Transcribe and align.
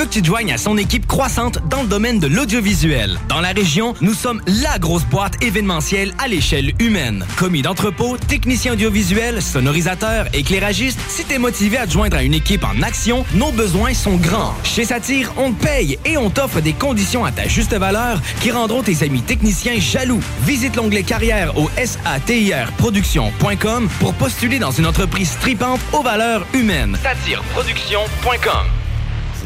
Veut 0.00 0.06
que 0.06 0.14
tu 0.14 0.22
te 0.22 0.26
joignes 0.26 0.52
à 0.52 0.56
son 0.56 0.78
équipe 0.78 1.06
croissante 1.06 1.58
dans 1.68 1.82
le 1.82 1.88
domaine 1.88 2.18
de 2.18 2.26
l'audiovisuel? 2.26 3.18
Dans 3.28 3.40
la 3.40 3.50
région, 3.50 3.94
nous 4.00 4.14
sommes 4.14 4.40
la 4.46 4.78
grosse 4.78 5.04
boîte 5.04 5.44
événementielle 5.44 6.14
à 6.18 6.26
l'échelle 6.26 6.72
humaine. 6.78 7.26
Commis 7.36 7.60
d'entrepôt, 7.60 8.16
technicien 8.16 8.72
audiovisuel, 8.72 9.42
sonorisateur, 9.42 10.26
éclairagiste, 10.32 10.98
si 11.08 11.24
t'es 11.24 11.38
motivé 11.38 11.76
à 11.76 11.86
te 11.86 11.92
joindre 11.92 12.16
à 12.16 12.22
une 12.22 12.32
équipe 12.32 12.64
en 12.64 12.80
action, 12.80 13.26
nos 13.34 13.52
besoins 13.52 13.92
sont 13.92 14.16
grands. 14.16 14.54
Chez 14.64 14.86
Satire, 14.86 15.34
on 15.36 15.52
te 15.52 15.62
paye 15.62 15.98
et 16.06 16.16
on 16.16 16.30
t'offre 16.30 16.60
des 16.60 16.72
conditions 16.72 17.26
à 17.26 17.32
ta 17.32 17.46
juste 17.46 17.74
valeur 17.74 18.22
qui 18.40 18.50
rendront 18.50 18.82
tes 18.82 19.02
amis 19.02 19.20
techniciens 19.20 19.80
jaloux. 19.80 20.20
Visite 20.46 20.76
l'onglet 20.76 21.02
carrière 21.02 21.58
au 21.58 21.68
satirproduction.com 21.76 23.90
pour 23.98 24.14
postuler 24.14 24.58
dans 24.58 24.70
une 24.70 24.86
entreprise 24.86 25.36
tripante 25.40 25.80
aux 25.92 26.02
valeurs 26.02 26.46
humaines. 26.54 26.96
Satireproduction.com 27.02 28.79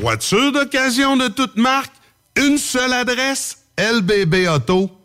Voiture 0.00 0.52
d'occasion 0.52 1.16
de 1.16 1.28
toute 1.28 1.56
marque, 1.56 1.92
une 2.36 2.58
seule 2.58 2.92
adresse, 2.92 3.58
lbbauto.com. 3.78 5.03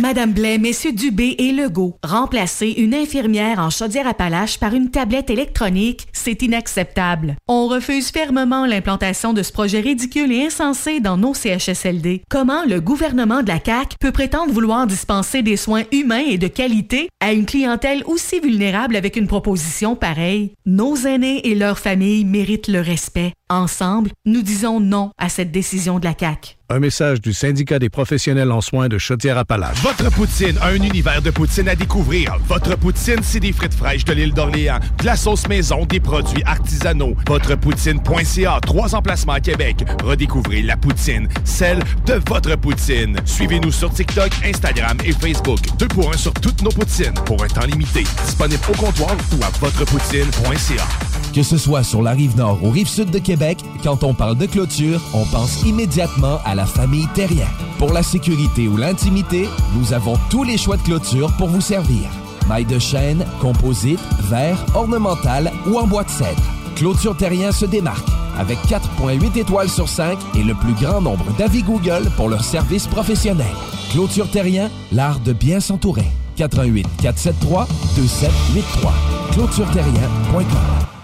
Madame 0.00 0.32
Blais, 0.32 0.56
Messieurs 0.56 0.92
Dubé 0.92 1.34
et 1.38 1.52
Legault, 1.52 1.98
remplacer 2.02 2.68
une 2.78 2.94
infirmière 2.94 3.58
en 3.58 3.68
Chaudière-Appalaches 3.68 4.58
par 4.58 4.72
une 4.72 4.90
tablette 4.90 5.28
électronique, 5.28 6.06
c'est 6.14 6.40
inacceptable. 6.40 7.36
On 7.46 7.68
refuse 7.68 8.10
fermement 8.10 8.64
l'implantation 8.64 9.34
de 9.34 9.42
ce 9.42 9.52
projet 9.52 9.80
ridicule 9.80 10.32
et 10.32 10.46
insensé 10.46 11.00
dans 11.00 11.18
nos 11.18 11.34
CHSLD. 11.34 12.22
Comment 12.30 12.64
le 12.64 12.80
gouvernement 12.80 13.42
de 13.42 13.48
la 13.48 13.60
CAQ 13.62 13.96
peut 14.00 14.10
prétendre 14.10 14.54
vouloir 14.54 14.86
dispenser 14.86 15.42
des 15.42 15.58
soins 15.58 15.84
humains 15.92 16.24
et 16.26 16.38
de 16.38 16.48
qualité 16.48 17.10
à 17.20 17.34
une 17.34 17.44
clientèle 17.44 18.04
aussi 18.06 18.40
vulnérable 18.40 18.96
avec 18.96 19.16
une 19.16 19.26
proposition 19.26 19.96
pareille? 19.96 20.52
Nos 20.64 20.96
aînés 20.96 21.46
et 21.46 21.54
leurs 21.54 21.78
familles 21.78 22.24
méritent 22.24 22.68
le 22.68 22.80
respect. 22.80 23.34
Ensemble, 23.50 24.12
nous 24.24 24.40
disons 24.40 24.80
non 24.80 25.10
à 25.18 25.28
cette 25.28 25.52
décision 25.52 25.98
de 25.98 26.06
la 26.06 26.14
CAQ. 26.18 26.56
Un 26.70 26.78
message 26.80 27.20
du 27.20 27.34
syndicat 27.34 27.78
des 27.78 27.90
professionnels 27.90 28.50
en 28.50 28.62
soins 28.62 28.88
de 28.88 28.96
Chaudière-Appalaches. 28.96 29.82
Votre 29.82 30.10
poutine, 30.10 30.58
un 30.62 30.74
univers 30.74 31.20
de 31.20 31.30
poutine 31.30 31.68
à 31.68 31.74
découvrir. 31.74 32.38
Votre 32.48 32.74
poutine, 32.78 33.18
c'est 33.22 33.40
des 33.40 33.52
frites 33.52 33.74
fraîches 33.74 34.06
de 34.06 34.14
l'île 34.14 34.32
d'Orléans, 34.32 34.78
de 34.98 35.04
la 35.04 35.14
sauce 35.14 35.46
maison, 35.46 35.84
des 35.84 36.00
produits 36.00 36.42
artisanaux. 36.44 37.14
Votrepoutine.ca, 37.26 38.60
trois 38.62 38.94
emplacements 38.94 39.34
à 39.34 39.40
Québec. 39.40 39.84
Redécouvrez 40.02 40.62
la 40.62 40.78
poutine, 40.78 41.28
celle 41.44 41.80
de 42.06 42.14
votre 42.30 42.56
poutine. 42.56 43.18
Suivez-nous 43.26 43.72
sur 43.72 43.92
TikTok, 43.92 44.30
Instagram 44.42 44.96
et 45.04 45.12
Facebook. 45.12 45.60
Deux 45.78 45.88
pour 45.88 46.14
un 46.14 46.16
sur 46.16 46.32
toutes 46.32 46.62
nos 46.62 46.70
poutines, 46.70 47.12
pour 47.26 47.44
un 47.44 47.48
temps 47.48 47.66
limité. 47.66 48.04
Disponible 48.24 48.62
au 48.70 48.76
comptoir 48.76 49.14
ou 49.38 49.44
à 49.44 49.50
votrepoutine.ca. 49.60 50.88
Que 51.34 51.42
ce 51.42 51.58
soit 51.58 51.82
sur 51.82 52.00
la 52.00 52.12
rive 52.12 52.36
nord 52.36 52.62
ou 52.62 52.70
rive 52.70 52.86
sud 52.86 53.10
de 53.10 53.18
Québec, 53.18 53.58
quand 53.82 54.04
on 54.04 54.14
parle 54.14 54.38
de 54.38 54.46
clôture, 54.46 55.00
on 55.12 55.24
pense 55.24 55.64
immédiatement 55.64 56.38
à 56.44 56.54
la 56.54 56.63
famille 56.66 57.08
Terrien. 57.14 57.46
Pour 57.78 57.92
la 57.92 58.02
sécurité 58.02 58.68
ou 58.68 58.76
l'intimité, 58.76 59.48
nous 59.76 59.92
avons 59.92 60.18
tous 60.30 60.44
les 60.44 60.58
choix 60.58 60.76
de 60.76 60.82
clôture 60.82 61.32
pour 61.36 61.48
vous 61.48 61.60
servir. 61.60 62.10
Maille 62.48 62.64
de 62.64 62.78
chêne, 62.78 63.24
composite, 63.40 64.00
verre, 64.28 64.64
ornemental 64.74 65.52
ou 65.66 65.78
en 65.78 65.86
bois 65.86 66.04
de 66.04 66.10
cèdre. 66.10 66.42
Clôture 66.76 67.16
Terrien 67.16 67.52
se 67.52 67.64
démarque 67.64 68.08
avec 68.38 68.58
4.8 68.66 69.38
étoiles 69.38 69.68
sur 69.68 69.88
5 69.88 70.18
et 70.34 70.42
le 70.42 70.54
plus 70.54 70.74
grand 70.74 71.00
nombre 71.00 71.32
d'avis 71.38 71.62
Google 71.62 72.10
pour 72.16 72.28
leur 72.28 72.44
service 72.44 72.86
professionnel. 72.86 73.46
Clôture 73.92 74.30
Terrien, 74.30 74.70
l'art 74.92 75.20
de 75.20 75.32
bien 75.32 75.60
s'entourer. 75.60 76.10
88 76.36 76.86
473 77.00 77.66
2783. 77.96 78.92
clôtureterrien.com 79.32 81.03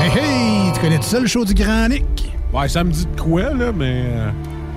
Hey, 0.00 0.08
hey! 0.10 0.72
Tu 0.74 0.80
connais 0.80 0.96
tout 0.98 1.02
ça, 1.04 1.20
le 1.20 1.26
show 1.26 1.44
du 1.44 1.54
Grand 1.54 1.88
Nick? 1.88 2.04
Ouais, 2.52 2.68
ça 2.68 2.82
me 2.84 2.90
dit 2.90 3.04
de 3.06 3.20
quoi, 3.20 3.42
là, 3.54 3.72
mais... 3.74 4.04
euh, 4.06 4.30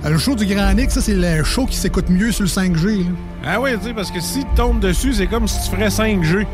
Ah, 0.04 0.10
Le 0.10 0.18
show 0.18 0.34
du 0.34 0.44
Grand 0.46 0.72
Nick, 0.74 0.90
ça, 0.90 1.00
c'est 1.00 1.14
le 1.14 1.42
show 1.44 1.64
qui 1.66 1.76
s'écoute 1.76 2.10
mieux 2.10 2.32
sur 2.32 2.42
le 2.44 2.48
5G. 2.50 2.98
là. 3.04 3.10
Ah 3.44 3.60
oui, 3.60 3.70
tu 3.78 3.86
sais, 3.88 3.94
parce 3.94 4.10
que 4.10 4.20
si 4.20 4.40
tu 4.40 4.46
tombes 4.56 4.80
dessus, 4.80 5.14
c'est 5.14 5.26
comme 5.26 5.48
si 5.48 5.58
tu 5.70 5.74
ferais 5.76 5.88
5G. 5.88 6.46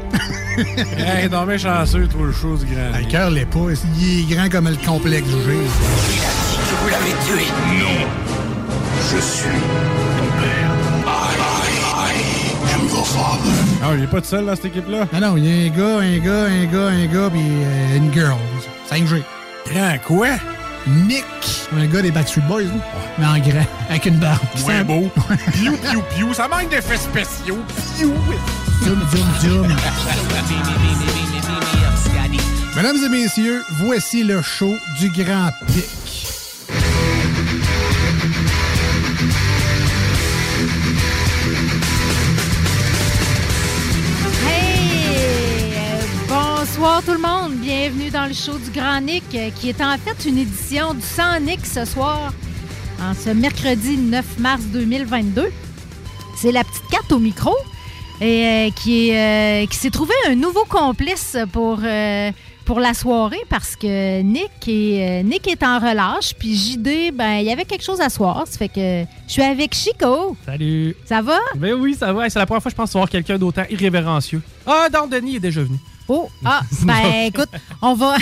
hey, 0.96 1.28
non, 1.30 1.44
mais 1.46 1.58
chanceux, 1.58 2.06
toi, 2.06 2.26
le 2.26 2.32
show 2.32 2.56
du 2.56 2.66
grand. 2.66 2.90
Ah, 2.94 3.00
Le 3.00 3.06
cœur 3.06 3.30
l'est 3.30 3.46
pas. 3.46 3.58
Il 4.00 4.20
est 4.20 4.34
grand 4.34 4.48
comme 4.48 4.68
le 4.68 4.76
complexe 4.86 5.26
du 5.26 5.32
G. 5.32 5.56
Vous 6.82 6.88
l'avez 6.88 7.14
tué. 7.26 7.46
Non. 7.78 8.06
Je 9.10 9.20
suis 9.20 9.48
Ah, 13.16 13.94
il 13.96 14.04
est 14.04 14.06
pas 14.06 14.20
tout 14.20 14.26
seul 14.26 14.46
dans 14.46 14.54
cette 14.56 14.66
équipe-là? 14.66 15.06
Ah 15.12 15.20
non, 15.20 15.36
il 15.36 15.44
y 15.44 15.48
a 15.48 15.66
un 15.66 15.76
gars, 15.76 15.98
un 16.00 16.18
gars, 16.18 16.44
un 16.44 16.66
gars, 16.66 16.88
un 16.88 17.06
gars, 17.06 17.30
puis 17.30 17.40
euh, 17.42 17.96
une 17.96 18.12
girl. 18.12 18.36
5G. 18.90 19.22
Grand 19.66 19.98
quoi? 20.06 20.28
Nick. 20.86 21.24
Un 21.76 21.86
gars 21.86 22.02
des 22.02 22.10
Backstreet 22.10 22.42
Boys, 22.42 22.62
là. 22.62 22.70
Mais 23.18 23.26
en 23.26 23.38
grand, 23.38 23.66
avec 23.88 24.06
une 24.06 24.16
barbe. 24.16 24.40
Ouais, 24.66 24.82
beau. 24.84 25.10
piou, 25.52 25.76
piou, 25.76 26.02
piou. 26.14 26.34
Ça 26.34 26.48
manque 26.48 26.70
d'effets 26.70 26.96
spéciaux. 26.96 27.58
Piou. 27.96 28.14
Zoom, 28.84 29.00
zoom, 29.10 29.26
zoom. 29.40 29.68
Mesdames 32.76 32.96
et 33.04 33.08
messieurs, 33.08 33.64
voici 33.80 34.22
le 34.22 34.40
show 34.40 34.76
du 35.00 35.10
Grand 35.10 35.50
Pic. 35.66 35.97
Bonsoir 46.88 47.04
tout 47.04 47.22
le 47.22 47.28
monde, 47.28 47.52
bienvenue 47.58 48.08
dans 48.08 48.24
le 48.24 48.32
show 48.32 48.56
du 48.56 48.70
Grand 48.70 49.02
Nick, 49.02 49.24
euh, 49.34 49.50
qui 49.50 49.68
est 49.68 49.82
en 49.82 49.98
fait 49.98 50.26
une 50.26 50.38
édition 50.38 50.94
du 50.94 51.02
100 51.02 51.40
Nick 51.40 51.66
ce 51.66 51.84
soir, 51.84 52.32
en 52.98 53.12
ce 53.12 53.28
mercredi 53.28 53.98
9 53.98 54.38
mars 54.38 54.62
2022. 54.72 55.50
C'est 56.34 56.50
la 56.50 56.64
petite 56.64 56.88
carte 56.90 57.12
au 57.12 57.18
micro 57.18 57.54
et 58.22 58.46
euh, 58.46 58.70
qui, 58.70 59.14
euh, 59.14 59.66
qui 59.66 59.76
s'est 59.76 59.90
trouvé 59.90 60.14
un 60.28 60.34
nouveau 60.34 60.64
complice 60.64 61.36
pour, 61.52 61.80
euh, 61.84 62.32
pour 62.64 62.80
la 62.80 62.94
soirée 62.94 63.44
parce 63.50 63.76
que 63.76 64.22
Nick 64.22 64.66
est, 64.66 65.22
Nick 65.24 65.46
est 65.46 65.62
en 65.62 65.80
relâche, 65.80 66.32
puis 66.38 66.54
JD, 66.54 67.12
ben 67.12 67.34
il 67.34 67.44
y 67.44 67.52
avait 67.52 67.66
quelque 67.66 67.84
chose 67.84 68.00
à 68.00 68.08
soir, 68.08 68.44
ça 68.46 68.56
fait 68.56 68.70
que 68.70 69.04
je 69.26 69.32
suis 69.32 69.42
avec 69.42 69.74
Chico. 69.74 70.38
Salut. 70.46 70.96
Ça 71.04 71.20
va? 71.20 71.38
Ben 71.54 71.74
oui, 71.74 71.94
ça 71.94 72.14
va. 72.14 72.30
C'est 72.30 72.38
la 72.38 72.46
première 72.46 72.62
fois, 72.62 72.70
je 72.70 72.76
pense, 72.76 72.94
voir 72.94 73.10
quelqu'un 73.10 73.36
d'autant 73.36 73.64
irrévérencieux. 73.68 74.40
Ah, 74.66 74.88
non, 74.90 75.06
Denis 75.06 75.36
est 75.36 75.40
déjà 75.40 75.62
venu. 75.62 75.76
Oh, 76.08 76.30
ah, 76.44 76.62
ben 76.84 77.26
écoute, 77.26 77.50
on 77.82 77.94
va. 77.94 78.16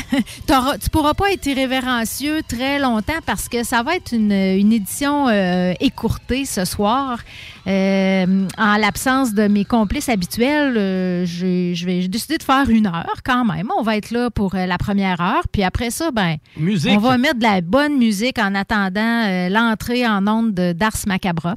tu 0.83 0.91
pourras 0.91 1.15
pas 1.15 1.33
être 1.33 1.47
irrévérencieux 1.47 2.43
très 2.47 2.81
longtemps 2.81 3.21
parce 3.25 3.49
que 3.49 3.63
ça 3.63 3.83
va 3.83 3.95
être 3.95 4.13
une, 4.13 4.33
une 4.33 4.73
édition 4.73 5.29
euh, 5.29 5.73
écourtée 5.79 6.45
ce 6.45 6.65
soir. 6.65 7.21
Euh, 7.67 8.47
en 8.59 8.77
l'absence 8.77 9.35
de 9.35 9.49
mes 9.49 9.65
complices 9.65 10.09
habituels, 10.09 10.77
euh, 10.77 11.25
j'ai 11.27 11.75
je 11.75 11.85
vais- 11.85 12.07
décidé 12.07 12.39
de 12.39 12.43
faire 12.45 12.69
une 12.71 12.87
heure 12.87 13.17
quand 13.25 13.45
même. 13.45 13.69
On 13.79 13.83
va 13.83 13.97
être 13.97 14.13
là 14.13 14.31
pour 14.31 14.55
euh, 14.55 14.67
la 14.67 14.79
première 14.79 15.21
heure. 15.21 15.43
Puis 15.51 15.65
après 15.65 15.91
ça, 15.91 16.11
ben, 16.13 16.37
Musique. 16.57 16.93
on 16.93 16.99
va 16.99 17.19
mettre 17.19 17.39
de 17.39 17.43
la 17.43 17.61
bonne 17.61 17.99
musique 17.99 18.39
en 18.39 18.55
attendant 18.55 19.25
euh, 19.27 19.49
l'entrée 19.49 20.07
en 20.07 20.27
onde 20.29 20.55
de 20.55 20.73
d'Ars 20.73 20.93
Macabra. 21.09 21.55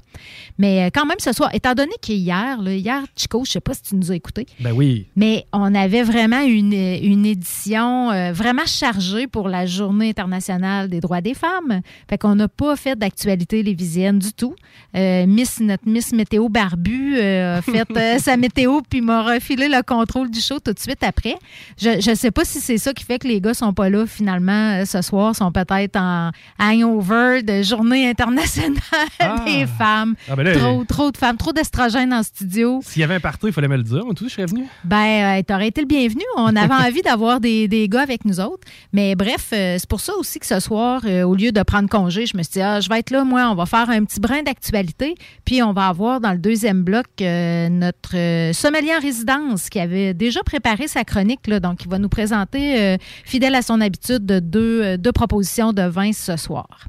Mais 0.57 0.89
quand 0.93 1.05
même 1.05 1.19
ce 1.19 1.31
soir, 1.31 1.49
étant 1.53 1.73
donné 1.73 1.91
qu'hier, 2.01 2.57
hier, 2.67 3.03
Chico, 3.15 3.45
je 3.45 3.51
sais 3.51 3.61
pas 3.61 3.73
si 3.73 3.83
tu 3.83 3.95
nous 3.95 4.11
as 4.11 4.15
écoutés. 4.15 4.45
Ben 4.59 4.71
oui. 4.73 5.07
Mais 5.15 5.45
on 5.53 5.73
avait 5.75 6.03
vraiment 6.03 6.41
une, 6.41 6.73
une 6.73 7.25
édition 7.25 8.09
vraiment 8.33 8.65
chargée 8.65 9.27
pour 9.27 9.47
la 9.47 9.65
Journée 9.65 10.09
internationale 10.09 10.89
des 10.89 10.99
droits 10.99 11.21
des 11.21 11.33
femmes. 11.33 11.81
Fait 12.09 12.17
qu'on 12.17 12.35
n'a 12.35 12.47
pas 12.49 12.75
fait 12.75 12.97
d'actualité 12.97 13.63
lévisienne 13.63 14.19
du 14.19 14.33
tout. 14.33 14.53
Miss, 14.93 15.59
notre 15.61 15.87
Miss 15.87 15.98
Météo 16.13 16.49
Barbu 16.49 17.17
euh, 17.17 17.57
a 17.57 17.61
fait 17.61 17.87
euh, 17.95 18.19
sa 18.19 18.37
météo 18.37 18.81
puis 18.89 19.01
m'a 19.01 19.21
refilé 19.23 19.67
le 19.67 19.81
contrôle 19.83 20.29
du 20.29 20.39
show 20.39 20.59
tout 20.59 20.73
de 20.73 20.79
suite 20.79 21.03
après. 21.03 21.35
Je 21.77 22.09
ne 22.09 22.15
sais 22.15 22.31
pas 22.31 22.45
si 22.45 22.59
c'est 22.59 22.77
ça 22.77 22.93
qui 22.93 23.03
fait 23.03 23.19
que 23.19 23.27
les 23.27 23.41
gars 23.41 23.53
sont 23.53 23.73
pas 23.73 23.89
là 23.89 24.05
finalement 24.05 24.79
euh, 24.81 24.85
ce 24.85 25.01
soir, 25.01 25.35
sont 25.35 25.51
peut-être 25.51 25.97
en 25.97 26.31
hangover 26.59 27.43
de 27.43 27.61
Journée 27.61 28.09
internationale 28.09 28.73
des 29.45 29.65
femmes. 29.65 30.15
Ah, 30.29 30.35
ben 30.35 30.43
là, 30.43 30.55
trop, 30.55 30.83
trop 30.85 31.11
de 31.11 31.17
femmes, 31.17 31.37
trop 31.37 31.53
d'estrogènes 31.53 32.13
en 32.13 32.23
studio. 32.23 32.79
S'il 32.83 33.01
y 33.01 33.03
avait 33.03 33.15
un 33.15 33.19
party, 33.19 33.47
il 33.47 33.53
fallait 33.53 33.67
me 33.67 33.77
le 33.77 33.83
dire. 33.83 34.05
Moi, 34.05 34.13
tout, 34.13 34.27
je 34.27 34.33
serais 34.33 34.45
venu. 34.45 34.65
Ben, 34.83 35.39
euh, 35.39 35.43
t'aurais 35.43 35.67
été 35.67 35.81
le 35.81 35.87
bienvenu. 35.87 36.23
On 36.37 36.55
avait 36.55 36.73
envie 36.87 37.01
d'avoir 37.01 37.39
des, 37.39 37.67
des 37.67 37.87
gars 37.87 38.01
avec 38.01 38.25
nous 38.25 38.39
autres. 38.39 38.67
Mais 38.93 39.15
bref, 39.15 39.49
euh, 39.53 39.77
c'est 39.79 39.89
pour 39.89 39.99
ça 39.99 40.13
aussi 40.15 40.39
que 40.39 40.45
ce 40.45 40.59
soir, 40.59 41.01
euh, 41.05 41.23
au 41.23 41.35
lieu 41.35 41.51
de 41.51 41.61
prendre 41.63 41.89
congé, 41.89 42.25
je 42.25 42.37
me 42.37 42.43
suis 42.43 42.53
dit, 42.53 42.61
ah, 42.61 42.79
je 42.79 42.89
vais 42.89 42.99
être 42.99 43.11
là, 43.11 43.23
moi, 43.23 43.49
on 43.51 43.55
va 43.55 43.65
faire 43.65 43.89
un 43.89 44.03
petit 44.05 44.19
brin 44.19 44.43
d'actualité. 44.43 45.15
Puis 45.45 45.61
on 45.63 45.73
va 45.73 45.88
avoir 45.89 46.21
dans 46.21 46.31
le 46.31 46.37
deuxième 46.37 46.83
bloc 46.83 47.05
euh, 47.21 47.69
notre 47.69 48.15
euh, 48.15 48.53
sommelier 48.53 48.93
en 48.95 49.01
résidence 49.01 49.69
qui 49.69 49.79
avait 49.79 50.13
déjà 50.13 50.43
préparé 50.43 50.87
sa 50.87 51.03
chronique. 51.03 51.47
Là, 51.47 51.59
donc, 51.59 51.83
il 51.83 51.89
va 51.89 51.99
nous 51.99 52.09
présenter, 52.09 52.79
euh, 52.79 52.97
fidèle 53.25 53.55
à 53.55 53.61
son 53.61 53.81
habitude, 53.81 54.25
de 54.25 54.39
deux, 54.39 54.97
deux 54.97 55.11
propositions 55.11 55.73
de 55.73 55.83
vin 55.83 56.13
ce 56.13 56.37
soir. 56.37 56.87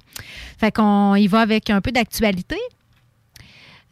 Fait 0.58 0.70
qu'on 0.70 1.14
y 1.14 1.26
va 1.26 1.40
avec 1.40 1.70
un 1.70 1.80
peu 1.80 1.90
d'actualité. 1.90 2.56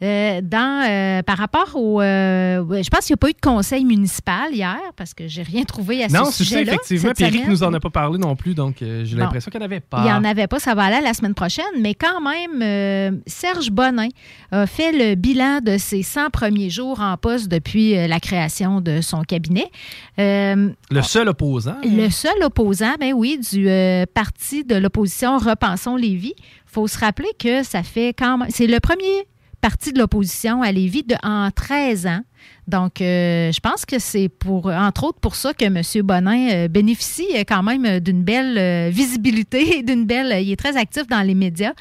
Euh, 0.01 0.39
dans, 0.41 0.85
euh, 0.89 1.21
par 1.23 1.37
rapport 1.37 1.75
au. 1.75 2.01
euh, 2.01 2.63
je 2.81 2.89
pense 2.89 3.05
qu'il 3.05 3.13
n'y 3.13 3.15
a 3.15 3.17
pas 3.17 3.29
eu 3.31 3.33
de 3.33 3.41
conseil 3.41 3.83
municipal 3.83 4.53
hier 4.53 4.77
parce 4.95 5.13
que 5.13 5.27
j'ai 5.27 5.41
rien 5.43 5.63
trouvé 5.63 6.01
à 6.05 6.07
Non, 6.07 6.23
ce 6.25 6.31
c'est 6.31 6.43
ça, 6.45 6.49
sujet-là. 6.51 6.73
effectivement. 6.73 7.11
Puis 7.13 7.25
Eric 7.25 7.47
nous 7.49 7.63
en 7.63 7.73
a 7.73 7.81
pas 7.81 7.89
parlé 7.89 8.17
non 8.17 8.33
plus, 8.37 8.55
donc 8.55 8.77
j'ai 8.79 9.03
Bon. 9.11 9.17
l'impression 9.17 9.51
qu'il 9.51 9.59
n'y 9.59 9.65
en 9.65 9.69
avait 9.69 9.81
pas. 9.81 9.97
Il 9.99 10.03
n'y 10.05 10.11
en 10.13 10.23
avait 10.23 10.47
pas, 10.47 10.57
ça 10.59 10.73
va 10.73 10.83
aller 10.85 11.01
la 11.03 11.13
semaine 11.13 11.33
prochaine. 11.33 11.65
Mais 11.81 11.95
quand 11.95 12.21
même, 12.21 13.19
Serge 13.27 13.71
Bonin 13.71 14.07
a 14.51 14.65
fait 14.67 14.93
le 14.93 15.15
bilan 15.15 15.59
de 15.61 15.77
ses 15.77 16.01
100 16.01 16.29
premiers 16.29 16.69
jours 16.69 17.01
en 17.01 17.17
poste 17.17 17.49
depuis 17.49 17.95
la 18.07 18.19
création 18.21 18.79
de 18.79 19.01
son 19.01 19.23
cabinet. 19.23 19.69
Le 20.17 21.01
seul 21.01 21.27
opposant. 21.27 21.75
le 21.83 22.09
seul 22.09 22.41
opposant, 22.43 22.95
ben 23.01 23.11
oui, 23.13 23.37
du 23.37 23.67
parti 24.13 24.63
de 24.63 24.75
l'opposition 24.75 25.37
Repensons 25.37 25.97
Lévis. 25.97 26.35
Il 26.37 26.71
faut 26.71 26.87
se 26.87 26.97
rappeler 26.99 27.29
que 27.37 27.63
ça 27.63 27.83
fait 27.83 28.13
quand 28.17 28.37
même. 28.37 28.47
C'est 28.49 28.67
le 28.67 28.79
premier 28.79 29.27
parti 29.61 29.93
de 29.93 29.99
l'opposition 29.99 30.61
à 30.61 30.71
Lévis 30.71 31.03
de, 31.03 31.15
en 31.23 31.51
13 31.51 32.07
ans. 32.07 32.21
Donc, 32.69 33.01
euh, 33.01 33.51
je 33.51 33.59
pense 33.59 33.85
que 33.85 33.99
c'est 33.99 34.29
pour, 34.29 34.67
entre 34.67 35.03
autres, 35.05 35.19
pour 35.19 35.35
ça 35.35 35.53
que 35.53 35.65
M. 35.65 35.81
Bonin 36.05 36.49
euh, 36.51 36.67
bénéficie 36.67 37.27
euh, 37.35 37.43
quand 37.47 37.63
même 37.63 37.85
euh, 37.85 37.99
d'une 37.99 38.23
belle 38.23 38.57
euh, 38.57 38.89
visibilité, 38.91 39.83
d'une 39.83 40.05
belle. 40.05 40.41
il 40.41 40.51
est 40.51 40.55
très 40.55 40.77
actif 40.77 41.07
dans 41.07 41.21
les 41.21 41.35
médias. 41.35 41.73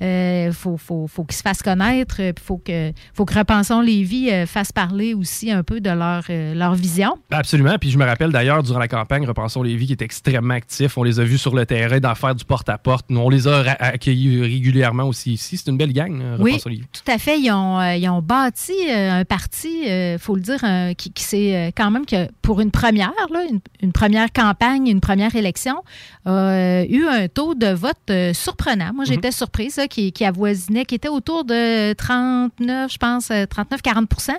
Il 0.00 0.52
faut, 0.52 0.76
faut, 0.76 1.06
faut 1.06 1.24
qu'il 1.24 1.34
se 1.36 1.40
fasse 1.40 1.62
connaître. 1.62 2.20
Il 2.20 2.34
faut 2.38 2.58
que, 2.58 2.92
faut 3.14 3.24
que 3.24 3.38
Repensons 3.38 3.80
Lévis 3.80 4.30
euh, 4.30 4.44
fasse 4.44 4.70
parler 4.70 5.14
aussi 5.14 5.50
un 5.50 5.62
peu 5.62 5.80
de 5.80 5.88
leur, 5.88 6.24
euh, 6.28 6.52
leur 6.54 6.74
vision. 6.74 7.16
Absolument. 7.30 7.76
Puis 7.80 7.90
je 7.90 7.96
me 7.96 8.04
rappelle 8.04 8.30
d'ailleurs, 8.30 8.62
durant 8.62 8.80
la 8.80 8.88
campagne, 8.88 9.24
Repensons 9.24 9.62
Lévis 9.62 9.86
qui 9.86 9.92
est 9.92 10.02
extrêmement 10.02 10.52
actif. 10.54 10.98
On 10.98 11.04
les 11.04 11.20
a 11.20 11.24
vus 11.24 11.38
sur 11.38 11.54
le 11.54 11.64
terrain 11.64 12.00
d'en 12.00 12.14
faire 12.14 12.34
du 12.34 12.44
porte-à-porte. 12.44 13.06
Nous, 13.08 13.18
on 13.20 13.30
les 13.30 13.48
a 13.48 13.60
accueillis 13.78 14.42
régulièrement 14.42 15.04
aussi 15.04 15.32
ici. 15.32 15.56
C'est 15.56 15.70
une 15.70 15.78
belle 15.78 15.92
gang, 15.94 16.20
euh, 16.20 16.36
Oui, 16.38 16.50
Repensons 16.52 16.68
Lévis. 16.68 16.84
tout 16.92 17.10
à 17.10 17.16
fait. 17.16 17.40
Ils 17.40 17.50
ont, 17.50 17.80
euh, 17.80 17.94
ils 17.96 18.08
ont 18.10 18.20
bâti 18.20 18.72
euh, 18.90 19.20
un 19.20 19.24
parti, 19.24 19.86
il 19.86 20.18
faut 20.34 20.36
le 20.36 20.42
dire, 20.42 20.64
euh, 20.64 20.94
qui, 20.94 21.12
qui 21.12 21.22
s'est 21.22 21.54
euh, 21.56 21.70
quand 21.76 21.90
même 21.90 22.06
que 22.06 22.28
pour 22.42 22.60
une 22.60 22.70
première, 22.72 23.12
là, 23.30 23.44
une, 23.48 23.60
une 23.82 23.92
première 23.92 24.32
campagne, 24.32 24.88
une 24.88 25.00
première 25.00 25.34
élection, 25.36 25.76
a 26.24 26.30
euh, 26.30 26.84
eu 26.88 27.04
un 27.06 27.28
taux 27.28 27.54
de 27.54 27.68
vote 27.68 28.10
surprenant. 28.32 28.92
Moi, 28.94 29.04
j'étais 29.04 29.30
surprise, 29.30 29.76
là, 29.76 29.86
qui, 29.86 30.10
qui 30.12 30.24
avoisinait, 30.24 30.84
qui 30.84 30.96
était 30.96 31.08
autour 31.08 31.44
de 31.44 31.92
39, 31.92 32.92
je 32.92 32.98
pense, 32.98 33.28
39-40% 33.30 34.30
En 34.32 34.34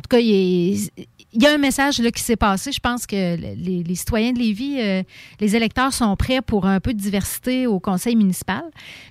tout 0.00 0.08
cas, 0.10 0.18
il 0.18 0.30
est- 0.34 1.06
il 1.32 1.42
y 1.42 1.46
a 1.46 1.52
un 1.52 1.58
message 1.58 1.98
là, 1.98 2.10
qui 2.10 2.22
s'est 2.22 2.36
passé. 2.36 2.72
Je 2.72 2.80
pense 2.80 3.06
que 3.06 3.36
les, 3.36 3.82
les 3.82 3.94
citoyens 3.94 4.32
de 4.32 4.38
Lévis, 4.38 4.76
euh, 4.80 5.02
les 5.38 5.54
électeurs 5.54 5.92
sont 5.92 6.16
prêts 6.16 6.40
pour 6.40 6.64
un 6.66 6.80
peu 6.80 6.94
de 6.94 6.98
diversité 6.98 7.66
au 7.66 7.78
conseil 7.78 8.16
municipal. 8.16 8.62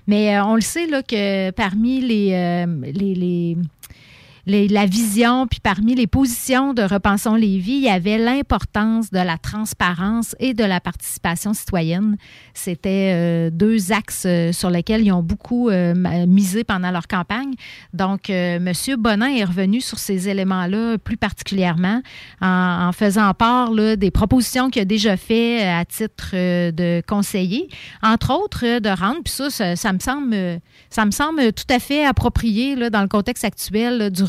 Mais 0.08 0.36
euh, 0.36 0.44
on 0.44 0.56
le 0.56 0.60
sait 0.60 0.86
là, 0.88 1.02
que 1.04 1.52
parmi 1.52 2.00
les, 2.00 2.32
euh, 2.32 2.66
les, 2.82 3.14
les- 3.14 3.56
la 4.46 4.86
vision, 4.86 5.46
puis 5.46 5.60
parmi 5.60 5.94
les 5.94 6.06
positions 6.06 6.72
de 6.72 6.82
Repensons 6.82 7.34
Lévis, 7.34 7.78
il 7.78 7.84
y 7.84 7.88
avait 7.88 8.18
l'importance 8.18 9.10
de 9.10 9.18
la 9.18 9.38
transparence 9.38 10.36
et 10.38 10.54
de 10.54 10.64
la 10.64 10.80
participation 10.80 11.52
citoyenne. 11.52 12.16
C'était 12.54 13.12
euh, 13.14 13.50
deux 13.50 13.92
axes 13.92 14.24
euh, 14.26 14.52
sur 14.52 14.70
lesquels 14.70 15.04
ils 15.04 15.12
ont 15.12 15.22
beaucoup 15.22 15.68
euh, 15.68 15.94
misé 16.26 16.64
pendant 16.64 16.90
leur 16.90 17.06
campagne. 17.06 17.54
Donc, 17.92 18.30
euh, 18.30 18.56
M. 18.56 18.72
Bonin 18.98 19.34
est 19.34 19.44
revenu 19.44 19.80
sur 19.80 19.98
ces 19.98 20.28
éléments-là 20.28 20.98
plus 20.98 21.16
particulièrement 21.16 22.02
en, 22.40 22.90
faisant 22.92 23.32
part 23.34 23.72
des 23.96 24.10
propositions 24.10 24.70
qu'il 24.70 24.82
a 24.82 24.84
déjà 24.84 25.16
fait 25.16 25.62
euh, 25.62 25.80
à 25.80 25.84
titre 25.84 26.30
de 26.32 27.02
conseiller, 27.06 27.68
entre 28.02 28.32
autres 28.32 28.78
de 28.78 28.88
rendre, 28.88 29.20
puis 29.24 29.32
ça, 29.32 29.76
ça, 29.76 29.92
me 29.92 29.98
semble, 29.98 30.60
ça 30.90 31.04
me 31.04 31.10
semble 31.10 31.52
tout 31.52 31.64
à 31.68 31.78
fait 31.78 32.04
approprié 32.04 32.76
là, 32.76 32.90
dans 32.90 33.02
le 33.02 33.08
contexte 33.08 33.44
actuel 33.44 34.10
du 34.10 34.22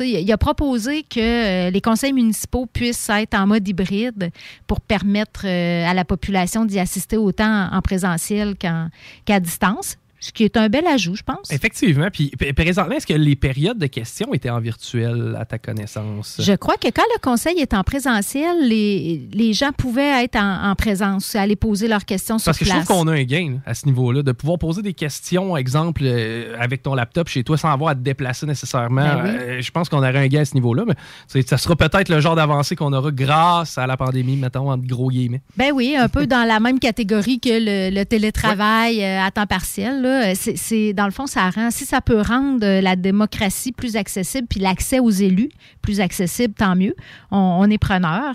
Il 0.00 0.32
a 0.32 0.38
proposé 0.38 1.02
que 1.02 1.20
euh, 1.20 1.70
les 1.70 1.80
conseils 1.80 2.12
municipaux 2.12 2.66
puissent 2.66 3.08
être 3.10 3.34
en 3.34 3.46
mode 3.46 3.66
hybride 3.66 4.30
pour 4.66 4.80
permettre 4.80 5.46
euh, 5.46 5.86
à 5.86 5.94
la 5.94 6.04
population 6.04 6.64
d'y 6.64 6.78
assister 6.78 7.16
autant 7.16 7.68
en 7.70 7.80
présentiel 7.82 8.56
qu'à 8.56 9.40
distance, 9.40 9.96
ce 10.20 10.32
qui 10.32 10.44
est 10.44 10.56
un 10.56 10.68
bel 10.68 10.86
ajout, 10.86 11.14
je 11.14 11.22
pense. 11.22 11.50
Effectivement. 11.52 12.08
Puis 12.12 12.30
présentement, 12.56 12.96
est-ce 12.96 13.06
que 13.06 13.12
les 13.14 13.36
périodes 13.36 13.78
de 13.78 13.86
questions 13.86 14.32
étaient 14.34 14.50
en 14.50 14.60
virtuel 14.60 15.36
à 15.38 15.44
ta 15.44 15.58
connaissance? 15.58 16.40
Je 16.42 16.52
crois 16.54 16.76
que 16.76 16.88
quand 16.88 17.02
le 17.14 17.20
conseil 17.20 17.58
est 17.60 17.74
en 17.74 17.82
présentiel, 17.82 18.68
les, 18.68 19.28
les 19.32 19.52
gens 19.52 19.72
pouvaient 19.76 20.24
être 20.24 20.36
en, 20.36 20.70
en 20.70 20.74
présence, 20.74 21.34
aller 21.36 21.56
poser 21.56 21.88
leurs 21.88 22.04
questions 22.04 22.38
sur 22.38 22.46
Parce 22.46 22.58
que 22.58 22.64
je 22.64 22.70
place. 22.70 22.84
trouve 22.84 22.98
qu'on 22.98 23.08
a 23.08 23.12
un 23.14 23.22
gain 23.24 23.58
à 23.66 23.74
ce 23.74 23.86
niveau-là, 23.86 24.22
de 24.22 24.32
pouvoir 24.32 24.58
poser 24.58 24.82
des 24.82 24.94
questions, 24.94 25.56
exemple, 25.56 26.02
euh, 26.04 26.56
avec 26.58 26.82
ton 26.82 26.94
laptop 26.94 27.28
chez 27.28 27.44
toi 27.44 27.56
sans 27.58 27.70
avoir 27.70 27.90
à 27.90 27.94
te 27.94 28.00
déplacer 28.00 28.46
nécessairement. 28.46 29.02
Ben 29.02 29.20
oui. 29.24 29.30
Euh, 29.30 29.60
je 29.60 29.70
pense 29.70 29.88
qu'on 29.88 29.98
aurait 29.98 30.16
un 30.16 30.26
gain 30.28 30.40
à 30.40 30.44
ce 30.44 30.54
niveau-là, 30.54 30.84
mais 30.86 31.42
ça 31.42 31.58
sera 31.58 31.76
peut-être 31.76 32.08
le 32.08 32.20
genre 32.20 32.36
d'avancée 32.36 32.76
qu'on 32.76 32.92
aura 32.92 33.10
grâce 33.10 33.78
à 33.78 33.86
la 33.86 33.96
pandémie, 33.96 34.36
mettons, 34.36 34.70
entre 34.70 34.86
gros 34.86 35.10
guillemets. 35.10 35.42
Ben 35.56 35.72
oui, 35.74 35.94
un 35.96 36.08
peu 36.08 36.26
dans 36.26 36.46
la 36.46 36.60
même 36.60 36.78
catégorie 36.78 37.40
que 37.40 37.48
le, 37.50 37.94
le 37.94 38.04
télétravail 38.04 39.02
euh, 39.04 39.20
à 39.22 39.30
temps 39.30 39.46
partiel. 39.46 40.05
Là. 40.06 40.34
C'est, 40.34 40.92
dans 40.92 41.06
le 41.06 41.10
fond, 41.10 41.26
ça 41.26 41.50
rend, 41.50 41.70
si 41.70 41.84
ça 41.84 42.00
peut 42.00 42.20
rendre 42.20 42.64
euh, 42.64 42.80
la 42.80 42.96
démocratie 42.96 43.72
plus 43.72 43.96
accessible, 43.96 44.46
puis 44.48 44.60
l'accès 44.60 44.98
aux 44.98 45.10
élus 45.10 45.50
plus 45.82 46.00
accessible, 46.00 46.54
tant 46.54 46.74
mieux. 46.76 46.94
On, 47.30 47.68
est 47.70 47.78
preneur. 47.78 48.34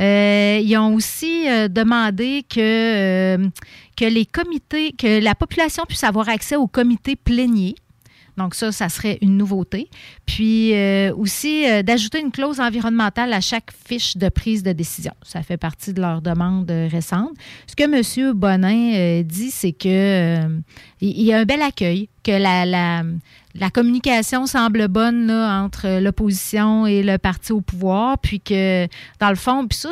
Euh, 0.00 0.60
ils 0.62 0.76
ont 0.76 0.94
aussi 0.94 1.48
euh, 1.48 1.68
demandé 1.68 2.44
que, 2.48 2.60
euh, 2.60 3.48
que 3.96 4.04
les 4.04 4.24
comités, 4.24 4.92
que 4.92 5.20
la 5.22 5.34
population 5.34 5.84
puisse 5.86 6.04
avoir 6.04 6.28
accès 6.28 6.56
aux 6.56 6.68
comités 6.68 7.16
pléniers. 7.16 7.74
Donc 8.36 8.54
ça, 8.54 8.72
ça 8.72 8.88
serait 8.88 9.18
une 9.20 9.36
nouveauté. 9.36 9.88
Puis 10.26 10.74
euh, 10.74 11.14
aussi 11.14 11.68
euh, 11.68 11.82
d'ajouter 11.82 12.20
une 12.20 12.30
clause 12.30 12.60
environnementale 12.60 13.32
à 13.32 13.40
chaque 13.40 13.70
fiche 13.86 14.16
de 14.16 14.28
prise 14.28 14.62
de 14.62 14.72
décision. 14.72 15.12
Ça 15.22 15.42
fait 15.42 15.56
partie 15.56 15.92
de 15.92 16.00
leur 16.00 16.22
demande 16.22 16.70
récente. 16.70 17.32
Ce 17.66 17.76
que 17.76 17.84
M. 17.84 18.32
Bonin 18.34 19.22
dit, 19.22 19.50
c'est 19.50 19.72
que 19.72 20.40
il 21.00 21.22
y 21.22 21.32
a 21.32 21.38
un 21.38 21.44
bel 21.44 21.62
accueil, 21.62 22.08
que 22.22 22.30
la, 22.32 22.64
la, 22.64 23.70
communication 23.70 24.46
semble 24.46 24.88
bonne 24.88 25.30
entre 25.30 26.00
l'opposition 26.00 26.86
et 26.86 27.02
le 27.02 27.18
parti 27.18 27.52
au 27.52 27.60
pouvoir, 27.60 28.18
puis 28.18 28.40
que 28.40 28.86
dans 29.18 29.30
le 29.30 29.36
fond, 29.36 29.66
puis 29.66 29.78
ça, 29.78 29.90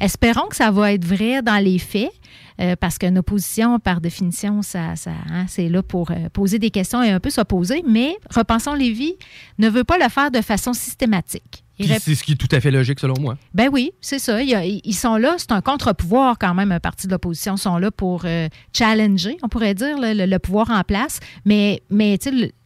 espérons 0.00 0.48
que 0.48 0.56
ça 0.56 0.70
va 0.70 0.92
être 0.92 1.04
vrai 1.04 1.42
dans 1.42 1.62
les 1.62 1.78
faits. 1.78 2.12
Euh, 2.60 2.76
parce 2.78 2.98
qu'une 2.98 3.18
opposition, 3.18 3.78
par 3.78 4.00
définition, 4.00 4.62
ça, 4.62 4.94
ça 4.96 5.12
hein, 5.30 5.46
c'est 5.48 5.68
là 5.68 5.82
pour 5.82 6.10
euh, 6.10 6.28
poser 6.32 6.58
des 6.58 6.70
questions 6.70 7.02
et 7.02 7.10
un 7.10 7.20
peu 7.20 7.30
s'opposer. 7.30 7.82
Mais 7.86 8.16
Repensons 8.34 8.74
Lévis 8.74 9.14
ne 9.58 9.68
veut 9.68 9.84
pas 9.84 9.96
le 9.96 10.08
faire 10.08 10.30
de 10.30 10.40
façon 10.42 10.72
systématique. 10.72 11.64
C'est 11.82 12.14
ce 12.14 12.22
qui 12.22 12.32
est 12.32 12.36
tout 12.36 12.54
à 12.54 12.60
fait 12.60 12.70
logique 12.70 13.00
selon 13.00 13.14
moi. 13.18 13.36
Ben 13.54 13.68
oui, 13.72 13.92
c'est 14.00 14.18
ça. 14.18 14.42
ils 14.42 14.94
sont 14.94 15.16
là, 15.16 15.36
c'est 15.38 15.52
un 15.52 15.62
contre-pouvoir 15.62 16.38
quand 16.38 16.54
même, 16.54 16.72
un 16.72 16.80
parti 16.80 17.06
de 17.06 17.12
l'opposition 17.12 17.56
sont 17.56 17.78
là 17.78 17.90
pour 17.90 18.22
euh, 18.24 18.48
challenger, 18.72 19.38
on 19.42 19.48
pourrait 19.48 19.74
dire, 19.74 19.96
le, 19.98 20.38
pouvoir 20.38 20.70
en 20.70 20.82
place. 20.82 21.20
Mais, 21.46 21.82
mais 21.90 22.18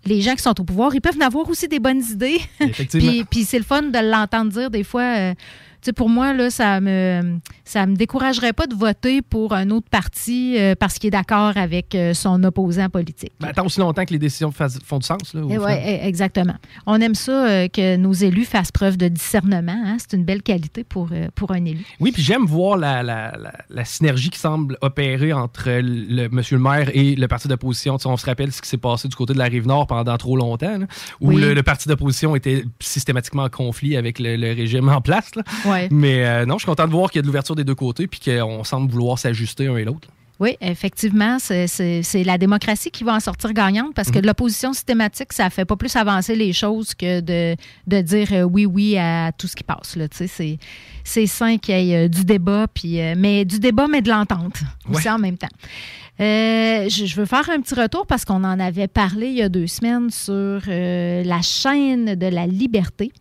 les 0.04 0.20
gens 0.20 0.34
qui 0.34 0.42
sont 0.42 0.60
au 0.60 0.64
pouvoir, 0.64 0.94
ils 0.94 1.00
peuvent 1.00 1.16
en 1.20 1.26
avoir 1.26 1.48
aussi 1.48 1.68
des 1.68 1.78
bonnes 1.78 2.02
idées. 2.10 2.40
puis, 2.90 3.24
puis 3.30 3.44
c'est 3.44 3.58
le 3.58 3.64
fun 3.64 3.82
de 3.82 4.10
l'entendre 4.10 4.50
dire 4.50 4.70
des 4.70 4.84
fois 4.84 5.34
pour 5.92 6.08
moi, 6.08 6.32
là, 6.32 6.50
ça 6.50 6.80
me 6.80 7.38
ça 7.64 7.86
me 7.86 7.96
découragerait 7.96 8.52
pas 8.52 8.66
de 8.66 8.74
voter 8.74 9.22
pour 9.22 9.54
un 9.54 9.70
autre 9.70 9.88
parti 9.90 10.56
euh, 10.58 10.74
parce 10.78 10.98
qu'il 10.98 11.08
est 11.08 11.12
d'accord 11.12 11.56
avec 11.56 11.94
euh, 11.94 12.12
son 12.14 12.42
opposant 12.44 12.88
politique. 12.90 13.32
Ben, 13.40 13.52
tant 13.52 13.64
aussi 13.64 13.80
longtemps 13.80 14.04
que 14.04 14.12
les 14.12 14.18
décisions 14.18 14.52
font 14.52 14.98
du 14.98 15.06
sens. 15.06 15.34
Là, 15.34 15.42
eh 15.48 15.58
oui, 15.58 15.72
eh, 15.72 16.06
exactement. 16.06 16.54
On 16.86 17.00
aime 17.00 17.14
ça 17.14 17.46
euh, 17.46 17.68
que 17.68 17.96
nos 17.96 18.12
élus 18.12 18.44
fassent 18.44 18.72
preuve 18.72 18.96
de 18.96 19.08
discernement. 19.08 19.82
Hein. 19.84 19.96
C'est 19.98 20.16
une 20.16 20.24
belle 20.24 20.42
qualité 20.42 20.84
pour, 20.84 21.08
pour 21.34 21.52
un 21.52 21.64
élu. 21.64 21.84
Oui, 22.00 22.12
puis 22.12 22.22
j'aime 22.22 22.44
voir 22.44 22.76
la, 22.76 23.02
la, 23.02 23.32
la, 23.70 23.84
synergie 23.84 24.30
qui 24.30 24.38
semble 24.38 24.76
opérer 24.82 25.32
entre 25.32 25.68
le, 25.68 26.28
monsieur 26.28 26.56
le 26.56 26.62
maire 26.62 26.90
et 26.94 27.14
le 27.14 27.28
parti 27.28 27.48
d'opposition. 27.48 27.96
on 28.04 28.16
se 28.16 28.26
rappelle 28.26 28.52
ce 28.52 28.60
qui 28.60 28.68
s'est 28.68 28.76
passé 28.76 29.08
du 29.08 29.16
côté 29.16 29.32
de 29.32 29.38
la 29.38 29.44
Rive-Nord 29.44 29.86
pendant 29.86 30.16
trop 30.16 30.36
longtemps, 30.36 30.78
où 31.20 31.30
le, 31.30 31.62
parti 31.62 31.88
d'opposition 31.88 32.36
était 32.36 32.64
systématiquement 32.80 33.44
en 33.44 33.48
conflit 33.48 33.96
avec 33.96 34.18
le, 34.18 34.54
régime 34.54 34.88
en 34.88 35.00
place. 35.00 35.34
Là. 35.34 35.42
Mais 35.90 36.24
euh, 36.24 36.46
non, 36.46 36.54
je 36.54 36.60
suis 36.60 36.66
content 36.66 36.86
de 36.86 36.92
voir 36.92 37.10
qu'il 37.10 37.18
y 37.18 37.20
a 37.20 37.22
de 37.22 37.26
l'ouverture 37.26 37.54
des 37.54 37.64
deux 37.64 37.74
côtés 37.74 38.06
puis 38.06 38.20
qu'on 38.20 38.64
semble 38.64 38.90
vouloir 38.90 39.18
s'ajuster 39.18 39.66
un 39.66 39.76
et 39.76 39.84
l'autre. 39.84 40.08
Oui, 40.40 40.56
effectivement, 40.60 41.38
c'est 41.38 42.24
la 42.24 42.38
démocratie 42.38 42.90
qui 42.90 43.04
va 43.04 43.14
en 43.14 43.20
sortir 43.20 43.52
gagnante 43.52 43.94
parce 43.94 44.08
que 44.08 44.14
de 44.14 44.22
mhm. 44.22 44.26
l'opposition 44.26 44.72
systématique, 44.72 45.32
ça 45.32 45.44
ne 45.44 45.50
fait 45.50 45.64
pas 45.64 45.76
plus 45.76 45.94
avancer 45.94 46.34
les 46.34 46.52
choses 46.52 46.92
que 46.94 47.20
de, 47.20 47.56
de 47.86 48.00
dire 48.00 48.28
euh, 48.32 48.42
oui, 48.42 48.66
oui 48.66 48.98
à 48.98 49.30
tout 49.30 49.46
ce 49.46 49.54
qui 49.54 49.62
passe. 49.62 49.96
C'est 51.04 51.26
sain 51.26 51.58
qu'il 51.58 51.78
y 51.78 51.92
ait 51.92 52.06
euh, 52.06 52.08
du 52.08 52.24
débat, 52.24 52.66
puis, 52.72 52.98
mais 53.16 53.44
du 53.44 53.60
débat, 53.60 53.86
mais 53.88 54.02
de 54.02 54.10
l'entente 54.10 54.60
aussi 54.90 55.08
en 55.08 55.18
même 55.18 55.38
temps. 55.38 55.46
je, 56.18 57.14
veux 57.14 57.26
faire 57.26 57.48
un 57.50 57.60
petit 57.60 57.76
retour 57.76 58.04
parce 58.04 58.24
qu'on 58.24 58.42
en 58.42 58.58
avait 58.58 58.88
parlé 58.88 59.28
il 59.28 59.34
y 59.34 59.42
a 59.42 59.48
deux 59.48 59.68
semaines 59.68 60.10
sur 60.10 60.62
la 60.66 61.42
chaîne 61.42 62.16
de 62.16 62.26
la 62.26 62.48
liberté 62.48 63.12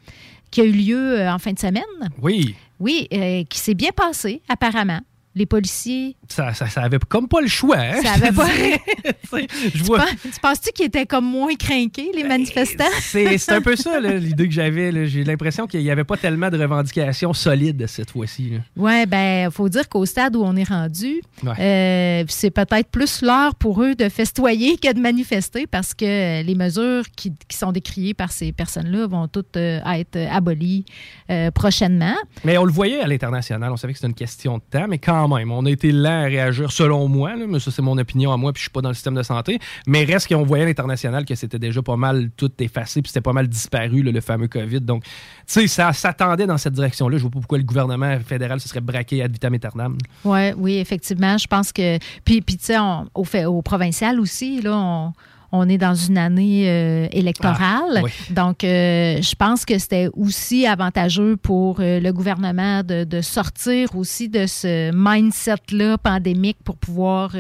qui 0.54 0.62
a 0.62 0.66
eu 0.66 0.72
lieu 0.72 1.20
euh, 1.20 1.34
en 1.34 1.40
fin 1.40 1.52
de 1.52 1.60
semaine. 1.60 1.84
Oui. 2.22 2.56
Oui, 2.80 3.08
euh, 3.12 3.44
qui 3.50 3.58
s'est 3.58 3.74
bien 3.74 3.92
passé, 3.92 4.42
apparemment 4.48 5.00
les 5.36 5.46
policiers. 5.46 6.16
Ça, 6.28 6.54
ça, 6.54 6.82
avait 6.82 7.00
comme 7.00 7.28
pas 7.28 7.42
le 7.42 7.48
choix. 7.48 7.78
Hein? 7.78 8.02
Ça 8.04 8.14
avait 8.14 8.32
pas. 8.32 8.48
je 9.74 9.84
vois... 9.84 10.06
Tu 10.22 10.40
penses-tu 10.42 10.72
qu'ils 10.72 10.86
étaient 10.86 11.06
comme 11.06 11.26
moins 11.26 11.56
craqués, 11.56 12.12
les 12.14 12.24
ben, 12.24 12.30
manifestants? 12.30 12.84
C'est 13.02 13.52
un 13.52 13.62
peu 13.62 13.76
ça, 13.76 14.00
l'idée 14.00 14.48
que 14.48 14.54
j'avais. 14.54 15.08
J'ai 15.08 15.24
l'impression 15.24 15.68
qu'il 15.68 15.82
n'y 15.82 15.92
avait 15.92 16.04
pas 16.04 16.18
tellement 16.18 16.50
de 16.50 16.58
revendications 16.58 17.34
solides 17.34 17.86
cette 17.88 18.12
fois-ci. 18.12 18.54
Oui, 18.76 19.06
ben, 19.08 19.50
faut 19.52 19.70
dire 19.70 19.90
qu'au 19.90 20.06
stade 20.06 20.36
où 20.36 20.44
on 20.44 20.56
est 20.56 20.68
rendu, 20.68 21.22
euh, 21.46 22.24
c'est 22.28 22.52
peut-être 22.52 22.90
plus 22.90 23.22
l'heure 23.22 23.56
pour 23.56 23.82
eux 23.82 23.96
de 23.96 24.10
festoyer 24.10 24.78
que 24.78 24.94
de 24.94 25.00
manifester 25.00 25.68
parce 25.68 25.94
que 25.94 26.44
les 26.44 26.56
mesures 26.56 27.04
qui, 27.16 27.34
sont 27.52 27.72
décriées 27.72 28.14
par 28.14 28.32
ces 28.32 28.52
personnes-là 28.52 29.08
vont 29.08 29.28
toutes 29.28 29.58
euh, 29.58 29.80
être 29.86 30.18
abolies 30.32 30.86
euh, 31.30 31.52
prochainement. 31.52 32.16
Mais 32.44 32.58
on 32.58 32.66
le 32.66 32.72
voyait 32.72 33.00
à 33.00 33.08
l'international. 33.08 33.72
On 33.72 33.78
savait 33.78 33.94
que 33.94 34.00
c'était 34.00 34.10
une 34.10 34.16
question 34.16 34.58
de 34.58 34.64
temps, 34.70 34.88
mais 34.90 34.98
quand 34.98 35.23
même. 35.28 35.52
On 35.52 35.66
a 35.66 35.72
été 35.72 35.92
lent 35.92 36.24
à 36.24 36.26
réagir, 36.26 36.72
selon 36.72 37.08
moi, 37.08 37.34
mais 37.36 37.60
ça, 37.60 37.72
c'est 37.72 37.82
mon 37.82 37.98
opinion 37.98 38.32
à 38.32 38.38
moi, 38.38 38.54
puis 38.54 38.60
je 38.60 38.64
suis 38.66 38.72
pas 38.72 38.82
dans 38.82 38.90
le 38.90 38.96
système 38.96 39.16
de 39.16 39.24
santé. 39.24 39.60
Mais 39.88 40.04
reste 40.04 40.28
qu'on 40.28 40.44
voyait 40.44 40.64
à 40.64 40.68
l'international 40.68 41.26
que 41.26 41.36
c'était 41.36 41.60
déjà 41.60 41.82
pas 41.82 41.96
mal 41.96 42.30
tout 42.36 42.52
effacé, 42.60 43.02
puis 43.02 43.10
c'était 43.10 43.22
pas 43.22 43.34
mal 43.34 43.48
disparu, 43.48 44.02
le 44.02 44.22
fameux 44.22 44.48
COVID. 44.48 44.82
Donc, 44.82 45.04
tu 45.04 45.12
sais, 45.48 45.68
ça 45.68 45.94
s'attendait 45.94 46.48
dans 46.48 46.58
cette 46.58 46.74
direction-là. 46.74 47.18
Je 47.18 47.24
vois 47.24 47.32
pas 47.32 47.40
pourquoi 47.40 47.58
le 47.58 47.64
gouvernement 47.64 48.18
fédéral 48.20 48.60
se 48.60 48.68
serait 48.68 48.82
braqué 48.82 49.22
ad 49.22 49.32
vitam 49.32 49.54
aeternam. 49.54 49.98
Ouais, 50.24 50.54
oui, 50.58 50.78
effectivement. 50.78 51.38
Je 51.38 51.48
pense 51.48 51.72
que. 51.72 51.98
Puis, 52.24 52.42
tu 52.44 52.58
sais, 52.60 52.78
au, 52.80 53.26
au 53.48 53.62
provincial 53.62 54.20
aussi, 54.20 54.62
là, 54.62 54.76
on 54.76 55.14
on 55.56 55.70
est 55.70 55.78
dans 55.78 55.94
une 55.94 56.18
année 56.18 56.68
euh, 56.68 57.08
électorale. 57.12 58.04
Ah, 58.04 58.34
Donc, 58.34 58.64
euh, 58.64 59.22
je 59.22 59.36
pense 59.36 59.66
que 59.66 59.78
c'était 59.78 60.10
aussi 60.14 60.66
avantageux 60.66 61.38
pour 61.38 61.80
euh, 61.80 62.00
le 62.00 62.12
gouvernement 62.12 62.82
de, 62.84 63.22
sortir 63.22 63.96
aussi 63.96 64.30
de 64.30 64.48
ce 64.48 64.92
mindset-là 64.92 66.00
pandémique 66.00 66.58
pour 66.64 66.76
pouvoir 66.76 67.36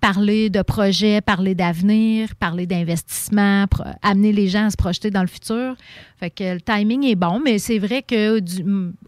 parler 0.00 0.48
de 0.48 0.62
projets, 0.62 1.20
parler 1.20 1.54
d'avenir, 1.54 2.34
parler 2.36 2.66
d'investissement, 2.66 3.66
amener 4.02 4.32
les 4.32 4.48
gens 4.48 4.66
à 4.66 4.70
se 4.70 4.76
projeter 4.76 5.10
dans 5.10 5.20
le 5.20 5.26
futur. 5.26 5.76
Fait 6.18 6.30
que 6.30 6.54
le 6.54 6.60
timing 6.60 7.04
est 7.04 7.14
bon, 7.14 7.40
mais 7.44 7.58
c'est 7.58 7.78
vrai 7.78 8.02
que 8.02 8.40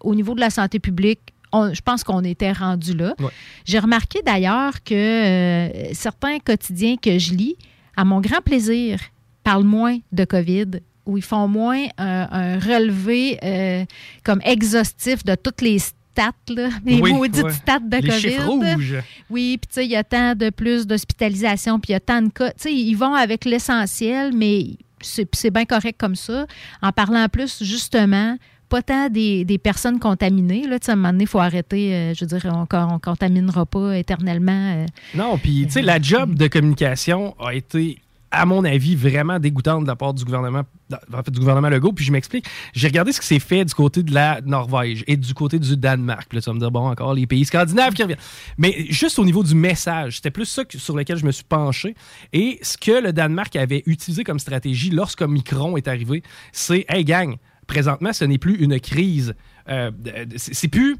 au 0.00 0.14
niveau 0.14 0.35
de 0.35 0.40
la 0.40 0.50
santé 0.50 0.78
publique, 0.78 1.21
je 1.55 1.81
pense 1.81 2.05
qu'on 2.05 2.23
était 2.23 2.52
rendu 2.52 2.95
là. 2.95 3.14
J'ai 3.64 3.78
remarqué 3.78 4.21
d'ailleurs 4.25 4.83
que 4.85 5.71
certains 5.93 6.38
quotidiens 6.38 6.97
que 6.97 7.19
je 7.19 7.33
lis, 7.33 7.57
à 7.96 8.04
mon 8.04 8.20
grand 8.20 8.40
plaisir, 8.40 9.00
parlent 9.42 9.64
moins 9.64 9.98
de 10.12 10.24
COVID 10.24 10.80
où 11.06 11.16
ils 11.16 11.22
font 11.22 11.46
moins 11.46 11.86
un, 11.98 12.58
relevé 12.58 13.38
euh, 13.42 13.84
comme 14.24 14.40
exhaustif 14.44 15.24
de 15.24 15.36
toutes 15.36 15.60
les 15.60 15.78
stats, 15.78 16.32
là, 16.48 16.68
les 16.84 17.00
maudites 17.00 17.50
stats 17.50 17.78
de 17.78 17.96
les 17.96 18.36
COVID. 18.36 18.44
Rouges. 18.44 19.02
Oui, 19.30 19.58
puis 19.58 19.68
tu 19.68 19.74
sais, 19.74 19.84
il 19.84 19.92
y 19.92 19.96
a 19.96 20.04
tant 20.04 20.34
de 20.34 20.50
plus 20.50 20.86
d'hospitalisation, 20.86 21.78
puis 21.78 21.90
il 21.90 21.92
y 21.92 21.96
a 21.96 22.00
tant 22.00 22.22
de 22.22 22.28
cas. 22.28 22.50
Tu 22.50 22.62
sais, 22.62 22.74
ils 22.74 22.94
vont 22.94 23.14
avec 23.14 23.44
l'essentiel, 23.44 24.32
mais 24.34 24.76
c'est 25.00 25.50
bien 25.50 25.64
correct 25.64 25.96
comme 25.98 26.16
ça. 26.16 26.46
En 26.82 26.90
parlant 26.90 27.28
plus, 27.28 27.62
justement, 27.62 28.36
pas 28.68 28.82
tant 28.82 29.08
des, 29.08 29.61
personnes 29.62 29.99
contaminées. 29.99 30.66
Là, 30.66 30.78
à 30.87 30.92
un 30.92 30.96
moment 30.96 31.12
donné, 31.12 31.25
il 31.25 31.28
faut 31.28 31.40
arrêter. 31.40 31.94
Euh, 31.94 32.14
je 32.14 32.25
veux 32.25 32.38
dire, 32.38 32.50
on 32.52 32.61
ne 32.62 32.99
contaminera 32.99 33.66
pas 33.66 33.96
éternellement. 33.96 34.75
Euh, 34.75 34.87
non, 35.14 35.38
puis, 35.38 35.64
tu 35.66 35.73
sais, 35.73 35.82
la 35.82 36.00
job 36.00 36.35
de 36.35 36.46
communication 36.49 37.35
a 37.40 37.54
été 37.54 38.00
à 38.30 38.44
mon 38.44 38.64
avis, 38.64 38.96
vraiment 38.96 39.38
dégoûtante 39.38 39.85
de 39.85 39.88
la 39.88 39.96
part 39.96 40.12
du 40.12 40.25
gouvernement, 40.25 40.62
en 40.92 41.23
fait, 41.23 41.30
du 41.30 41.38
gouvernement 41.38 41.68
Legault. 41.68 41.92
Puis 41.92 42.04
je 42.04 42.12
m'explique. 42.12 42.46
J'ai 42.75 42.88
regardé 42.88 43.12
ce 43.12 43.20
qui 43.20 43.26
s'est 43.26 43.38
fait 43.38 43.64
du 43.64 43.73
côté 43.73 44.02
de 44.02 44.12
la 44.12 44.40
Norvège 44.44 45.04
et 45.06 45.16
du 45.16 45.32
côté 45.32 45.58
du 45.58 45.76
Danemark. 45.76 46.26
Puis 46.28 46.37
là, 46.37 46.42
tu 46.42 46.50
vas 46.50 46.54
me 46.54 46.58
dire, 46.58 46.70
bon, 46.70 46.88
encore 46.88 47.14
les 47.14 47.26
pays 47.26 47.44
scandinaves 47.44 47.94
qui 47.94 48.02
reviennent. 48.02 48.18
Mais 48.58 48.87
juste 48.90 49.18
au 49.18 49.25
niveau 49.25 49.42
du 49.42 49.54
message, 49.54 50.16
c'était 50.16 50.30
plus 50.30 50.46
ça 50.46 50.62
sur 50.76 50.96
lequel 50.96 51.16
je 51.16 51.25
me 51.25 51.32
suis 51.32 51.44
penché. 51.44 51.94
Et 52.32 52.58
ce 52.62 52.76
que 52.76 53.00
le 53.02 53.12
Danemark 53.12 53.54
avait 53.56 53.82
utilisé 53.87 54.25
comme 54.25 54.38
stratégie 54.38 54.90
lorsqu'Omicron 54.90 55.76
est 55.76 55.88
arrivé, 55.88 56.23
c'est, 56.52 56.85
hey 56.88 57.04
gang, 57.04 57.37
présentement, 57.66 58.12
ce 58.12 58.25
n'est 58.25 58.38
plus 58.38 58.56
une 58.56 58.78
crise. 58.80 59.35
Euh, 59.68 59.90
c'est 60.37 60.68
plus 60.68 60.96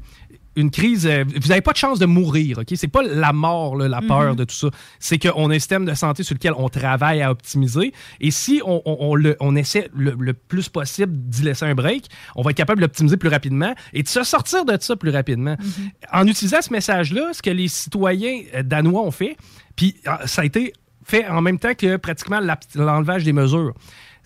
une 0.57 0.71
crise. 0.71 1.05
Euh, 1.05 1.23
vous 1.23 1.47
n'avez 1.47 1.61
pas 1.61 1.71
de 1.71 1.77
chance 1.77 1.99
de 1.99 2.05
mourir, 2.05 2.57
OK? 2.57 2.67
C'est 2.75 2.87
pas 2.87 3.03
la 3.03 3.31
mort, 3.31 3.77
la 3.77 4.01
peur 4.01 4.31
mhm. 4.31 4.35
de 4.35 4.43
tout 4.43 4.55
ça. 4.55 4.69
C'est 4.99 5.19
qu'on 5.19 5.49
a 5.49 5.55
un 5.55 5.59
système 5.59 5.85
de 5.85 5.93
santé 5.93 6.23
sur 6.23 6.33
lequel 6.33 6.53
on 6.57 6.67
travaille 6.67 7.21
à 7.21 7.31
optimiser. 7.31 7.93
Et 8.19 8.31
si 8.31 8.61
on, 8.65 9.15
le, 9.15 9.37
on 9.39 9.55
essaie 9.55 9.89
le, 9.95 10.33
plus 10.33 10.67
possible 10.67 11.13
d'y 11.13 11.43
laisser 11.43 11.65
un 11.65 11.75
break, 11.75 12.05
on 12.35 12.41
va 12.41 12.51
être 12.51 12.57
capable 12.57 12.81
de 12.81 12.85
l'optimiser 12.85 13.17
plus 13.17 13.29
rapidement 13.29 13.73
et 13.93 14.03
de 14.03 14.07
se 14.07 14.23
sortir 14.23 14.65
de 14.65 14.77
ça 14.79 14.95
plus 14.95 15.11
rapidement. 15.11 15.55
Mhm. 15.59 15.91
En 16.11 16.27
utilisant 16.27 16.61
ce 16.61 16.73
message-là, 16.73 17.33
ce 17.33 17.41
que 17.41 17.51
les 17.51 17.67
citoyens 17.67 18.41
euh, 18.55 18.63
danois 18.63 19.03
ont 19.03 19.11
fait, 19.11 19.37
puis 19.75 19.95
ah, 20.05 20.21
ça 20.25 20.41
a 20.41 20.45
été 20.45 20.73
fait 21.03 21.25
en 21.27 21.41
même 21.41 21.59
temps 21.59 21.73
que 21.73 21.95
pratiquement 21.95 22.41
l'enlevage 22.75 23.23
des 23.23 23.31
mesures 23.31 23.73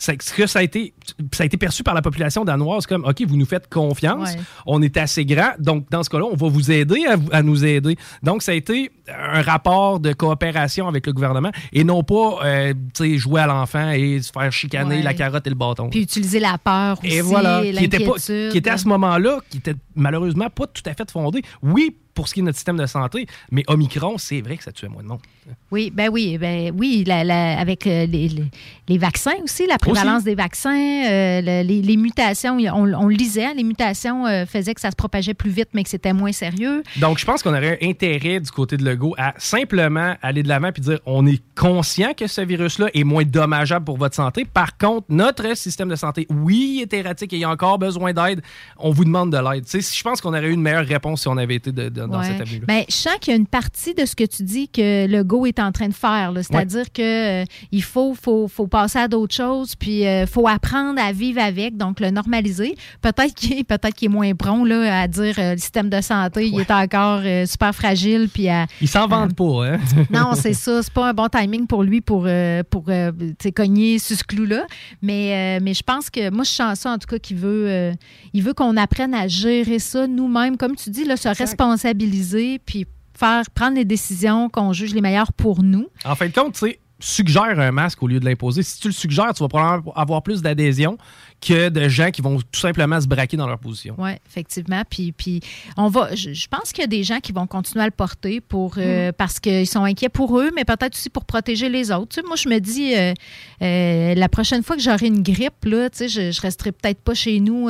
c'est 0.01 0.17
que 0.17 0.47
ça 0.47 0.59
a 0.59 0.63
été 0.63 0.93
ça 1.31 1.43
a 1.43 1.45
été 1.45 1.57
perçu 1.57 1.83
par 1.83 1.93
la 1.93 2.01
population 2.01 2.43
danoise 2.43 2.87
comme 2.87 3.05
OK, 3.05 3.21
vous 3.27 3.37
nous 3.37 3.45
faites 3.45 3.69
confiance, 3.69 4.31
on 4.65 4.81
est 4.81 4.97
assez 4.97 5.25
grand, 5.25 5.51
donc 5.59 5.89
dans 5.91 6.01
ce 6.01 6.09
cas-là, 6.09 6.25
on 6.25 6.35
va 6.35 6.49
vous 6.49 6.71
aider 6.71 7.05
à, 7.31 7.43
nous 7.43 7.63
aider. 7.63 7.95
Donc 8.23 8.41
ça 8.41 8.51
a 8.51 8.55
été 8.55 8.91
un 9.07 9.41
rapport 9.41 9.99
de 9.99 10.13
coopération 10.13 10.87
avec 10.87 11.05
le 11.05 11.13
gouvernement 11.13 11.51
et 11.71 11.83
non 11.83 12.03
pas 12.03 12.39
euh, 12.43 12.73
jouer 13.15 13.41
à 13.41 13.47
l'enfant 13.47 13.91
et 13.91 14.21
se 14.21 14.31
faire 14.31 14.51
chicaner 14.51 15.03
la 15.03 15.13
carotte 15.13 15.45
et 15.45 15.51
le 15.51 15.55
bâton. 15.55 15.89
Puis 15.89 16.01
utiliser 16.01 16.39
la 16.39 16.57
peur 16.57 16.99
aussi, 17.03 17.13
et 17.13 17.21
voilà, 17.21 17.61
qui 17.61 17.83
était, 17.83 18.03
pas, 18.03 18.15
qui 18.17 18.57
était 18.57 18.69
à 18.69 18.77
ce 18.77 18.87
moment-là, 18.87 19.39
qui 19.49 19.57
était 19.57 19.75
malheureusement 19.95 20.49
pas 20.49 20.65
tout 20.65 20.83
à 20.85 20.93
fait 20.93 21.09
fondé. 21.11 21.43
Oui, 21.61 21.95
pour 22.13 22.27
ce 22.27 22.33
qui 22.33 22.39
est 22.39 22.43
de 22.43 22.47
notre 22.47 22.57
système 22.57 22.77
de 22.77 22.85
santé, 22.85 23.27
mais 23.51 23.63
Omicron, 23.67 24.17
c'est 24.17 24.41
vrai 24.41 24.57
que 24.57 24.63
ça 24.63 24.71
tuait 24.71 24.89
moins 24.89 25.03
de 25.03 25.07
monde. 25.07 25.21
Oui, 25.71 25.91
ben 25.93 26.09
oui, 26.11 26.37
ben 26.37 26.71
oui, 26.77 27.03
la- 27.07 27.23
la- 27.23 27.59
avec 27.59 27.87
euh, 27.87 28.05
les, 28.05 28.27
les- 28.27 28.43
les 28.87 28.97
vaccins 28.97 29.31
aussi, 29.43 29.65
la 29.67 29.77
prévalence 29.77 30.23
des 30.23 30.35
vaccins, 30.35 30.69
euh, 31.09 31.41
le- 31.41 31.67
les, 31.67 31.81
les 31.81 31.97
mutations, 31.97 32.57
on, 32.57 32.93
on 32.93 33.07
le 33.07 33.15
lisait, 33.15 33.45
hein, 33.45 33.53
les 33.55 33.63
mutations 33.63 34.27
euh, 34.27 34.45
faisaient 34.45 34.73
que 34.73 34.81
ça 34.81 34.91
se 34.91 34.95
propageait 34.95 35.33
plus 35.33 35.49
vite, 35.49 35.69
mais 35.73 35.83
que 35.83 35.89
c'était 35.89 36.13
moins 36.13 36.31
sérieux. 36.31 36.83
Donc, 36.97 37.17
je 37.19 37.25
pense 37.25 37.41
qu'on 37.41 37.51
aurait 37.55 37.79
intérêt 37.81 38.39
du 38.39 38.51
côté 38.51 38.77
de 38.77 38.83
Legault 38.83 39.15
à 39.17 39.33
simplement 39.37 40.15
aller 40.21 40.43
de 40.43 40.47
l'avant 40.49 40.71
puis 40.71 40.81
dire 40.81 40.99
on 41.05 41.25
est 41.25 41.41
conscient 41.55 42.13
que 42.13 42.27
ce 42.27 42.41
virus-là 42.41 42.87
est 42.93 43.03
moins 43.03 43.23
dommageable 43.23 43.85
pour 43.85 43.97
votre 43.97 44.15
santé. 44.15 44.45
Par 44.45 44.77
contre, 44.77 45.07
notre 45.09 45.55
système 45.57 45.89
de 45.89 45.95
santé, 45.95 46.27
oui, 46.29 46.75
il 46.77 46.81
est 46.83 46.93
erratique 46.93 47.33
et 47.33 47.37
il 47.37 47.43
a 47.45 47.49
encore 47.49 47.79
besoin 47.79 48.13
d'aide. 48.13 48.41
On 48.77 48.91
vous 48.91 49.05
demande 49.05 49.31
de 49.31 49.37
l'aide. 49.37 49.65
Tu 49.65 49.81
sais, 49.81 49.97
je 49.97 50.03
pense 50.03 50.21
qu'on 50.21 50.29
aurait 50.29 50.47
eu 50.49 50.53
une 50.53 50.61
meilleure 50.61 50.85
réponse 50.85 51.21
si 51.21 51.27
on 51.27 51.37
avait 51.37 51.55
été 51.55 51.71
de- 51.71 51.89
de- 51.89 52.05
dans 52.05 52.19
Ouais. 52.19 52.25
cette 52.25 52.41
avenue-là. 52.41 52.65
Ben, 52.67 52.83
je 52.89 52.93
sens 52.93 53.13
qu'il 53.21 53.31
y 53.31 53.35
a 53.35 53.39
une 53.39 53.47
partie 53.47 53.93
de 53.93 54.05
ce 54.05 54.15
que 54.15 54.23
tu 54.25 54.43
dis 54.43 54.67
que 54.69 55.07
le 55.07 55.23
est 55.45 55.59
en 55.59 55.71
train 55.71 55.87
de 55.87 55.93
faire. 55.93 56.31
C'est-à-dire 56.35 56.91
que 56.91 57.41
euh, 57.41 57.45
il 57.71 57.83
faut, 57.83 58.13
faut, 58.13 58.47
faut 58.47 58.67
passer 58.67 58.99
à 58.99 59.07
d'autres 59.07 59.35
choses, 59.35 59.75
puis 59.75 60.01
il 60.01 60.27
faut 60.27 60.47
apprendre 60.47 61.01
à 61.01 61.11
vivre 61.11 61.41
avec, 61.41 61.77
donc 61.77 61.99
le 61.99 62.11
normaliser. 62.11 62.75
Peut-être 63.01 63.33
qu'il 63.33 63.53
est, 63.59 63.71
est 63.71 64.07
moins 64.07 64.33
prompt 64.35 64.65
là, 64.65 65.01
à 65.01 65.07
dire 65.07 65.35
euh, 65.37 65.53
le 65.53 65.57
système 65.57 65.89
de 65.89 66.01
santé 66.01 66.41
il 66.47 66.59
est 66.59 66.71
encore 66.71 67.21
euh, 67.23 67.45
super 67.45 67.73
fragile, 67.73 68.29
puis 68.31 68.49
à, 68.49 68.65
Ils 68.81 68.87
s'en 68.87 69.07
vendent 69.07 69.35
pas, 69.35 69.65
hein? 69.65 69.79
non, 70.09 70.33
c'est 70.35 70.53
ça. 70.61 70.81
C'est 70.81 70.93
pas 70.93 71.09
un 71.09 71.13
bon 71.13 71.27
timing 71.27 71.67
pour 71.67 71.83
lui 71.83 72.01
pour, 72.01 72.23
euh, 72.25 72.63
pour 72.69 72.85
euh, 72.89 73.11
cogner 73.55 73.99
sur 73.99 74.17
ce 74.17 74.23
clou-là. 74.23 74.65
Mais, 75.01 75.57
euh, 75.59 75.63
mais 75.63 75.73
je 75.73 75.83
pense 75.83 76.09
que 76.09 76.29
moi, 76.29 76.43
je 76.43 76.51
sens 76.51 76.79
ça, 76.79 76.91
en 76.91 76.97
tout 76.97 77.07
cas, 77.07 77.19
qu'il 77.19 77.37
veut, 77.37 77.65
euh, 77.67 77.93
il 78.33 78.43
veut 78.43 78.53
qu'on 78.53 78.77
apprenne 78.77 79.13
à 79.13 79.27
gérer 79.27 79.79
ça 79.79 80.07
nous-mêmes. 80.07 80.57
Comme 80.57 80.75
tu 80.75 80.89
dis, 80.89 81.03
là, 81.03 81.17
se 81.17 81.29
responsabiliser 81.29 82.59
puis 82.65 82.85
faire, 83.21 83.49
prendre 83.51 83.75
les 83.75 83.85
décisions 83.85 84.49
qu'on 84.49 84.73
juge 84.73 84.93
les 84.93 85.01
meilleures 85.01 85.33
pour 85.33 85.61
nous. 85.61 85.87
En 86.05 86.15
fin 86.15 86.27
de 86.27 86.33
compte, 86.33 86.53
tu 86.53 86.67
sais, 86.67 86.79
suggère 87.01 87.59
un 87.59 87.71
masque 87.71 88.01
au 88.03 88.07
lieu 88.07 88.19
de 88.19 88.25
l'imposer. 88.25 88.63
Si 88.63 88.79
tu 88.79 88.87
le 88.87 88.93
suggères, 88.93 89.33
tu 89.33 89.43
vas 89.43 89.49
probablement 89.49 89.93
avoir 89.95 90.23
plus 90.23 90.41
d'adhésion 90.41 90.97
que 91.41 91.69
de 91.69 91.89
gens 91.89 92.11
qui 92.11 92.21
vont 92.21 92.37
tout 92.37 92.59
simplement 92.59 93.01
se 93.01 93.07
braquer 93.07 93.35
dans 93.35 93.47
leur 93.47 93.57
position. 93.57 93.95
Oui, 93.97 94.11
effectivement. 94.29 94.83
Puis, 94.89 95.11
puis 95.11 95.41
on 95.75 95.87
va. 95.87 96.13
Je, 96.15 96.33
je 96.33 96.47
pense 96.47 96.71
qu'il 96.71 96.81
y 96.81 96.85
a 96.85 96.87
des 96.87 97.03
gens 97.03 97.19
qui 97.19 97.31
vont 97.31 97.47
continuer 97.47 97.83
à 97.83 97.87
le 97.87 97.91
porter 97.91 98.41
pour 98.41 98.75
euh, 98.77 99.11
parce 99.11 99.39
qu'ils 99.39 99.67
sont 99.67 99.83
inquiets 99.83 100.09
pour 100.09 100.39
eux, 100.39 100.51
mais 100.55 100.65
peut-être 100.65 100.95
aussi 100.95 101.09
pour 101.09 101.25
protéger 101.25 101.69
les 101.69 101.91
autres. 101.91 102.09
Tu 102.09 102.21
sais, 102.21 102.27
moi, 102.27 102.35
je 102.35 102.47
me 102.47 102.59
dis 102.59 102.95
euh, 102.95 103.13
euh, 103.61 104.13
la 104.13 104.29
prochaine 104.29 104.61
fois 104.61 104.75
que 104.75 104.81
j'aurai 104.81 105.07
une 105.07 105.23
grippe, 105.23 105.65
là, 105.65 105.89
tu 105.89 105.97
sais, 105.97 106.09
je, 106.09 106.31
je 106.31 106.41
resterai 106.41 106.71
peut-être 106.71 107.01
pas 107.01 107.13
chez 107.13 107.39
nous 107.39 107.69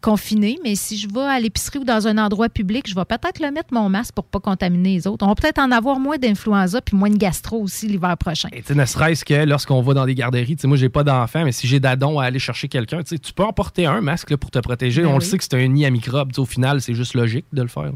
confinée, 0.00 0.58
mais 0.64 0.74
si 0.74 0.96
je 0.96 1.08
vais 1.08 1.20
à 1.20 1.38
l'épicerie 1.38 1.78
ou 1.78 1.84
dans 1.84 2.08
un 2.08 2.18
endroit 2.18 2.48
public, 2.48 2.88
je 2.88 2.94
vais 2.94 3.04
peut-être 3.04 3.40
le 3.40 3.50
mettre 3.50 3.72
mon 3.72 3.88
masque 3.88 4.14
pour 4.14 4.24
pas 4.24 4.40
contaminer 4.40 4.94
les 4.94 5.06
autres. 5.06 5.24
On 5.24 5.28
va 5.28 5.34
peut-être 5.34 5.58
en 5.58 5.70
avoir 5.70 5.98
moins 5.98 6.18
d'influenza 6.18 6.80
puis 6.80 6.96
moins 6.96 7.10
de 7.10 7.16
gastro 7.16 7.60
aussi 7.60 7.86
l'hiver 7.86 8.16
prochain. 8.16 8.48
Et 8.52 8.62
ne 8.74 8.84
serait-ce 8.84 9.24
que 9.24 9.44
lorsqu'on 9.44 9.80
va 9.82 9.94
dans 9.94 10.06
des 10.06 10.14
garderies, 10.14 10.56
moi, 10.64 10.76
j'ai 10.76 10.88
pas 10.88 11.04
d'enfant, 11.04 11.44
mais 11.44 11.52
si 11.52 11.66
j'ai 11.66 11.80
d'adon 11.80 12.18
à 12.18 12.24
aller 12.26 12.38
chercher 12.38 12.68
quelqu'un, 12.68 13.00
tu 13.02 13.18
peux 13.34 13.44
en 13.44 13.52
porter 13.52 13.86
un 13.86 14.00
masque 14.00 14.30
là, 14.30 14.36
pour 14.36 14.50
te 14.50 14.58
protéger. 14.58 15.02
Ben 15.02 15.08
On 15.08 15.14
le 15.14 15.20
sait 15.20 15.38
que 15.38 15.44
c'est 15.44 15.54
un 15.62 15.66
nid 15.68 15.84
à 15.86 15.90
microbes. 15.90 16.32
Au 16.38 16.44
final, 16.46 16.80
c'est 16.80 16.94
juste 16.94 17.14
logique 17.14 17.46
de 17.52 17.62
le 17.62 17.68
faire. 17.68 17.84
là. 17.84 17.92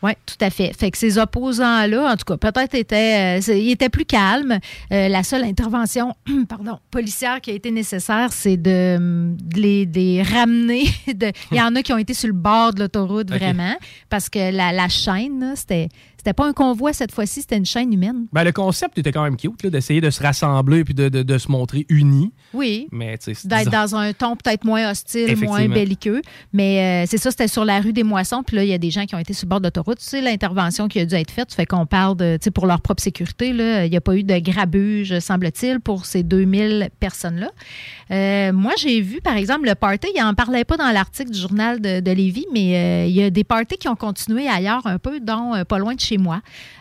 Oui, 0.00 0.12
tout 0.26 0.36
à 0.40 0.48
fait. 0.50 0.72
Fait 0.78 0.92
que 0.92 0.96
ces 0.98 1.18
opposants-là, 1.18 2.12
en 2.12 2.16
tout 2.16 2.24
cas, 2.24 2.36
peut-être 2.52 2.74
étaient, 2.76 3.40
euh, 3.40 3.54
ils 3.56 3.72
étaient 3.72 3.88
plus 3.88 4.04
calmes. 4.04 4.60
Euh, 4.92 5.08
la 5.08 5.24
seule 5.24 5.42
intervention, 5.42 6.14
pardon, 6.48 6.78
policière 6.92 7.40
qui 7.40 7.50
a 7.50 7.54
été 7.54 7.72
nécessaire, 7.72 8.32
c'est 8.32 8.56
de, 8.56 8.94
hum, 8.96 9.36
de 9.42 9.60
les, 9.60 9.86
de 9.86 9.98
les 9.98 10.22
ramener. 10.22 10.84
de- 11.12 11.32
Il 11.50 11.56
y 11.56 11.60
en 11.60 11.74
a 11.74 11.82
qui 11.82 11.92
ont 11.92 11.98
été 11.98 12.14
sur 12.14 12.28
le 12.28 12.34
bord 12.34 12.74
de 12.74 12.78
l'autoroute, 12.80 13.28
vraiment, 13.36 13.74
parce 14.08 14.28
que 14.28 14.52
la, 14.54 14.70
la 14.70 14.88
chaîne, 14.88 15.54
c'était, 15.56 15.88
c'était 16.18 16.32
pas 16.34 16.46
un 16.46 16.52
convoi 16.52 16.92
cette 16.92 17.12
fois-ci, 17.12 17.40
c'était 17.40 17.56
une 17.56 17.64
chaîne 17.64 17.92
humaine. 17.92 18.26
Ben, 18.32 18.44
le 18.44 18.52
concept 18.52 18.98
était 18.98 19.12
quand 19.12 19.22
même 19.22 19.36
cute, 19.36 19.64
d'essayer 19.66 20.00
de 20.02 20.10
se 20.10 20.22
rassembler 20.22 20.84
puis 20.84 20.92
de, 20.94 21.08
de- 21.08 21.22
de 21.22 21.38
se 21.38 21.50
montrer 21.50 21.86
unis. 21.88 22.32
Oui. 22.52 22.88
Mais 22.92 23.16
tu 23.18 23.26
sais, 23.26 23.34
c'est- 23.34 23.48
D'être 23.48 23.70
dans 23.70 23.94
un 23.96 24.12
ton 24.12 24.36
peut-être 24.36 24.64
moins 24.64 24.90
hostile, 24.90 25.28
moins 25.46 25.60
belliqueux. 25.74 26.20
Mais 26.52 27.04
euh, 27.04 27.06
c'est 27.08 27.18
ça, 27.18 27.30
c'était 27.30 27.48
sur 27.48 27.64
la 27.64 27.80
rue 27.80 27.92
des 27.92 28.02
Moissons. 28.02 28.42
Puis 28.42 28.56
là, 28.56 28.64
il 28.64 28.68
y 28.68 28.74
a 28.74 28.78
des 28.78 28.90
gens 28.90 29.06
qui 29.06 29.14
ont 29.14 29.18
été 29.18 29.32
sur 29.32 29.46
le 29.46 29.50
bord 29.50 29.60
de 29.60 29.66
l'autoroute. 29.66 29.98
Tu 29.98 30.04
sais, 30.04 30.20
l'intervention 30.20 30.88
qui 30.88 30.98
a 31.00 31.06
dû 31.06 31.14
être 31.14 31.30
faite, 31.30 31.54
fait 31.54 31.66
qu'on 31.66 31.86
parle 31.86 32.16
de, 32.16 32.36
tu 32.40 32.44
sais, 32.44 32.50
pour 32.50 32.66
leur 32.66 32.80
propre 32.80 33.02
sécurité. 33.02 33.52
Là, 33.52 33.84
il 33.86 33.90
n'y 33.90 33.96
a 33.96 34.00
pas 34.00 34.16
eu 34.16 34.24
de 34.24 34.38
grabuge, 34.38 35.18
semble-t-il, 35.20 35.80
pour 35.80 36.04
ces 36.06 36.22
2000 36.22 36.90
personnes-là. 37.00 37.50
Euh, 38.10 38.52
moi, 38.52 38.72
j'ai 38.78 39.00
vu, 39.00 39.20
par 39.20 39.36
exemple, 39.36 39.66
le 39.68 39.74
party, 39.74 40.08
il 40.14 40.20
n'en 40.20 40.34
parlait 40.34 40.64
pas 40.64 40.76
dans 40.76 40.90
l'article 40.90 41.30
du 41.30 41.38
journal 41.38 41.80
de, 41.80 42.00
de 42.00 42.10
Lévis, 42.10 42.46
mais 42.52 42.76
euh, 42.76 43.06
il 43.06 43.14
y 43.14 43.22
a 43.22 43.30
des 43.30 43.44
parties 43.44 43.76
qui 43.76 43.88
ont 43.88 43.96
continué 43.96 44.48
ailleurs 44.48 44.86
un 44.86 44.98
peu, 44.98 45.20
dont 45.20 45.52
pas 45.68 45.78
loin 45.78 45.94
de 45.94 46.00
chez 46.00 46.17
moi, 46.18 46.40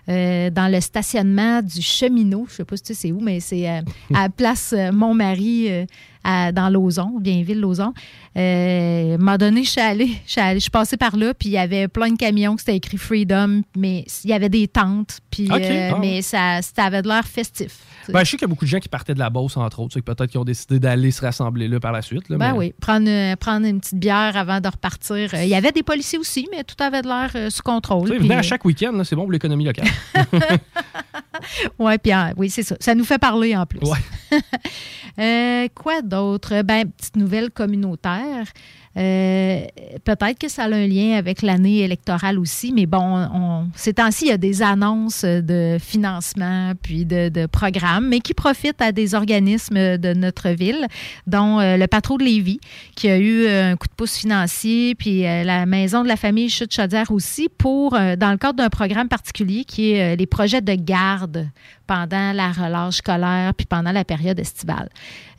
euh, 0.10 0.50
dans 0.50 0.72
le 0.72 0.82
stationnement 0.82 1.62
du 1.62 1.82
cheminot. 1.82 2.46
Je 2.48 2.54
ne 2.54 2.56
sais 2.58 2.66
pas 2.66 2.78
si 2.78 2.84
tu 2.84 2.94
sais 2.94 3.12
où, 3.12 3.20
mais 3.20 3.40
c'est 3.40 3.70
euh, 3.70 3.82
à 4.14 4.30
Place 4.38 4.74
Montmarie, 4.92 5.70
euh, 5.70 5.86
à- 6.24 6.52
dans 6.52 6.70
Lauson, 6.70 7.20
Bienville-Lauson. 7.20 7.94
Euh, 8.38 9.18
moment 9.18 9.38
donné, 9.38 9.64
je 9.64 9.70
suis 9.70 9.82
allée, 9.82 10.12
je 10.28 10.60
suis 10.60 10.70
passée 10.70 10.98
par 10.98 11.16
là, 11.16 11.34
puis 11.34 11.50
il 11.50 11.54
y 11.54 11.58
avait 11.58 11.88
plein 11.88 12.12
de 12.12 12.18
camions 12.18 12.56
qui 12.56 12.60
c'était 12.60 12.76
écrit 12.78 12.98
Freedom, 12.98 13.62
mais 13.76 14.06
il 14.24 14.30
y 14.30 14.34
avait 14.34 14.50
des 14.50 14.68
tentes, 14.68 15.20
puis, 15.32 15.48
ah. 15.52 15.98
mais 16.00 16.22
ça, 16.22 16.62
ça 16.62 16.86
avait 16.86 17.02
de 17.02 17.08
l'air 17.08 17.26
festif. 17.26 17.80
Ben, 18.14 18.20
je 18.24 18.32
sais 18.32 18.38
qu'il 18.38 18.42
y 18.42 18.46
a 18.46 18.48
beaucoup 18.48 18.66
de 18.66 18.70
gens 18.70 18.80
qui 18.80 18.90
partaient 18.90 19.14
de 19.14 19.20
la 19.20 19.30
Beauce, 19.30 19.58
entre 19.58 19.80
autres. 19.80 20.00
Peut-être 20.00 20.28
qu'ils 20.28 20.40
ont 20.40 20.46
décidé 20.46 20.80
d'aller 20.80 21.12
se 21.12 21.22
rassembler 21.22 21.68
là 21.68 21.80
par 21.80 21.92
la 21.92 22.02
suite. 22.02 22.30
là, 22.30 22.38
Ben 22.38 22.52
mais- 22.54 22.58
oui, 22.58 22.74
prendre, 22.80 23.10
euh, 23.10 23.36
prendre 23.36 23.66
une 23.66 23.80
petite 23.80 24.00
bière 24.00 24.36
avant 24.38 24.60
de 24.62 24.68
repartir. 24.68 25.30
Euh, 25.34 25.44
Il 25.44 25.50
y 25.50 25.56
avait 25.56 25.72
des 25.72 25.84
policiers 25.84 26.18
aussi, 26.20 26.48
mais 26.52 26.64
tout 26.64 26.82
avait 26.84 27.02
de 27.02 27.08
l'air 27.08 27.32
euh, 27.36 27.50
sous 27.50 27.64
contrôle. 27.64 28.08
Venez 28.10 28.36
à 28.36 28.42
chaque 28.42 28.66
week-end, 28.66 29.02
c'est 29.04 29.16
bon 29.16 29.24
pour 29.24 29.32
l'économie 29.32 29.66
locale. 29.66 29.88
Ouais, 31.78 31.98
puis 32.00 32.12
euh, 32.14 32.34
oui, 32.36 32.50
c'est 32.50 32.64
ça. 32.64 32.76
Ça 32.80 32.96
nous 32.96 33.04
fait 33.06 33.20
parler 33.20 33.56
en 33.56 33.66
plus. 33.66 33.80
Quoi 35.76 36.02
d'autre? 36.04 36.62
Ben, 36.64 36.90
petite 36.92 37.16
nouvelle 37.16 37.52
communautaire. 37.52 38.48
Euh, 38.98 39.66
Peut-être 40.04 40.40
que 40.40 40.48
ça 40.48 40.64
a 40.64 40.68
un 40.68 40.88
lien 40.88 41.18
avec 41.18 41.42
l'année 41.42 41.80
électorale 41.80 42.40
aussi, 42.40 42.72
mais 42.72 42.86
bon, 42.86 43.28
on, 43.34 43.68
ces 43.76 43.94
temps-ci, 43.94 44.26
il 44.26 44.28
y 44.30 44.32
a 44.32 44.38
des 44.38 44.62
annonces 44.62 45.26
de 45.26 45.78
financement 45.80 46.74
puis 46.82 47.06
de, 47.06 47.46
programmes, 47.48 48.08
mais 48.08 48.20
qui 48.20 48.34
profitent 48.34 48.82
à 48.82 48.92
des 48.92 49.16
organismes 49.16 49.98
de 49.98 50.14
notre 50.14 50.50
ville, 50.50 50.88
dont 51.26 51.60
euh, 51.60 51.78
le 51.78 51.88
Patro 51.88 52.18
de 52.18 52.24
Lévis, 52.24 52.60
qui 52.96 53.10
a 53.10 53.18
eu 53.18 53.46
euh, 53.46 53.72
un 53.72 53.76
coup 53.76 53.88
de 53.88 53.94
pouce 53.94 54.18
financier, 54.18 54.96
puis 54.96 55.22
la 55.22 55.66
Maison 55.66 56.04
de 56.04 56.08
la 56.08 56.16
famille 56.16 56.50
Chute-Chaudière 56.50 57.12
aussi, 57.12 57.50
pour, 57.50 57.92
dans 57.92 58.32
le 58.32 58.38
cadre 58.38 58.56
d'un 58.56 58.70
programme 58.70 59.10
particulier 59.10 59.66
qui 59.66 59.92
est 59.92 60.16
les 60.16 60.26
projets 60.26 60.62
de 60.62 60.74
garde 60.74 61.48
pendant 61.88 62.34
la 62.34 62.52
relâche 62.52 62.96
scolaire 62.98 63.54
puis 63.56 63.66
pendant 63.66 63.92
la 63.92 64.04
période 64.04 64.38
estivale, 64.40 64.90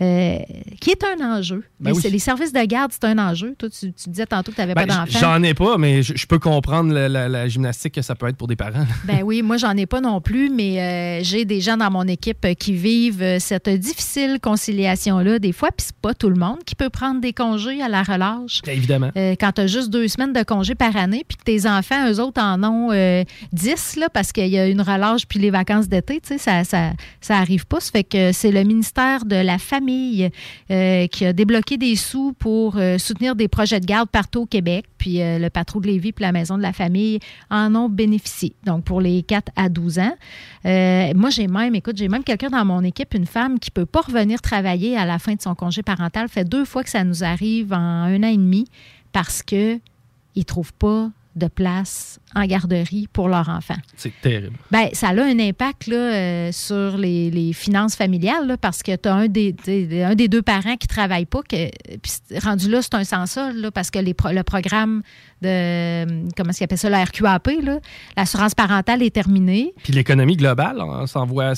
euh, 0.00 0.38
qui 0.80 0.90
est 0.90 1.04
un 1.04 1.36
enjeu? 1.36 1.64
Ben 1.80 1.90
les, 1.92 1.96
oui. 1.96 2.10
les 2.10 2.18
services 2.18 2.52
de 2.52 2.64
garde, 2.64 2.90
c'est 2.92 3.04
un 3.04 3.18
enjeu. 3.18 3.54
Toi, 3.58 3.68
tu, 3.68 3.92
tu 3.92 4.08
disais 4.08 4.26
tantôt 4.26 4.50
que 4.50 4.56
tu 4.56 4.60
n'avais 4.62 4.74
Ben, 4.74 4.86
pas 4.86 4.94
d'enfants. 5.04 5.18
J'en 5.20 5.42
ai 5.42 5.54
pas, 5.54 5.76
mais 5.78 6.02
je, 6.02 6.14
je 6.16 6.26
peux 6.26 6.38
comprendre 6.38 6.92
la, 6.92 7.08
la- 7.08 7.28
la 7.28 7.48
gymnastique 7.48 7.94
que 7.94 8.02
ça 8.02 8.14
peut 8.14 8.26
être 8.28 8.36
pour 8.36 8.48
des 8.48 8.56
parents. 8.56 8.86
Ben 9.04 9.22
oui, 9.22 9.42
moi, 9.42 9.56
j'en 9.58 9.76
ai 9.76 9.86
pas 9.86 10.00
non 10.00 10.20
plus, 10.20 10.50
mais 10.50 10.80
euh, 10.80 11.22
j'ai 11.22 11.44
des 11.44 11.60
gens 11.60 11.76
dans 11.76 11.90
mon 11.90 12.06
équipe 12.08 12.44
euh, 12.44 12.54
qui 12.54 12.72
vivent 12.74 13.38
cette 13.38 13.68
difficile 13.68 14.38
conciliation-là 14.42 15.38
des 15.38 15.52
fois, 15.52 15.70
puis 15.76 15.86
c'est 15.86 15.96
pas 15.96 16.14
tout 16.14 16.28
le 16.30 16.36
monde 16.36 16.58
qui 16.64 16.74
peut 16.74 16.90
prendre 16.90 17.20
des 17.20 17.32
congés 17.32 17.82
à 17.82 17.88
la 17.88 18.02
relâche. 18.02 18.60
Évidemment. 18.66 19.10
Euh, 19.16 19.34
quand 19.38 19.52
tu 19.52 19.60
as 19.62 19.66
juste 19.66 19.90
deux 19.90 20.08
semaines 20.08 20.32
de 20.32 20.42
congés 20.42 20.74
par 20.74 20.96
année, 20.96 21.24
puis 21.26 21.36
que 21.36 21.42
tes 21.44 21.68
enfants, 21.68 22.08
eux 22.10 22.20
autres, 22.20 22.40
en 22.42 22.62
ont 22.64 23.24
dix, 23.52 23.96
là, 23.96 24.08
parce 24.12 24.32
qu'il 24.32 24.48
y 24.48 24.58
a 24.58 24.66
une 24.66 24.80
relâche 24.80 25.26
puis 25.26 25.38
les 25.38 25.50
vacances 25.50 25.88
d'été, 25.88 26.20
tu 26.20 26.28
sais, 26.28 26.37
ça, 26.38 26.64
ça, 26.64 26.92
ça 27.20 27.36
arrive 27.36 27.66
pas. 27.66 27.80
Ça 27.80 27.90
fait 27.90 28.04
que 28.04 28.32
c'est 28.32 28.50
le 28.50 28.62
ministère 28.62 29.24
de 29.24 29.36
la 29.36 29.58
Famille 29.58 30.30
euh, 30.70 31.06
qui 31.06 31.24
a 31.24 31.32
débloqué 31.32 31.76
des 31.76 31.96
sous 31.96 32.32
pour 32.32 32.76
euh, 32.76 32.98
soutenir 32.98 33.36
des 33.36 33.48
projets 33.48 33.80
de 33.80 33.86
garde 33.86 34.08
partout 34.08 34.42
au 34.42 34.46
Québec. 34.46 34.86
Puis 34.98 35.22
euh, 35.22 35.38
le 35.38 35.50
patron 35.50 35.80
de 35.80 35.86
Lévis 35.86 36.12
puis 36.12 36.24
la 36.24 36.32
Maison 36.32 36.56
de 36.56 36.62
la 36.62 36.72
Famille 36.72 37.20
en 37.50 37.74
ont 37.74 37.88
bénéficié. 37.88 38.54
Donc, 38.64 38.84
pour 38.84 39.00
les 39.00 39.22
4 39.22 39.52
à 39.56 39.68
12 39.68 39.98
ans. 39.98 40.14
Moi, 40.64 41.30
j'ai 41.30 41.46
même, 41.46 41.74
écoute, 41.74 41.96
j'ai 41.96 42.08
même 42.08 42.24
quelqu'un 42.24 42.50
dans 42.50 42.64
mon 42.64 42.82
équipe, 42.82 43.14
une 43.14 43.26
femme 43.26 43.58
qui 43.58 43.70
peut 43.70 43.86
pas 43.86 44.00
revenir 44.00 44.40
travailler 44.40 44.96
à 44.96 45.04
la 45.04 45.18
fin 45.18 45.34
de 45.34 45.40
son 45.40 45.54
congé 45.54 45.82
parental. 45.82 46.28
fait 46.28 46.44
deux 46.44 46.64
fois 46.64 46.82
que 46.82 46.90
ça 46.90 47.04
nous 47.04 47.24
arrive 47.24 47.72
en 47.72 47.76
un 47.76 48.22
an 48.22 48.28
et 48.28 48.36
demi 48.36 48.66
parce 49.12 49.42
que 49.42 49.78
ils 50.34 50.44
trouvent 50.44 50.74
pas 50.74 51.10
de 51.38 51.46
place 51.48 52.18
en 52.34 52.44
garderie 52.44 53.08
pour 53.12 53.28
leur 53.28 53.48
enfant. 53.48 53.76
C'est 53.96 54.12
terrible. 54.20 54.56
Ben, 54.70 54.88
ça 54.92 55.08
a 55.08 55.22
un 55.22 55.38
impact 55.38 55.86
là, 55.86 55.96
euh, 55.96 56.52
sur 56.52 56.98
les, 56.98 57.30
les 57.30 57.52
finances 57.52 57.96
familiales 57.96 58.46
là, 58.46 58.56
parce 58.56 58.82
que 58.82 58.94
tu 58.96 59.08
as 59.08 59.14
un 59.14 59.28
des, 59.28 59.54
t'sais, 59.54 60.02
un 60.04 60.14
des 60.14 60.28
deux 60.28 60.42
parents 60.42 60.76
qui 60.76 60.86
ne 60.86 60.94
travaille 60.94 61.24
pas. 61.26 61.40
Que, 61.42 61.70
puis 61.98 62.12
c'est- 62.28 62.38
rendu 62.40 62.68
là, 62.68 62.82
c'est 62.82 62.94
un 62.94 63.04
sans 63.04 63.26
sol 63.26 63.56
là, 63.56 63.70
parce 63.70 63.90
que 63.90 63.98
les 63.98 64.14
le 64.32 64.42
programme 64.42 65.02
de, 65.42 66.28
comment 66.36 66.50
est-ce 66.50 66.58
qu'ils 66.58 66.64
appellent 66.64 66.78
ça, 66.78 66.90
la 66.90 67.04
RQAP, 67.04 67.48
là, 67.62 67.78
l'assurance 68.16 68.54
parentale 68.54 69.02
est 69.02 69.10
terminée. 69.14 69.72
Puis 69.82 69.92
l'économie 69.92 70.36
globale 70.36 70.80
hein, 70.80 71.06
s'en 71.06 71.26
voit, 71.26 71.54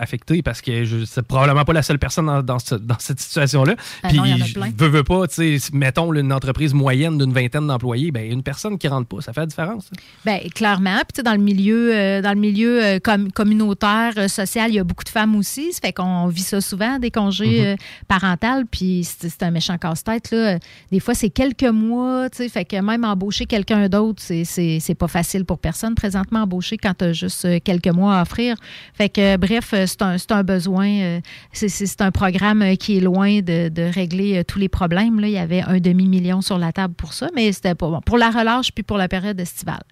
affectée 0.00 0.42
parce 0.42 0.60
que 0.60 0.84
je 0.84 1.04
c'est 1.04 1.22
probablement 1.26 1.64
pas 1.64 1.72
la 1.72 1.82
seule 1.82 1.98
personne 1.98 2.26
dans, 2.26 2.42
dans 2.42 2.58
ce- 2.58 2.74
dans 2.74 2.98
cette 2.98 3.20
situation-là. 3.20 3.74
Ah 4.02 4.08
Puis 4.08 4.18
en 4.20 4.24
je 4.24 4.58
veux, 4.76 4.88
veux 4.88 5.04
pas, 5.04 5.26
tu 5.28 5.58
sais, 5.58 5.70
mettons 5.72 6.12
une 6.14 6.32
entreprise 6.32 6.72
moyenne 6.74 7.18
d'une 7.18 7.32
vingtaine 7.32 7.66
d'employés, 7.66 8.10
ben 8.10 8.30
une 8.30 8.42
personne 8.42 8.78
qui 8.78 8.88
rentre 8.88 9.08
pas. 9.08 9.20
Ça 9.20 9.32
fait 9.32 9.40
la 9.40 9.46
différence. 9.46 9.90
Bien, 10.24 10.38
clairement. 10.54 10.98
Puis, 11.12 11.22
dans 11.22 11.32
le 11.32 11.38
milieu, 11.38 11.94
euh, 11.94 12.22
dans 12.22 12.32
le 12.32 12.40
milieu 12.40 12.82
euh, 12.82 12.98
com- 13.02 13.30
communautaire, 13.32 14.12
euh, 14.16 14.28
social, 14.28 14.70
il 14.70 14.74
y 14.74 14.78
a 14.78 14.84
beaucoup 14.84 15.04
de 15.04 15.08
femmes 15.08 15.36
aussi. 15.36 15.72
Ça 15.72 15.80
fait 15.82 15.92
qu'on 15.92 16.26
vit 16.28 16.42
ça 16.42 16.60
souvent, 16.60 16.98
des 16.98 17.10
congés 17.10 17.60
Mhm. 17.60 17.66
euh, 17.66 17.76
parentales. 18.08 18.64
Puis, 18.70 19.04
c'est 19.04 19.28
c'est 19.28 19.42
un 19.42 19.50
méchant 19.50 19.76
casse-tête. 19.78 20.30
Là. 20.30 20.58
Des 20.90 21.00
fois, 21.00 21.14
c'est 21.14 21.30
quelques 21.30 21.62
mois. 21.64 22.30
Tu 22.30 22.38
sais, 22.38 22.48
fait 22.48 22.64
que 22.64 22.76
même 22.80 23.04
embaucher 23.16 23.46
quelqu'un 23.46 23.88
d'autre, 23.88 24.22
c'est- 24.22 24.94
pas 24.94 25.08
facile 25.08 25.44
pour 25.44 25.58
personne 25.58 25.94
présentement, 25.94 26.42
embaucher 26.42 26.76
quand 26.78 26.94
tu 26.98 27.04
as 27.06 27.12
juste 27.12 27.44
euh, 27.44 27.58
quelques 27.62 27.88
mois 27.88 28.18
à 28.18 28.22
offrir. 28.22 28.56
Fait 28.94 29.08
que, 29.08 29.34
euh, 29.34 29.36
bref, 29.36 29.72
euh, 29.74 29.86
c'est 29.86 30.02
un, 30.02 30.16
un 30.30 30.42
besoin. 30.42 31.20
c'est- 31.52 32.00
un 32.02 32.10
programme 32.10 32.76
qui 32.76 32.98
est 32.98 33.00
loin 33.00 33.40
de, 33.40 33.68
de 33.68 33.82
régler 33.82 34.44
tous 34.44 34.58
les 34.58 34.68
problèmes. 34.68 35.18
Là. 35.20 35.28
Il 35.28 35.32
y 35.32 35.38
avait 35.38 35.62
un 35.62 35.78
demi-million 35.78 36.40
sur 36.42 36.58
la 36.58 36.72
table 36.72 36.94
pour 36.94 37.12
ça, 37.14 37.28
mais 37.34 37.50
c'était 37.52 37.74
pas. 37.74 38.00
Pour 38.04 38.18
la 38.18 38.30
relâche 38.30 38.70
puis 38.72 38.82
pour 38.82 38.98
la 38.98 39.08
période 39.08 39.40
estivale, 39.40 39.82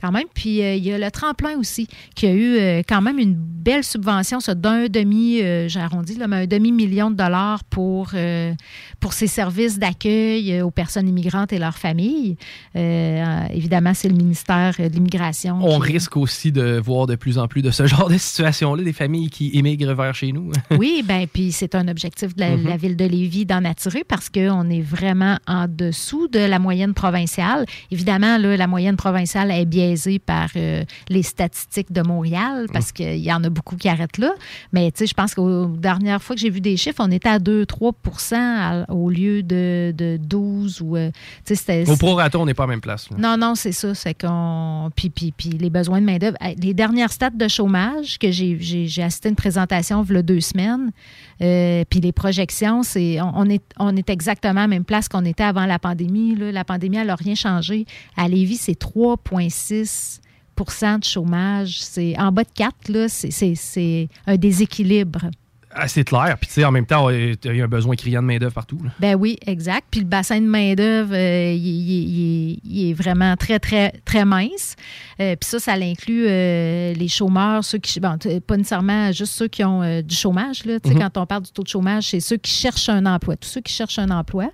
quand 0.00 0.12
même. 0.12 0.26
Puis 0.34 0.58
il 0.60 0.84
y 0.84 0.92
a 0.92 0.98
le 0.98 1.10
tremplin 1.10 1.56
aussi, 1.58 1.88
qui 2.14 2.26
a 2.26 2.34
eu 2.34 2.82
quand 2.88 3.02
même 3.02 3.18
une 3.18 3.34
belle 3.34 3.82
subvention, 3.84 4.38
ça, 4.40 4.54
d'un 4.54 4.86
demi, 4.86 5.38
j'ai 5.68 5.80
arrondi, 5.80 6.14
là, 6.14 6.28
mais 6.28 6.36
un 6.36 6.46
demi-million 6.46 7.10
de 7.10 7.16
dollars 7.16 7.64
pour, 7.64 8.12
pour 9.00 9.12
services 9.26 9.78
d'accueil 9.78 10.62
aux 10.62 10.70
personnes 10.70 11.08
immigrantes 11.08 11.52
et 11.52 11.58
leurs 11.58 11.78
familles. 11.78 12.36
Euh, 12.76 12.78
euh, 13.24 13.40
évidemment, 13.52 13.92
c'est 13.94 14.08
le 14.08 14.14
ministère 14.14 14.74
de 14.78 14.84
l'Immigration. 14.84 15.58
On 15.62 15.80
qui- 15.80 15.92
risque 15.92 16.16
aussi 16.16 16.52
de 16.52 16.78
voir 16.78 17.06
de 17.06 17.14
plus 17.16 17.38
en 17.38 17.48
plus 17.48 17.62
de 17.62 17.70
ce 17.70 17.86
genre 17.86 18.08
de 18.08 18.18
situation-là, 18.18 18.82
des 18.82 18.92
familles 18.92 19.30
qui 19.30 19.50
émigrent 19.54 19.94
vers 19.94 20.14
chez 20.14 20.32
nous. 20.32 20.50
Oui, 20.78 21.02
ben 21.06 21.26
puis 21.32 21.50
c'est 21.52 21.74
un 21.74 21.88
objectif 21.88 22.34
de 22.36 22.40
la, 22.40 22.56
Mhm. 22.56 22.68
la 22.68 22.76
ville 22.76 22.96
de 22.96 23.04
Lévis 23.04 23.46
d'en 23.46 23.64
attirer 23.64 24.04
parce 24.06 24.28
qu'on 24.28 24.68
est 24.70 24.80
vraiment 24.82 25.38
en 25.46 25.66
dessous 25.68 26.28
de 26.28 26.38
la 26.38 26.58
moyenne 26.58 26.94
provinciale. 26.94 27.64
Évidemment, 27.90 28.38
là, 28.38 28.56
la 28.56 28.66
moyenne 28.66 28.96
provinciale 28.96 29.50
est 29.50 29.64
biaisée 29.64 30.18
par 30.18 30.48
euh, 30.56 30.84
les 31.08 31.22
statistiques 31.22 31.92
de 31.92 32.02
Montréal 32.02 32.66
parce 32.72 32.92
qu'il 32.92 33.18
y 33.18 33.32
en 33.32 33.42
a 33.44 33.48
beaucoup 33.50 33.76
qui 33.76 33.88
arrêtent 33.88 34.18
là. 34.18 34.32
Mais 34.72 34.90
tu 34.92 34.98
sais, 34.98 35.06
je 35.06 35.14
pense 35.14 35.34
qu'aux 35.34 35.66
dernières 35.66 36.22
fois 36.22 36.36
que 36.36 36.40
j'ai 36.42 36.50
vu 36.50 36.60
des 36.60 36.76
chiffres, 36.76 37.00
on 37.00 37.10
était 37.10 37.28
à 37.28 37.38
2-3 37.38 37.92
à- 38.34 38.92
au 38.92 39.10
lieu 39.10 39.42
de, 39.42 39.92
de 39.96 40.18
12 40.20 40.80
ou... 40.82 40.96
euh, 40.96 41.10
tu 41.44 41.54
sais, 41.54 41.54
c'était- 41.54 41.90
Au 41.90 41.96
prorata, 41.96 42.38
on 42.38 42.46
n'est 42.46 42.54
non, 43.18 43.36
non, 43.36 43.54
c'est 43.54 43.72
ça. 43.72 43.94
C'est 43.94 44.14
qu'on. 44.14 44.90
Puis, 44.94 45.10
puis, 45.10 45.32
puis 45.36 45.50
les 45.50 45.70
besoins 45.70 46.00
de 46.00 46.06
main-d'œuvre. 46.06 46.36
Les 46.60 46.74
dernières 46.74 47.12
stats 47.12 47.30
de 47.30 47.48
chômage 47.48 48.18
que 48.18 48.30
j'ai, 48.30 48.58
j'ai, 48.60 49.02
assisté 49.02 49.28
à 49.28 49.30
une 49.30 49.36
présentation 49.36 50.04
il 50.08 50.14
y 50.14 50.18
a 50.18 50.22
deux 50.22 50.40
semaines. 50.40 50.90
euh, 51.40 51.84
puis 51.88 52.00
les 52.00 52.12
projections, 52.12 52.82
c'est 52.82 53.20
on, 53.20 53.48
est, 53.48 53.62
on 53.78 53.96
est 53.96 54.10
exactement 54.10 54.60
à 54.60 54.64
la 54.64 54.68
même 54.68 54.84
place 54.84 55.08
qu'on 55.08 55.24
était 55.24 55.44
avant 55.44 55.66
la 55.66 55.78
pandémie. 55.78 56.34
La 56.36 56.64
pandémie, 56.64 56.96
elle 56.96 57.08
n'a 57.08 57.14
rien 57.14 57.34
changé. 57.34 57.86
À 58.16 58.28
Lévis, 58.28 58.56
c'est 58.56 58.80
3,6% 58.80 60.98
de 60.98 61.04
chômage. 61.04 61.82
C'est 61.82 62.18
en 62.18 62.32
bas 62.32 62.44
de 62.44 62.50
4, 62.54 62.88
là, 62.88 63.08
c'est, 63.08 63.30
c'est, 63.30 63.54
c'est 63.54 64.08
un 64.26 64.36
déséquilibre. 64.36 65.30
C'est 65.86 66.04
clair. 66.04 66.36
Puis, 66.40 66.48
tu 66.48 66.54
sais, 66.54 66.64
en 66.64 66.72
même 66.72 66.86
temps, 66.86 67.08
il 67.10 67.36
y 67.44 67.60
a 67.60 67.64
un 67.64 67.68
besoin 67.68 67.94
criant 67.96 68.20
de 68.22 68.26
main-d'œuvre 68.26 68.54
partout. 68.54 68.78
là. 68.82 68.90
Ben 68.98 69.14
oui, 69.14 69.38
exact. 69.46 69.86
Puis 69.90 70.00
le 70.00 70.06
bassin 70.06 70.40
de 70.40 70.46
main-d'œuvre, 70.46 71.14
euh, 71.14 71.52
il, 71.52 71.58
il- 71.66 72.60
il 72.64 72.90
est- 72.90 72.94
vraiment 72.94 73.36
très, 73.36 73.58
très, 73.58 73.92
très 74.04 74.24
mince. 74.24 74.74
Euh, 75.20 75.36
puis 75.36 75.48
ça, 75.48 75.58
ça 75.60 75.72
inclut 75.74 76.26
euh, 76.28 76.92
les 76.94 77.08
chômeurs, 77.08 77.62
ceux 77.64 77.78
qui. 77.78 78.00
Bon, 78.00 78.16
pas 78.46 78.56
nécessairement 78.56 79.12
juste 79.12 79.34
ceux 79.34 79.48
qui 79.48 79.62
ont 79.64 80.00
du 80.02 80.14
chômage. 80.14 80.64
Là. 80.64 80.80
Tu 80.80 80.88
sais, 80.88 80.94
Mhm. 80.94 81.00
Quand 81.02 81.18
on 81.22 81.26
parle 81.26 81.42
du 81.42 81.50
taux 81.52 81.62
de 81.62 81.68
chômage, 81.68 82.04
c'est 82.08 82.20
ceux 82.20 82.36
qui 82.38 82.50
cherchent 82.50 82.88
un 82.88 83.06
emploi. 83.06 83.36
Tous 83.36 83.48
ceux 83.48 83.60
qui 83.60 83.72
cherchent 83.72 83.98
un 83.98 84.10
emploi. 84.10 84.50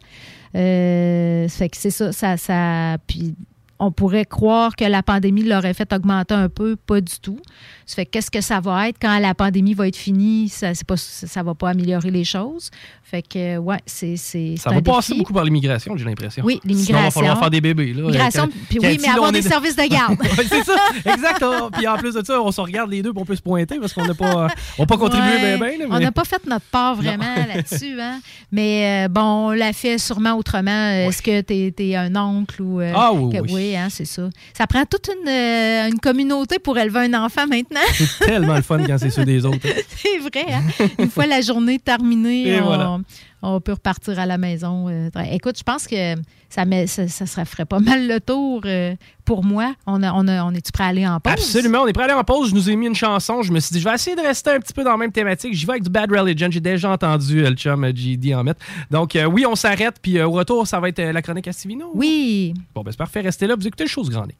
Ça 0.52 1.48
fait 1.58 1.68
que 1.68 1.76
c'est 1.76 1.90
ça, 1.90 2.12
ça, 2.12 2.36
ça. 2.36 2.96
Puis 3.06 3.34
on 3.78 3.90
pourrait 3.90 4.24
croire 4.24 4.76
que 4.76 4.84
la 4.84 5.02
pandémie 5.02 5.42
l'aurait 5.42 5.74
fait 5.74 5.92
augmenter 5.92 6.34
un 6.34 6.48
peu, 6.48 6.76
pas 6.76 7.00
du 7.00 7.14
tout. 7.20 7.38
Ça 7.86 7.96
fait 7.96 8.06
que 8.06 8.10
qu'est-ce 8.12 8.30
que 8.30 8.40
ça 8.40 8.60
va 8.60 8.88
être? 8.88 8.96
Quand 9.00 9.18
la 9.18 9.34
pandémie 9.34 9.74
va 9.74 9.88
être 9.88 9.96
finie? 9.96 10.48
Ça 10.48 10.72
pas, 10.86 10.96
ça 10.96 11.42
va 11.42 11.54
pas 11.54 11.70
améliorer 11.70 12.10
les 12.10 12.24
choses. 12.24 12.70
Fait 13.02 13.22
que, 13.22 13.58
ouais, 13.58 13.78
c'est. 13.86 14.16
c'est- 14.16 14.56
Ça 14.56 14.70
va 14.70 14.80
passer 14.80 15.12
défi. 15.12 15.18
beaucoup 15.20 15.32
par 15.34 15.44
l'immigration, 15.44 15.96
j'ai 15.96 16.04
l'impression. 16.04 16.42
Oui, 16.44 16.60
Sinon, 16.62 16.62
il 16.64 16.76
va 16.76 16.78
l'immigration. 16.80 17.20
falloir 17.20 17.38
faire 17.38 17.50
des 17.50 17.60
bébés. 17.60 17.92
Là. 17.92 18.02
Migration, 18.06 18.48
puis 18.68 18.78
oui, 18.80 18.98
mais 19.00 19.08
avoir 19.08 19.28
on 19.28 19.32
des 19.32 19.42
services 19.42 19.76
de 19.76 19.82
garde. 19.88 20.16
C'est 20.48 20.64
ça, 20.64 20.76
exact. 21.04 21.44
Puis 21.74 21.86
en 21.86 21.96
plus 21.96 22.14
de 22.14 22.24
ça, 22.24 22.40
on 22.40 22.50
se 22.50 22.60
regarde 22.60 22.90
les 22.90 23.02
deux 23.02 23.12
pour 23.12 23.22
on 23.22 23.26
peut 23.26 23.36
se 23.36 23.42
pointer 23.42 23.78
parce 23.78 23.92
qu'on 23.92 24.04
n'a 24.04 24.14
pas, 24.14 24.48
on 24.78 24.82
n'a 24.82 24.86
pas 24.86 24.96
contribué 24.96 25.24
Ouais. 25.34 25.56
bien, 25.58 25.78
bien. 25.78 25.86
On 25.90 25.98
n'a 26.00 26.12
pas 26.12 26.24
fait 26.24 26.44
notre 26.46 26.64
part 26.66 26.94
vraiment 26.96 27.24
là-dessus. 27.54 28.00
Hein? 28.00 28.20
Mais 28.52 29.04
euh, 29.06 29.08
bon, 29.08 29.20
on 29.48 29.50
l'a 29.52 29.72
fait 29.72 29.96
sûrement 29.98 30.34
autrement. 30.34 30.88
Est-ce 30.90 31.22
que 31.22 31.40
tu 31.40 31.72
es, 31.82 31.96
un 31.96 32.14
oncle 32.16 32.60
ou. 32.62 32.80
euh, 32.80 32.92
Ah 32.94 33.12
oui, 33.12 33.32
que- 33.36 33.52
oui. 33.52 33.76
hein, 33.76 33.88
c'est 33.90 34.04
ça. 34.04 34.28
Ça 34.56 34.66
prend 34.66 34.84
toute 34.84 35.08
une, 35.08 35.28
euh, 35.28 35.88
une 35.88 36.00
communauté 36.00 36.58
pour 36.58 36.76
élever 36.78 37.00
un 37.00 37.14
enfant 37.24 37.46
maintenant. 37.46 37.73
C'est 37.92 38.26
tellement 38.26 38.54
le 38.56 38.62
fun 38.62 38.78
quand 38.86 38.98
c'est 38.98 39.10
ceux 39.10 39.24
des 39.24 39.44
autres. 39.44 39.58
c'est 39.88 40.18
vrai. 40.18 40.52
Hein? 40.52 40.62
Une 40.98 41.10
fois 41.10 41.26
la 41.26 41.40
journée 41.40 41.78
terminée, 41.78 42.60
on, 42.60 42.64
voilà. 42.64 42.98
on 43.42 43.60
peut 43.60 43.72
repartir 43.72 44.18
à 44.18 44.26
la 44.26 44.38
maison. 44.38 44.88
euh, 44.88 45.08
Écoute, 45.32 45.56
je 45.58 45.62
pense 45.62 45.86
que 45.86 46.14
ça, 46.48 46.64
met, 46.64 46.86
ça, 46.86 47.08
ça 47.08 47.26
serait- 47.26 47.44
ferait 47.44 47.64
pas 47.64 47.80
mal 47.80 48.06
le 48.06 48.20
tour 48.20 48.60
euh, 48.64 48.94
pour 49.24 49.44
moi. 49.44 49.74
On, 49.86 50.02
a, 50.02 50.12
on, 50.12 50.28
a- 50.28 50.44
on 50.44 50.52
est-tu 50.52 50.70
prêt 50.72 50.84
à 50.84 50.88
aller 50.88 51.06
en 51.06 51.18
pause? 51.20 51.32
Absolument, 51.32 51.80
on 51.82 51.86
est 51.86 51.92
prêt 51.92 52.04
à 52.04 52.06
aller 52.06 52.14
en 52.14 52.22
pause. 52.24 52.50
Je 52.50 52.54
nous 52.54 52.70
ai 52.70 52.76
mis 52.76 52.86
une 52.86 52.94
chanson. 52.94 53.42
Je 53.42 53.52
me 53.52 53.58
suis 53.60 53.72
dit, 53.72 53.80
je 53.80 53.88
vais 53.88 53.94
essayer 53.94 54.14
de 54.16 54.20
rester 54.22 54.50
un 54.50 54.60
petit 54.60 54.72
peu 54.72 54.84
dans 54.84 54.92
la 54.92 54.96
même 54.96 55.12
thématique. 55.12 55.52
J'y 55.54 55.66
vais 55.66 55.72
avec 55.72 55.82
du 55.82 55.90
Bad 55.90 56.10
Religion. 56.12 56.48
J'ai 56.50 56.60
déjà 56.60 56.90
entendu 56.90 57.44
euh, 57.44 57.50
le 57.50 57.56
chum 57.56 57.82
euh, 57.84 57.92
GD 57.94 58.34
en 58.34 58.44
mettre. 58.44 58.60
Donc, 58.90 59.16
euh, 59.16 59.24
oui, 59.24 59.44
on 59.46 59.54
s'arrête. 59.56 59.96
Puis 60.00 60.18
euh, 60.18 60.26
au 60.28 60.30
retour, 60.32 60.66
ça 60.66 60.78
va 60.80 60.88
être 60.88 61.00
euh, 61.00 61.12
la 61.12 61.22
chronique 61.22 61.48
à 61.48 61.52
Stivino. 61.52 61.90
Oui. 61.94 62.54
Bon, 62.74 62.82
ben 62.82 62.92
c'est 62.92 62.96
parfait. 62.98 63.20
Restez 63.20 63.46
là. 63.46 63.56
Vous 63.56 63.66
écoutez 63.66 63.84
le 63.84 63.90
chose 63.90 64.08
grande. 64.10 64.32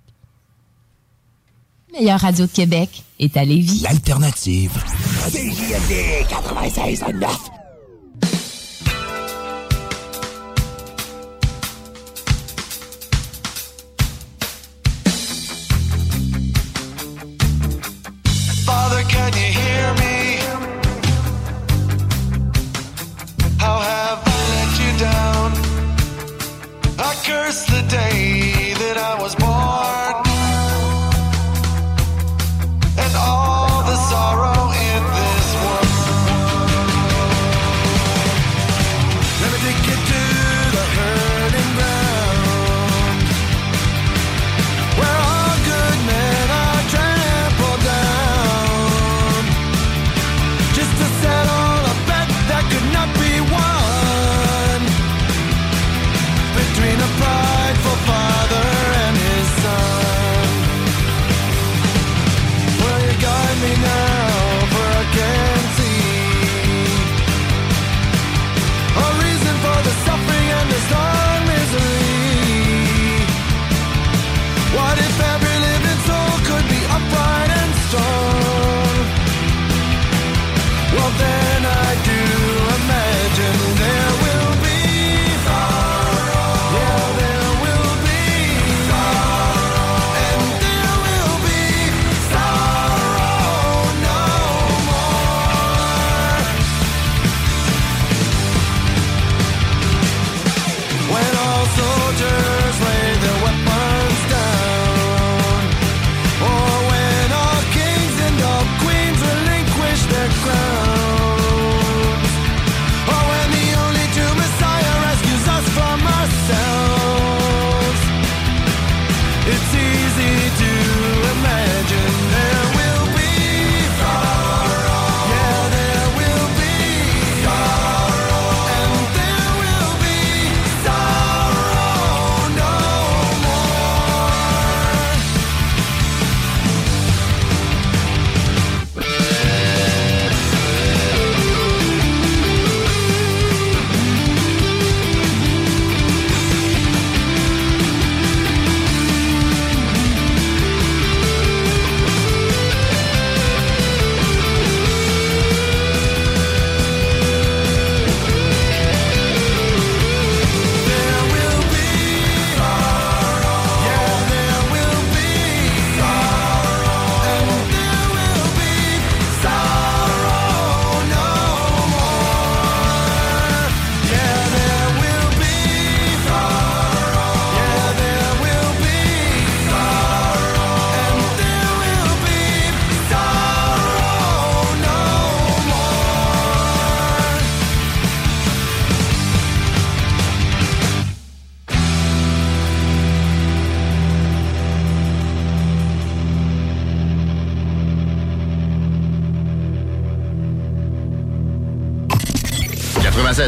Meilleure 1.95 2.21
radio 2.21 2.47
de 2.47 2.51
Québec 2.51 3.05
est 3.19 3.37
à 3.37 3.45
Lévis. 3.45 3.81
L'alternative. 3.83 4.73
CJMD 5.31 6.27
96.9. 6.29 7.54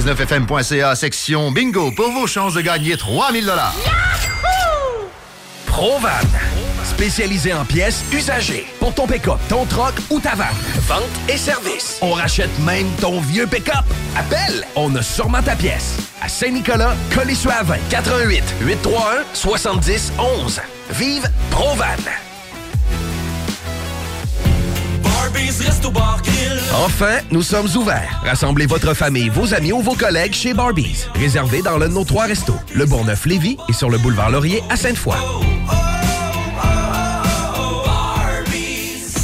969fm.ca, 0.07 0.95
section 0.95 1.51
bingo, 1.51 1.91
pour 1.91 2.13
vos 2.13 2.29
chances 2.29 2.55
de 2.55 2.61
gagner 2.61 2.97
3000 2.97 3.45
dollars. 3.45 3.75
Provan. 5.67 6.09
Spécialisé 6.85 7.53
en 7.53 7.65
pièces 7.65 8.05
usagées. 8.13 8.67
Pour 8.79 8.95
ton 8.95 9.07
pick-up, 9.09 9.39
ton 9.49 9.67
troc 9.67 9.95
ou 10.11 10.21
ta 10.21 10.37
vanne. 10.37 10.47
Vente 10.87 11.03
et 11.29 11.37
service. 11.37 11.99
On 12.03 12.13
rachète 12.13 12.57
même 12.61 12.87
ton 13.01 13.21
vieux 13.21 13.49
pick-up. 13.49 13.85
Appelle, 14.17 14.65
on 14.77 14.95
a 14.95 15.03
sûrement 15.03 15.43
ta 15.43 15.57
pièce. 15.57 15.97
À 16.23 16.29
Saint-Nicolas, 16.29 16.95
Colissois-20, 17.13 17.79
88 17.91 18.45
831 18.61 19.25
70 19.35 20.13
11. 20.19 20.61
Vive 20.91 21.29
Provan. 21.51 22.26
Enfin, 26.85 27.21
nous 27.31 27.41
sommes 27.41 27.69
ouverts. 27.75 28.21
Rassemblez 28.23 28.67
votre 28.67 28.93
famille, 28.93 29.31
vos 29.31 29.55
amis 29.55 29.73
ou 29.73 29.81
vos 29.81 29.95
collègues 29.95 30.35
chez 30.35 30.53
Barbies. 30.53 31.07
Réservé 31.15 31.63
dans 31.63 31.79
l'un 31.79 31.89
de 31.89 31.95
nos 31.95 32.05
trois 32.05 32.27
restos. 32.27 32.59
Le 32.75 32.85
Bourgneuf-Lévis 32.85 33.57
et 33.71 33.73
sur 33.73 33.89
le 33.89 33.97
boulevard 33.97 34.31
Laurier 34.31 34.63
à 34.69 34.77
Sainte-Foy. 34.77 35.56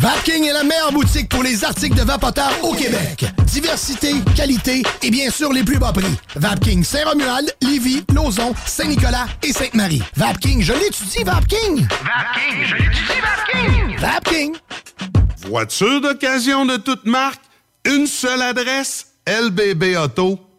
Vapking 0.00 0.44
est 0.46 0.54
la 0.54 0.64
meilleure 0.64 0.92
boutique 0.92 1.28
pour 1.28 1.42
les 1.42 1.62
articles 1.62 1.94
de 1.94 2.02
vapoteurs 2.02 2.54
au 2.62 2.72
Québec. 2.72 3.26
Diversité, 3.44 4.14
qualité 4.34 4.82
et 5.02 5.10
bien 5.10 5.28
sûr 5.28 5.52
les 5.52 5.62
plus 5.62 5.78
bas 5.78 5.92
prix. 5.92 6.16
Vapking 6.36 6.82
Saint-Romuald, 6.82 7.54
Lévis, 7.60 8.02
Lauson, 8.14 8.54
Saint-Nicolas 8.64 9.26
et 9.42 9.52
Sainte-Marie. 9.52 10.02
Vapking, 10.16 10.62
je 10.62 10.72
l'étudie, 10.72 11.22
Vapking! 11.22 11.86
Vapking, 11.86 12.64
je 12.64 12.76
l'étudie, 12.76 13.20
Vapking! 13.20 13.98
Vapking! 13.98 14.56
Voiture 15.46 16.00
d'occasion 16.00 16.64
de 16.64 16.78
toute 16.78 17.04
marque, 17.04 17.42
une 17.84 18.06
seule 18.06 18.40
adresse, 18.40 19.08
lbbauto.com. 19.26 20.49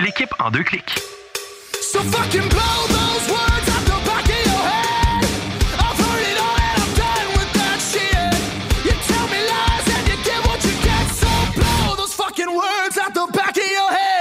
l'équipe 0.00 0.32
en 0.38 0.50
deux 0.50 0.64
clics. 0.64 0.98
So 1.82 2.00
fucking 2.00 2.48
blow 2.48 2.86
those 2.88 3.28
words 3.28 3.68
out 3.68 3.84
the 3.84 3.98
back 4.06 4.24
of 4.24 4.40
your 4.46 4.62
head. 4.72 5.24
I've 5.78 5.98
heard 5.98 6.24
it 6.30 6.38
all 6.38 6.56
and 6.68 6.82
I'm 6.82 6.94
done 6.94 7.28
with 7.36 7.52
that 7.60 7.78
shit. 7.90 8.32
You 8.84 8.92
tell 9.08 9.26
me 9.28 9.40
lies 9.52 9.86
and 9.96 10.08
you 10.08 10.16
get 10.24 10.40
what 10.46 10.62
you 10.64 10.74
get. 10.82 11.06
So 11.12 11.28
blow 11.54 11.96
those 11.96 12.14
fucking 12.14 12.52
words 12.54 12.98
out 12.98 13.14
the 13.14 13.26
back 13.32 13.56
of 13.56 13.64
your 13.64 13.90
head. 13.90 14.19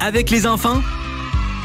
Avec 0.00 0.30
les 0.30 0.46
enfants? 0.46 0.80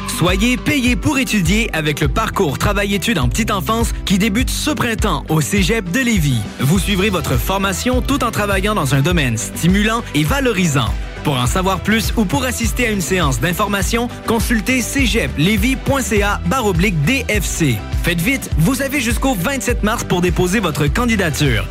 Soyez 0.08 0.56
payé 0.56 0.96
pour 0.96 1.18
étudier 1.18 1.70
avec 1.72 2.00
le 2.00 2.08
parcours 2.08 2.58
Travail-études 2.58 3.18
en 3.18 3.28
petite 3.28 3.50
enfance 3.50 3.92
qui 4.04 4.18
débute 4.18 4.50
ce 4.50 4.70
printemps 4.70 5.24
au 5.28 5.40
Cégep 5.40 5.90
de 5.90 6.00
Lévis. 6.00 6.40
Vous 6.58 6.78
suivrez 6.78 7.08
votre 7.08 7.36
formation 7.36 8.02
tout 8.02 8.24
en 8.24 8.30
travaillant 8.30 8.74
dans 8.74 8.94
un 8.94 9.00
domaine 9.00 9.38
stimulant 9.38 10.02
et 10.14 10.24
valorisant. 10.24 10.92
Pour 11.22 11.34
en 11.34 11.46
savoir 11.46 11.80
plus 11.80 12.12
ou 12.16 12.24
pour 12.24 12.44
assister 12.44 12.86
à 12.86 12.90
une 12.90 13.00
séance 13.00 13.40
d'information, 13.40 14.08
consultez 14.26 14.82
cégeplevy.ca 14.82 16.40
baroblique 16.46 17.00
DFC. 17.04 17.76
Faites 18.02 18.20
vite, 18.20 18.50
vous 18.58 18.82
avez 18.82 19.00
jusqu'au 19.00 19.34
27 19.34 19.82
mars 19.84 20.04
pour 20.04 20.20
déposer 20.20 20.58
votre 20.58 20.86
candidature. 20.86 21.66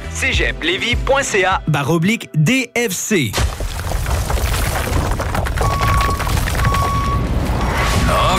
baroblique 1.67 2.29
DFC. 2.35 3.31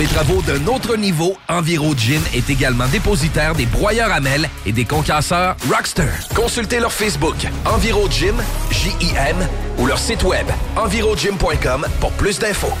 Les 0.00 0.06
travaux 0.06 0.40
d'un 0.40 0.66
autre 0.66 0.96
niveau, 0.96 1.36
EnviroGym 1.50 2.22
est 2.32 2.48
également 2.48 2.88
dépositaire 2.88 3.54
des 3.54 3.66
broyeurs 3.66 4.10
à 4.10 4.18
mêles 4.18 4.48
et 4.64 4.72
des 4.72 4.86
concasseurs 4.86 5.56
Rockster. 5.70 6.08
Consultez 6.34 6.80
leur 6.80 6.90
Facebook 6.90 7.36
EnviroGym, 7.66 8.42
J-I-M, 8.70 9.36
ou 9.76 9.84
leur 9.84 9.98
site 9.98 10.22
web 10.22 10.46
envirogym.com 10.74 11.86
pour 12.00 12.12
plus 12.12 12.38
d'infos. 12.38 12.72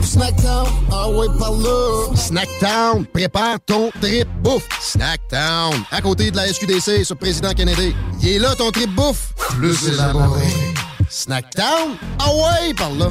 Snackdown, 0.00 0.66
ah 0.90 1.10
ouais, 1.10 1.26
par 1.38 1.52
là. 1.52 2.16
Snackdown, 2.16 3.04
prépare 3.04 3.58
ton 3.66 3.90
trip 4.00 4.28
bouffe. 4.42 4.66
Snackdown, 4.80 5.74
à 5.90 6.00
côté 6.00 6.30
de 6.30 6.36
la 6.36 6.50
SQDC 6.50 7.04
sur 7.04 7.18
Président 7.18 7.52
Kennedy. 7.52 7.94
Il 8.22 8.28
est 8.30 8.38
là 8.38 8.54
ton 8.54 8.70
trip 8.70 8.88
bouffe. 8.94 9.34
Plus 9.58 9.88
élaboré. 9.88 10.46
Snackdown, 11.10 11.96
ah 12.18 12.30
ouais, 12.32 12.72
par 12.72 12.92
là. 12.92 13.10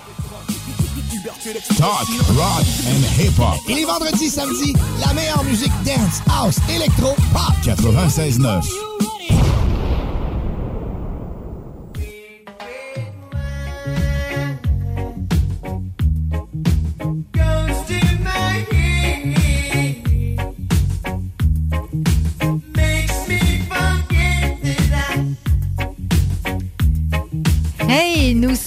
Talk, 1.43 2.07
rock 2.37 2.63
and 2.85 3.03
hip-hop. 3.17 3.55
Et 3.67 3.73
les 3.73 3.85
vendredis, 3.85 4.29
samedis, 4.29 4.75
la 4.99 5.11
meilleure 5.13 5.43
musique 5.43 5.71
dance, 5.83 6.21
house, 6.29 6.57
électro, 6.69 7.15
pop. 7.33 7.55
96.9. 7.63 8.90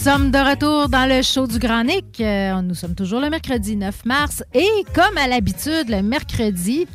sommes 0.04 0.30
de 0.30 0.36
retour 0.36 0.90
dans 0.90 1.08
le 1.08 1.22
show 1.22 1.46
du 1.46 1.58
Grand 1.58 1.82
Nick. 1.82 2.20
Euh, 2.20 2.60
nous 2.60 2.74
sommes 2.74 2.94
toujours 2.94 3.22
le 3.22 3.30
mercredi 3.30 3.74
9 3.74 4.04
mars. 4.04 4.44
Et 4.52 4.84
comme 4.94 5.16
à 5.16 5.26
l'habitude, 5.26 5.88
le 5.88 6.02
mercredi, 6.02 6.86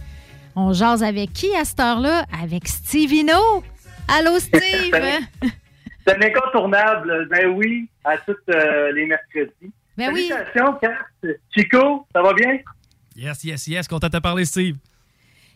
on 0.56 0.74
jase 0.74 1.02
avec 1.02 1.34
qui 1.34 1.48
à 1.56 1.66
cette 1.66 1.80
heure-là? 1.80 2.26
Avec 2.40 2.68
Stevino. 2.68 3.64
Allô, 4.08 4.38
Steve? 4.40 4.94
C'est 6.06 6.16
un 6.16 6.22
incontournable. 6.22 7.28
Ben 7.32 7.48
oui, 7.48 7.90
à 8.04 8.16
tous 8.20 8.36
euh, 8.52 8.92
les 8.92 9.08
mercredis. 9.08 9.74
Ben 9.98 10.12
oui. 10.14 10.28
Salutations, 10.28 10.74
Kat. 10.74 11.34
Chico, 11.52 12.06
ça 12.14 12.22
va 12.22 12.32
bien? 12.34 12.60
Yes, 13.16 13.44
yes, 13.44 13.66
yes. 13.66 13.88
Content 13.88 14.06
de 14.06 14.18
te 14.20 14.22
parler, 14.22 14.46
Steve. 14.46 14.76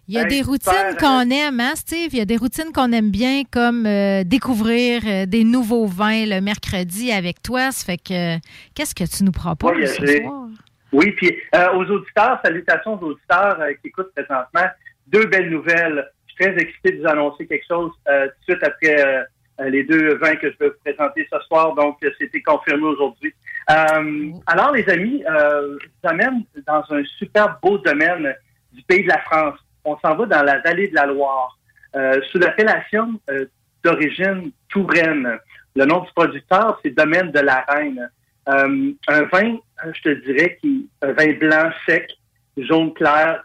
Il 0.10 0.16
y 0.16 0.20
a 0.20 0.26
des 0.26 0.42
routines 0.42 0.98
qu'on 1.00 1.30
aime, 1.30 1.62
hein, 1.62 1.76
Steve? 1.76 2.10
Il 2.12 2.18
y 2.18 2.22
a 2.22 2.26
des 2.26 2.36
routines 2.36 2.74
qu'on 2.74 2.92
aime 2.92 3.10
bien, 3.10 3.44
comme 3.50 3.86
euh, 3.86 4.26
découvrir 4.26 5.02
euh, 5.06 5.26
des 5.26 5.46
nouveaux 5.46 5.86
vins 5.86 6.26
le 6.26 6.42
mercredi 6.42 7.10
avec 7.10 7.42
toi. 7.42 7.72
Ça 7.72 7.86
fait 7.86 7.98
que, 7.98 8.38
qu'est-ce 8.76 8.94
que 8.94 9.06
tu 9.06 9.24
nous 9.24 9.32
proposes 9.32 9.72
Oui, 9.78 9.88
ce 9.88 10.22
soir? 10.22 10.48
Oui, 10.92 11.12
puis 11.12 11.34
euh, 11.56 11.74
aux 11.76 11.86
auditeurs, 11.86 12.38
salutations 12.44 13.02
aux 13.02 13.12
auditeurs 13.12 13.58
qui 13.82 13.88
écoutent 13.88 14.14
présentement. 14.14 14.70
Deux 15.08 15.26
belles 15.28 15.50
nouvelles. 15.50 16.06
Je 16.28 16.34
suis 16.34 16.54
très 16.54 16.62
excité 16.62 16.92
de 16.92 17.02
vous 17.02 17.08
annoncer 17.08 17.48
quelque 17.48 17.66
chose 17.66 17.92
tout 18.06 18.12
de 18.12 18.34
suite 18.44 18.64
après 18.64 19.26
les 19.70 19.84
deux 19.84 20.16
vins 20.16 20.36
que 20.36 20.52
je 20.52 20.58
vais 20.60 20.70
vous 20.70 20.76
présenter 20.84 21.28
ce 21.32 21.40
soir. 21.48 21.76
Donc, 21.76 21.98
c'était 22.20 22.42
confirmé 22.42 22.84
aujourd'hui. 22.84 23.34
Euh, 23.70 24.32
alors, 24.48 24.72
les 24.74 24.88
amis, 24.90 25.24
je 25.26 25.78
vous 25.78 26.10
amène 26.10 26.44
dans 26.68 26.84
un 26.90 27.04
super 27.18 27.58
beau 27.62 27.78
domaine 27.78 28.34
du 28.74 28.82
pays 28.84 29.04
de 29.04 29.10
la 29.10 29.20
France. 29.20 29.60
On 29.86 29.98
s'en 30.00 30.16
va 30.16 30.26
dans 30.26 30.44
la 30.44 30.60
vallée 30.60 30.88
de 30.88 30.96
la 30.96 31.06
Loire, 31.06 31.58
euh, 31.96 32.20
sous 32.32 32.40
l'appellation 32.40 33.20
euh, 33.30 33.46
d'origine 33.84 34.52
Touraine. 34.70 35.38
Le 35.76 35.86
nom 35.86 36.00
du 36.02 36.12
producteur, 36.16 36.80
c'est 36.84 36.92
Domaine 36.92 37.32
de 37.32 37.40
la 37.40 37.62
Reine. 37.68 38.10
Euh, 38.50 38.92
un 39.08 39.22
vin, 39.24 39.58
je 39.94 40.02
te 40.02 40.10
dirais, 40.26 40.58
qui 40.62 40.90
un 41.02 41.12
vin 41.14 41.34
blanc 41.34 41.72
sec, 41.86 42.12
jaune 42.58 42.94
clair, 42.94 43.44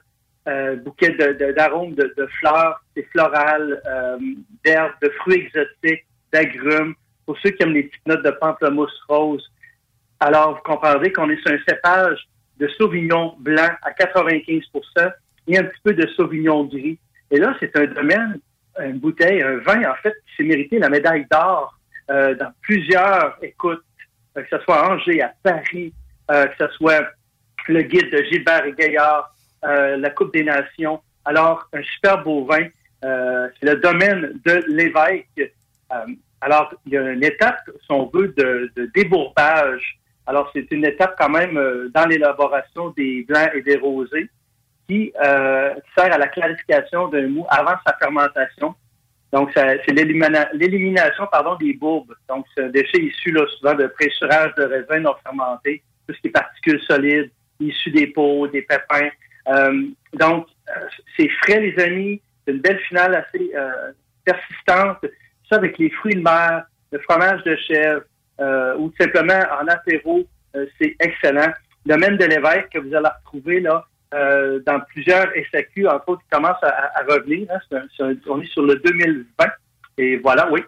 euh, 0.49 0.77
bouquet 0.77 1.11
de- 1.11 1.33
de- 1.33 1.53
d'arômes 1.53 1.95
de, 1.95 2.13
de, 2.17 2.27
fleurs, 2.39 2.83
c'est 2.97 3.07
floral, 3.11 3.81
euh, 3.87 4.19
d'herbes, 4.65 4.93
de 5.03 5.09
fruits 5.21 5.47
exotiques, 5.47 6.05
d'agrumes. 6.33 6.95
Pour 7.27 7.39
ceux 7.41 7.51
qui 7.51 7.63
aiment 7.63 7.75
les 7.75 7.85
petites 7.85 8.07
notes 8.07 8.25
de 8.25 8.31
pamplemousse 8.31 8.99
rose. 9.09 9.47
Alors, 10.21 10.55
vous 10.57 10.63
comprendrez 10.65 11.13
qu'on 11.13 11.29
est 11.31 11.41
sur 11.43 11.53
un 11.53 11.59
cépage 11.69 12.27
de 12.59 12.67
Sauvignon 12.69 13.35
blanc 13.39 13.69
à 13.83 13.93
95 13.93 14.63
et 15.49 15.59
un 15.59 15.65
petit 15.65 15.81
peu 15.83 15.95
de 15.95 16.07
Sauvignon 16.09 16.65
gris. 16.65 16.99
Et 17.31 17.39
là, 17.39 17.57
c'est 17.59 17.75
un 17.77 17.87
domaine, 17.87 18.39
une 18.81 18.99
bouteille, 18.99 19.43
un 19.43 19.57
vin, 19.59 19.91
en 19.91 19.95
fait, 20.03 20.15
qui 20.27 20.37
s'est 20.37 20.49
mérité 20.49 20.79
la 20.79 20.89
médaille 20.89 21.27
d'or 21.31 21.79
euh, 22.11 22.35
dans 22.35 22.53
plusieurs 22.63 23.37
écoutes, 23.43 23.83
euh, 24.37 24.43
que 24.43 24.49
ce 24.51 24.63
soit 24.65 24.79
à 24.79 24.91
Angers, 24.91 25.23
à 25.23 25.33
Paris, 25.43 25.93
euh, 26.31 26.47
que 26.47 26.67
ce 26.67 26.73
soit 26.75 27.07
le 27.67 27.83
guide 27.83 28.11
de 28.11 28.23
Gilbert 28.25 28.65
et 28.65 28.73
Gaillard, 28.73 29.35
la 29.63 30.11
Coupe 30.11 30.33
des 30.33 30.45
Nations. 30.45 31.03
Alors, 31.25 31.69
un 31.73 31.83
super 31.83 32.23
beau 32.23 32.47
vin. 32.47 32.69
C'est 33.03 33.67
le 33.67 33.75
domaine 33.77 34.41
de 34.47 34.65
l'évêque. 34.69 35.53
Alors, 36.41 36.73
il 36.87 36.93
y 36.93 36.97
a 36.97 37.11
une 37.11 37.25
étape, 37.25 37.61
si 37.67 37.91
on 37.91 38.07
veut, 38.07 38.29
de, 38.29 38.71
de 38.75 38.87
débourbage. 38.95 39.99
Alors, 40.27 40.49
c'est 40.55 40.71
une 40.71 40.87
étape 40.87 41.17
quand 41.19 41.29
même 41.29 41.91
dans 41.93 42.07
l'élaboration 42.07 42.91
des 42.97 43.25
blancs 43.29 43.51
et 43.53 43.61
des 43.61 43.77
rosés 43.77 44.31
qui, 44.89 45.13
euh, 45.23 45.75
sert 45.97 46.13
à 46.13 46.19
la 46.19 46.29
clarification 46.29 47.09
d'un 47.09 47.29
mou 47.29 47.47
avant 47.51 47.75
sa 47.87 47.95
fermentation. 47.99 48.75
Donc, 49.33 49.51
c'est 49.55 49.93
l'élimina- 49.93 50.49
l'élimination 50.55 51.27
pardon, 51.31 51.55
des 51.57 51.75
bourbes. 51.75 52.15
Donc, 52.29 52.47
c'est 52.55 52.65
un 52.65 52.69
déchet 52.69 52.99
issu 52.99 53.31
là, 53.31 53.45
souvent 53.59 53.75
de 53.75 53.87
pressurage 53.89 54.55
de 54.55 54.65
raisins 54.65 55.03
non 55.03 55.15
fermentés, 55.23 55.83
tout 56.07 56.15
ce 56.15 56.21
qui 56.21 56.29
est 56.29 56.31
particules 56.31 56.81
solides, 56.89 57.31
issues 57.61 57.91
des 57.91 58.07
peaux, 58.07 58.49
des 58.49 58.63
pépins. 58.63 59.11
Euh, 59.49 59.83
donc, 60.15 60.47
c'est 61.17 61.29
frais, 61.43 61.61
les 61.61 61.79
amis. 61.83 62.23
C'est 62.47 62.55
une 62.55 62.61
belle 62.61 62.79
finale 62.81 63.15
assez 63.15 63.53
euh, 63.55 63.93
persistante. 64.25 65.05
Ça, 65.51 65.57
avec 65.57 65.77
les 65.77 65.91
fruits 65.91 66.15
de 66.15 66.23
mer, 66.23 66.65
le 66.93 66.99
fromage 67.01 67.43
de 67.45 67.57
chèvre, 67.57 68.03
ou 68.79 68.89
tout 68.89 69.03
simplement 69.03 69.43
en 69.61 69.67
apéro, 69.67 70.25
c'est 70.55 70.97
excellent. 71.01 71.53
Le 71.85 71.95
domaine 71.95 72.17
de 72.17 72.25
l'évêque 72.25 72.71
que 72.71 72.79
vous 72.79 72.95
allez 72.95 73.09
retrouver 73.25 73.61
là 73.61 73.85
euh, 74.15 74.61
dans 74.67 74.81
plusieurs 74.81 75.27
SAQ, 75.53 75.87
entre 75.89 76.09
autres, 76.09 76.23
qui 76.23 76.29
commencent 76.31 76.63
à, 76.63 76.91
à 76.99 77.03
revenir. 77.09 77.47
hein. 77.51 77.59
Un- 78.01 78.05
un- 78.11 78.15
on 78.29 78.41
est 78.41 78.47
sur 78.53 78.63
le 78.63 78.77
2020. 78.77 79.47
Et 79.99 80.17
voilà, 80.17 80.51
oui. 80.51 80.61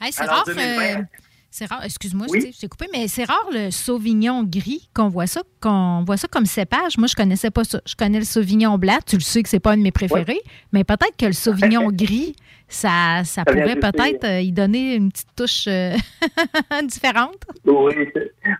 Hey, 0.00 0.12
c'est 0.12 0.22
Alors, 0.22 0.36
rare. 0.36 0.44
2020, 0.46 1.00
euh, 1.00 1.02
c'est 1.50 1.66
rare. 1.66 1.84
Excuse-moi, 1.84 2.26
Oui. 2.30 2.52
Je 2.54 2.60
t'ai 2.60 2.68
coupé, 2.68 2.86
mais 2.92 3.08
c'est 3.08 3.24
rare 3.24 3.48
le 3.52 3.70
Sauvignon 3.70 4.42
gris 4.44 4.88
qu'on 4.94 5.08
voit 5.08 5.26
ça, 5.26 5.42
qu'on 5.60 6.04
voit 6.04 6.16
ça 6.16 6.28
comme 6.28 6.46
cépage. 6.46 6.98
Moi, 6.98 7.06
je 7.08 7.14
connaissais 7.14 7.50
pas 7.50 7.64
ça. 7.64 7.80
Je 7.86 7.94
connais 7.94 8.18
le 8.18 8.24
Sauvignon 8.24 8.76
blanc. 8.78 8.98
Tu 9.06 9.16
le 9.16 9.22
sais 9.22 9.42
que 9.42 9.48
c'est 9.48 9.60
pas 9.60 9.72
un 9.72 9.76
de 9.78 9.82
mes 9.82 9.92
préférés, 9.92 10.40
mais 10.72 10.84
peut-être 10.84 11.16
que 11.18 11.26
le 11.26 11.32
Sauvignon 11.32 11.88
gris, 11.92 12.36
ça, 12.68 13.22
ça 13.24 13.44
pourrait 13.44 13.76
peut-être 13.76 14.24
euh, 14.24 14.40
y 14.40 14.52
donner 14.52 14.94
une 14.96 15.10
petite 15.12 15.34
touche 15.36 15.68
différente. 16.82 17.44
Oui, 17.64 17.94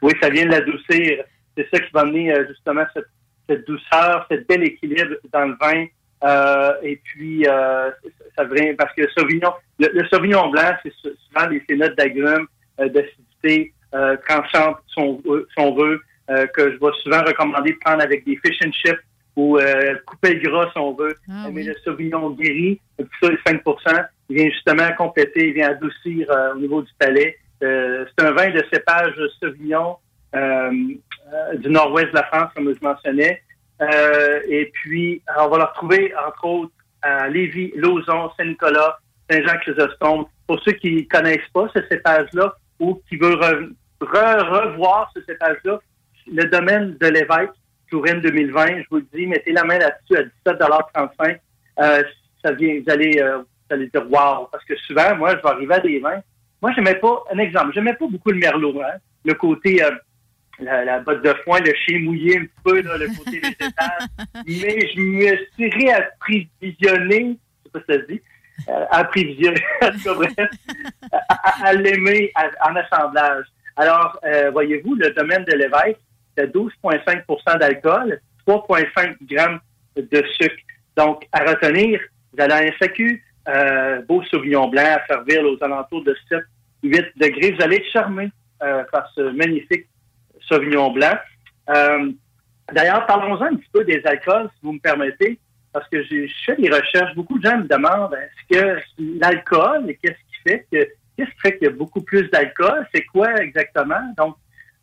oui, 0.02 0.12
ça 0.22 0.30
vient 0.30 0.46
de 0.46 0.50
l'adoucir. 0.50 1.24
C'est 1.56 1.68
ça 1.72 1.78
qui 1.80 1.90
va 1.92 2.00
amener 2.00 2.32
justement 2.48 2.82
cette, 2.94 3.04
cette 3.48 3.66
douceur, 3.66 4.26
cet 4.30 4.46
bel 4.48 4.62
équilibre 4.64 5.16
dans 5.32 5.46
le 5.46 5.56
vin. 5.60 5.86
Euh, 6.24 6.72
et 6.82 6.96
puis, 7.04 7.46
euh, 7.46 7.90
ça 8.36 8.44
vient 8.44 8.74
parce 8.76 8.94
que 8.94 9.02
le 9.02 9.08
Sauvignon, 9.16 9.52
le, 9.78 9.88
le 9.92 10.06
Sauvignon 10.08 10.48
blanc, 10.48 10.72
c'est 10.82 10.92
sou- 11.02 11.14
souvent 11.28 11.48
ces 11.68 11.76
notes 11.76 11.96
d'agrumes, 11.96 12.46
euh, 12.80 12.88
d'acidité 12.88 13.72
euh, 13.94 14.16
tranchante, 14.26 14.78
si 14.88 14.98
on, 15.00 15.20
si 15.22 15.58
on 15.58 15.74
veut, 15.74 16.00
euh, 16.30 16.46
que 16.46 16.72
je 16.72 16.76
vais 16.78 16.92
souvent 17.02 17.22
recommander 17.22 17.72
de 17.72 17.78
prendre 17.84 18.02
avec 18.02 18.24
des 18.24 18.36
fish 18.44 18.58
and 18.64 18.72
chips 18.72 18.98
ou 19.36 19.58
euh, 19.58 19.96
couper 20.06 20.34
le 20.34 20.48
gras 20.48 20.70
si 20.72 20.78
on 20.78 20.94
veut. 20.94 21.14
Mais 21.52 21.62
le 21.64 21.74
Sauvignon 21.84 22.30
guéri, 22.30 22.80
petit 22.96 23.08
ça, 23.20 23.28
le 23.28 23.38
5 23.46 23.60
il 24.30 24.36
vient 24.36 24.48
justement 24.50 24.90
compléter, 24.96 25.48
il 25.48 25.52
vient 25.54 25.70
adoucir 25.70 26.26
au 26.54 26.58
niveau 26.58 26.80
du 26.80 26.90
palais. 26.98 27.36
C'est 27.60 28.24
un 28.24 28.32
vin 28.32 28.50
de 28.50 28.62
cépage 28.72 29.12
Sauvignon 29.42 29.96
du 31.58 31.68
nord-ouest 31.70 32.10
de 32.10 32.14
la 32.16 32.24
France, 32.24 32.50
comme 32.54 32.72
je 32.74 32.78
mentionnais. 32.82 33.42
Euh, 33.80 34.40
et 34.48 34.70
puis, 34.72 35.22
on 35.38 35.48
va 35.48 35.58
le 35.58 35.64
retrouver, 35.64 36.12
entre 36.26 36.44
autres, 36.44 36.72
à 37.02 37.28
Lévis, 37.28 37.72
Lauson, 37.76 38.30
Saint-Nicolas, 38.36 38.98
Saint-Jean-Chrysostome. 39.30 40.26
Pour 40.46 40.60
ceux 40.62 40.72
qui 40.72 40.94
ne 40.96 41.02
connaissent 41.02 41.48
pas 41.52 41.68
ce 41.74 41.80
cépage-là 41.90 42.54
ou 42.78 43.00
qui 43.08 43.16
veulent 43.16 43.34
re- 43.40 43.72
re- 44.00 44.48
revoir 44.70 45.10
ce 45.14 45.22
cépage-là, 45.24 45.80
le 46.32 46.44
domaine 46.44 46.96
de 46.98 47.06
l'évêque, 47.06 47.50
Touraine 47.90 48.20
2020, 48.20 48.66
je 48.78 48.84
vous 48.90 48.96
le 48.98 49.06
dis, 49.12 49.26
mettez 49.26 49.52
la 49.52 49.64
main 49.64 49.78
là-dessus 49.78 50.16
à 50.46 50.50
17,35 50.52 51.38
euh, 51.80 52.02
ça 52.42 52.52
vient, 52.52 52.80
vous 52.84 52.92
allez, 52.92 53.18
euh, 53.20 53.38
vous 53.38 53.44
allez 53.74 53.88
dire 53.88 54.02
wow. 54.04 54.46
Parce 54.52 54.64
que 54.64 54.76
souvent, 54.76 55.16
moi, 55.16 55.30
je 55.30 55.42
vais 55.42 55.48
arriver 55.48 55.74
à 55.74 55.80
des 55.80 55.98
vins. 55.98 56.20
Moi, 56.62 56.72
j'aimais 56.74 56.94
pas, 56.94 57.24
un 57.32 57.38
exemple, 57.38 57.72
j'aimais 57.74 57.94
pas 57.94 58.06
beaucoup 58.06 58.30
le 58.30 58.38
merlot, 58.38 58.80
hein. 58.80 58.98
Le 59.24 59.34
côté, 59.34 59.82
euh, 59.82 59.90
la, 60.60 60.84
la 60.84 61.00
botte 61.00 61.22
de 61.22 61.32
foin, 61.44 61.60
le 61.60 61.72
chien 61.74 61.98
mouillé 62.00 62.38
un 62.38 62.46
peu, 62.64 62.80
là, 62.82 62.96
le 62.98 63.08
côté 63.16 63.40
végétal. 63.40 63.72
Mais 64.46 64.88
je 64.94 65.00
me 65.00 65.36
suis 65.52 65.70
réapprivisionné, 65.70 67.36
je 67.38 67.62
sais 67.64 67.70
pas 67.72 67.80
si 67.80 67.86
ça 67.86 67.94
se 68.06 68.12
dit, 68.12 68.22
euh, 68.68 68.84
apprivisionné, 68.90 69.62
à, 71.12 71.18
à- 71.28 71.66
à 71.68 71.72
l'aimer 71.74 72.32
en 72.64 72.76
assemblage. 72.76 73.46
Alors, 73.76 74.18
euh, 74.24 74.50
voyez-vous, 74.50 74.94
le 74.94 75.10
domaine 75.10 75.44
de 75.44 75.52
l'évêque, 75.52 75.98
c'est 76.36 76.52
12,5% 76.54 77.58
d'alcool, 77.58 78.20
3,5 78.46 79.16
grammes 79.22 79.60
de 79.96 80.22
sucre. 80.40 80.54
Donc, 80.96 81.26
à 81.32 81.40
retenir, 81.40 82.00
vous 82.32 82.42
allez 82.42 82.54
à 82.54 82.58
un 82.58 82.70
SAQ, 82.78 83.22
euh, 83.48 84.00
beau 84.02 84.22
Sauvignon 84.24 84.68
blanc 84.68 84.82
à 84.96 85.04
servir 85.06 85.42
aux 85.44 85.62
alentours 85.62 86.04
de 86.04 86.16
7, 86.28 86.40
8 86.84 87.04
degrés. 87.16 87.52
Vous 87.52 87.62
allez 87.62 87.76
être 87.76 87.90
charmé 87.92 88.30
euh, 88.62 88.84
par 88.92 89.10
ce 89.14 89.20
magnifique 89.32 89.86
Sauvignon 90.48 90.90
blanc. 90.90 91.16
Euh, 91.70 92.12
D'ailleurs, 92.72 93.06
parlons-en 93.06 93.42
un 93.42 93.56
petit 93.56 93.68
peu 93.72 93.84
des 93.84 94.00
alcools, 94.04 94.48
si 94.54 94.60
vous 94.62 94.72
me 94.72 94.78
permettez, 94.78 95.38
parce 95.72 95.88
que 95.88 96.02
je 96.02 96.26
fais 96.46 96.56
des 96.56 96.70
recherches. 96.70 97.14
Beaucoup 97.14 97.38
de 97.38 97.46
gens 97.46 97.58
me 97.58 97.68
demandent 97.68 98.14
est-ce 98.14 98.58
que 98.58 98.80
l'alcool, 99.20 99.94
qu'est-ce 100.02 100.14
qui 100.14 100.48
fait 100.48 100.66
que 100.72 100.78
qu'est-ce 101.16 101.30
qui 101.30 101.40
fait 101.42 101.58
qu'il 101.58 101.64
y 101.64 101.70
a 101.70 101.74
beaucoup 101.74 102.00
plus 102.00 102.28
d'alcool? 102.30 102.86
C'est 102.94 103.04
quoi 103.04 103.34
exactement? 103.34 104.00
Donc, 104.16 104.36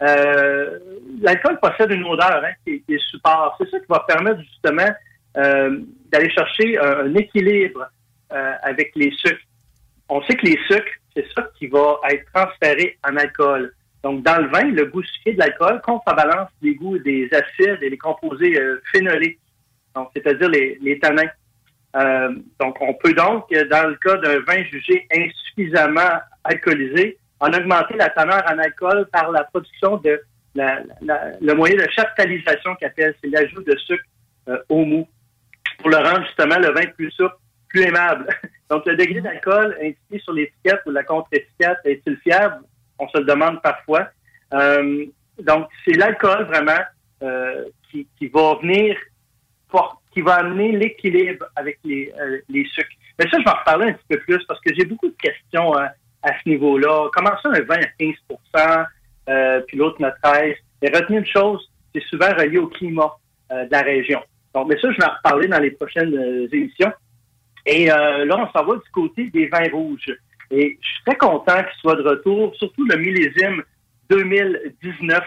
euh, 0.03 0.79
l'alcool 1.21 1.59
possède 1.59 1.91
une 1.91 2.03
odeur 2.05 2.43
hein, 2.43 2.51
qui, 2.65 2.83
est- 2.87 3.09
super. 3.09 3.55
C'est 3.59 3.69
ça 3.69 3.79
qui 3.79 3.85
va 3.89 4.05
permettre 4.07 4.41
justement 4.41 4.89
euh, 5.37 5.79
d'aller 6.11 6.29
chercher 6.29 6.77
un, 6.77 7.13
équilibre 7.15 7.89
avec 8.63 8.91
les 8.95 9.11
sucres. 9.11 9.43
On 10.07 10.21
sait 10.23 10.35
que 10.35 10.45
les 10.45 10.57
sucres, 10.69 10.93
c'est 11.13 11.25
ça 11.35 11.49
qui 11.57 11.67
va 11.67 11.99
être 12.09 12.25
transféré 12.33 12.97
en 13.05 13.17
alcool. 13.17 13.73
Donc, 14.03 14.23
dans 14.23 14.37
le 14.41 14.47
vin, 14.47 14.63
le 14.71 14.85
goût 14.85 15.03
sucré 15.03 15.33
de 15.33 15.39
l'alcool 15.39 15.79
contrebalance 15.81 16.49
les 16.61 16.73
goûts 16.75 16.97
des 16.97 17.29
acides 17.31 17.77
et 17.81 17.89
les 17.89 17.97
composés 17.97 18.59
euh, 18.59 18.81
phénoliques, 18.91 19.39
donc 19.95 20.09
c'est-à-dire 20.15 20.49
les, 20.49 20.77
les 20.81 20.99
tanins. 20.99 21.29
Euh, 21.95 22.33
donc, 22.59 22.77
on 22.81 22.93
peut 22.95 23.13
donc, 23.13 23.45
dans 23.69 23.87
le 23.89 23.95
cas 23.95 24.15
d'un 24.17 24.39
vin 24.39 24.63
jugé 24.63 25.05
insuffisamment 25.15 26.19
alcoolisé, 26.43 27.17
en 27.39 27.51
augmenter 27.53 27.95
la 27.95 28.09
teneur 28.09 28.43
en 28.51 28.57
alcool 28.59 29.07
par 29.11 29.31
la 29.31 29.43
production 29.45 29.97
de 29.97 30.19
la- 30.55 30.81
la- 31.01 31.31
le 31.39 31.53
moyen 31.53 31.75
de 31.75 31.87
chaptalisation 31.91 32.75
qu'appelle, 32.75 33.13
c'est 33.23 33.29
l'ajout 33.29 33.63
de 33.63 33.75
sucre 33.77 34.03
euh, 34.47 34.57
au 34.69 34.83
mou 34.85 35.07
pour 35.79 35.89
le 35.89 35.97
rendre 35.97 36.23
justement 36.25 36.57
le 36.59 36.71
vin 36.71 36.85
plus 36.95 37.11
souple, 37.11 37.35
plus 37.69 37.81
aimable. 37.83 38.27
Donc, 38.69 38.85
le 38.85 38.95
degré 38.95 39.21
d'alcool 39.21 39.75
indiqué 39.81 40.19
sur 40.23 40.33
l'étiquette 40.33 40.81
ou 40.85 40.91
la 40.91 41.03
contre-étiquette 41.03 41.77
est-il 41.85 42.17
fiable? 42.17 42.63
On 43.01 43.09
se 43.09 43.17
le 43.17 43.25
demande 43.25 43.61
parfois. 43.61 44.07
Euh, 44.53 45.05
donc, 45.41 45.67
c'est 45.83 45.93
l'alcool 45.93 46.43
vraiment 46.45 46.79
euh, 47.23 47.65
qui, 47.89 48.27
va 48.27 48.55
venir, 48.61 48.95
qui 50.13 50.21
va 50.21 50.35
amener 50.35 50.71
l'équilibre 50.71 51.45
avec 51.55 51.79
les, 51.83 52.13
euh, 52.19 52.39
les 52.47 52.65
sucres. 52.65 52.95
Mais 53.19 53.25
ça, 53.29 53.37
je 53.39 53.43
vais 53.43 53.49
en 53.49 53.59
reparler 53.59 53.89
un 53.89 53.93
petit 53.93 54.05
peu 54.09 54.19
plus 54.19 54.45
parce 54.45 54.61
que 54.61 54.73
j'ai 54.73 54.85
beaucoup 54.85 55.07
de 55.07 55.15
questions 55.21 55.73
à 55.73 55.91
ce 56.23 56.49
niveau-là. 56.49 57.09
Comment 57.13 57.31
ça, 57.41 57.49
un 57.49 57.61
vin 57.61 57.79
à 57.79 57.89
15% 57.99 58.85
euh, 59.29 59.61
puis 59.67 59.77
l'autre 59.77 60.03
à 60.03 60.11
13 60.11 60.55
Mais 60.81 60.89
retenez 60.89 61.19
une 61.19 61.25
chose, 61.25 61.69
c'est 61.93 62.03
souvent 62.03 62.29
relié 62.37 62.59
au 62.59 62.67
climat 62.67 63.15
de 63.49 63.67
la 63.69 63.81
région. 63.81 64.21
Donc, 64.53 64.69
mais 64.69 64.79
ça, 64.79 64.91
je 64.91 64.97
vais 64.97 65.05
en 65.05 65.15
reparler 65.15 65.47
dans 65.47 65.59
les 65.59 65.71
prochaines 65.71 66.47
émissions. 66.53 66.93
Et 67.65 67.87
là, 67.87 68.37
on 68.37 68.51
s'en 68.51 68.65
va 68.65 68.75
du 68.75 68.89
côté 68.93 69.29
des 69.29 69.47
vins 69.47 69.69
rouges. 69.71 70.11
Et 70.51 70.77
je 70.81 70.87
suis 70.87 71.03
très 71.05 71.15
content 71.15 71.57
qu'il 71.57 71.79
soit 71.79 71.95
de 71.95 72.03
retour, 72.03 72.53
surtout 72.55 72.85
le 72.85 72.97
millésime 72.97 73.63
2019. 74.09 75.23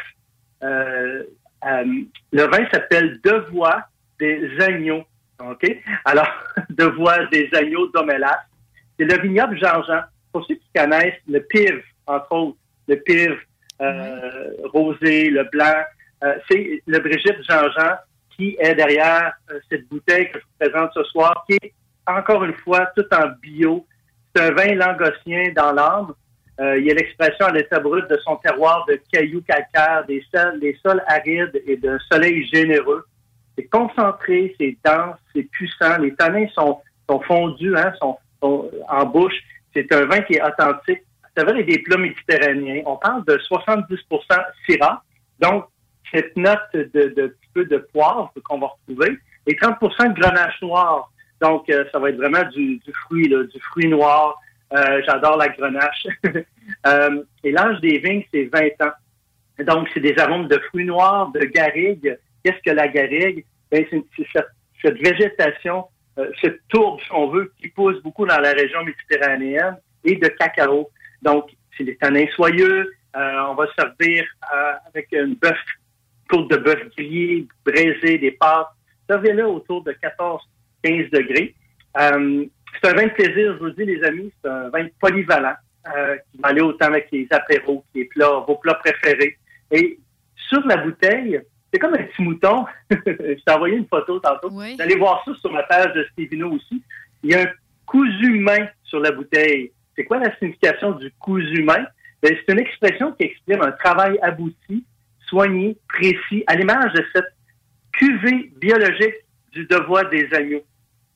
Euh, 0.62 1.22
euh, 1.66 1.84
le 2.32 2.42
vin 2.42 2.68
s'appelle 2.72 3.20
Devois 3.22 3.82
des 4.18 4.50
agneaux. 4.60 5.04
OK? 5.40 5.76
Alors, 6.04 6.28
Devois 6.70 7.26
des 7.26 7.48
agneaux 7.54 7.88
d'Omélas. 7.88 8.40
C'est 8.98 9.06
le 9.06 9.20
vignoble 9.20 9.58
Jean-Jean. 9.58 10.02
Pour 10.32 10.44
ceux 10.46 10.56
qui 10.56 10.68
connaissent 10.74 11.20
le 11.28 11.40
pive, 11.40 11.82
entre 12.06 12.32
autres, 12.32 12.58
le 12.88 12.96
pive 12.96 13.38
euh, 13.80 14.50
rosé, 14.72 15.30
le 15.30 15.44
blanc, 15.44 15.82
euh, 16.22 16.34
c'est 16.48 16.82
le 16.86 16.98
Brigitte 17.00 17.42
Jean-Jean 17.48 17.96
qui 18.36 18.56
est 18.58 18.74
derrière 18.74 19.32
euh, 19.50 19.60
cette 19.70 19.88
bouteille 19.88 20.30
que 20.30 20.38
je 20.38 20.44
vous 20.44 20.70
présente 20.70 20.90
ce 20.94 21.04
soir, 21.04 21.44
qui 21.48 21.56
est 21.62 21.72
encore 22.06 22.44
une 22.44 22.54
fois 22.54 22.86
tout 22.96 23.06
en 23.12 23.28
bio. 23.40 23.86
C'est 24.34 24.42
un 24.42 24.50
vin 24.52 24.74
langossien 24.74 25.52
dans 25.54 25.72
l'âme. 25.72 26.12
Euh, 26.60 26.78
il 26.78 26.86
y 26.86 26.90
a 26.90 26.94
l'expression 26.94 27.46
à 27.46 27.52
l'état 27.52 27.80
brut 27.80 28.08
de 28.08 28.16
son 28.18 28.36
terroir 28.36 28.84
de 28.88 29.00
cailloux 29.12 29.42
calcaires, 29.42 30.04
des 30.06 30.24
sols, 30.32 30.60
des 30.60 30.76
sols 30.84 31.02
arides 31.08 31.62
et 31.66 31.76
d'un 31.76 31.98
soleil 32.10 32.46
généreux. 32.52 33.04
C'est 33.56 33.68
concentré, 33.68 34.54
c'est 34.58 34.76
dense, 34.84 35.16
c'est 35.32 35.44
puissant. 35.44 35.98
Les 35.98 36.14
tanins 36.14 36.46
sont, 36.54 36.80
fondus, 37.26 37.76
hein, 37.76 37.92
sont, 38.00 38.18
en 38.42 39.06
bouche. 39.06 39.34
C'est 39.72 39.92
un 39.92 40.04
vin 40.06 40.20
qui 40.22 40.34
est 40.34 40.42
authentique. 40.42 41.02
Ça 41.36 41.44
veut 41.44 41.54
dire 41.54 41.66
des 41.66 41.82
plats 41.82 41.98
méditerranéens. 41.98 42.82
On 42.86 42.96
parle 42.96 43.24
de 43.24 43.36
70% 43.36 43.96
Syrah. 44.66 45.02
Donc, 45.40 45.66
cette 46.12 46.36
note 46.36 46.58
de, 46.72 46.88
de 46.92 47.26
petit 47.26 47.50
peu 47.52 47.64
de 47.64 47.78
poivre 47.92 48.32
qu'on 48.44 48.58
va 48.58 48.68
retrouver. 48.68 49.18
Et 49.46 49.56
30 49.56 49.80
de 49.80 50.20
grenache 50.20 50.62
noir. 50.62 51.10
Donc, 51.44 51.68
euh, 51.68 51.84
ça 51.92 51.98
va 51.98 52.08
être 52.08 52.16
vraiment 52.16 52.44
du, 52.44 52.80
fruit, 53.02 53.28
du 53.28 53.60
fruit 53.60 53.86
noir. 53.86 54.40
Euh, 54.72 55.02
J'adore 55.06 55.36
la 55.36 55.48
grenache. 55.48 56.06
Euh, 56.86 57.22
et 57.42 57.52
l'âge 57.52 57.78
des 57.82 57.98
vignes, 57.98 58.24
c'est 58.32 58.44
20 58.44 58.68
ans. 58.86 58.94
Donc, 59.66 59.86
c'est 59.92 60.00
des 60.00 60.18
arômes 60.18 60.48
de 60.48 60.58
fruits 60.70 60.86
noirs, 60.86 61.30
de 61.32 61.40
garrigue. 61.40 62.18
Qu'est-ce 62.42 62.62
que 62.64 62.74
la 62.74 62.88
garrigue? 62.88 63.44
Ben, 63.70 63.84
c'est 63.90 64.02
cette- 64.32 64.98
végétation, 65.02 65.84
cette 66.40 66.60
tourbe, 66.68 67.00
si 67.02 67.12
on 67.12 67.28
veut, 67.28 67.52
qui 67.60 67.68
pousse 67.68 68.02
beaucoup 68.02 68.24
dans 68.24 68.38
la 68.40 68.52
région 68.52 68.82
méditerranéenne 68.82 69.76
et 70.04 70.16
de 70.16 70.28
cacao. 70.28 70.88
Donc, 71.20 71.50
c'est 71.76 71.84
des 71.84 71.96
tanins 71.96 72.26
soyeux. 72.34 72.90
On 73.14 73.54
va 73.54 73.66
servir 73.78 74.24
avec 74.86 75.08
une 75.12 75.34
bœuf, 75.34 75.58
côte 76.30 76.50
de 76.50 76.56
bœuf 76.56 76.82
grillée, 76.96 77.46
braisée, 77.66 78.16
des 78.16 78.30
pâtes. 78.32 78.68
Servez-le 79.06 79.46
autour 79.46 79.84
de 79.84 79.92
14-15 80.84 81.10
degrés. 81.10 81.54
Euh, 81.98 82.44
c'est 82.82 82.90
un 82.90 82.94
vin 82.94 83.06
de 83.06 83.12
plaisir, 83.12 83.54
je 83.54 83.58
vous 83.58 83.70
dis, 83.70 83.84
les 83.84 84.02
amis. 84.04 84.32
C'est 84.42 84.50
un 84.50 84.68
vin 84.68 84.86
polyvalent 85.00 85.54
euh, 85.94 86.16
qui 86.30 86.38
va 86.40 86.48
aller 86.48 86.60
autant 86.60 86.86
avec 86.86 87.08
les 87.12 87.26
apéros, 87.30 87.84
les 87.94 88.04
plats, 88.06 88.44
vos 88.46 88.56
plats 88.56 88.74
préférés. 88.74 89.38
Et 89.70 89.98
sur 90.48 90.64
la 90.66 90.76
bouteille, 90.78 91.40
c'est 91.72 91.78
comme 91.78 91.94
un 91.94 92.02
petit 92.02 92.22
mouton. 92.22 92.66
je 92.90 93.44
t'ai 93.44 93.52
envoyé 93.52 93.76
une 93.76 93.86
photo 93.86 94.18
tantôt. 94.20 94.50
Vous 94.50 94.60
allez 94.60 94.96
voir 94.96 95.22
ça 95.24 95.32
sur 95.40 95.52
ma 95.52 95.62
page 95.64 95.92
de 95.94 96.06
Stevino 96.12 96.50
aussi. 96.52 96.82
Il 97.22 97.30
y 97.30 97.34
a 97.34 97.42
un 97.42 97.50
cousu 97.86 98.38
main 98.38 98.68
sur 98.84 99.00
la 99.00 99.12
bouteille. 99.12 99.72
C'est 99.96 100.04
quoi 100.04 100.18
la 100.18 100.36
signification 100.38 100.92
du 100.92 101.10
cousu 101.18 101.62
main? 101.62 101.84
Ben, 102.22 102.34
c'est 102.34 102.52
une 102.52 102.60
expression 102.60 103.12
qui 103.12 103.24
exprime 103.24 103.62
un 103.62 103.72
travail 103.72 104.18
abouti, 104.22 104.84
soigné, 105.26 105.76
précis, 105.88 106.42
à 106.46 106.54
l'image 106.54 106.92
de 106.92 107.04
cette 107.14 107.32
cuvée 107.92 108.50
biologique 108.56 109.14
du 109.52 109.66
devoir 109.66 110.08
des 110.10 110.28
agneaux. 110.32 110.64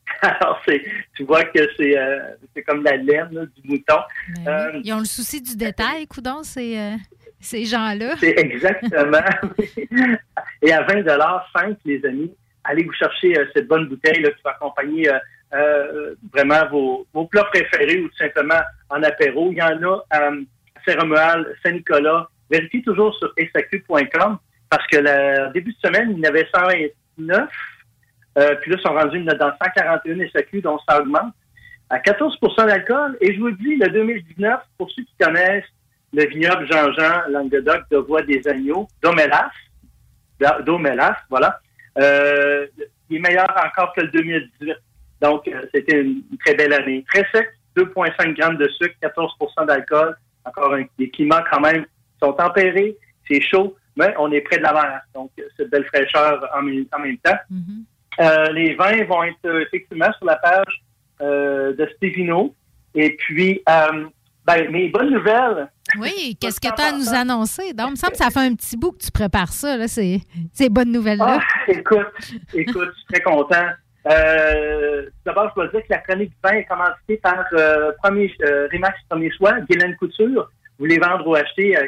Alors, 0.22 0.60
c'est, 0.66 0.82
tu 1.14 1.24
vois 1.24 1.44
que 1.44 1.60
c'est, 1.76 1.98
euh, 1.98 2.18
c'est 2.54 2.62
comme 2.62 2.82
la 2.82 2.96
laine 2.96 3.28
là, 3.32 3.42
du 3.46 3.68
mouton. 3.68 3.98
Euh, 4.46 4.80
Ils 4.82 4.92
ont 4.92 4.98
le 5.00 5.04
souci 5.04 5.40
du 5.40 5.56
détail, 5.56 6.06
coudon, 6.06 6.42
ces, 6.42 6.78
euh, 6.78 6.96
ces 7.40 7.64
gens-là. 7.64 8.14
c'est 8.18 8.38
exactement. 8.38 9.18
Et 10.62 10.72
à 10.72 10.82
20 10.82 11.04
5 11.56 11.76
les 11.84 12.04
amis, 12.04 12.32
allez 12.64 12.84
vous 12.84 12.92
chercher 12.92 13.38
euh, 13.38 13.46
cette 13.54 13.68
bonne 13.68 13.86
bouteille 13.88 14.22
là, 14.22 14.30
qui 14.30 14.42
va 14.44 14.50
accompagner 14.50 15.08
euh, 15.08 15.18
euh, 15.54 16.14
vraiment 16.32 16.66
vos, 16.70 17.06
vos 17.14 17.26
plats 17.26 17.44
préférés 17.44 18.00
ou 18.00 18.08
tout 18.08 18.16
simplement 18.16 18.60
en 18.90 19.02
apéro. 19.02 19.50
Il 19.52 19.58
y 19.58 19.62
en 19.62 19.82
a 19.82 20.04
à 20.10 20.30
Saint-Romuald, 20.86 21.54
Saint-Nicolas. 21.64 22.28
Vérifiez 22.50 22.82
toujours 22.82 23.14
sur 23.16 23.32
SAQ.com 23.36 24.38
parce 24.70 24.86
que 24.88 24.98
le 24.98 25.52
début 25.52 25.72
de 25.72 25.88
semaine, 25.88 26.12
il 26.12 26.18
y 26.18 26.26
en 26.26 26.30
avait 26.30 26.46
129. 26.54 27.48
Euh, 28.38 28.54
puis 28.56 28.70
là, 28.70 28.76
ils 28.78 28.82
sont 28.86 28.94
rendus 28.94 29.22
dans 29.24 29.52
141 29.62 30.28
SAQ, 30.28 30.60
donc 30.60 30.80
ça 30.88 31.00
augmente 31.00 31.34
à 31.90 31.98
14% 31.98 32.66
d'alcool. 32.66 33.16
Et 33.20 33.34
je 33.34 33.40
vous 33.40 33.50
dis, 33.50 33.76
le 33.76 33.88
2019, 33.88 34.60
pour 34.76 34.90
ceux 34.90 35.02
qui 35.02 35.14
connaissent 35.20 35.64
le 36.12 36.24
vignoble 36.26 36.66
Jean-Jean, 36.70 37.28
Languedoc, 37.30 37.82
de 37.90 37.96
Voix 37.98 38.22
des 38.22 38.46
Agneaux, 38.46 38.88
d'Omélas, 39.02 39.50
d'Omélas, 40.64 41.16
voilà, 41.28 41.60
euh, 41.98 42.66
il 43.10 43.16
est 43.16 43.20
meilleur 43.20 43.48
encore 43.64 43.92
que 43.94 44.02
le 44.02 44.08
2018. 44.08 44.74
Donc, 45.20 45.48
euh, 45.48 45.66
c'était 45.74 46.00
une, 46.00 46.22
très 46.44 46.54
belle 46.54 46.72
année. 46.72 47.04
Très 47.12 47.26
sec, 47.32 47.48
2,5 47.76 48.34
grammes 48.34 48.56
de 48.56 48.68
sucre, 48.68 48.94
14% 49.02 49.66
d'alcool. 49.66 50.16
Encore 50.44 50.74
un, 50.74 50.84
des 50.98 51.10
climats 51.10 51.44
quand 51.50 51.60
même 51.60 51.84
sont 52.22 52.32
tempérés, 52.32 52.96
c'est 53.26 53.40
chaud, 53.40 53.76
mais 53.96 54.14
on 54.18 54.30
est 54.30 54.40
près 54.42 54.58
de 54.58 54.62
la 54.62 54.72
mer. 54.72 55.00
Donc, 55.14 55.32
cette 55.56 55.70
belle 55.70 55.84
fraîcheur 55.86 56.48
en, 56.54 56.60
en 56.60 57.00
même 57.00 57.18
temps. 57.18 57.36
Euh, 58.20 58.52
les 58.52 58.74
vins 58.74 59.04
vont 59.04 59.22
être 59.24 59.36
euh, 59.46 59.60
effectivement 59.62 60.12
sur 60.18 60.26
la 60.26 60.36
page 60.36 60.82
euh, 61.20 61.74
de 61.74 61.88
Stevino. 61.96 62.54
Et 62.94 63.16
puis, 63.16 63.62
euh, 63.68 64.06
ben, 64.44 64.70
mes 64.70 64.88
bonnes 64.88 65.10
nouvelles, 65.10 65.68
Oui, 65.98 66.36
qu'est-ce 66.40 66.60
que 66.60 66.74
tu 66.74 66.82
as 66.82 66.86
à 66.86 66.92
nous 66.92 67.14
annoncer? 67.14 67.72
Donc, 67.74 67.88
il 67.88 67.90
me 67.92 67.96
semble 67.96 68.12
que 68.12 68.18
ça 68.18 68.30
fait 68.30 68.40
un 68.40 68.54
petit 68.54 68.76
bout 68.76 68.92
que 68.92 69.04
tu 69.04 69.10
prépares 69.10 69.52
ça, 69.52 69.76
là, 69.76 69.86
ces, 69.88 70.20
ces 70.52 70.68
bonnes 70.68 70.90
nouvelles-là. 70.90 71.38
Ah, 71.40 71.70
écoute, 71.70 72.06
écoute, 72.54 72.88
je 72.92 72.98
suis 72.98 73.06
très 73.12 73.22
content. 73.22 73.66
Euh, 74.10 75.06
D'abord, 75.24 75.50
je 75.50 75.54
dois 75.56 75.68
dire 75.68 75.80
que 75.82 75.90
la 75.90 75.98
chronique 75.98 76.32
vin 76.42 76.52
est 76.52 76.64
commencée 76.64 77.18
par 77.22 77.44
euh, 77.52 77.92
premier, 78.02 78.32
euh, 78.42 78.66
Remax 78.72 78.98
Premier 79.08 79.30
Choix, 79.32 79.60
Guylaine 79.68 79.96
Couture. 79.96 80.50
Vous 80.78 80.84
voulez 80.84 80.98
vendre 80.98 81.26
ou 81.26 81.34
acheter 81.34 81.76
euh, 81.76 81.86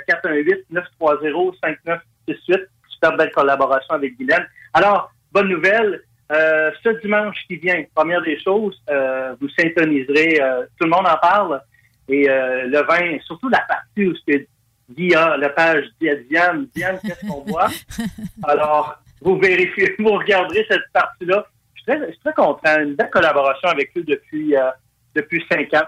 418-930-5968. 1.01 2.67
Super 2.89 3.17
belle 3.17 3.31
collaboration 3.31 3.95
avec 3.95 4.17
Guylaine. 4.19 4.47
Alors, 4.75 5.11
bonne 5.33 5.49
nouvelle. 5.49 6.03
Euh, 6.31 6.71
ce 6.85 6.91
dimanche 7.01 7.37
qui 7.49 7.57
vient, 7.57 7.83
première 7.95 8.23
des 8.23 8.39
choses, 8.39 8.81
euh, 8.89 9.35
vous 9.41 9.49
syntoniserez, 9.49 10.41
euh, 10.41 10.63
tout 10.79 10.85
le 10.85 10.91
monde 10.91 11.07
en 11.07 11.17
parle, 11.17 11.61
et 12.09 12.29
euh, 12.29 12.67
le 12.67 12.83
vin, 12.83 13.19
surtout 13.25 13.49
la 13.49 13.61
partie 13.61 14.07
où 14.07 14.15
ce 14.15 14.21
que 14.27 14.47
Guy 14.91 15.15
a 15.15 15.37
la 15.37 15.49
page 15.51 15.85
dit 16.01 16.09
à 16.09 16.17
Diane, 16.17 16.67
Diane, 16.75 16.99
qu'est-ce 17.05 17.27
qu'on 17.27 17.43
voit? 17.43 17.69
Alors, 18.43 19.01
vous 19.21 19.39
vérifiez, 19.39 19.95
vous 19.99 20.11
regarderez 20.11 20.67
cette 20.69 20.91
partie-là. 20.93 21.47
Je 21.75 21.83
suis 21.83 21.87
très, 21.87 22.07
je 22.07 22.13
suis 22.13 22.21
très 22.21 22.33
content. 22.35 22.81
Une 22.81 22.95
belle 22.95 23.11
collaboration 23.11 23.69
avec 23.69 23.97
eux 23.97 24.03
depuis, 24.03 24.57
euh, 24.57 24.71
depuis 25.15 25.45
cinq 25.51 25.73
ans. 25.75 25.87